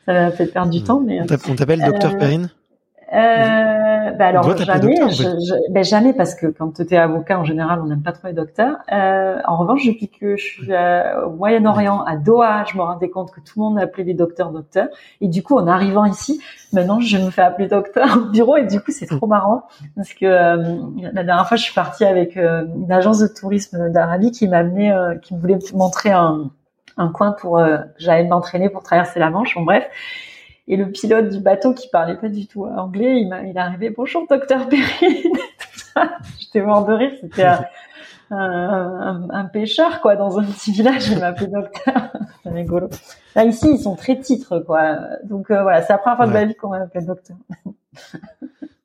Ça 0.05 0.13
m'a 0.13 0.31
fait 0.31 0.45
perdre 0.45 0.71
du 0.71 0.81
temps, 0.83 1.01
mais. 1.01 1.19
On 1.21 1.55
t'appelle 1.55 1.83
docteur 1.83 2.13
euh, 2.13 2.17
Perrine? 2.17 2.49
Euh, 3.13 4.11
bah 4.11 4.27
alors 4.27 4.57
jamais, 4.57 4.95
je, 5.11 5.71
ben 5.71 5.83
jamais 5.83 6.13
parce 6.13 6.33
que 6.33 6.47
quand 6.47 6.73
tu 6.73 6.81
es 6.91 6.97
avocat 6.97 7.39
en 7.39 7.43
général 7.43 7.79
on 7.79 7.85
n'aime 7.85 8.01
pas 8.01 8.11
trop 8.11 8.27
les 8.27 8.33
docteurs. 8.33 8.77
Euh, 8.91 9.39
en 9.45 9.57
revanche 9.57 9.85
depuis 9.85 10.09
que 10.09 10.35
je 10.37 10.43
suis 10.43 10.73
euh, 10.73 11.27
au 11.27 11.29
Moyen-Orient 11.31 12.01
à 12.01 12.15
Doha, 12.15 12.63
je 12.65 12.75
me 12.75 12.81
rendais 12.81 13.09
compte 13.09 13.31
que 13.31 13.41
tout 13.41 13.59
le 13.59 13.65
monde 13.65 13.79
appelait 13.79 14.05
les 14.05 14.15
docteurs 14.15 14.49
docteurs 14.51 14.87
et 15.21 15.27
du 15.27 15.43
coup 15.43 15.55
en 15.55 15.67
arrivant 15.67 16.05
ici, 16.05 16.41
maintenant 16.73 16.99
je 16.99 17.19
me 17.19 17.29
fais 17.29 17.43
appeler 17.43 17.67
docteur 17.67 18.17
au 18.17 18.31
bureau 18.31 18.57
et 18.57 18.65
du 18.65 18.79
coup 18.79 18.91
c'est 18.91 19.05
trop 19.05 19.27
marrant 19.27 19.67
parce 19.95 20.13
que 20.15 20.25
euh, 20.25 20.77
la 20.99 21.23
dernière 21.23 21.47
fois 21.47 21.57
je 21.57 21.63
suis 21.63 21.75
partie 21.75 22.05
avec 22.05 22.37
euh, 22.37 22.65
une 22.75 22.91
agence 22.91 23.19
de 23.19 23.27
tourisme 23.27 23.91
d'Arabie 23.91 24.31
qui 24.31 24.47
m'a 24.47 24.57
amené, 24.57 24.91
qui 25.21 25.35
me 25.35 25.39
voulait 25.39 25.59
montrer 25.75 26.09
un, 26.09 26.49
un 26.97 27.09
coin 27.09 27.33
pour 27.33 27.63
j'allais 27.99 28.27
m'entraîner 28.27 28.69
pour 28.69 28.81
traverser 28.81 29.19
la 29.19 29.29
Manche. 29.29 29.53
Bon 29.53 29.61
bref. 29.61 29.87
Et 30.67 30.77
le 30.77 30.91
pilote 30.91 31.29
du 31.29 31.39
bateau 31.39 31.73
qui 31.73 31.87
parlait 31.89 32.17
pas 32.17 32.29
du 32.29 32.47
tout 32.47 32.65
anglais, 32.65 33.21
il, 33.21 33.27
il 33.47 33.55
est 33.55 33.59
arrivé 33.59 33.91
bonjour 33.91 34.25
docteur 34.27 34.67
Perrine. 34.67 35.37
J'étais 36.39 36.61
mort 36.61 36.85
de 36.85 36.93
rire. 36.93 37.11
C'était 37.21 37.43
un, 37.43 37.65
un, 38.31 39.29
un, 39.29 39.45
pêcheur 39.45 40.01
quoi 40.01 40.15
dans 40.15 40.39
un 40.39 40.43
petit 40.43 40.71
village. 40.71 41.09
Il 41.09 41.19
m'appelait 41.19 41.47
docteur. 41.47 42.11
C'est 42.43 42.49
rigolo. 42.49 42.89
Là 43.35 43.45
ici 43.45 43.69
ils 43.71 43.79
sont 43.79 43.95
très 43.95 44.19
titres 44.19 44.59
quoi. 44.59 44.97
Donc 45.23 45.51
euh, 45.51 45.61
voilà, 45.61 45.81
c'est 45.81 45.93
la 45.93 45.99
première 45.99 46.17
fois 46.17 46.27
de 46.27 46.33
ma 46.33 46.45
vie 46.45 46.55
qu'on 46.55 46.69
m'appelle 46.69 47.05
docteur. 47.05 47.37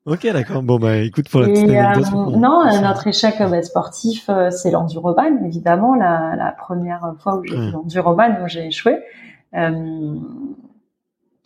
Ok, 0.06 0.26
d'accord. 0.32 0.62
Bon, 0.62 0.78
bah, 0.78 0.96
écoute, 0.96 1.28
pour 1.28 1.40
la 1.40 1.48
petite 1.48 1.68
anecdote. 1.68 2.06
Euh, 2.12 2.36
non, 2.36 2.64
notre 2.80 3.06
échec 3.06 3.36
bah, 3.38 3.62
sportif, 3.62 4.30
euh, 4.30 4.50
c'est 4.50 4.70
l'enduroman, 4.70 5.44
évidemment. 5.44 5.94
La, 5.94 6.34
la 6.36 6.52
première 6.52 7.14
fois 7.18 7.36
où 7.36 7.44
j'ai 7.44 7.54
fait 7.54 7.70
l'enduroman, 7.70 8.40
où 8.42 8.48
j'ai 8.48 8.66
échoué. 8.66 8.98
Euh, 9.54 10.14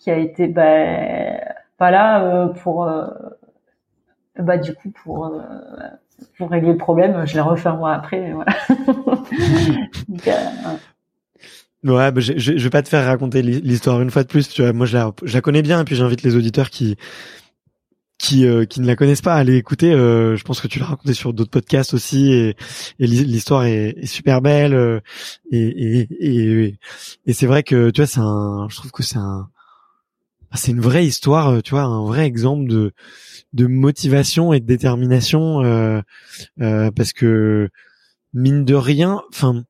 qui 0.04 0.10
a 0.10 0.18
été 0.18 0.48
bah, 0.48 1.40
pas 1.78 1.90
là 1.90 2.22
euh, 2.22 2.48
pour 2.48 2.84
euh, 2.84 3.06
bah 4.38 4.58
du 4.58 4.74
coup 4.74 4.90
pour 4.90 5.24
euh, 5.26 5.40
pour 6.36 6.50
régler 6.50 6.72
le 6.72 6.76
problème, 6.76 7.26
je 7.26 7.34
l'ai 7.34 7.40
refait 7.40 7.70
un 7.70 7.76
mois 7.76 7.94
après. 7.94 8.32
Voilà. 8.32 8.54
Ouais, 11.82 12.10
bah, 12.12 12.22
je, 12.22 12.32
je, 12.38 12.52
vais 12.52 12.70
pas 12.70 12.82
te 12.82 12.88
faire 12.88 13.04
raconter 13.04 13.42
l'histoire 13.42 14.00
une 14.00 14.10
fois 14.10 14.22
de 14.22 14.28
plus. 14.28 14.48
Tu 14.48 14.62
vois, 14.62 14.72
moi, 14.72 14.86
je 14.86 14.96
la, 14.96 15.12
je 15.22 15.34
la 15.34 15.42
connais 15.42 15.60
bien, 15.60 15.82
et 15.82 15.84
puis 15.84 15.96
j'invite 15.96 16.22
les 16.22 16.34
auditeurs 16.34 16.70
qui 16.70 16.96
qui 18.16 18.46
qui 18.70 18.80
ne 18.80 18.86
la 18.86 18.96
connaissent 18.96 19.20
pas 19.20 19.34
à 19.34 19.36
aller 19.36 19.56
écouter. 19.56 19.92
je 19.92 20.42
pense 20.44 20.62
que 20.62 20.66
tu 20.66 20.78
l'as 20.78 20.86
raconté 20.86 21.12
sur 21.12 21.34
d'autres 21.34 21.50
podcasts 21.50 21.92
aussi, 21.92 22.32
et, 22.32 22.56
et 23.00 23.06
l'histoire 23.06 23.64
est, 23.64 23.90
est, 23.98 24.06
super 24.06 24.40
belle. 24.40 25.02
et 25.50 25.58
et, 25.58 26.08
et, 26.20 26.78
et 27.26 27.32
c'est 27.34 27.46
vrai 27.46 27.62
que 27.62 27.90
tu 27.90 28.00
vois, 28.00 28.06
c'est 28.06 28.20
un. 28.20 28.66
Je 28.70 28.76
trouve 28.76 28.90
que 28.90 29.02
c'est 29.02 29.18
un 29.18 29.50
c'est 30.54 30.72
une 30.72 30.80
vraie 30.80 31.04
histoire, 31.04 31.48
euh, 31.48 31.60
tu 31.60 31.72
vois, 31.72 31.82
un 31.82 32.04
vrai 32.04 32.26
exemple 32.26 32.68
de 32.68 32.92
de 33.52 33.66
motivation 33.66 34.52
et 34.52 34.58
de 34.58 34.66
détermination, 34.66 35.62
euh, 35.62 36.00
euh, 36.60 36.90
parce 36.90 37.12
que 37.12 37.68
mine 38.32 38.64
de 38.64 38.74
rien, 38.74 39.22
enfin, 39.32 39.62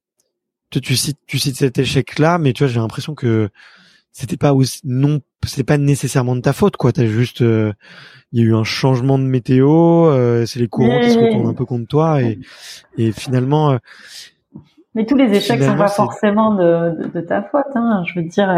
tu, 0.70 0.80
tu 0.80 0.96
cites 0.96 1.18
tu 1.26 1.38
cites 1.38 1.56
cet 1.56 1.78
échec-là, 1.78 2.38
mais 2.38 2.52
tu 2.52 2.64
vois, 2.64 2.72
j'ai 2.72 2.80
l'impression 2.80 3.14
que 3.14 3.50
c'était 4.10 4.36
pas 4.38 4.54
aussi, 4.54 4.80
non, 4.84 5.20
c'est 5.44 5.64
pas 5.64 5.76
nécessairement 5.76 6.36
de 6.36 6.40
ta 6.40 6.52
faute, 6.52 6.76
quoi. 6.76 6.92
T'as 6.92 7.06
juste, 7.06 7.40
il 7.40 7.74
y 8.32 8.40
a 8.40 8.44
eu 8.44 8.54
un 8.54 8.64
changement 8.64 9.18
de 9.18 9.24
météo, 9.24 10.46
c'est 10.46 10.60
les 10.60 10.68
courants 10.68 11.00
qui 11.00 11.10
se 11.10 11.18
retournent 11.18 11.48
un 11.48 11.54
peu 11.54 11.66
contre 11.66 11.88
toi, 11.88 12.22
et 12.22 12.38
et 12.96 13.12
finalement. 13.12 13.76
mais 14.94 15.04
tous 15.04 15.16
les 15.16 15.36
échecs 15.36 15.62
sont 15.62 15.76
pas 15.76 15.88
forcément 15.88 16.54
de, 16.54 17.08
de, 17.12 17.20
ta 17.20 17.42
faute, 17.42 17.64
hein. 17.74 18.04
Je 18.06 18.20
veux 18.20 18.26
dire, 18.26 18.48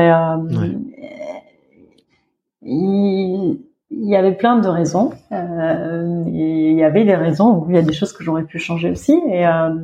il, 2.67 3.59
y 3.91 4.17
avait 4.17 4.35
plein 4.35 4.59
de 4.59 4.69
raisons. 4.69 5.12
Euh, 5.33 6.25
il 6.27 6.75
y 6.75 6.85
avait 6.85 7.05
des 7.05 7.14
raisons 7.14 7.59
où 7.59 7.71
il 7.71 7.77
y 7.77 7.79
a 7.79 7.83
des 7.83 7.93
choses 7.93 8.12
que 8.12 8.25
j'aurais 8.25 8.45
pu 8.45 8.59
changer 8.59 8.91
aussi. 8.91 9.21
Et, 9.29 9.47
euh, 9.47 9.75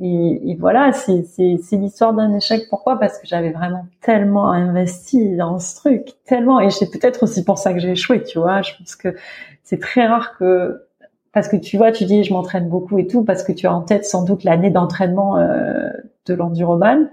et, 0.00 0.56
voilà, 0.58 0.92
c'est 0.92 1.24
l'histoire 1.72 2.12
d'un 2.12 2.34
échec. 2.34 2.62
Pourquoi? 2.68 2.98
Parce 2.98 3.18
que 3.18 3.26
j'avais 3.26 3.50
vraiment 3.50 3.86
tellement 4.00 4.50
investi 4.50 5.36
dans 5.36 5.58
ce 5.58 5.76
truc, 5.76 6.14
tellement. 6.24 6.60
Et 6.60 6.70
c'est 6.70 6.90
peut-être 6.90 7.22
aussi 7.22 7.44
pour 7.44 7.58
ça 7.58 7.72
que 7.72 7.78
j'ai 7.78 7.92
échoué, 7.92 8.22
tu 8.22 8.38
vois. 8.38 8.62
Je 8.62 8.72
pense 8.76 8.96
que 8.96 9.14
c'est 9.62 9.80
très 9.80 10.06
rare 10.06 10.36
que 10.36 10.86
parce 11.32 11.48
que 11.48 11.56
tu 11.56 11.76
vois, 11.76 11.92
tu 11.92 12.04
dis 12.04 12.24
je 12.24 12.32
m'entraîne 12.32 12.68
beaucoup 12.68 12.98
et 12.98 13.06
tout, 13.06 13.24
parce 13.24 13.42
que 13.42 13.52
tu 13.52 13.66
as 13.66 13.74
en 13.74 13.82
tête 13.82 14.04
sans 14.04 14.24
doute 14.24 14.44
l'année 14.44 14.70
d'entraînement 14.70 15.38
euh, 15.38 15.88
de 16.26 16.34
l'enduroman, 16.34 17.08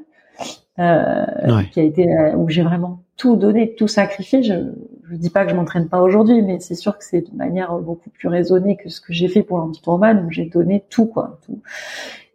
euh, 0.80 1.26
qui 1.72 1.80
a 1.80 1.84
été 1.84 2.12
euh, 2.12 2.36
où 2.36 2.50
j'ai 2.50 2.64
vraiment 2.64 3.00
tout 3.20 3.36
donné, 3.36 3.76
tout 3.76 3.90
sacrifié. 3.90 4.42
Je 4.42 4.54
ne 4.54 5.18
dis 5.18 5.30
pas 5.30 5.44
que 5.44 5.52
je 5.52 5.56
m'entraîne 5.56 5.90
pas 5.90 6.02
aujourd'hui, 6.02 6.42
mais 6.42 6.60
c'est 6.62 6.74
sûr 6.74 6.98
que 6.98 7.04
c'est 7.04 7.30
de 7.30 7.36
manière 7.36 7.78
beaucoup 7.78 8.10
plus 8.10 8.30
raisonnée 8.30 8.78
que 8.78 8.90
ce 8.90 9.02
que 9.02 9.12
j'ai 9.14 9.28
fait 9.28 9.44
pour 9.44 9.58
l'antitroman, 9.58 10.26
où 10.26 10.32
j'ai 10.32 10.46
donné 10.46 10.86
tout, 10.90 11.06
quoi, 11.06 11.38
tout. 11.46 11.62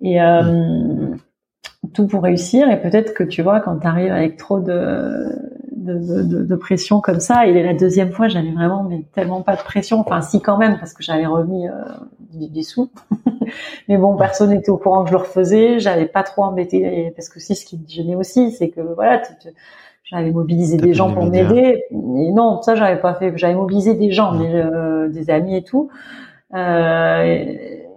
Et 0.03 0.21
euh, 0.21 1.15
tout 1.95 2.07
pour 2.07 2.23
réussir. 2.23 2.71
Et 2.71 2.81
peut-être 2.81 3.15
que 3.15 3.25
tu 3.25 3.41
vois, 3.41 3.61
quand 3.61 3.79
tu 3.79 3.87
arrives 3.87 4.13
avec 4.13 4.37
trop 4.37 4.61
de, 4.61 5.25
de, 5.73 6.23
de, 6.23 6.45
de, 6.45 6.55
pression 6.55 7.01
comme 7.01 7.21
ça, 7.21 7.47
et 7.47 7.63
la 7.63 7.73
deuxième 7.73 8.13
fois, 8.13 8.29
j'avais 8.29 8.53
vraiment 8.53 8.85
mais 8.85 9.07
tellement 9.15 9.41
pas 9.41 9.57
de 9.57 9.63
pression. 9.63 10.01
Enfin, 10.01 10.21
si 10.21 10.43
quand 10.43 10.59
même, 10.59 10.79
parce 10.79 10.93
que 10.93 11.03
j'avais 11.03 11.27
remis 11.27 11.67
euh, 11.67 11.73
des, 12.35 12.63
sous. 12.63 12.91
mais 13.89 13.97
bon, 13.97 14.17
personne 14.19 14.51
n'était 14.51 14.71
au 14.71 14.77
courant 14.77 15.05
que 15.05 15.09
je 15.09 15.15
le 15.15 15.21
refaisais. 15.21 15.79
J'avais 15.79 16.07
pas 16.07 16.25
trop 16.25 16.43
embêté, 16.43 17.11
parce 17.17 17.31
que 17.31 17.41
c'est 17.41 17.55
ce 17.55 17.65
qui 17.65 17.79
me 17.79 17.89
gênait 17.89 18.17
aussi, 18.17 18.51
c'est 18.51 18.69
que 18.69 18.83
voilà, 18.83 19.23
tu, 19.41 19.49
j'avais 20.05 20.31
mobilisé 20.31 20.77
des 20.77 20.95
gens 20.95 21.13
pour 21.13 21.25
m'aider. 21.27 21.83
Et 21.91 22.33
non, 22.33 22.63
ça 22.63 22.75
j'avais 22.75 23.01
pas 23.01 23.15
fait. 23.15 23.37
J'avais 23.37 23.55
mobilisé 23.55 23.95
des 23.95 24.11
gens, 24.13 24.33
mais, 24.33 24.55
euh, 24.55 25.09
des 25.09 25.31
amis 25.31 25.57
et 25.57 25.65
tout. 25.65 25.91
Euh, 26.55 27.25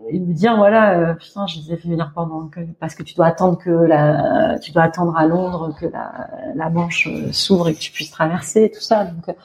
et, 0.09 0.19
me 0.19 0.33
dire 0.33 0.55
voilà, 0.55 0.97
euh, 0.97 1.13
putain, 1.15 1.45
je 1.47 1.59
les 1.59 1.73
ai 1.73 1.77
fait 1.77 1.89
venir 1.89 2.11
pendant 2.15 2.47
que 2.47 2.61
parce 2.79 2.95
que 2.95 3.03
tu 3.03 3.13
dois 3.13 3.27
attendre 3.27 3.57
que 3.57 3.69
la, 3.69 4.57
tu 4.59 4.71
dois 4.71 4.83
attendre 4.83 5.15
à 5.17 5.27
Londres 5.27 5.75
que 5.79 5.85
la, 5.85 6.29
la 6.55 6.69
Manche 6.69 7.07
euh, 7.07 7.31
s'ouvre 7.33 7.67
et 7.67 7.73
que 7.73 7.79
tu 7.79 7.91
puisses 7.91 8.09
traverser 8.09 8.71
tout 8.73 8.81
ça. 8.81 9.03
Donc 9.03 9.35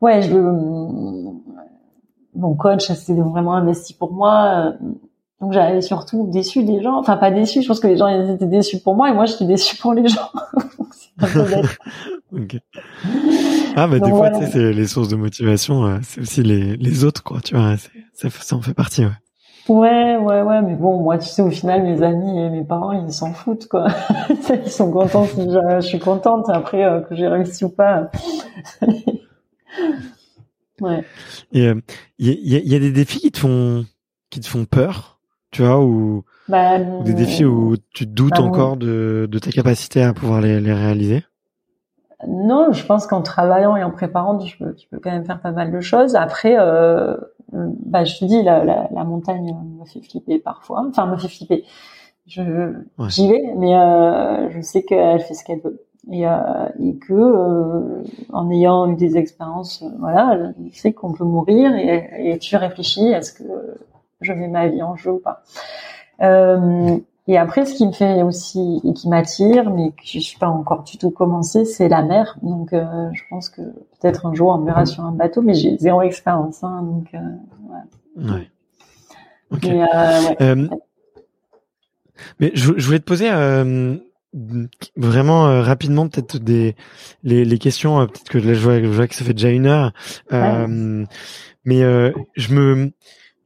ouais, 0.00 0.22
je, 0.22 0.36
mon 2.34 2.54
coach 2.54 2.86
c'était 2.92 3.20
vraiment 3.20 3.54
investi 3.54 3.94
pour 3.94 4.12
moi. 4.12 4.74
Donc 5.40 5.52
j'avais 5.52 5.80
surtout 5.80 6.28
déçu 6.30 6.64
des 6.64 6.82
gens, 6.82 6.98
enfin 6.98 7.16
pas 7.16 7.30
déçu, 7.30 7.62
je 7.62 7.68
pense 7.68 7.80
que 7.80 7.86
les 7.86 7.96
gens 7.96 8.08
étaient 8.08 8.46
déçus 8.46 8.80
pour 8.80 8.94
moi 8.94 9.10
et 9.10 9.14
moi 9.14 9.24
je 9.24 9.32
suis 9.32 9.46
déçu 9.46 9.76
pour 9.76 9.94
les 9.94 10.06
gens. 10.06 10.30
okay. 12.32 12.60
Ah 13.76 13.86
bah 13.86 14.00
des 14.00 14.10
fois 14.10 14.30
c'est 14.50 14.72
les 14.72 14.86
sources 14.86 15.08
de 15.08 15.16
motivation, 15.16 15.86
euh, 15.86 15.98
c'est 16.02 16.20
aussi 16.20 16.42
les, 16.42 16.76
les 16.76 17.04
autres 17.04 17.22
quoi, 17.22 17.40
tu 17.40 17.56
vois, 17.56 17.76
ça, 18.12 18.28
ça 18.30 18.56
en 18.56 18.60
fait 18.60 18.74
partie. 18.74 19.04
Ouais. 19.04 19.12
Ouais, 19.68 20.16
ouais, 20.16 20.42
ouais, 20.42 20.62
mais 20.62 20.74
bon, 20.74 21.00
moi, 21.00 21.16
tu 21.18 21.28
sais, 21.28 21.42
au 21.42 21.50
final, 21.50 21.84
mes 21.84 22.02
amis 22.02 22.40
et 22.40 22.48
mes 22.50 22.64
parents, 22.64 22.90
ils 22.90 23.12
s'en 23.12 23.32
foutent, 23.32 23.68
quoi. 23.68 23.86
ils 24.64 24.70
sont 24.70 24.90
contents 24.90 25.26
si 25.26 25.42
je, 25.42 25.76
je 25.76 25.86
suis 25.86 26.00
contente. 26.00 26.48
Après, 26.48 26.84
euh, 26.84 27.02
que 27.02 27.14
j'ai 27.14 27.28
réussi 27.28 27.64
ou 27.64 27.68
pas. 27.68 28.10
ouais. 30.80 31.04
Il 31.52 31.62
y, 31.62 31.68
a, 31.68 31.74
y, 32.18 32.74
a, 32.74 32.78
des 32.80 32.90
défis 32.90 33.20
qui 33.20 33.30
te 33.30 33.38
font 33.38 33.84
qui 34.30 34.40
te 34.40 34.48
font 34.48 34.64
peur, 34.64 35.19
tu 35.50 35.62
vois, 35.62 35.80
ou, 35.80 36.24
bah, 36.48 36.78
ou 36.78 37.02
des 37.04 37.14
défis 37.14 37.44
où 37.44 37.76
tu 37.92 38.06
te 38.06 38.10
doutes 38.12 38.38
bah, 38.38 38.42
encore 38.42 38.76
de, 38.76 39.28
de 39.30 39.38
ta 39.38 39.50
capacité 39.50 40.02
à 40.02 40.12
pouvoir 40.12 40.40
les, 40.40 40.60
les 40.60 40.72
réaliser? 40.72 41.24
Non, 42.28 42.72
je 42.72 42.84
pense 42.84 43.06
qu'en 43.06 43.22
travaillant 43.22 43.76
et 43.76 43.82
en 43.82 43.90
préparant, 43.90 44.36
tu 44.38 44.56
peux, 44.58 44.74
tu 44.74 44.86
peux 44.88 44.98
quand 44.98 45.10
même 45.10 45.24
faire 45.24 45.40
pas 45.40 45.52
mal 45.52 45.72
de 45.72 45.80
choses. 45.80 46.16
Après, 46.16 46.54
euh, 46.58 47.16
bah, 47.52 48.04
je 48.04 48.18
te 48.18 48.24
dis, 48.26 48.42
la, 48.42 48.62
la, 48.64 48.88
la, 48.92 49.04
montagne 49.04 49.56
me 49.78 49.84
fait 49.86 50.00
flipper 50.00 50.38
parfois. 50.38 50.84
Enfin, 50.88 51.06
me 51.06 51.16
fait 51.16 51.28
flipper. 51.28 51.64
Je, 52.26 52.42
Ouais. 52.98 53.08
j'y 53.08 53.28
vais, 53.28 53.54
mais 53.56 53.74
euh, 53.74 54.50
je 54.50 54.60
sais 54.60 54.82
qu'elle 54.82 55.20
fait 55.20 55.34
ce 55.34 55.44
qu'elle 55.44 55.60
veut. 55.60 55.80
Et, 56.10 56.26
euh, 56.26 56.32
et 56.78 56.96
que, 56.96 57.12
euh, 57.14 58.02
en 58.32 58.50
ayant 58.50 58.90
eu 58.90 58.96
des 58.96 59.16
expériences, 59.16 59.84
voilà, 59.98 60.52
je 60.70 60.78
sais 60.78 60.92
qu'on 60.92 61.12
peut 61.12 61.24
mourir 61.24 61.74
et, 61.74 62.32
et 62.32 62.38
tu 62.38 62.56
réfléchis, 62.56 63.06
est-ce 63.08 63.32
que 63.32 63.44
je 64.20 64.32
mets 64.32 64.48
ma 64.48 64.68
vie 64.68 64.82
en 64.82 64.96
jeu 64.96 65.12
ou 65.12 65.18
pas 65.18 65.42
euh, 66.22 66.98
et 67.26 67.38
après, 67.38 67.64
ce 67.64 67.74
qui 67.74 67.86
me 67.86 67.92
fait 67.92 68.22
aussi 68.24 68.80
et 68.82 68.92
qui 68.92 69.08
m'attire, 69.08 69.70
mais 69.70 69.90
que 69.90 70.02
je 70.04 70.18
suis 70.18 70.38
pas 70.38 70.48
encore 70.48 70.82
du 70.82 70.98
tout 70.98 71.10
commencé, 71.10 71.64
c'est 71.64 71.88
la 71.88 72.02
mer. 72.02 72.36
Donc, 72.42 72.72
euh, 72.72 73.08
je 73.12 73.22
pense 73.30 73.48
que 73.48 73.62
peut-être 73.62 74.26
un 74.26 74.34
jour 74.34 74.48
on 74.48 74.58
me 74.58 74.66
verra 74.66 74.84
sur 74.84 75.04
un 75.04 75.12
bateau, 75.12 75.40
mais 75.40 75.54
j'ai 75.54 75.76
zéro 75.78 76.02
expérience. 76.02 76.64
Hein, 76.64 76.82
donc, 76.82 77.06
euh, 77.14 77.18
ouais. 78.18 78.32
Ouais. 78.32 78.50
Mais, 79.62 79.82
euh, 79.82 80.20
ouais. 80.22 80.36
Euh, 80.40 80.68
mais 82.40 82.50
je, 82.54 82.72
je 82.76 82.86
voulais 82.86 82.98
te 82.98 83.04
poser 83.04 83.30
euh, 83.30 83.96
vraiment 84.96 85.46
euh, 85.46 85.62
rapidement 85.62 86.08
peut-être 86.08 86.38
des 86.38 86.74
les, 87.22 87.44
les 87.44 87.58
questions. 87.58 88.00
euh, 88.00 88.06
peut-être 88.06 88.28
que 88.28 88.38
là 88.38 88.54
je 88.54 88.60
vois, 88.60 88.80
je 88.80 88.86
vois 88.86 89.06
que 89.06 89.14
ça 89.14 89.24
fait 89.24 89.34
déjà 89.34 89.50
une 89.50 89.66
heure. 89.66 89.92
Euh, 90.32 91.04
Mais 91.64 91.82
euh, 91.82 92.10
je 92.36 92.54
me, 92.54 92.92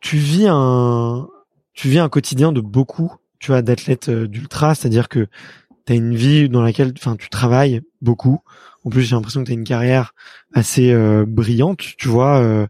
tu 0.05 0.19
vis 0.19 0.47
un, 0.49 1.27
tu 1.73 1.89
vis 1.89 1.99
un 1.99 2.11
quotidien 2.11 2.53
de 2.53 2.61
beaucoup, 2.61 3.15
tu 3.39 3.53
vois, 3.53 3.63
d'athlètes 3.63 4.11
euh, 4.11 4.29
d'ultra, 4.29 4.75
c'est-à-dire 4.75 5.09
que 5.09 5.29
tu 5.87 5.95
as 5.95 5.97
une 5.97 6.15
vie 6.15 6.51
dans 6.51 6.61
laquelle, 6.61 6.93
enfin, 6.95 7.17
tu 7.17 7.31
travailles 7.31 7.81
beaucoup. 8.03 8.41
En 8.85 8.91
plus, 8.91 9.01
j'ai 9.01 9.17
l'impression 9.17 9.41
que 9.41 9.47
tu 9.47 9.53
as 9.53 9.55
une 9.55 9.65
carrière 9.65 10.15
assez 10.53 10.93
euh, 10.93 11.25
brillante, 11.27 11.79
tu 11.97 12.09
vois. 12.09 12.39
Euh, 12.39 12.67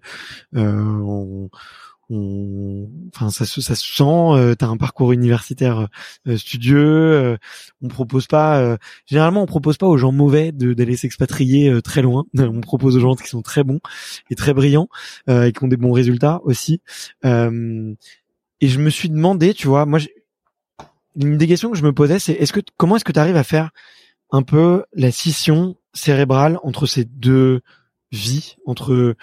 on- 2.14 2.90
enfin, 3.14 3.30
ça 3.30 3.44
se, 3.44 3.60
ça 3.60 3.74
se 3.74 3.84
sent. 3.86 4.02
Euh, 4.04 4.54
tu 4.58 4.64
as 4.64 4.68
un 4.68 4.76
parcours 4.76 5.12
universitaire 5.12 5.88
euh, 6.26 6.36
studieux. 6.36 6.78
euh, 6.86 7.36
on 7.82 7.88
propose 7.88 8.26
pas. 8.26 8.58
euh, 8.60 8.76
généralement, 9.06 9.42
on 9.42 9.46
propose 9.46 9.76
pas 9.76 9.86
aux 9.86 9.96
gens 9.96 10.12
mauvais 10.12 10.52
d'aller 10.52 10.96
s'expatrier 10.96 11.68
euh, 11.70 11.80
très 11.82 12.02
loin. 12.02 12.24
On 12.38 12.60
propose 12.60 12.96
aux 12.96 13.00
gens 13.00 13.14
qui 13.14 13.28
sont 13.28 13.42
très 13.42 13.64
bons 13.64 13.80
et 14.30 14.34
très 14.34 14.54
brillants 14.54 14.88
euh, 15.28 15.44
et 15.46 15.52
qui 15.52 15.64
ont 15.64 15.68
des 15.68 15.76
bons 15.76 15.92
résultats 15.92 16.40
aussi. 16.44 16.80
Euh, 17.24 17.94
et 18.60 18.68
je 18.68 18.78
me 18.80 18.90
suis 18.90 19.10
demandé, 19.10 19.52
tu 19.54 19.66
vois, 19.68 19.84
moi, 19.86 19.98
une 21.16 21.36
des 21.38 21.46
questions 21.46 21.70
que 21.70 21.76
je 21.76 21.84
me 21.84 21.92
posais, 21.92 22.18
c'est 22.18 22.32
est-ce 22.32 22.52
que 22.52 22.60
comment 22.76 22.96
est-ce 22.96 23.04
que 23.04 23.12
tu 23.12 23.18
arrives 23.20 23.36
à 23.36 23.44
faire 23.44 23.70
un 24.30 24.42
peu 24.42 24.84
la 24.94 25.10
scission 25.12 25.76
cérébrale 25.92 26.58
entre 26.62 26.86
ces 26.86 27.04
deux 27.04 27.60
vies, 28.14 28.56
entre 28.66 29.14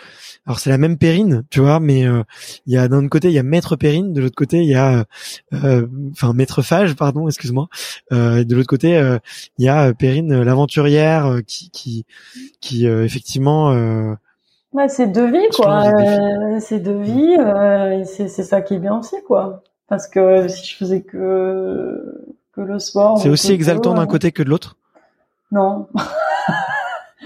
alors 0.45 0.59
c'est 0.59 0.69
la 0.69 0.77
même 0.77 0.97
Périne, 0.97 1.43
tu 1.49 1.59
vois, 1.59 1.79
mais 1.79 2.05
euh, 2.05 2.23
il 2.65 2.73
y 2.73 2.77
a 2.77 2.87
d'un 2.87 3.07
côté 3.07 3.29
il 3.29 3.33
y 3.33 3.39
a 3.39 3.43
Maître 3.43 3.75
Périne, 3.75 4.13
de 4.13 4.21
l'autre 4.21 4.35
côté 4.35 4.57
il 4.61 4.69
y 4.69 4.75
a 4.75 5.05
euh, 5.53 5.87
enfin 6.11 6.33
Maître 6.33 6.61
Fage, 6.61 6.95
pardon, 6.95 7.27
excuse-moi, 7.27 7.67
euh, 8.11 8.43
de 8.43 8.55
l'autre 8.55 8.67
côté 8.67 8.97
euh, 8.97 9.17
il 9.57 9.65
y 9.65 9.69
a 9.69 9.87
euh, 9.87 9.93
Périne 9.93 10.31
euh, 10.33 10.43
l'aventurière 10.43 11.25
euh, 11.25 11.41
qui 11.41 11.69
qui 11.71 12.05
qui 12.59 12.87
euh, 12.87 13.03
effectivement 13.05 13.71
euh, 13.71 14.13
Ouais, 14.73 14.87
c'est 14.87 15.07
deux 15.07 15.29
vies, 15.29 15.49
quoi. 15.53 15.83
c'est 16.61 16.79
deux 16.79 17.01
vies, 17.01 17.35
euh, 17.37 18.03
c'est 18.05 18.29
c'est 18.29 18.43
ça 18.43 18.61
qui 18.61 18.75
est 18.75 18.79
bien 18.79 18.97
aussi, 18.99 19.15
quoi. 19.27 19.63
Parce 19.89 20.07
que 20.07 20.47
si 20.47 20.65
je 20.65 20.77
faisais 20.77 21.01
que 21.01 22.23
que 22.53 22.61
le 22.61 22.79
sport, 22.79 23.17
c'est 23.17 23.29
aussi 23.29 23.51
exaltant 23.51 23.93
d'un 23.93 24.07
côté 24.07 24.31
que 24.31 24.43
de 24.43 24.49
l'autre? 24.49 24.77
Non. 25.51 25.87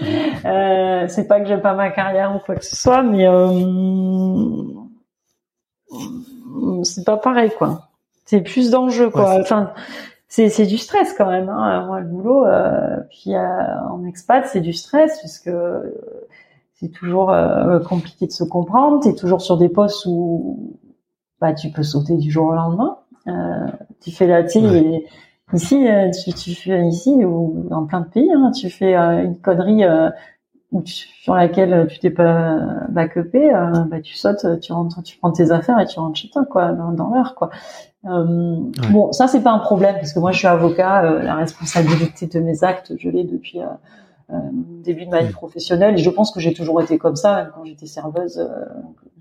Euh, 0.04 1.08
c'est 1.08 1.28
pas 1.28 1.40
que 1.40 1.48
j'aime 1.48 1.62
pas 1.62 1.74
ma 1.74 1.90
carrière 1.90 2.36
ou 2.36 2.40
quoi 2.40 2.56
que 2.56 2.66
ce 2.66 2.76
soit, 2.76 3.04
mais 3.04 3.28
euh, 3.28 3.52
c'est 6.84 7.06
pas 7.06 7.18
pareil, 7.18 7.52
quoi. 7.58 7.90
C'est 8.26 8.42
plus 8.42 8.72
d'enjeux, 8.72 9.10
quoi. 9.10 9.36
Ouais, 9.36 9.42
enfin, 9.42 9.72
c'est 10.28 10.50
c'est 10.50 10.66
du 10.66 10.78
stress 10.78 11.14
quand 11.18 11.30
même. 11.30 11.50
Hein. 11.50 11.86
Moi, 11.86 12.00
le 12.00 12.08
boulot, 12.08 12.46
euh, 12.46 12.98
puis 13.10 13.36
euh, 13.36 13.80
en 13.90 14.04
expat, 14.06 14.46
c'est 14.48 14.62
du 14.62 14.74
stress 14.74 15.20
puisque 15.20 15.48
euh, 15.48 15.82
c'est 16.74 16.90
toujours 16.90 17.32
euh, 17.32 17.80
compliqué 17.80 18.26
de 18.28 18.32
se 18.32 18.44
comprendre. 18.44 19.02
T'es 19.02 19.14
toujours 19.14 19.42
sur 19.42 19.58
des 19.58 19.70
postes 19.70 20.06
où 20.08 20.78
bah 21.40 21.54
tu 21.54 21.70
peux 21.70 21.84
sauter 21.84 22.16
du 22.18 22.32
jour 22.32 22.48
au 22.48 22.54
lendemain. 22.54 22.98
Euh, 23.28 23.68
tu 24.02 24.12
fais 24.12 24.28
la, 24.28 24.42
Ouais. 24.42 24.58
et 24.58 25.08
ici, 25.54 25.88
euh, 25.88 26.10
tu, 26.12 26.34
tu 26.34 26.56
fais 26.56 26.86
ici 26.88 27.12
ou 27.26 27.66
dans 27.70 27.86
plein 27.86 28.02
de 28.02 28.08
pays, 28.08 28.30
hein, 28.34 28.52
tu 28.52 28.70
fais 28.70 28.96
euh, 28.96 29.24
une 29.24 29.38
connerie 29.40 29.84
euh, 29.86 30.10
où 30.72 30.82
tu- 30.82 31.08
sur 31.24 31.36
laquelle 31.36 31.88
tu 31.90 32.00
t'es 32.00 32.10
pas 32.10 32.58
backupé, 32.90 33.54
euh, 33.54 33.72
bah 33.90 34.02
tu 34.02 34.16
sautes, 34.16 34.60
tu 34.62 34.74
rentres, 34.74 35.02
tu 35.04 35.18
prends 35.18 35.32
tes 35.32 35.52
affaires 35.52 35.80
et 35.80 35.86
tu 35.86 36.00
rentres 36.00 36.18
chez 36.20 36.30
toi, 36.30 36.46
quoi, 36.46 36.72
dans, 36.74 36.92
dans 36.92 37.10
l'heure, 37.14 37.36
quoi. 37.36 37.50
Euh, 38.06 38.58
Bon, 38.92 39.12
ça 39.12 39.28
c'est 39.28 39.42
pas 39.42 39.52
un 39.52 39.60
problème 39.60 39.96
parce 39.96 40.14
que 40.14 40.20
moi 40.20 40.32
je 40.32 40.38
suis 40.40 40.48
avocat, 40.48 41.04
euh, 41.06 41.22
la 41.24 41.36
responsabilité 41.36 42.28
de 42.28 42.40
mes 42.40 42.64
actes, 42.64 42.94
je 43.00 43.10
l'ai 43.10 43.24
depuis 43.24 43.62
euh, 43.62 43.66
début 44.30 45.06
de 45.06 45.12
ma 45.12 45.22
vie 45.22 45.34
professionnelle 45.34 45.96
et 45.96 45.98
je 45.98 46.10
pense 46.10 46.32
que 46.32 46.40
j'ai 46.40 46.54
toujours 46.54 46.82
été 46.82 46.98
comme 46.98 47.16
ça, 47.16 47.36
même 47.36 47.52
quand 47.54 47.64
j'étais 47.64 47.86
serveuse, 47.86 48.38
euh, 48.40 48.48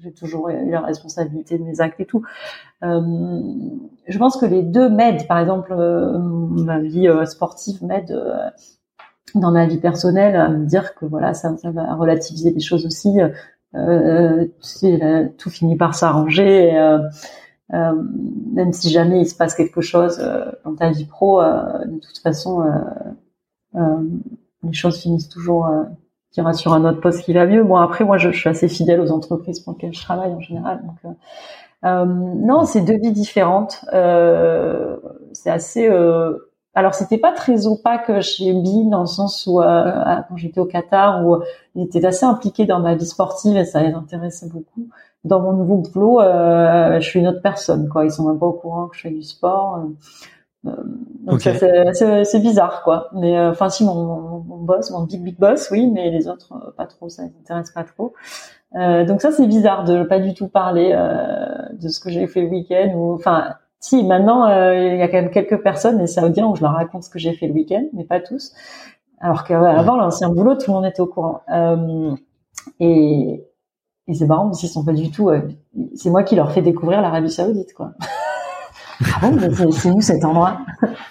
j'ai 0.01 0.13
toujours 0.13 0.49
eu 0.51 0.71
la 0.71 0.81
responsabilité 0.81 1.59
de 1.59 1.65
mes 1.65 1.81
actes 1.81 2.01
et 2.01 2.07
tout. 2.07 2.23
Euh, 2.83 3.01
je 4.07 4.19
pense 4.19 4.37
que 4.37 4.47
les 4.47 4.63
deux 4.63 4.89
m'aident, 4.89 5.27
par 5.27 5.39
exemple, 5.39 5.73
euh, 5.73 6.19
ma 6.19 6.81
vie 6.81 7.09
euh, 7.09 7.25
sportive 7.27 7.83
m'aide 7.85 8.13
euh, 8.13 8.51
dans 9.35 9.51
ma 9.51 9.67
vie 9.67 9.79
personnelle 9.79 10.37
à 10.37 10.49
me 10.49 10.67
dire 10.67 10.95
que 10.95 11.07
voilà, 11.07 11.35
ça, 11.35 11.57
ça 11.57 11.71
va 11.71 11.95
relativiser 11.95 12.51
les 12.53 12.61
choses 12.61 12.87
aussi. 12.87 13.21
Euh, 13.75 14.45
tu 14.45 14.51
sais, 14.61 14.97
là, 14.97 15.25
tout 15.39 15.51
finit 15.51 15.77
par 15.77 15.95
s'arranger. 15.95 16.77
euh, 16.79 16.99
euh, 17.73 17.93
même 18.53 18.73
si 18.73 18.91
jamais 18.91 19.23
il 19.23 19.29
se 19.29 19.35
passe 19.35 19.55
quelque 19.55 19.81
chose 19.81 20.19
euh, 20.21 20.53
dans 20.65 20.75
ta 20.77 20.91
vie 20.91 21.07
pro, 21.07 21.41
euh, 21.41 21.85
de 21.87 21.99
toute 21.99 22.19
façon, 22.19 22.63
euh, 22.63 22.71
euh, 23.77 24.03
les 24.67 24.73
choses 24.73 25.01
finissent 25.01 25.29
toujours. 25.29 25.67
Euh, 25.67 25.83
tu 26.33 26.41
iras 26.41 26.53
sur 26.53 26.73
un 26.73 26.85
autre 26.85 27.01
poste 27.01 27.23
qui 27.23 27.33
va 27.33 27.47
mieux. 27.47 27.63
Bon, 27.63 27.77
après, 27.77 28.05
moi, 28.05 28.19
je, 28.19 28.31
je 28.33 28.39
suis 28.39 28.49
assez 28.51 28.69
fidèle 28.69 29.01
aux 29.01 29.13
entreprises 29.13 29.61
pour 29.61 29.75
lesquelles 29.75 29.95
je 29.95 30.03
travaille 30.03 30.33
en 30.33 30.41
général. 30.41 30.83
Donc, 30.85 30.97
euh, 31.05 31.89
euh, 31.89 32.05
non, 32.07 32.65
c'est 32.65 32.81
deux 32.81 32.99
vies 32.99 33.13
différentes. 33.13 33.85
Euh, 33.93 34.97
c'est 35.33 35.51
assez. 35.51 35.89
Euh... 35.89 36.51
Alors, 36.77 36.95
c'était 36.95 37.19
pas 37.19 37.31
très 37.31 37.69
opaque 37.69 38.21
chez 38.21 38.53
Bean 38.53 38.91
dans 38.91 39.03
le 39.03 39.07
sens 39.07 39.47
où, 39.47 39.61
euh, 39.61 39.93
quand 40.29 40.37
j'étais 40.37 40.59
au 40.59 40.65
Qatar, 40.65 41.25
où 41.25 41.39
il 41.77 41.85
était 41.85 42.05
assez 42.05 42.27
impliqué 42.27 42.67
dans 42.67 42.81
ma 42.81 42.97
vie 42.97 43.07
sportive 43.07 43.57
et 43.57 43.65
ça 43.65 43.81
les 43.81 43.93
intéressait 43.93 44.49
beaucoup. 44.49 44.89
Dans 45.23 45.41
mon 45.41 45.53
nouveau 45.53 45.77
boulot, 45.77 46.21
euh, 46.21 46.99
je 46.99 47.09
suis 47.09 47.21
une 47.21 47.29
autre 47.29 47.43
personne. 47.43 47.89
Quoi, 47.89 48.05
ils 48.07 48.11
sont 48.11 48.27
même 48.27 48.41
pas 48.41 48.47
au 48.47 48.55
courant 48.55 48.89
que 48.89 48.97
je 48.97 49.03
fais 49.03 49.11
du 49.11 49.23
sport. 49.23 49.85
Euh, 50.67 50.71
donc 51.27 51.35
Ok. 51.37 51.43
ça, 51.43 52.25
c'est- 52.25 52.41
bizarre, 52.41 52.83
quoi. 52.85 53.09
Mais 53.15 53.37
euh, 53.39 53.51
enfin, 53.51 53.69
si 53.71 53.85
mon, 53.85 53.95
mon, 53.95 54.39
mon 54.41 54.57
boss, 54.59 54.91
mon 54.91 55.03
big 55.05 55.23
big 55.23 55.39
boss, 55.39 55.71
oui, 55.71 55.91
mais 55.91 56.11
les 56.11 56.29
autres 56.29 56.53
euh, 56.55 56.71
pas 56.77 56.87
trop. 56.87 57.09
Ça 57.09 57.23
les 57.25 57.31
intéresse 57.41 57.71
pas 57.71 57.85
trop. 57.85 58.15
Euh, 58.77 59.05
donc 59.05 59.23
ça 59.23 59.31
c'est 59.31 59.47
bizarre 59.47 59.85
de 59.85 60.03
pas 60.03 60.19
du 60.19 60.35
tout 60.35 60.49
parler 60.49 60.93
euh, 60.95 61.47
de 61.81 61.89
ce 61.89 62.01
que 62.01 62.11
j'ai 62.11 62.27
fait 62.27 62.43
le 62.43 62.49
week-end 62.49 62.93
ou 62.97 63.15
enfin 63.15 63.55
si 63.79 64.03
maintenant 64.03 64.49
euh, 64.49 64.75
il 64.77 64.97
y 64.99 65.03
a 65.03 65.07
quand 65.09 65.19
même 65.23 65.31
quelques 65.31 65.63
personnes 65.63 66.01
et 66.01 66.09
saoudiens 66.09 66.47
où 66.49 66.57
je 66.57 66.63
leur 66.63 66.73
raconte 66.73 67.05
ce 67.05 67.11
que 67.11 67.21
j'ai 67.21 67.35
fait 67.35 67.47
le 67.47 67.53
week-end 67.55 67.85
mais 67.93 68.03
pas 68.05 68.19
tous 68.21 68.53
alors 69.21 69.45
qu'avant 69.45 69.95
l'ancien 69.97 70.29
boulot 70.29 70.57
tout 70.57 70.73
le 70.73 70.75
monde 70.75 70.87
était 70.87 71.01
au 71.03 71.07
courant 71.07 71.43
euh, 71.55 72.17
et, 72.81 73.45
et 74.09 74.15
c'est 74.15 74.27
marrant 74.27 74.47
parce 74.47 74.59
qu'ils 74.59 74.69
sont 74.71 74.85
pas 74.85 74.93
du 74.93 75.11
tout 75.13 75.31
euh, 75.31 75.43
c'est 75.95 76.11
moi 76.11 76.25
qui 76.25 76.35
leur 76.35 76.51
fais 76.51 76.63
découvrir 76.63 77.01
l'Arabie 77.01 77.31
Saoudite 77.31 77.75
quoi 77.75 77.93
ah 79.03 79.19
bon 79.21 79.73
c'est 79.73 79.91
où 79.91 80.01
cet 80.01 80.25
endroit? 80.25 80.59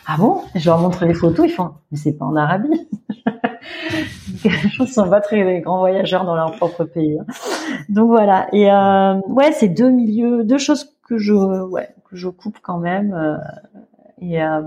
Ah 0.07 0.15
bon? 0.17 0.41
Je 0.55 0.65
leur 0.69 0.79
montre 0.79 1.05
les 1.05 1.13
photos 1.13 1.47
ils 1.47 1.53
font 1.53 1.71
mais 1.91 1.97
c'est 1.97 2.13
pas 2.13 2.25
en 2.25 2.35
Arabie 2.35 2.87
pense 4.43 4.71
qu'ils 4.75 4.87
sont 4.87 5.09
pas 5.09 5.21
très 5.21 5.61
grands 5.61 5.79
voyageurs 5.79 6.25
dans 6.25 6.35
leur 6.35 6.51
propre 6.57 6.83
pays. 6.83 7.17
hein. 7.19 7.25
Donc 7.89 8.07
voilà. 8.09 8.47
Et 8.51 8.71
euh, 8.71 9.15
ouais, 9.27 9.51
c'est 9.51 9.69
deux 9.69 9.89
milieux, 9.89 10.43
deux 10.43 10.57
choses 10.57 10.91
que 11.07 11.17
je, 11.17 11.33
ouais, 11.33 11.89
que 12.09 12.15
je 12.15 12.29
coupe 12.29 12.57
quand 12.61 12.77
même. 12.77 13.13
euh, 13.13 13.37
et 14.19 14.41
euh, 14.43 14.61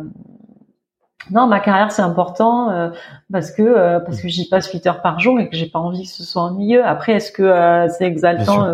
non, 1.30 1.46
ma 1.46 1.60
carrière 1.60 1.90
c'est 1.90 2.02
important 2.02 2.70
euh, 2.70 2.90
parce 3.32 3.50
que 3.50 3.62
euh, 3.62 3.98
parce 4.00 4.20
que 4.20 4.28
j'y 4.28 4.48
passe 4.48 4.70
8 4.70 4.86
heures 4.86 5.02
par 5.02 5.18
jour 5.18 5.40
et 5.40 5.48
que 5.48 5.56
j'ai 5.56 5.66
pas 5.66 5.80
envie 5.80 6.04
que 6.04 6.08
ce 6.08 6.22
soit 6.22 6.42
ennuyeux. 6.42 6.84
Après, 6.84 7.12
est-ce 7.14 7.32
que 7.32 7.42
euh, 7.42 7.88
c'est 7.88 8.04
exaltant 8.04 8.64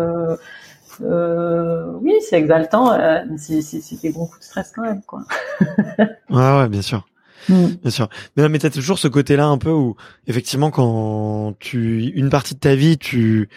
euh, 1.01 1.91
oui, 2.01 2.13
c'est 2.21 2.37
exaltant. 2.37 2.93
Euh, 2.93 3.19
c'est, 3.37 3.61
c'est, 3.61 3.81
c'est 3.81 4.01
des 4.01 4.11
gros 4.11 4.27
coups 4.27 4.39
de 4.39 4.45
stress 4.45 4.71
quand 4.75 4.83
même, 4.83 5.01
quoi. 5.01 5.23
ouais, 5.99 6.07
ouais, 6.29 6.69
bien 6.69 6.81
sûr. 6.81 7.05
Mm. 7.49 7.65
Bien 7.81 7.91
sûr. 7.91 8.09
Mais, 8.37 8.49
mais 8.49 8.59
t'as 8.59 8.69
toujours 8.69 8.99
ce 8.99 9.07
côté-là 9.07 9.45
un 9.45 9.57
peu 9.57 9.71
où, 9.71 9.95
effectivement, 10.27 10.71
quand 10.71 11.53
tu, 11.59 12.11
une 12.15 12.29
partie 12.29 12.55
de 12.55 12.59
ta 12.59 12.75
vie, 12.75 12.97
tu, 12.97 13.49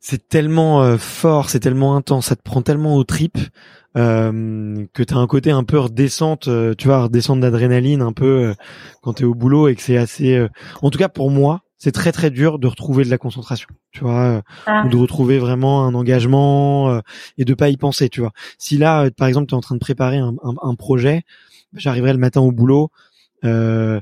c'est 0.00 0.28
tellement 0.28 0.82
euh, 0.82 0.98
fort, 0.98 1.48
c'est 1.50 1.60
tellement 1.60 1.96
intense, 1.96 2.26
ça 2.26 2.36
te 2.36 2.42
prend 2.42 2.62
tellement 2.62 2.96
aux 2.96 3.04
tripes, 3.04 3.38
euh, 3.96 4.86
que 4.92 5.02
t'as 5.02 5.16
un 5.16 5.26
côté 5.26 5.50
un 5.50 5.64
peu 5.64 5.78
redescente, 5.78 6.48
euh, 6.48 6.74
tu 6.76 6.88
vois, 6.88 7.04
redescente 7.04 7.40
d'adrénaline 7.40 8.02
un 8.02 8.12
peu 8.12 8.48
euh, 8.50 8.54
quand 9.02 9.14
t'es 9.14 9.24
au 9.24 9.34
boulot 9.34 9.68
et 9.68 9.74
que 9.74 9.82
c'est 9.82 9.96
assez, 9.96 10.34
euh, 10.34 10.48
en 10.82 10.90
tout 10.90 10.98
cas 10.98 11.08
pour 11.08 11.30
moi, 11.30 11.62
c'est 11.82 11.90
très 11.92 12.12
très 12.12 12.30
dur 12.30 12.60
de 12.60 12.68
retrouver 12.68 13.04
de 13.04 13.10
la 13.10 13.18
concentration, 13.18 13.68
tu 13.90 14.04
vois, 14.04 14.20
euh, 14.22 14.40
Ah. 14.66 14.84
ou 14.86 14.88
de 14.88 14.96
retrouver 14.96 15.38
vraiment 15.40 15.84
un 15.84 15.94
engagement 15.94 16.90
euh, 16.90 17.00
et 17.38 17.44
de 17.44 17.54
pas 17.54 17.70
y 17.70 17.76
penser, 17.76 18.08
tu 18.08 18.20
vois. 18.20 18.30
Si 18.56 18.78
là, 18.78 19.06
euh, 19.06 19.10
par 19.10 19.26
exemple, 19.26 19.46
tu 19.48 19.54
es 19.54 19.58
en 19.58 19.60
train 19.62 19.74
de 19.74 19.80
préparer 19.80 20.18
un, 20.18 20.34
un, 20.44 20.54
un 20.62 20.74
projet, 20.76 21.22
bah, 21.72 21.80
j'arriverai 21.80 22.12
le 22.12 22.18
matin 22.20 22.40
au 22.40 22.52
boulot, 22.52 22.90
euh, 23.44 24.00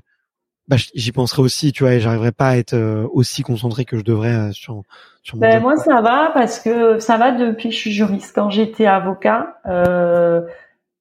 bah, 0.69 0.77
j'y 0.95 1.13
penserai 1.13 1.43
aussi, 1.43 1.73
tu 1.73 1.85
vois, 1.85 1.95
et 1.95 2.01
j'arriverai 2.01 2.33
pas 2.33 2.51
à 2.51 2.57
être 2.57 2.75
euh, 2.75 3.07
aussi 3.13 3.43
concentré 3.43 3.85
que 3.87 3.97
je 3.99 4.05
devrais 4.05 4.35
euh, 4.35 4.53
sur 4.53 4.83
sur 5.23 5.39
mon 5.39 5.41
Ben, 5.41 5.53
job, 5.55 5.63
moi, 5.63 5.77
ça 5.77 6.01
va 6.03 6.31
parce 6.35 6.61
que 6.61 6.99
ça 6.99 7.17
va 7.17 7.33
depuis 7.33 7.71
que 7.71 7.75
je 7.75 7.81
suis 7.81 7.93
juriste. 7.93 8.33
Quand 8.35 8.51
j'étais 8.51 8.87
avocat, 8.87 9.59
euh, 9.67 10.43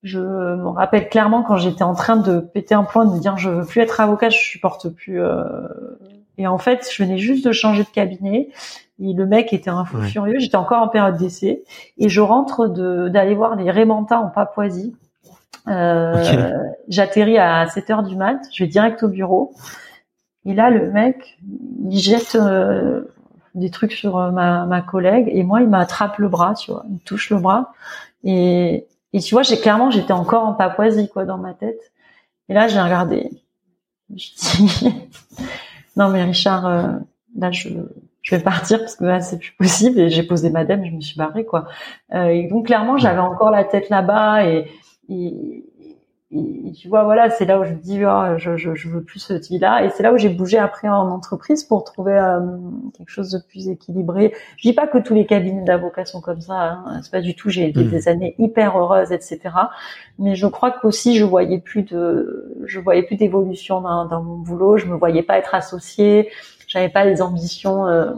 je 0.04 0.20
me 0.20 0.70
rappelle 0.70 1.10
clairement 1.10 1.44
quand 1.44 1.58
j'étais 1.58 1.84
en 1.84 1.94
train 1.94 2.16
de 2.18 2.40
péter 2.40 2.74
un 2.74 2.86
plomb, 2.86 3.14
de 3.14 3.20
dire 3.20 3.38
je 3.38 3.50
veux 3.50 3.66
plus 3.66 3.82
être 3.82 4.00
avocat, 4.00 4.30
je 4.30 4.38
supporte 4.38 4.90
plus. 4.90 5.22
euh, 5.22 5.44
Et 6.40 6.48
en 6.48 6.58
fait, 6.58 6.90
je 6.92 7.04
venais 7.04 7.18
juste 7.20 7.46
de 7.46 7.52
changer 7.52 7.84
de 7.84 7.90
cabinet. 7.90 8.50
Et 9.02 9.14
le 9.14 9.26
mec 9.28 9.54
était 9.54 9.70
un 9.70 9.86
fou 9.86 9.98
Ouais. 9.98 10.08
furieux. 10.08 10.40
J'étais 10.40 10.56
encore 10.56 10.82
en 10.82 10.88
période 10.88 11.18
d'essai 11.18 11.64
et 11.98 12.10
je 12.10 12.22
rentre 12.22 12.68
de 12.68 13.08
d'aller 13.10 13.36
voir 13.36 13.56
les 13.56 13.70
Rémentins 13.70 14.18
en 14.20 14.30
Papouasie. 14.30 14.96
Euh. 15.68 16.64
J'atterris 16.88 17.38
à 17.38 17.68
7 17.68 17.90
heures 17.92 18.04
du 18.04 18.16
mat. 18.16 18.40
Je 18.52 18.64
vais 18.64 18.70
direct 18.70 19.04
au 19.04 19.08
bureau. 19.10 19.54
Et 20.46 20.54
là, 20.54 20.70
le 20.70 20.90
mec, 20.92 21.38
il 21.90 22.00
jette 22.00 22.36
euh, 22.36 23.02
des 23.56 23.70
trucs 23.70 23.92
sur 23.92 24.18
euh, 24.18 24.32
ma, 24.32 24.66
ma 24.66 24.82
collègue 24.82 25.30
et 25.32 25.44
moi, 25.44 25.62
il 25.62 25.68
m'attrape 25.68 26.18
le 26.18 26.30
bras, 26.30 26.54
tu 26.54 26.72
vois, 26.72 26.84
il 26.88 26.94
me 26.96 27.00
touche 27.00 27.30
le 27.30 27.38
bras 27.40 27.74
et 28.24 28.88
et 29.12 29.20
tu 29.22 29.34
vois, 29.36 29.42
j'ai 29.44 29.58
clairement, 29.60 29.90
j'étais 29.92 30.14
encore 30.14 30.44
en 30.46 30.54
Papouasie 30.54 31.10
quoi 31.10 31.26
dans 31.26 31.38
ma 31.38 31.54
tête. 31.54 31.80
Et 32.48 32.54
là, 32.54 32.68
j'ai 32.68 32.80
regardé. 32.80 33.30
Je 34.16 34.30
dis 34.36 34.94
non 36.00 36.10
mais 36.10 36.24
Richard, 36.24 36.66
euh, 36.66 36.94
là 37.38 37.52
je 37.52 37.70
je 38.22 38.36
vais 38.36 38.42
partir 38.42 38.80
parce 38.80 38.96
que 38.96 39.06
là 39.06 39.20
c'est 39.22 39.38
plus 39.38 39.52
possible 39.58 40.00
et 40.00 40.10
j'ai 40.10 40.24
posé 40.24 40.50
madame, 40.50 40.86
je 40.86 40.92
me 40.92 41.02
suis 41.02 41.18
barrée 41.18 41.46
quoi. 41.46 41.68
Euh, 42.14 42.28
et 42.28 42.48
donc 42.48 42.68
clairement, 42.68 42.98
j'avais 42.98 43.20
encore 43.20 43.52
la 43.52 43.64
tête 43.64 43.90
là-bas 43.90 44.46
et, 44.46 44.66
et 45.10 45.64
et 46.32 46.72
tu 46.74 46.88
vois, 46.90 47.04
voilà, 47.06 47.32
c'est 47.32 47.46
là 47.46 47.60
où 47.60 47.64
je 47.64 47.72
me 47.72 47.80
dis, 47.80 48.06
oh, 48.06 48.38
je, 48.38 48.56
je, 48.56 48.76
je 48.76 48.88
veux 48.88 49.02
plus 49.04 49.20
cette 49.20 49.48
vie-là. 49.48 49.84
Et 49.84 49.90
c'est 49.90 50.04
là 50.04 50.14
où 50.14 50.18
j'ai 50.18 50.30
bougé 50.30 50.60
après 50.60 50.88
en 50.88 51.10
entreprise 51.10 51.64
pour 51.64 51.84
trouver 51.84 52.14
euh, 52.14 52.40
quelque 52.96 53.10
chose 53.10 53.32
de 53.32 53.40
plus 53.50 53.68
équilibré. 53.68 54.34
Je 54.58 54.68
dis 54.70 54.74
pas 54.74 54.86
que 54.86 55.00
tous 55.00 55.16
les 55.16 55.26
cabinets 55.26 55.64
d'avocats 55.64 56.06
sont 56.06 56.22
comme 56.22 56.42
ça. 56.42 56.54
Hein. 56.86 57.00
C'est 57.02 57.12
pas 57.12 57.22
du 57.22 57.36
tout. 57.36 57.50
J'ai 57.50 57.68
été 57.70 57.84
Mhm. 57.84 57.90
des 57.90 58.08
années 58.08 58.36
hyper 58.38 58.78
heureuses, 58.78 59.12
etc. 59.12 59.40
Mais 60.20 60.36
je 60.36 60.46
crois 60.46 60.70
qu'aussi 60.72 61.16
je 61.18 61.26
voyais 61.26 61.60
plus 61.60 61.82
de, 61.84 62.56
je 62.66 62.80
voyais 62.80 63.02
plus 63.04 63.16
d'évolution 63.16 63.82
dans, 63.82 64.06
dans 64.06 64.22
mon 64.22 64.38
boulot. 64.38 64.78
Je 64.78 64.86
me 64.86 64.96
voyais 64.96 65.24
pas 65.24 65.38
être 65.40 65.56
associée. 65.56 66.30
J'avais 66.68 66.90
pas 66.90 67.06
les 67.06 67.24
ambitions. 67.24 67.88
euh, 67.88 68.14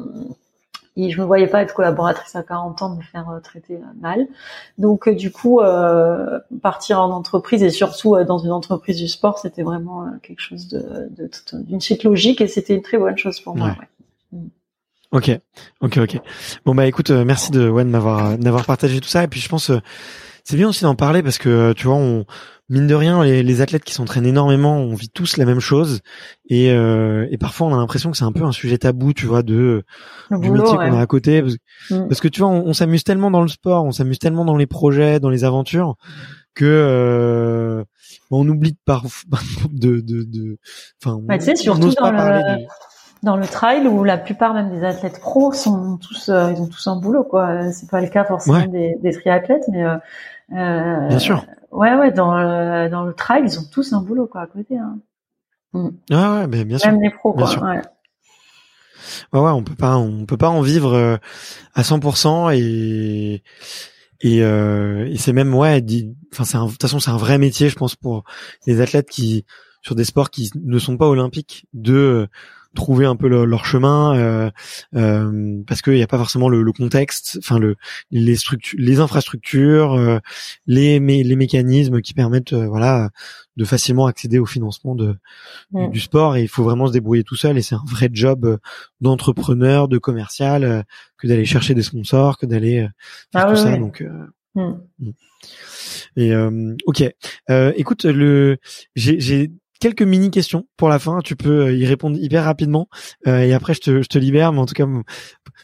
et 1.06 1.12
je 1.12 1.20
me 1.20 1.26
voyais 1.26 1.48
pas 1.48 1.62
être 1.62 1.74
collaboratrice 1.74 2.36
à 2.36 2.44
40 2.44 2.82
ans, 2.82 2.96
me 2.96 3.02
faire 3.02 3.30
euh, 3.30 3.40
traiter 3.40 3.76
euh, 3.76 3.86
mal. 4.00 4.28
Donc 4.78 5.08
euh, 5.08 5.16
du 5.16 5.32
coup, 5.32 5.60
euh, 5.60 6.40
partir 6.62 7.00
en 7.02 7.12
entreprise 7.12 7.64
et 7.64 7.70
surtout 7.70 8.16
euh, 8.16 8.24
dans 8.24 8.38
une 8.38 8.52
entreprise 8.52 8.98
du 8.98 9.08
sport, 9.08 9.40
c'était 9.40 9.64
vraiment 9.64 10.04
euh, 10.04 10.10
quelque 10.24 10.42
chose 10.42 10.68
de 10.68 10.80
de- 11.18 11.30
de- 11.54 11.64
d'une 11.64 11.82
suite 11.82 12.04
logique 12.04 12.42
et 12.42 12.48
c'était 12.48 12.76
une 12.76 12.82
très 12.82 12.98
bonne 12.98 13.18
chose 13.18 13.40
pour 13.40 13.56
moi. 13.56 13.68
Ouais. 14.34 14.40
ouais. 14.40 14.40
Ok, 15.14 15.30
ok, 15.82 15.98
ok. 15.98 16.20
Bon 16.66 16.74
bah 16.74 16.86
écoute, 16.86 17.10
merci 17.12 17.52
de 17.52 17.68
ouais, 17.70 17.84
de 17.84 17.90
m'avoir 17.90 18.38
d'avoir 18.38 18.66
partagé 18.66 19.02
tout 19.02 19.10
ça 19.10 19.24
et 19.24 19.28
puis 19.28 19.42
je 19.42 19.50
pense 19.50 19.70
c'est 20.44 20.58
bien 20.58 20.70
aussi 20.70 20.84
d'en 20.84 20.96
parler 20.96 21.22
parce 21.24 21.38
que 21.38 21.74
tu 21.74 21.88
vois 21.88 21.96
on 21.96 22.26
mine 22.70 22.88
de 22.88 22.96
rien 22.96 23.24
les, 23.24 23.44
les 23.44 23.62
athlètes 23.62 23.84
qui 23.84 23.94
s'entraînent 23.94 24.26
énormément 24.26 24.78
on 24.78 24.94
vit 24.96 25.10
tous 25.10 25.38
la 25.38 25.46
même 25.46 25.60
chose 25.60 26.00
et 26.50 26.72
euh, 26.72 27.28
et 27.30 27.38
parfois 27.38 27.68
on 27.68 27.74
a 27.74 27.78
l'impression 27.78 28.12
que 28.12 28.18
c'est 28.18 28.24
un 28.24 28.32
peu 28.32 28.44
un 28.44 28.52
sujet 28.54 28.78
tabou 28.78 29.14
tu 29.14 29.26
vois 29.26 29.44
de 29.44 29.84
Le 30.30 30.40
du 30.40 30.48
boulot, 30.50 30.64
métier 30.64 30.78
ouais. 30.78 30.90
qu'on 30.90 30.98
a 30.98 31.02
à 31.02 31.06
côté 31.08 31.42
parce, 31.42 31.56
Mm. 31.90 32.08
parce 32.08 32.22
que 32.22 32.28
tu 32.30 32.40
vois 32.42 32.50
on, 32.50 32.66
on 32.68 32.74
s'amuse 32.74 33.04
tellement 33.04 33.30
dans 33.32 33.42
le 33.42 33.48
sport 33.50 33.84
on 33.86 33.92
s'amuse 33.92 34.20
tellement 34.20 34.46
dans 34.46 34.56
les 34.56 34.68
projets 34.68 35.20
dans 35.20 35.30
les 35.30 35.44
aventures 35.44 35.96
que 36.56 36.66
euh, 36.66 37.84
on 38.30 38.48
oublie 38.48 38.72
de 38.74 38.78
par 38.86 39.04
de 39.72 40.00
de 40.02 40.24
de 40.24 40.58
enfin 41.04 41.18
Ouais, 41.28 41.38
tu 41.40 41.46
sais, 41.46 41.56
surtout 41.56 41.92
pas 41.94 42.12
parler 42.12 42.42
le- 42.44 42.58
du- 42.58 42.66
Dans 43.24 43.38
le 43.38 43.46
trail 43.46 43.86
où 43.88 44.04
la 44.04 44.18
plupart 44.18 44.54
même 44.54 44.72
des 44.72 44.84
athlètes 44.84 45.20
pros 45.20 45.52
sont 45.54 45.98
tous, 45.98 46.30
euh, 46.30 46.52
ils 46.52 46.62
ont 46.62 46.68
tous 46.68 46.88
un 46.88 46.96
boulot 47.00 47.24
quoi. 47.24 47.48
Euh, 47.50 47.72
C'est 47.72 47.90
pas 47.90 48.02
le 48.02 48.08
cas 48.08 48.24
forcément 48.26 48.58
Ouais. 48.60 48.68
des, 48.68 48.96
des 49.02 49.12
triathlètes, 49.12 49.66
mais 49.72 49.84
euh, 49.84 49.98
euh, 50.54 51.08
bien 51.08 51.20
sûr 51.20 51.46
ouais 51.72 51.96
ouais 51.96 52.12
dans 52.12 52.36
le, 52.36 52.90
dans 52.90 53.04
le 53.06 53.14
trail 53.14 53.44
ils 53.46 53.58
ont 53.60 53.64
tous 53.72 53.94
un 53.94 54.02
boulot 54.02 54.28
quoi 54.28 54.42
à 54.42 54.48
côté. 54.48 54.78
Hein. 54.78 54.98
ah 56.12 56.40
ouais 56.42 56.48
ben 56.48 56.68
bien 56.68 56.78
sûr 56.80 56.92
Même 56.92 57.02
les 57.02 57.12
pros 57.12 57.34
bien 57.34 57.46
quoi. 57.46 57.52
sûr. 57.54 57.62
Ouais. 57.64 57.82
Ouais, 59.34 59.40
ouais, 59.40 59.52
on 59.52 59.64
peut 59.64 59.76
pas, 59.76 59.98
on 59.98 60.26
peut 60.26 60.38
pas 60.38 60.50
en 60.50 60.62
vivre 60.62 60.94
euh, 60.94 61.18
à 61.74 61.82
100% 61.84 62.52
et 62.56 63.44
et, 64.24 64.44
euh, 64.44 65.08
et 65.10 65.18
c'est 65.18 65.34
même 65.34 65.54
ouais, 65.56 65.84
enfin 66.32 66.44
c'est 66.44 66.58
un- 66.58 66.66
de 66.68 66.72
toute 66.72 66.82
façon 66.82 67.00
c'est 67.00 67.10
un 67.10 67.18
vrai 67.18 67.38
métier, 67.40 67.70
je 67.70 67.76
pense 67.76 67.96
pour 67.96 68.24
les 68.68 68.80
athlètes 68.82 69.10
qui 69.10 69.46
sur 69.82 69.96
des 69.96 70.04
sports 70.06 70.30
qui 70.30 70.52
ne 70.56 70.78
sont 70.78 70.98
pas 70.98 71.08
olympiques 71.08 71.66
de 71.74 71.94
euh, 71.96 72.28
trouver 72.74 73.06
un 73.06 73.16
peu 73.18 73.28
leur, 73.28 73.46
leur 73.46 73.66
chemin 73.66 74.16
euh, 74.18 74.50
euh, 74.96 75.62
parce 75.68 75.82
qu'il 75.82 75.94
n'y 75.94 76.02
a 76.04 76.08
pas 76.08 76.18
forcément 76.18 76.48
le, 76.48 76.62
le 76.62 76.72
contexte, 76.72 77.38
enfin 77.40 77.60
le 77.60 77.76
les 78.12 78.36
structures, 78.38 78.80
les 78.82 79.00
infrastructures, 79.00 79.94
euh, 79.94 80.20
les 80.68 81.00
mé- 81.02 81.24
les 81.28 81.36
mécanismes 81.36 82.02
qui 82.02 82.14
permettent 82.14 82.54
voilà 82.54 83.10
de 83.58 83.66
facilement 83.66 84.06
accéder 84.06 84.40
au 84.40 84.46
financement 84.46 84.96
de 84.96 85.16
Mm. 85.72 85.90
du 85.90 86.00
sport. 86.00 86.36
Et 86.38 86.44
il 86.44 86.48
faut 86.48 86.64
vraiment 86.64 86.88
se 86.88 86.94
débrouiller 86.94 87.24
tout 87.24 87.36
seul. 87.36 87.58
Et 87.58 87.62
c'est 87.62 87.76
un 87.76 87.84
vrai 87.86 88.10
job 88.12 88.58
d'entrepreneur, 89.02 89.88
de 89.90 89.98
commercial 89.98 90.86
que 91.18 91.28
d'aller 91.28 91.46
chercher 91.46 91.74
des 91.74 91.82
sponsors, 91.84 92.38
que 92.38 92.46
d'aller 92.46 92.80
euh, 92.80 92.88
faire 93.34 93.46
Ah 93.48 93.50
tout 93.52 93.56
ça. 93.58 93.78
donc 93.78 94.02
et 96.18 96.34
euh, 96.34 96.76
ok. 96.86 97.04
Euh, 97.50 97.72
écoute 97.76 98.06
le 98.06 98.58
j'ai 98.96 99.52
quelques 99.82 100.02
mini 100.04 100.32
questions 100.32 100.66
pour 100.78 100.88
la 100.88 101.00
fin 101.00 101.20
tu 101.20 101.36
peux 101.36 101.66
euh, 101.66 101.74
y 101.76 101.86
répondre 101.86 102.18
hyper 102.18 102.46
rapidement 102.46 102.88
euh, 103.28 103.42
et 103.42 103.52
après 103.54 103.74
je 103.74 103.82
te 103.82 104.02
je 104.02 104.08
te 104.08 104.18
libère 104.18 104.54
mais 104.54 104.60
en 104.60 104.66
tout 104.66 104.74
cas 104.76 104.86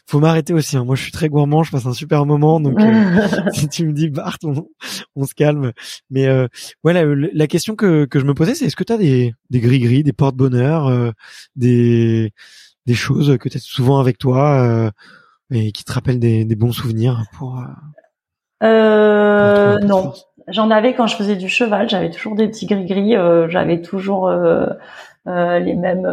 faut 0.06 0.20
m'arrêter 0.20 0.52
aussi 0.52 0.76
hein. 0.76 0.84
moi 0.84 0.96
je 0.96 1.02
suis 1.02 1.12
très 1.12 1.28
gourmand 1.30 1.62
je 1.62 1.70
passe 1.70 1.86
un 1.86 1.94
super 1.94 2.26
moment 2.26 2.60
donc 2.60 2.78
euh, 2.80 3.28
si 3.54 3.68
tu 3.68 3.86
me 3.86 3.92
dis 3.92 4.10
Bart, 4.10 4.36
on, 4.44 4.66
on 5.16 5.24
se 5.24 5.34
calme. 5.34 5.72
Mais 6.10 6.26
euh, 6.26 6.46
voilà, 6.82 7.04
la, 7.04 7.28
la 7.32 7.46
question 7.46 7.74
que, 7.76 8.04
que 8.04 8.18
je 8.20 8.24
me 8.24 8.34
posais, 8.34 8.54
c'est 8.54 8.66
est-ce 8.66 8.76
que 8.76 8.84
tu 8.84 8.92
as 8.92 8.98
des 8.98 9.34
des 9.50 9.60
gris 9.60 9.78
gris, 9.80 10.02
des 10.02 10.12
porte-bonheur, 10.12 10.86
euh, 10.88 11.10
des 11.56 12.32
des 12.86 12.94
choses 12.94 13.36
que 13.38 13.48
tu 13.48 13.56
as 13.56 13.60
souvent 13.60 13.98
avec 14.00 14.18
toi 14.18 14.62
euh, 14.62 14.90
et 15.52 15.72
qui 15.72 15.84
te 15.84 15.92
rappellent 15.92 16.18
des, 16.20 16.44
des 16.44 16.56
bons 16.56 16.72
souvenirs 16.72 17.24
pour. 17.32 17.58
euh, 17.58 17.64
Euh, 18.66 19.78
pour 19.78 19.88
non, 19.88 20.12
j'en 20.48 20.70
avais 20.70 20.94
quand 20.94 21.06
je 21.06 21.16
faisais 21.16 21.36
du 21.36 21.48
cheval. 21.48 21.88
J'avais 21.88 22.10
toujours 22.10 22.34
des 22.34 22.48
petits 22.48 22.66
gris-gris. 22.66 23.16
euh, 23.16 23.48
j'avais 23.48 23.80
toujours 23.80 24.28
euh, 24.28 24.66
euh, 25.26 25.58
les 25.58 25.74
mêmes 25.74 26.08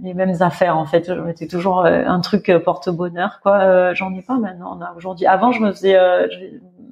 les 0.00 0.14
mêmes 0.14 0.34
affaires 0.40 0.76
en 0.76 0.86
fait. 0.86 1.06
Je 1.14 1.20
mettais 1.20 1.46
toujours 1.46 1.84
un 1.84 2.20
truc 2.20 2.52
porte-bonheur 2.64 3.40
quoi. 3.42 3.94
J'en 3.94 4.14
ai 4.14 4.22
pas 4.22 4.38
maintenant. 4.38 4.76
On 4.78 4.82
a 4.82 4.94
aujourd'hui. 4.96 5.26
Avant, 5.26 5.52
je 5.52 5.60
me 5.60 5.72
faisais. 5.72 5.96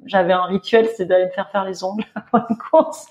j'avais 0.05 0.33
un 0.33 0.43
rituel, 0.43 0.87
c'est 0.95 1.05
d'aller 1.05 1.25
me 1.25 1.31
faire 1.31 1.49
faire 1.49 1.65
les 1.65 1.83
ongles 1.83 2.05
avant 2.33 2.45
une 2.49 2.57
course. 2.57 3.07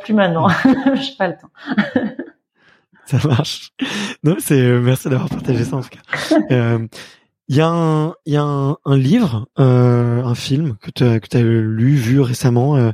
Plus 0.00 0.14
maintenant. 0.14 0.48
J'ai 0.94 1.16
pas 1.18 1.28
le 1.28 1.34
temps. 1.34 1.50
ça 3.06 3.28
marche. 3.28 3.70
Non, 4.22 4.36
c'est 4.38 4.62
merci 4.80 5.08
d'avoir 5.08 5.28
partagé 5.28 5.64
ça 5.64 5.76
en 5.76 5.82
tout 5.82 5.90
cas. 5.90 6.78
Euh, 7.50 7.52
Il 7.52 7.56
y 7.56 7.60
a 7.60 7.68
un 7.68 8.14
il 8.26 8.32
y 8.34 8.36
a 8.36 8.42
un, 8.42 8.76
un 8.84 8.96
livre, 8.96 9.46
euh, 9.58 10.22
un 10.24 10.34
film 10.34 10.76
que 10.80 10.90
tu 10.90 11.04
que 11.20 11.28
tu 11.28 11.36
as 11.36 11.42
lu 11.42 11.94
vu 11.94 12.20
récemment 12.20 12.76
euh, 12.76 12.92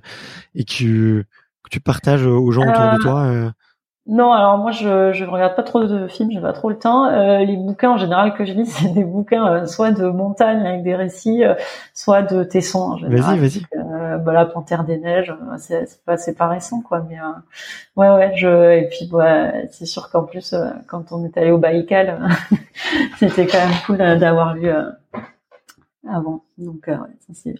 et 0.55 0.65
que 0.65 1.23
que 1.65 1.71
tu 1.71 1.81
partages 1.81 2.27
aux 2.27 2.51
gens 2.53 2.63
autour 2.63 2.91
de 2.91 2.97
Euh, 2.97 2.99
toi. 2.99 3.53
Non, 4.11 4.33
alors 4.33 4.59
moi 4.59 4.73
je 4.73 5.13
je 5.13 5.25
regarde 5.25 5.55
pas 5.55 5.63
trop 5.63 5.85
de 5.85 6.09
films, 6.09 6.33
j'ai 6.33 6.41
pas 6.41 6.53
trop 6.53 6.69
le 6.69 6.77
temps. 6.77 7.07
Euh, 7.07 7.39
les 7.45 7.57
bouquins 7.57 7.91
en 7.91 7.97
général 7.97 8.35
que 8.35 8.45
je 8.45 8.53
lis, 8.53 8.67
c'est 8.67 8.93
des 8.93 9.05
bouquins 9.05 9.47
euh, 9.47 9.67
soit 9.67 9.93
de 9.93 10.07
montagne 10.07 10.67
avec 10.67 10.83
des 10.83 10.97
récits, 10.97 11.45
euh, 11.45 11.55
soit 11.95 12.23
de 12.23 12.43
tessons 12.43 12.81
en 12.81 12.97
général. 12.97 13.39
Vas-y, 13.39 13.61
vas-y. 13.61 13.63
Euh, 13.77 14.19
bah, 14.19 14.33
la 14.33 14.47
Panthère 14.47 14.83
des 14.83 14.99
neiges, 14.99 15.33
c'est 15.59 15.87
c'est 15.87 16.05
pas 16.05 16.17
c'est 16.17 16.35
pas 16.35 16.49
récent 16.49 16.83
quoi, 16.83 17.07
mais 17.09 17.21
euh, 17.21 17.23
ouais 17.95 18.11
ouais 18.11 18.33
je 18.35 18.73
et 18.81 18.89
puis 18.89 19.09
bah, 19.13 19.53
c'est 19.71 19.87
sûr 19.87 20.11
qu'en 20.11 20.25
plus 20.25 20.55
euh, 20.55 20.71
quand 20.89 21.13
on 21.13 21.25
est 21.25 21.39
allé 21.39 21.53
au 21.53 21.59
Baïkal, 21.59 22.19
c'était 23.19 23.47
quand 23.47 23.59
même 23.59 23.77
cool 23.87 23.99
d'avoir 24.19 24.55
lu 24.55 24.69
euh, 24.69 24.91
avant. 26.09 26.45
Donc, 26.59 26.89
euh, 26.89 26.93
ouais, 26.97 27.09
ça 27.27 27.33
c'est. 27.35 27.55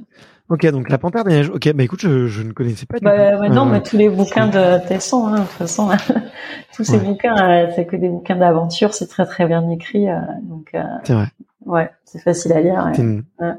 Ok, 0.49 0.67
donc 0.71 0.89
la 0.89 0.99
Panthère 0.99 1.25
des 1.25 1.33
Neiges. 1.33 1.51
Ok, 1.51 1.73
bah 1.73 1.83
écoute, 1.85 2.01
je, 2.01 2.27
je 2.27 2.43
ne 2.43 2.53
connaissais 2.53 2.87
pas. 2.87 2.99
Du 2.99 3.05
Bah, 3.05 3.33
tout. 3.33 3.39
bah 3.41 3.49
non, 3.51 3.67
Euh, 3.69 3.73
mais 3.73 3.83
tous 3.83 3.97
les 3.97 4.09
bouquins 4.09 4.47
de 4.49 4.87
Tesson, 4.89 5.27
hein, 5.29 5.35
de 5.41 5.45
toute 5.45 5.51
façon, 5.51 5.91
tous 6.75 6.85
ces 6.85 6.99
Ouais. 6.99 7.05
bouquins, 7.05 7.37
euh, 7.37 7.71
c'est 7.77 7.87
que 7.87 7.97
des 7.97 8.09
bouquins 8.09 8.37
d'aventure, 8.37 8.95
c'est 8.95 9.07
très 9.07 9.27
très 9.27 9.47
bien 9.47 9.69
écrit, 9.71 10.09
euh, 10.09 10.19
donc 10.43 10.71
euh, 10.75 10.83
C'est 11.05 11.15
vrai. 11.15 11.29
ouais, 11.67 11.91
c'est 12.05 12.21
facile 12.21 12.53
à 12.53 12.61
lire. 12.61 12.83
ouais. 12.87 12.93
C'est 12.95 13.03
une, 13.03 13.25
Ouais. 13.39 13.53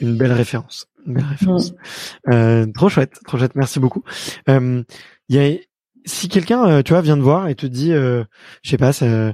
une 0.00 0.16
belle 0.16 0.32
référence. 0.32 0.86
Une 1.06 1.14
belle 1.14 1.24
référence. 1.26 1.72
Mm. 1.72 2.32
Euh, 2.32 2.66
trop 2.74 2.88
chouette, 2.88 3.18
trop 3.26 3.38
chouette. 3.38 3.54
Merci 3.54 3.80
beaucoup. 3.80 4.02
Euh, 4.48 4.82
il 5.28 5.36
y 5.36 5.38
a, 5.38 5.58
si 6.04 6.28
quelqu'un, 6.28 6.64
euh, 6.66 6.82
tu 6.82 6.92
vois, 6.92 7.02
vient 7.02 7.16
te 7.16 7.22
voir 7.22 7.48
et 7.48 7.54
te 7.54 7.66
dit, 7.66 7.92
euh, 7.92 8.24
je 8.62 8.70
sais 8.70 8.78
pas, 8.78 8.92
ça, 8.92 9.32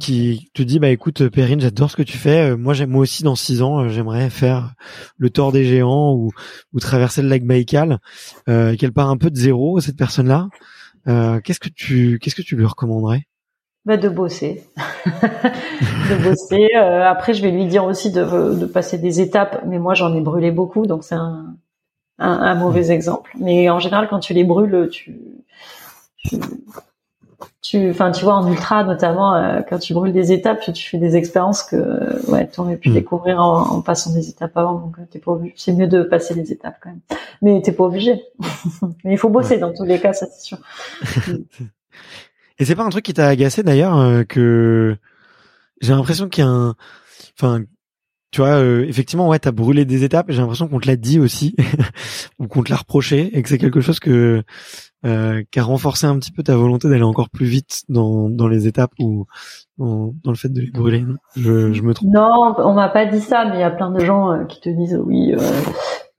qui 0.00 0.50
te 0.54 0.62
dit, 0.62 0.78
bah 0.78 0.88
écoute, 0.90 1.28
Perrine, 1.28 1.60
j'adore 1.60 1.90
ce 1.90 1.96
que 1.96 2.02
tu 2.02 2.18
fais. 2.18 2.50
Euh, 2.50 2.56
Moi, 2.56 2.74
j'aime 2.74 2.90
moi 2.90 3.02
aussi 3.02 3.22
dans 3.22 3.36
six 3.36 3.62
ans, 3.62 3.80
euh, 3.84 3.88
j'aimerais 3.88 4.30
faire 4.30 4.74
le 5.16 5.30
tort 5.30 5.52
des 5.52 5.64
géants 5.64 6.12
ou, 6.14 6.30
ou 6.72 6.80
traverser 6.80 7.22
le 7.22 7.28
lac 7.28 7.44
Baïkal. 7.44 7.98
Euh, 8.48 8.74
qu'elle 8.76 8.92
part 8.92 9.10
un 9.10 9.16
peu 9.16 9.30
de 9.30 9.36
zéro, 9.36 9.80
cette 9.80 9.96
personne-là. 9.96 10.48
Euh, 11.08 11.40
qu'est-ce 11.40 11.60
que 11.60 11.68
tu, 11.68 12.18
qu'est-ce 12.20 12.34
que 12.34 12.42
tu 12.42 12.56
lui 12.56 12.66
recommanderais? 12.66 13.22
Bah, 13.84 13.96
de 13.96 14.08
bosser, 14.08 14.64
de 15.06 16.24
bosser. 16.24 16.66
Euh, 16.76 17.04
après, 17.08 17.34
je 17.34 17.42
vais 17.42 17.52
lui 17.52 17.66
dire 17.66 17.84
aussi 17.84 18.10
de, 18.10 18.54
de 18.54 18.66
passer 18.66 18.98
des 18.98 19.20
étapes, 19.20 19.62
mais 19.64 19.78
moi 19.78 19.94
j'en 19.94 20.12
ai 20.12 20.20
brûlé 20.20 20.50
beaucoup, 20.50 20.86
donc 20.86 21.04
c'est 21.04 21.14
un, 21.14 21.54
un, 22.18 22.28
un 22.32 22.54
mauvais 22.56 22.90
exemple. 22.90 23.30
Mais 23.38 23.70
en 23.70 23.78
général, 23.78 24.08
quand 24.10 24.18
tu 24.18 24.34
les 24.34 24.42
brûles, 24.42 24.88
tu, 24.90 25.16
tu, 26.16 26.36
tu, 27.68 27.90
enfin, 27.90 28.12
tu 28.12 28.24
vois, 28.24 28.34
en 28.34 28.48
ultra 28.50 28.84
notamment, 28.84 29.34
euh, 29.34 29.60
quand 29.68 29.78
tu 29.78 29.92
brûles 29.94 30.12
des 30.12 30.30
étapes, 30.32 30.60
tu 30.72 30.88
fais 30.88 30.98
des 30.98 31.16
expériences 31.16 31.62
que, 31.62 31.76
euh, 31.76 32.20
ouais, 32.28 32.48
tu 32.48 32.60
aurais 32.60 32.76
pu 32.76 32.90
Mm. 32.90 32.94
découvrir 32.94 33.40
en, 33.40 33.76
en 33.76 33.80
passant 33.82 34.12
des 34.12 34.28
étapes 34.28 34.56
avant. 34.56 34.74
Donc, 34.74 34.98
euh, 34.98 35.02
t'es 35.10 35.18
pas 35.18 35.32
obligé. 35.32 35.54
C'est 35.56 35.72
mieux 35.72 35.86
de 35.88 36.02
passer 36.02 36.34
les 36.34 36.52
étapes 36.52 36.76
quand 36.82 36.90
même, 36.90 37.00
mais 37.42 37.60
t'es 37.62 37.72
pas 37.72 37.84
obligé. 37.84 38.22
mais 39.04 39.12
il 39.12 39.18
faut 39.18 39.30
bosser 39.30 39.58
dans 39.58 39.72
tous 39.72 39.84
les 39.84 39.98
cas, 39.98 40.12
ça 40.12 40.26
c'est 40.26 40.42
sûr. 40.42 40.58
Et 42.58 42.64
c'est 42.64 42.74
pas 42.74 42.84
un 42.84 42.88
truc 42.90 43.04
qui 43.04 43.14
t'a 43.14 43.26
agacé 43.26 43.62
d'ailleurs 43.62 43.98
euh, 43.98 44.24
que 44.24 44.96
j'ai 45.80 45.92
l'impression 45.92 46.28
qu'il 46.28 46.44
y 46.44 46.46
a 46.46 46.50
un, 46.50 46.74
enfin, 47.38 47.62
tu 48.30 48.40
vois, 48.40 48.58
euh, 48.58 48.84
effectivement, 48.86 49.28
ouais, 49.28 49.38
t'as 49.38 49.52
brûlé 49.52 49.84
des 49.84 50.04
étapes. 50.04 50.26
J'ai 50.28 50.40
l'impression 50.40 50.68
qu'on 50.68 50.80
te 50.80 50.86
l'a 50.86 50.96
dit 50.96 51.18
aussi 51.18 51.54
ou 52.38 52.48
qu'on 52.48 52.62
te 52.62 52.70
l'a 52.70 52.76
reproché 52.76 53.36
et 53.36 53.42
que 53.42 53.48
c'est 53.48 53.58
quelque 53.58 53.80
chose 53.80 54.00
que 54.00 54.42
euh, 55.04 55.42
qui 55.50 55.58
a 55.58 55.62
renforcé 55.62 56.06
un 56.06 56.18
petit 56.18 56.32
peu 56.32 56.42
ta 56.42 56.56
volonté 56.56 56.88
d'aller 56.88 57.02
encore 57.02 57.30
plus 57.30 57.46
vite 57.46 57.82
dans 57.88 58.28
dans 58.28 58.48
les 58.48 58.66
étapes 58.66 58.92
ou 58.98 59.26
dans, 59.78 60.14
dans 60.24 60.30
le 60.30 60.36
fait 60.36 60.48
de 60.48 60.60
les 60.60 60.70
brûler. 60.70 61.02
non? 61.02 61.16
Je, 61.36 61.72
je 61.72 61.82
me 61.82 61.94
trompe. 61.94 62.12
Non, 62.12 62.54
on 62.58 62.74
m'a 62.74 62.88
pas 62.88 63.06
dit 63.06 63.20
ça, 63.20 63.44
mais 63.44 63.56
il 63.56 63.60
y 63.60 63.64
a 63.64 63.70
plein 63.70 63.90
de 63.90 64.00
gens 64.00 64.32
euh, 64.32 64.44
qui 64.44 64.60
te 64.60 64.68
disent 64.68 65.00
oui, 65.04 65.32
euh, 65.32 65.38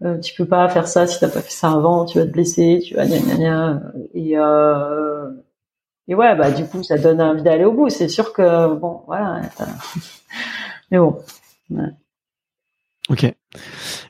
euh, 0.04 0.20
tu 0.20 0.34
peux 0.36 0.48
pas 0.48 0.70
faire 0.70 0.88
ça 0.88 1.08
si 1.08 1.20
t'as 1.20 1.30
pas 1.30 1.42
fait 1.42 1.52
ça 1.52 1.72
avant, 1.72 2.06
tu 2.06 2.20
vas 2.20 2.26
te 2.26 2.32
blesser, 2.32 2.82
tu 2.86 2.96
vas 2.96 3.06
gna 3.06 3.20
gna 3.20 3.36
gna. 3.36 3.82
Et 4.14 4.38
euh, 4.38 5.30
et 6.08 6.16
ouais, 6.16 6.36
bah 6.36 6.52
du 6.52 6.66
coup, 6.66 6.84
ça 6.84 6.98
donne 6.98 7.22
envie 7.22 7.44
d'aller 7.44 7.66
au 7.66 7.74
bout. 7.74 7.90
C'est 7.90 8.08
sûr 8.08 8.32
que 8.32 8.74
bon, 8.76 9.02
voilà. 9.08 9.42
Mais 10.92 11.00
bon, 11.00 11.18
Ok. 13.10 13.26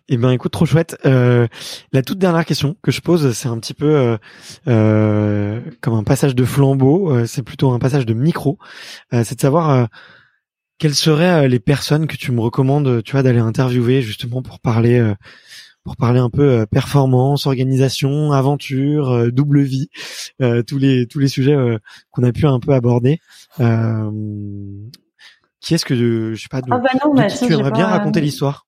Eh 0.09 0.17
ben, 0.17 0.31
écoute, 0.31 0.51
trop 0.51 0.65
chouette. 0.65 0.97
Euh, 1.05 1.47
la 1.91 2.01
toute 2.01 2.17
dernière 2.17 2.45
question 2.45 2.75
que 2.81 2.91
je 2.91 3.01
pose, 3.01 3.31
c'est 3.33 3.47
un 3.47 3.59
petit 3.59 3.75
peu 3.75 3.95
euh, 3.95 4.17
euh, 4.67 5.61
comme 5.81 5.93
un 5.93 6.03
passage 6.03 6.33
de 6.33 6.43
flambeau. 6.43 7.25
c'est 7.27 7.43
plutôt 7.43 7.71
un 7.71 7.79
passage 7.79 8.07
de 8.07 8.13
micro. 8.15 8.57
C'est 9.11 9.35
de 9.35 9.41
savoir 9.41 9.87
quelles 10.79 10.95
seraient 10.95 11.47
les 11.47 11.59
personnes 11.59 12.07
que 12.07 12.17
tu 12.17 12.31
me 12.31 12.41
recommandes, 12.41 13.03
tu 13.03 13.11
vois, 13.11 13.23
d'aller 13.23 13.39
interviewer 13.39 14.01
justement 14.01 14.41
pour 14.41 14.59
parler, 14.59 15.13
pour 15.83 15.95
parler 15.95 16.19
un 16.19 16.31
peu 16.31 16.65
performance, 16.65 17.45
organisation, 17.45 18.31
aventure, 18.31 19.31
double 19.31 19.61
vie, 19.61 19.89
tous 20.39 20.79
les 20.79 21.05
tous 21.05 21.19
les 21.19 21.27
sujets 21.27 21.55
qu'on 22.11 22.23
a 22.23 22.31
pu 22.31 22.47
un 22.47 22.59
peu 22.59 22.73
aborder. 22.73 23.19
Euh, 25.63 25.65
qui 25.65 25.73
est-ce 25.73 25.85
que 25.85 25.95
je 25.95 26.41
sais 26.41 26.47
pas 26.49 26.61
de, 26.61 26.71
ah 26.71 26.77
bah 26.79 26.89
non, 27.05 27.13
de 27.13 27.21
mais 27.21 27.27
qui 27.27 27.37
ça, 27.37 27.45
tu 27.47 27.53
aimerais 27.53 27.71
bien 27.71 27.85
pas- 27.85 27.91
raconter 27.91 28.21
l'histoire? 28.21 28.65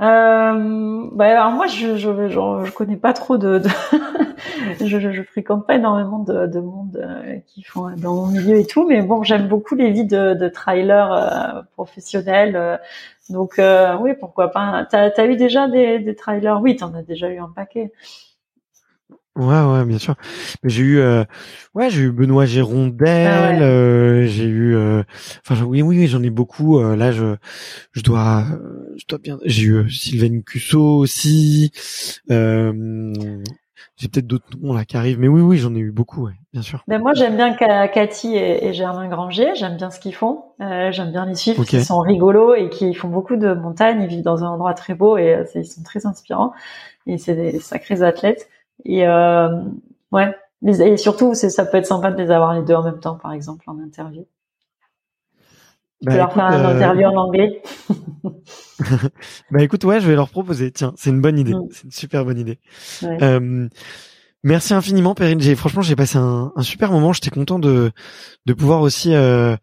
Euh, 0.00 1.08
bah 1.12 1.24
alors 1.40 1.50
moi 1.50 1.66
je 1.66 1.96
je, 1.96 2.28
je 2.28 2.64
je 2.64 2.70
connais 2.72 2.96
pas 2.96 3.12
trop 3.12 3.36
de, 3.36 3.58
de 3.58 3.68
je, 4.80 5.00
je 5.00 5.10
je 5.10 5.22
fréquente 5.24 5.66
pas 5.66 5.74
énormément 5.74 6.20
de, 6.20 6.46
de 6.46 6.60
monde 6.60 6.96
euh, 7.02 7.38
qui 7.48 7.64
font 7.64 7.90
dans 7.96 8.14
mon 8.14 8.26
milieu 8.28 8.58
et 8.60 8.64
tout 8.64 8.86
mais 8.86 9.02
bon 9.02 9.24
j'aime 9.24 9.48
beaucoup 9.48 9.74
les 9.74 9.90
vies 9.90 10.04
de, 10.04 10.34
de 10.34 10.48
trailers 10.48 11.12
euh, 11.12 11.62
professionnels 11.72 12.54
euh, 12.54 12.76
donc 13.28 13.58
euh, 13.58 13.96
oui 13.98 14.12
pourquoi 14.20 14.52
pas. 14.52 14.86
T'as 14.88 15.10
t'as 15.10 15.26
eu 15.26 15.36
déjà 15.36 15.66
des 15.66 15.98
des 15.98 16.14
trailers? 16.14 16.60
Oui 16.62 16.76
t'en 16.76 16.94
as 16.94 17.02
déjà 17.02 17.28
eu 17.30 17.38
un 17.40 17.50
paquet 17.54 17.90
Ouais, 19.38 19.44
ouais, 19.64 19.84
bien 19.84 19.98
sûr. 19.98 20.16
Mais 20.64 20.70
j'ai 20.70 20.82
eu, 20.82 20.98
euh, 20.98 21.24
ouais, 21.74 21.90
j'ai 21.90 22.02
eu 22.02 22.10
Benoît 22.10 22.44
Gérondel, 22.44 23.06
Ah 23.22 23.42
ouais. 23.44 23.62
euh, 23.62 24.26
j'ai 24.26 24.44
eu, 24.46 24.74
euh, 24.74 25.04
enfin, 25.48 25.62
oui, 25.64 25.80
oui, 25.82 25.96
oui, 25.98 26.06
j'en 26.08 26.22
ai 26.24 26.30
beaucoup. 26.30 26.78
euh, 26.80 26.96
là, 26.96 27.12
je, 27.12 27.36
je 27.92 28.02
dois, 28.02 28.44
je 28.96 29.04
dois 29.08 29.18
bien. 29.18 29.38
J'ai 29.44 29.64
eu 29.64 29.74
euh, 29.76 29.88
Sylvain 29.90 30.40
Cusso 30.42 30.80
aussi. 30.98 31.72
Euh, 32.30 33.42
j'ai 33.96 34.08
peut-être 34.08 34.26
d'autres 34.26 34.58
noms 34.60 34.74
là 34.74 34.84
qui 34.84 34.96
arrivent, 34.96 35.20
mais 35.20 35.28
oui, 35.28 35.42
oui, 35.42 35.58
j'en 35.58 35.74
ai 35.74 35.80
eu 35.80 35.92
beaucoup, 35.92 36.26
ouais, 36.26 36.34
bien 36.52 36.62
sûr. 36.62 36.86
ben 36.86 37.00
moi 37.00 37.12
j'aime 37.14 37.36
bien 37.36 37.56
Ca- 37.58 37.88
Cathy 37.88 38.34
et, 38.34 38.66
et 38.66 38.72
Germain 38.72 39.08
Granger 39.08 39.54
j'aime 39.54 39.76
bien 39.76 39.90
ce 39.90 40.00
qu'ils 40.00 40.14
font 40.14 40.44
euh, 40.60 40.90
j'aime 40.90 41.10
bien 41.12 41.26
les 41.26 41.34
suivre 41.34 41.58
Ok. 41.58 41.68
parce 41.68 41.72
qu'ils 41.72 41.82
sont 41.82 42.00
rigolos 42.00 42.54
et 42.54 42.70
qui 42.70 42.94
font 42.94 43.08
beaucoup 43.08 43.36
de 43.36 43.52
montagnes 43.52 44.02
ils 44.02 44.08
vivent 44.08 44.22
dans 44.24 44.42
un 44.44 44.48
endroit 44.48 44.74
très 44.74 44.94
beau 44.94 45.18
et 45.18 45.44
ils 45.54 45.66
sont 45.66 45.82
très 45.82 46.06
inspirants 46.06 46.52
et 47.06 47.18
c'est 47.18 47.34
des 47.36 47.60
sacrés 47.60 48.02
athlètes 48.02 48.48
et 48.84 49.06
euh, 49.06 49.48
ouais 50.12 50.34
et 50.66 50.96
surtout 50.96 51.34
c'est 51.34 51.50
ça 51.50 51.64
peut 51.64 51.76
être 51.78 51.86
sympa 51.86 52.10
de 52.10 52.20
les 52.22 52.30
avoir 52.30 52.54
les 52.54 52.62
deux 52.62 52.74
en 52.74 52.82
même 52.82 53.00
temps 53.00 53.16
par 53.16 53.32
exemple 53.32 53.64
en 53.68 53.78
interview 53.78 54.26
tu 56.00 56.06
Bah, 56.06 56.12
peux 56.12 56.16
leur 56.18 56.32
faire 56.32 56.44
un 56.44 56.64
euh, 56.64 56.74
interview 56.76 57.06
en 57.06 57.16
anglais 57.16 57.62
bah 59.50 59.62
écoute, 59.62 59.84
ouais, 59.84 60.00
je 60.00 60.06
vais 60.08 60.14
leur 60.14 60.30
proposer. 60.30 60.70
Tiens, 60.70 60.92
c'est 60.96 61.10
une 61.10 61.20
bonne 61.20 61.38
idée. 61.38 61.54
Mm. 61.54 61.68
C'est 61.70 61.84
une 61.84 61.90
super 61.90 62.24
bonne 62.24 62.38
idée. 62.38 62.58
Ouais. 63.02 63.22
Euh, 63.22 63.68
merci 64.44 64.74
infiniment, 64.74 65.14
Perrine. 65.14 65.40
J'ai 65.40 65.56
franchement, 65.56 65.82
j'ai 65.82 65.96
passé 65.96 66.18
un, 66.18 66.52
un 66.54 66.62
super 66.62 66.92
moment. 66.92 67.12
J'étais 67.12 67.30
content 67.30 67.58
de 67.58 67.90
de 68.46 68.52
pouvoir 68.52 68.82
aussi 68.82 69.14
euh, 69.14 69.56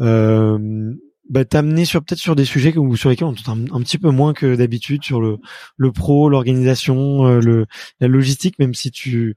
euh, 0.00 0.94
bah, 1.30 1.44
t'amener 1.44 1.84
sur 1.84 2.04
peut-être 2.04 2.18
sur 2.20 2.36
des 2.36 2.44
sujets 2.44 2.72
que, 2.72 2.78
ou 2.78 2.96
sur 2.96 3.08
lesquels 3.10 3.26
on 3.26 3.30
entend 3.30 3.56
un, 3.56 3.64
un 3.76 3.80
petit 3.80 3.98
peu 3.98 4.10
moins 4.10 4.34
que 4.34 4.56
d'habitude 4.56 5.02
sur 5.04 5.20
le 5.20 5.38
le 5.76 5.92
pro, 5.92 6.28
l'organisation, 6.28 7.26
euh, 7.26 7.40
le 7.40 7.66
la 8.00 8.08
logistique, 8.08 8.58
même 8.58 8.74
si 8.74 8.90
tu 8.90 9.36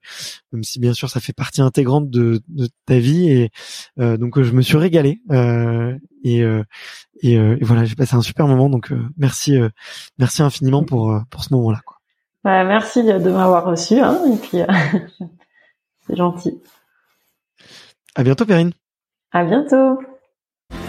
même 0.52 0.64
si 0.64 0.80
bien 0.80 0.94
sûr 0.94 1.10
ça 1.10 1.20
fait 1.20 1.34
partie 1.34 1.62
intégrante 1.62 2.10
de 2.10 2.42
de 2.50 2.68
ta 2.86 3.00
vie 3.00 3.30
et 3.30 3.52
euh, 4.00 4.18
donc 4.18 4.38
euh, 4.38 4.44
je 4.44 4.52
me 4.52 4.62
suis 4.62 4.78
régalé 4.78 5.22
euh, 5.32 5.98
et 6.24 6.44
euh, 6.44 6.64
et, 7.22 7.38
euh, 7.38 7.58
et 7.60 7.64
voilà, 7.64 7.86
j'ai 7.86 7.96
passé 7.96 8.16
un 8.16 8.22
super 8.22 8.48
moment. 8.48 8.70
Donc 8.70 8.92
euh, 8.92 9.02
merci 9.18 9.58
euh, 9.58 9.70
merci 10.20 10.42
infiniment 10.42 10.84
pour 10.84 11.18
pour 11.30 11.44
ce 11.44 11.54
moment-là. 11.54 11.82
Quoi. 11.86 11.98
Ouais, 12.46 12.64
merci 12.66 13.04
de 13.04 13.18
m'avoir 13.18 13.66
reçu 13.66 14.00
hein, 14.00 14.20
et 14.34 14.38
puis 14.38 14.62
euh, 14.62 14.68
c'est 16.08 16.16
gentil 16.16 16.62
À 18.16 18.24
bientôt, 18.24 18.46
Perrine. 18.46 18.72
à 19.32 19.44
bientôt 19.44 20.00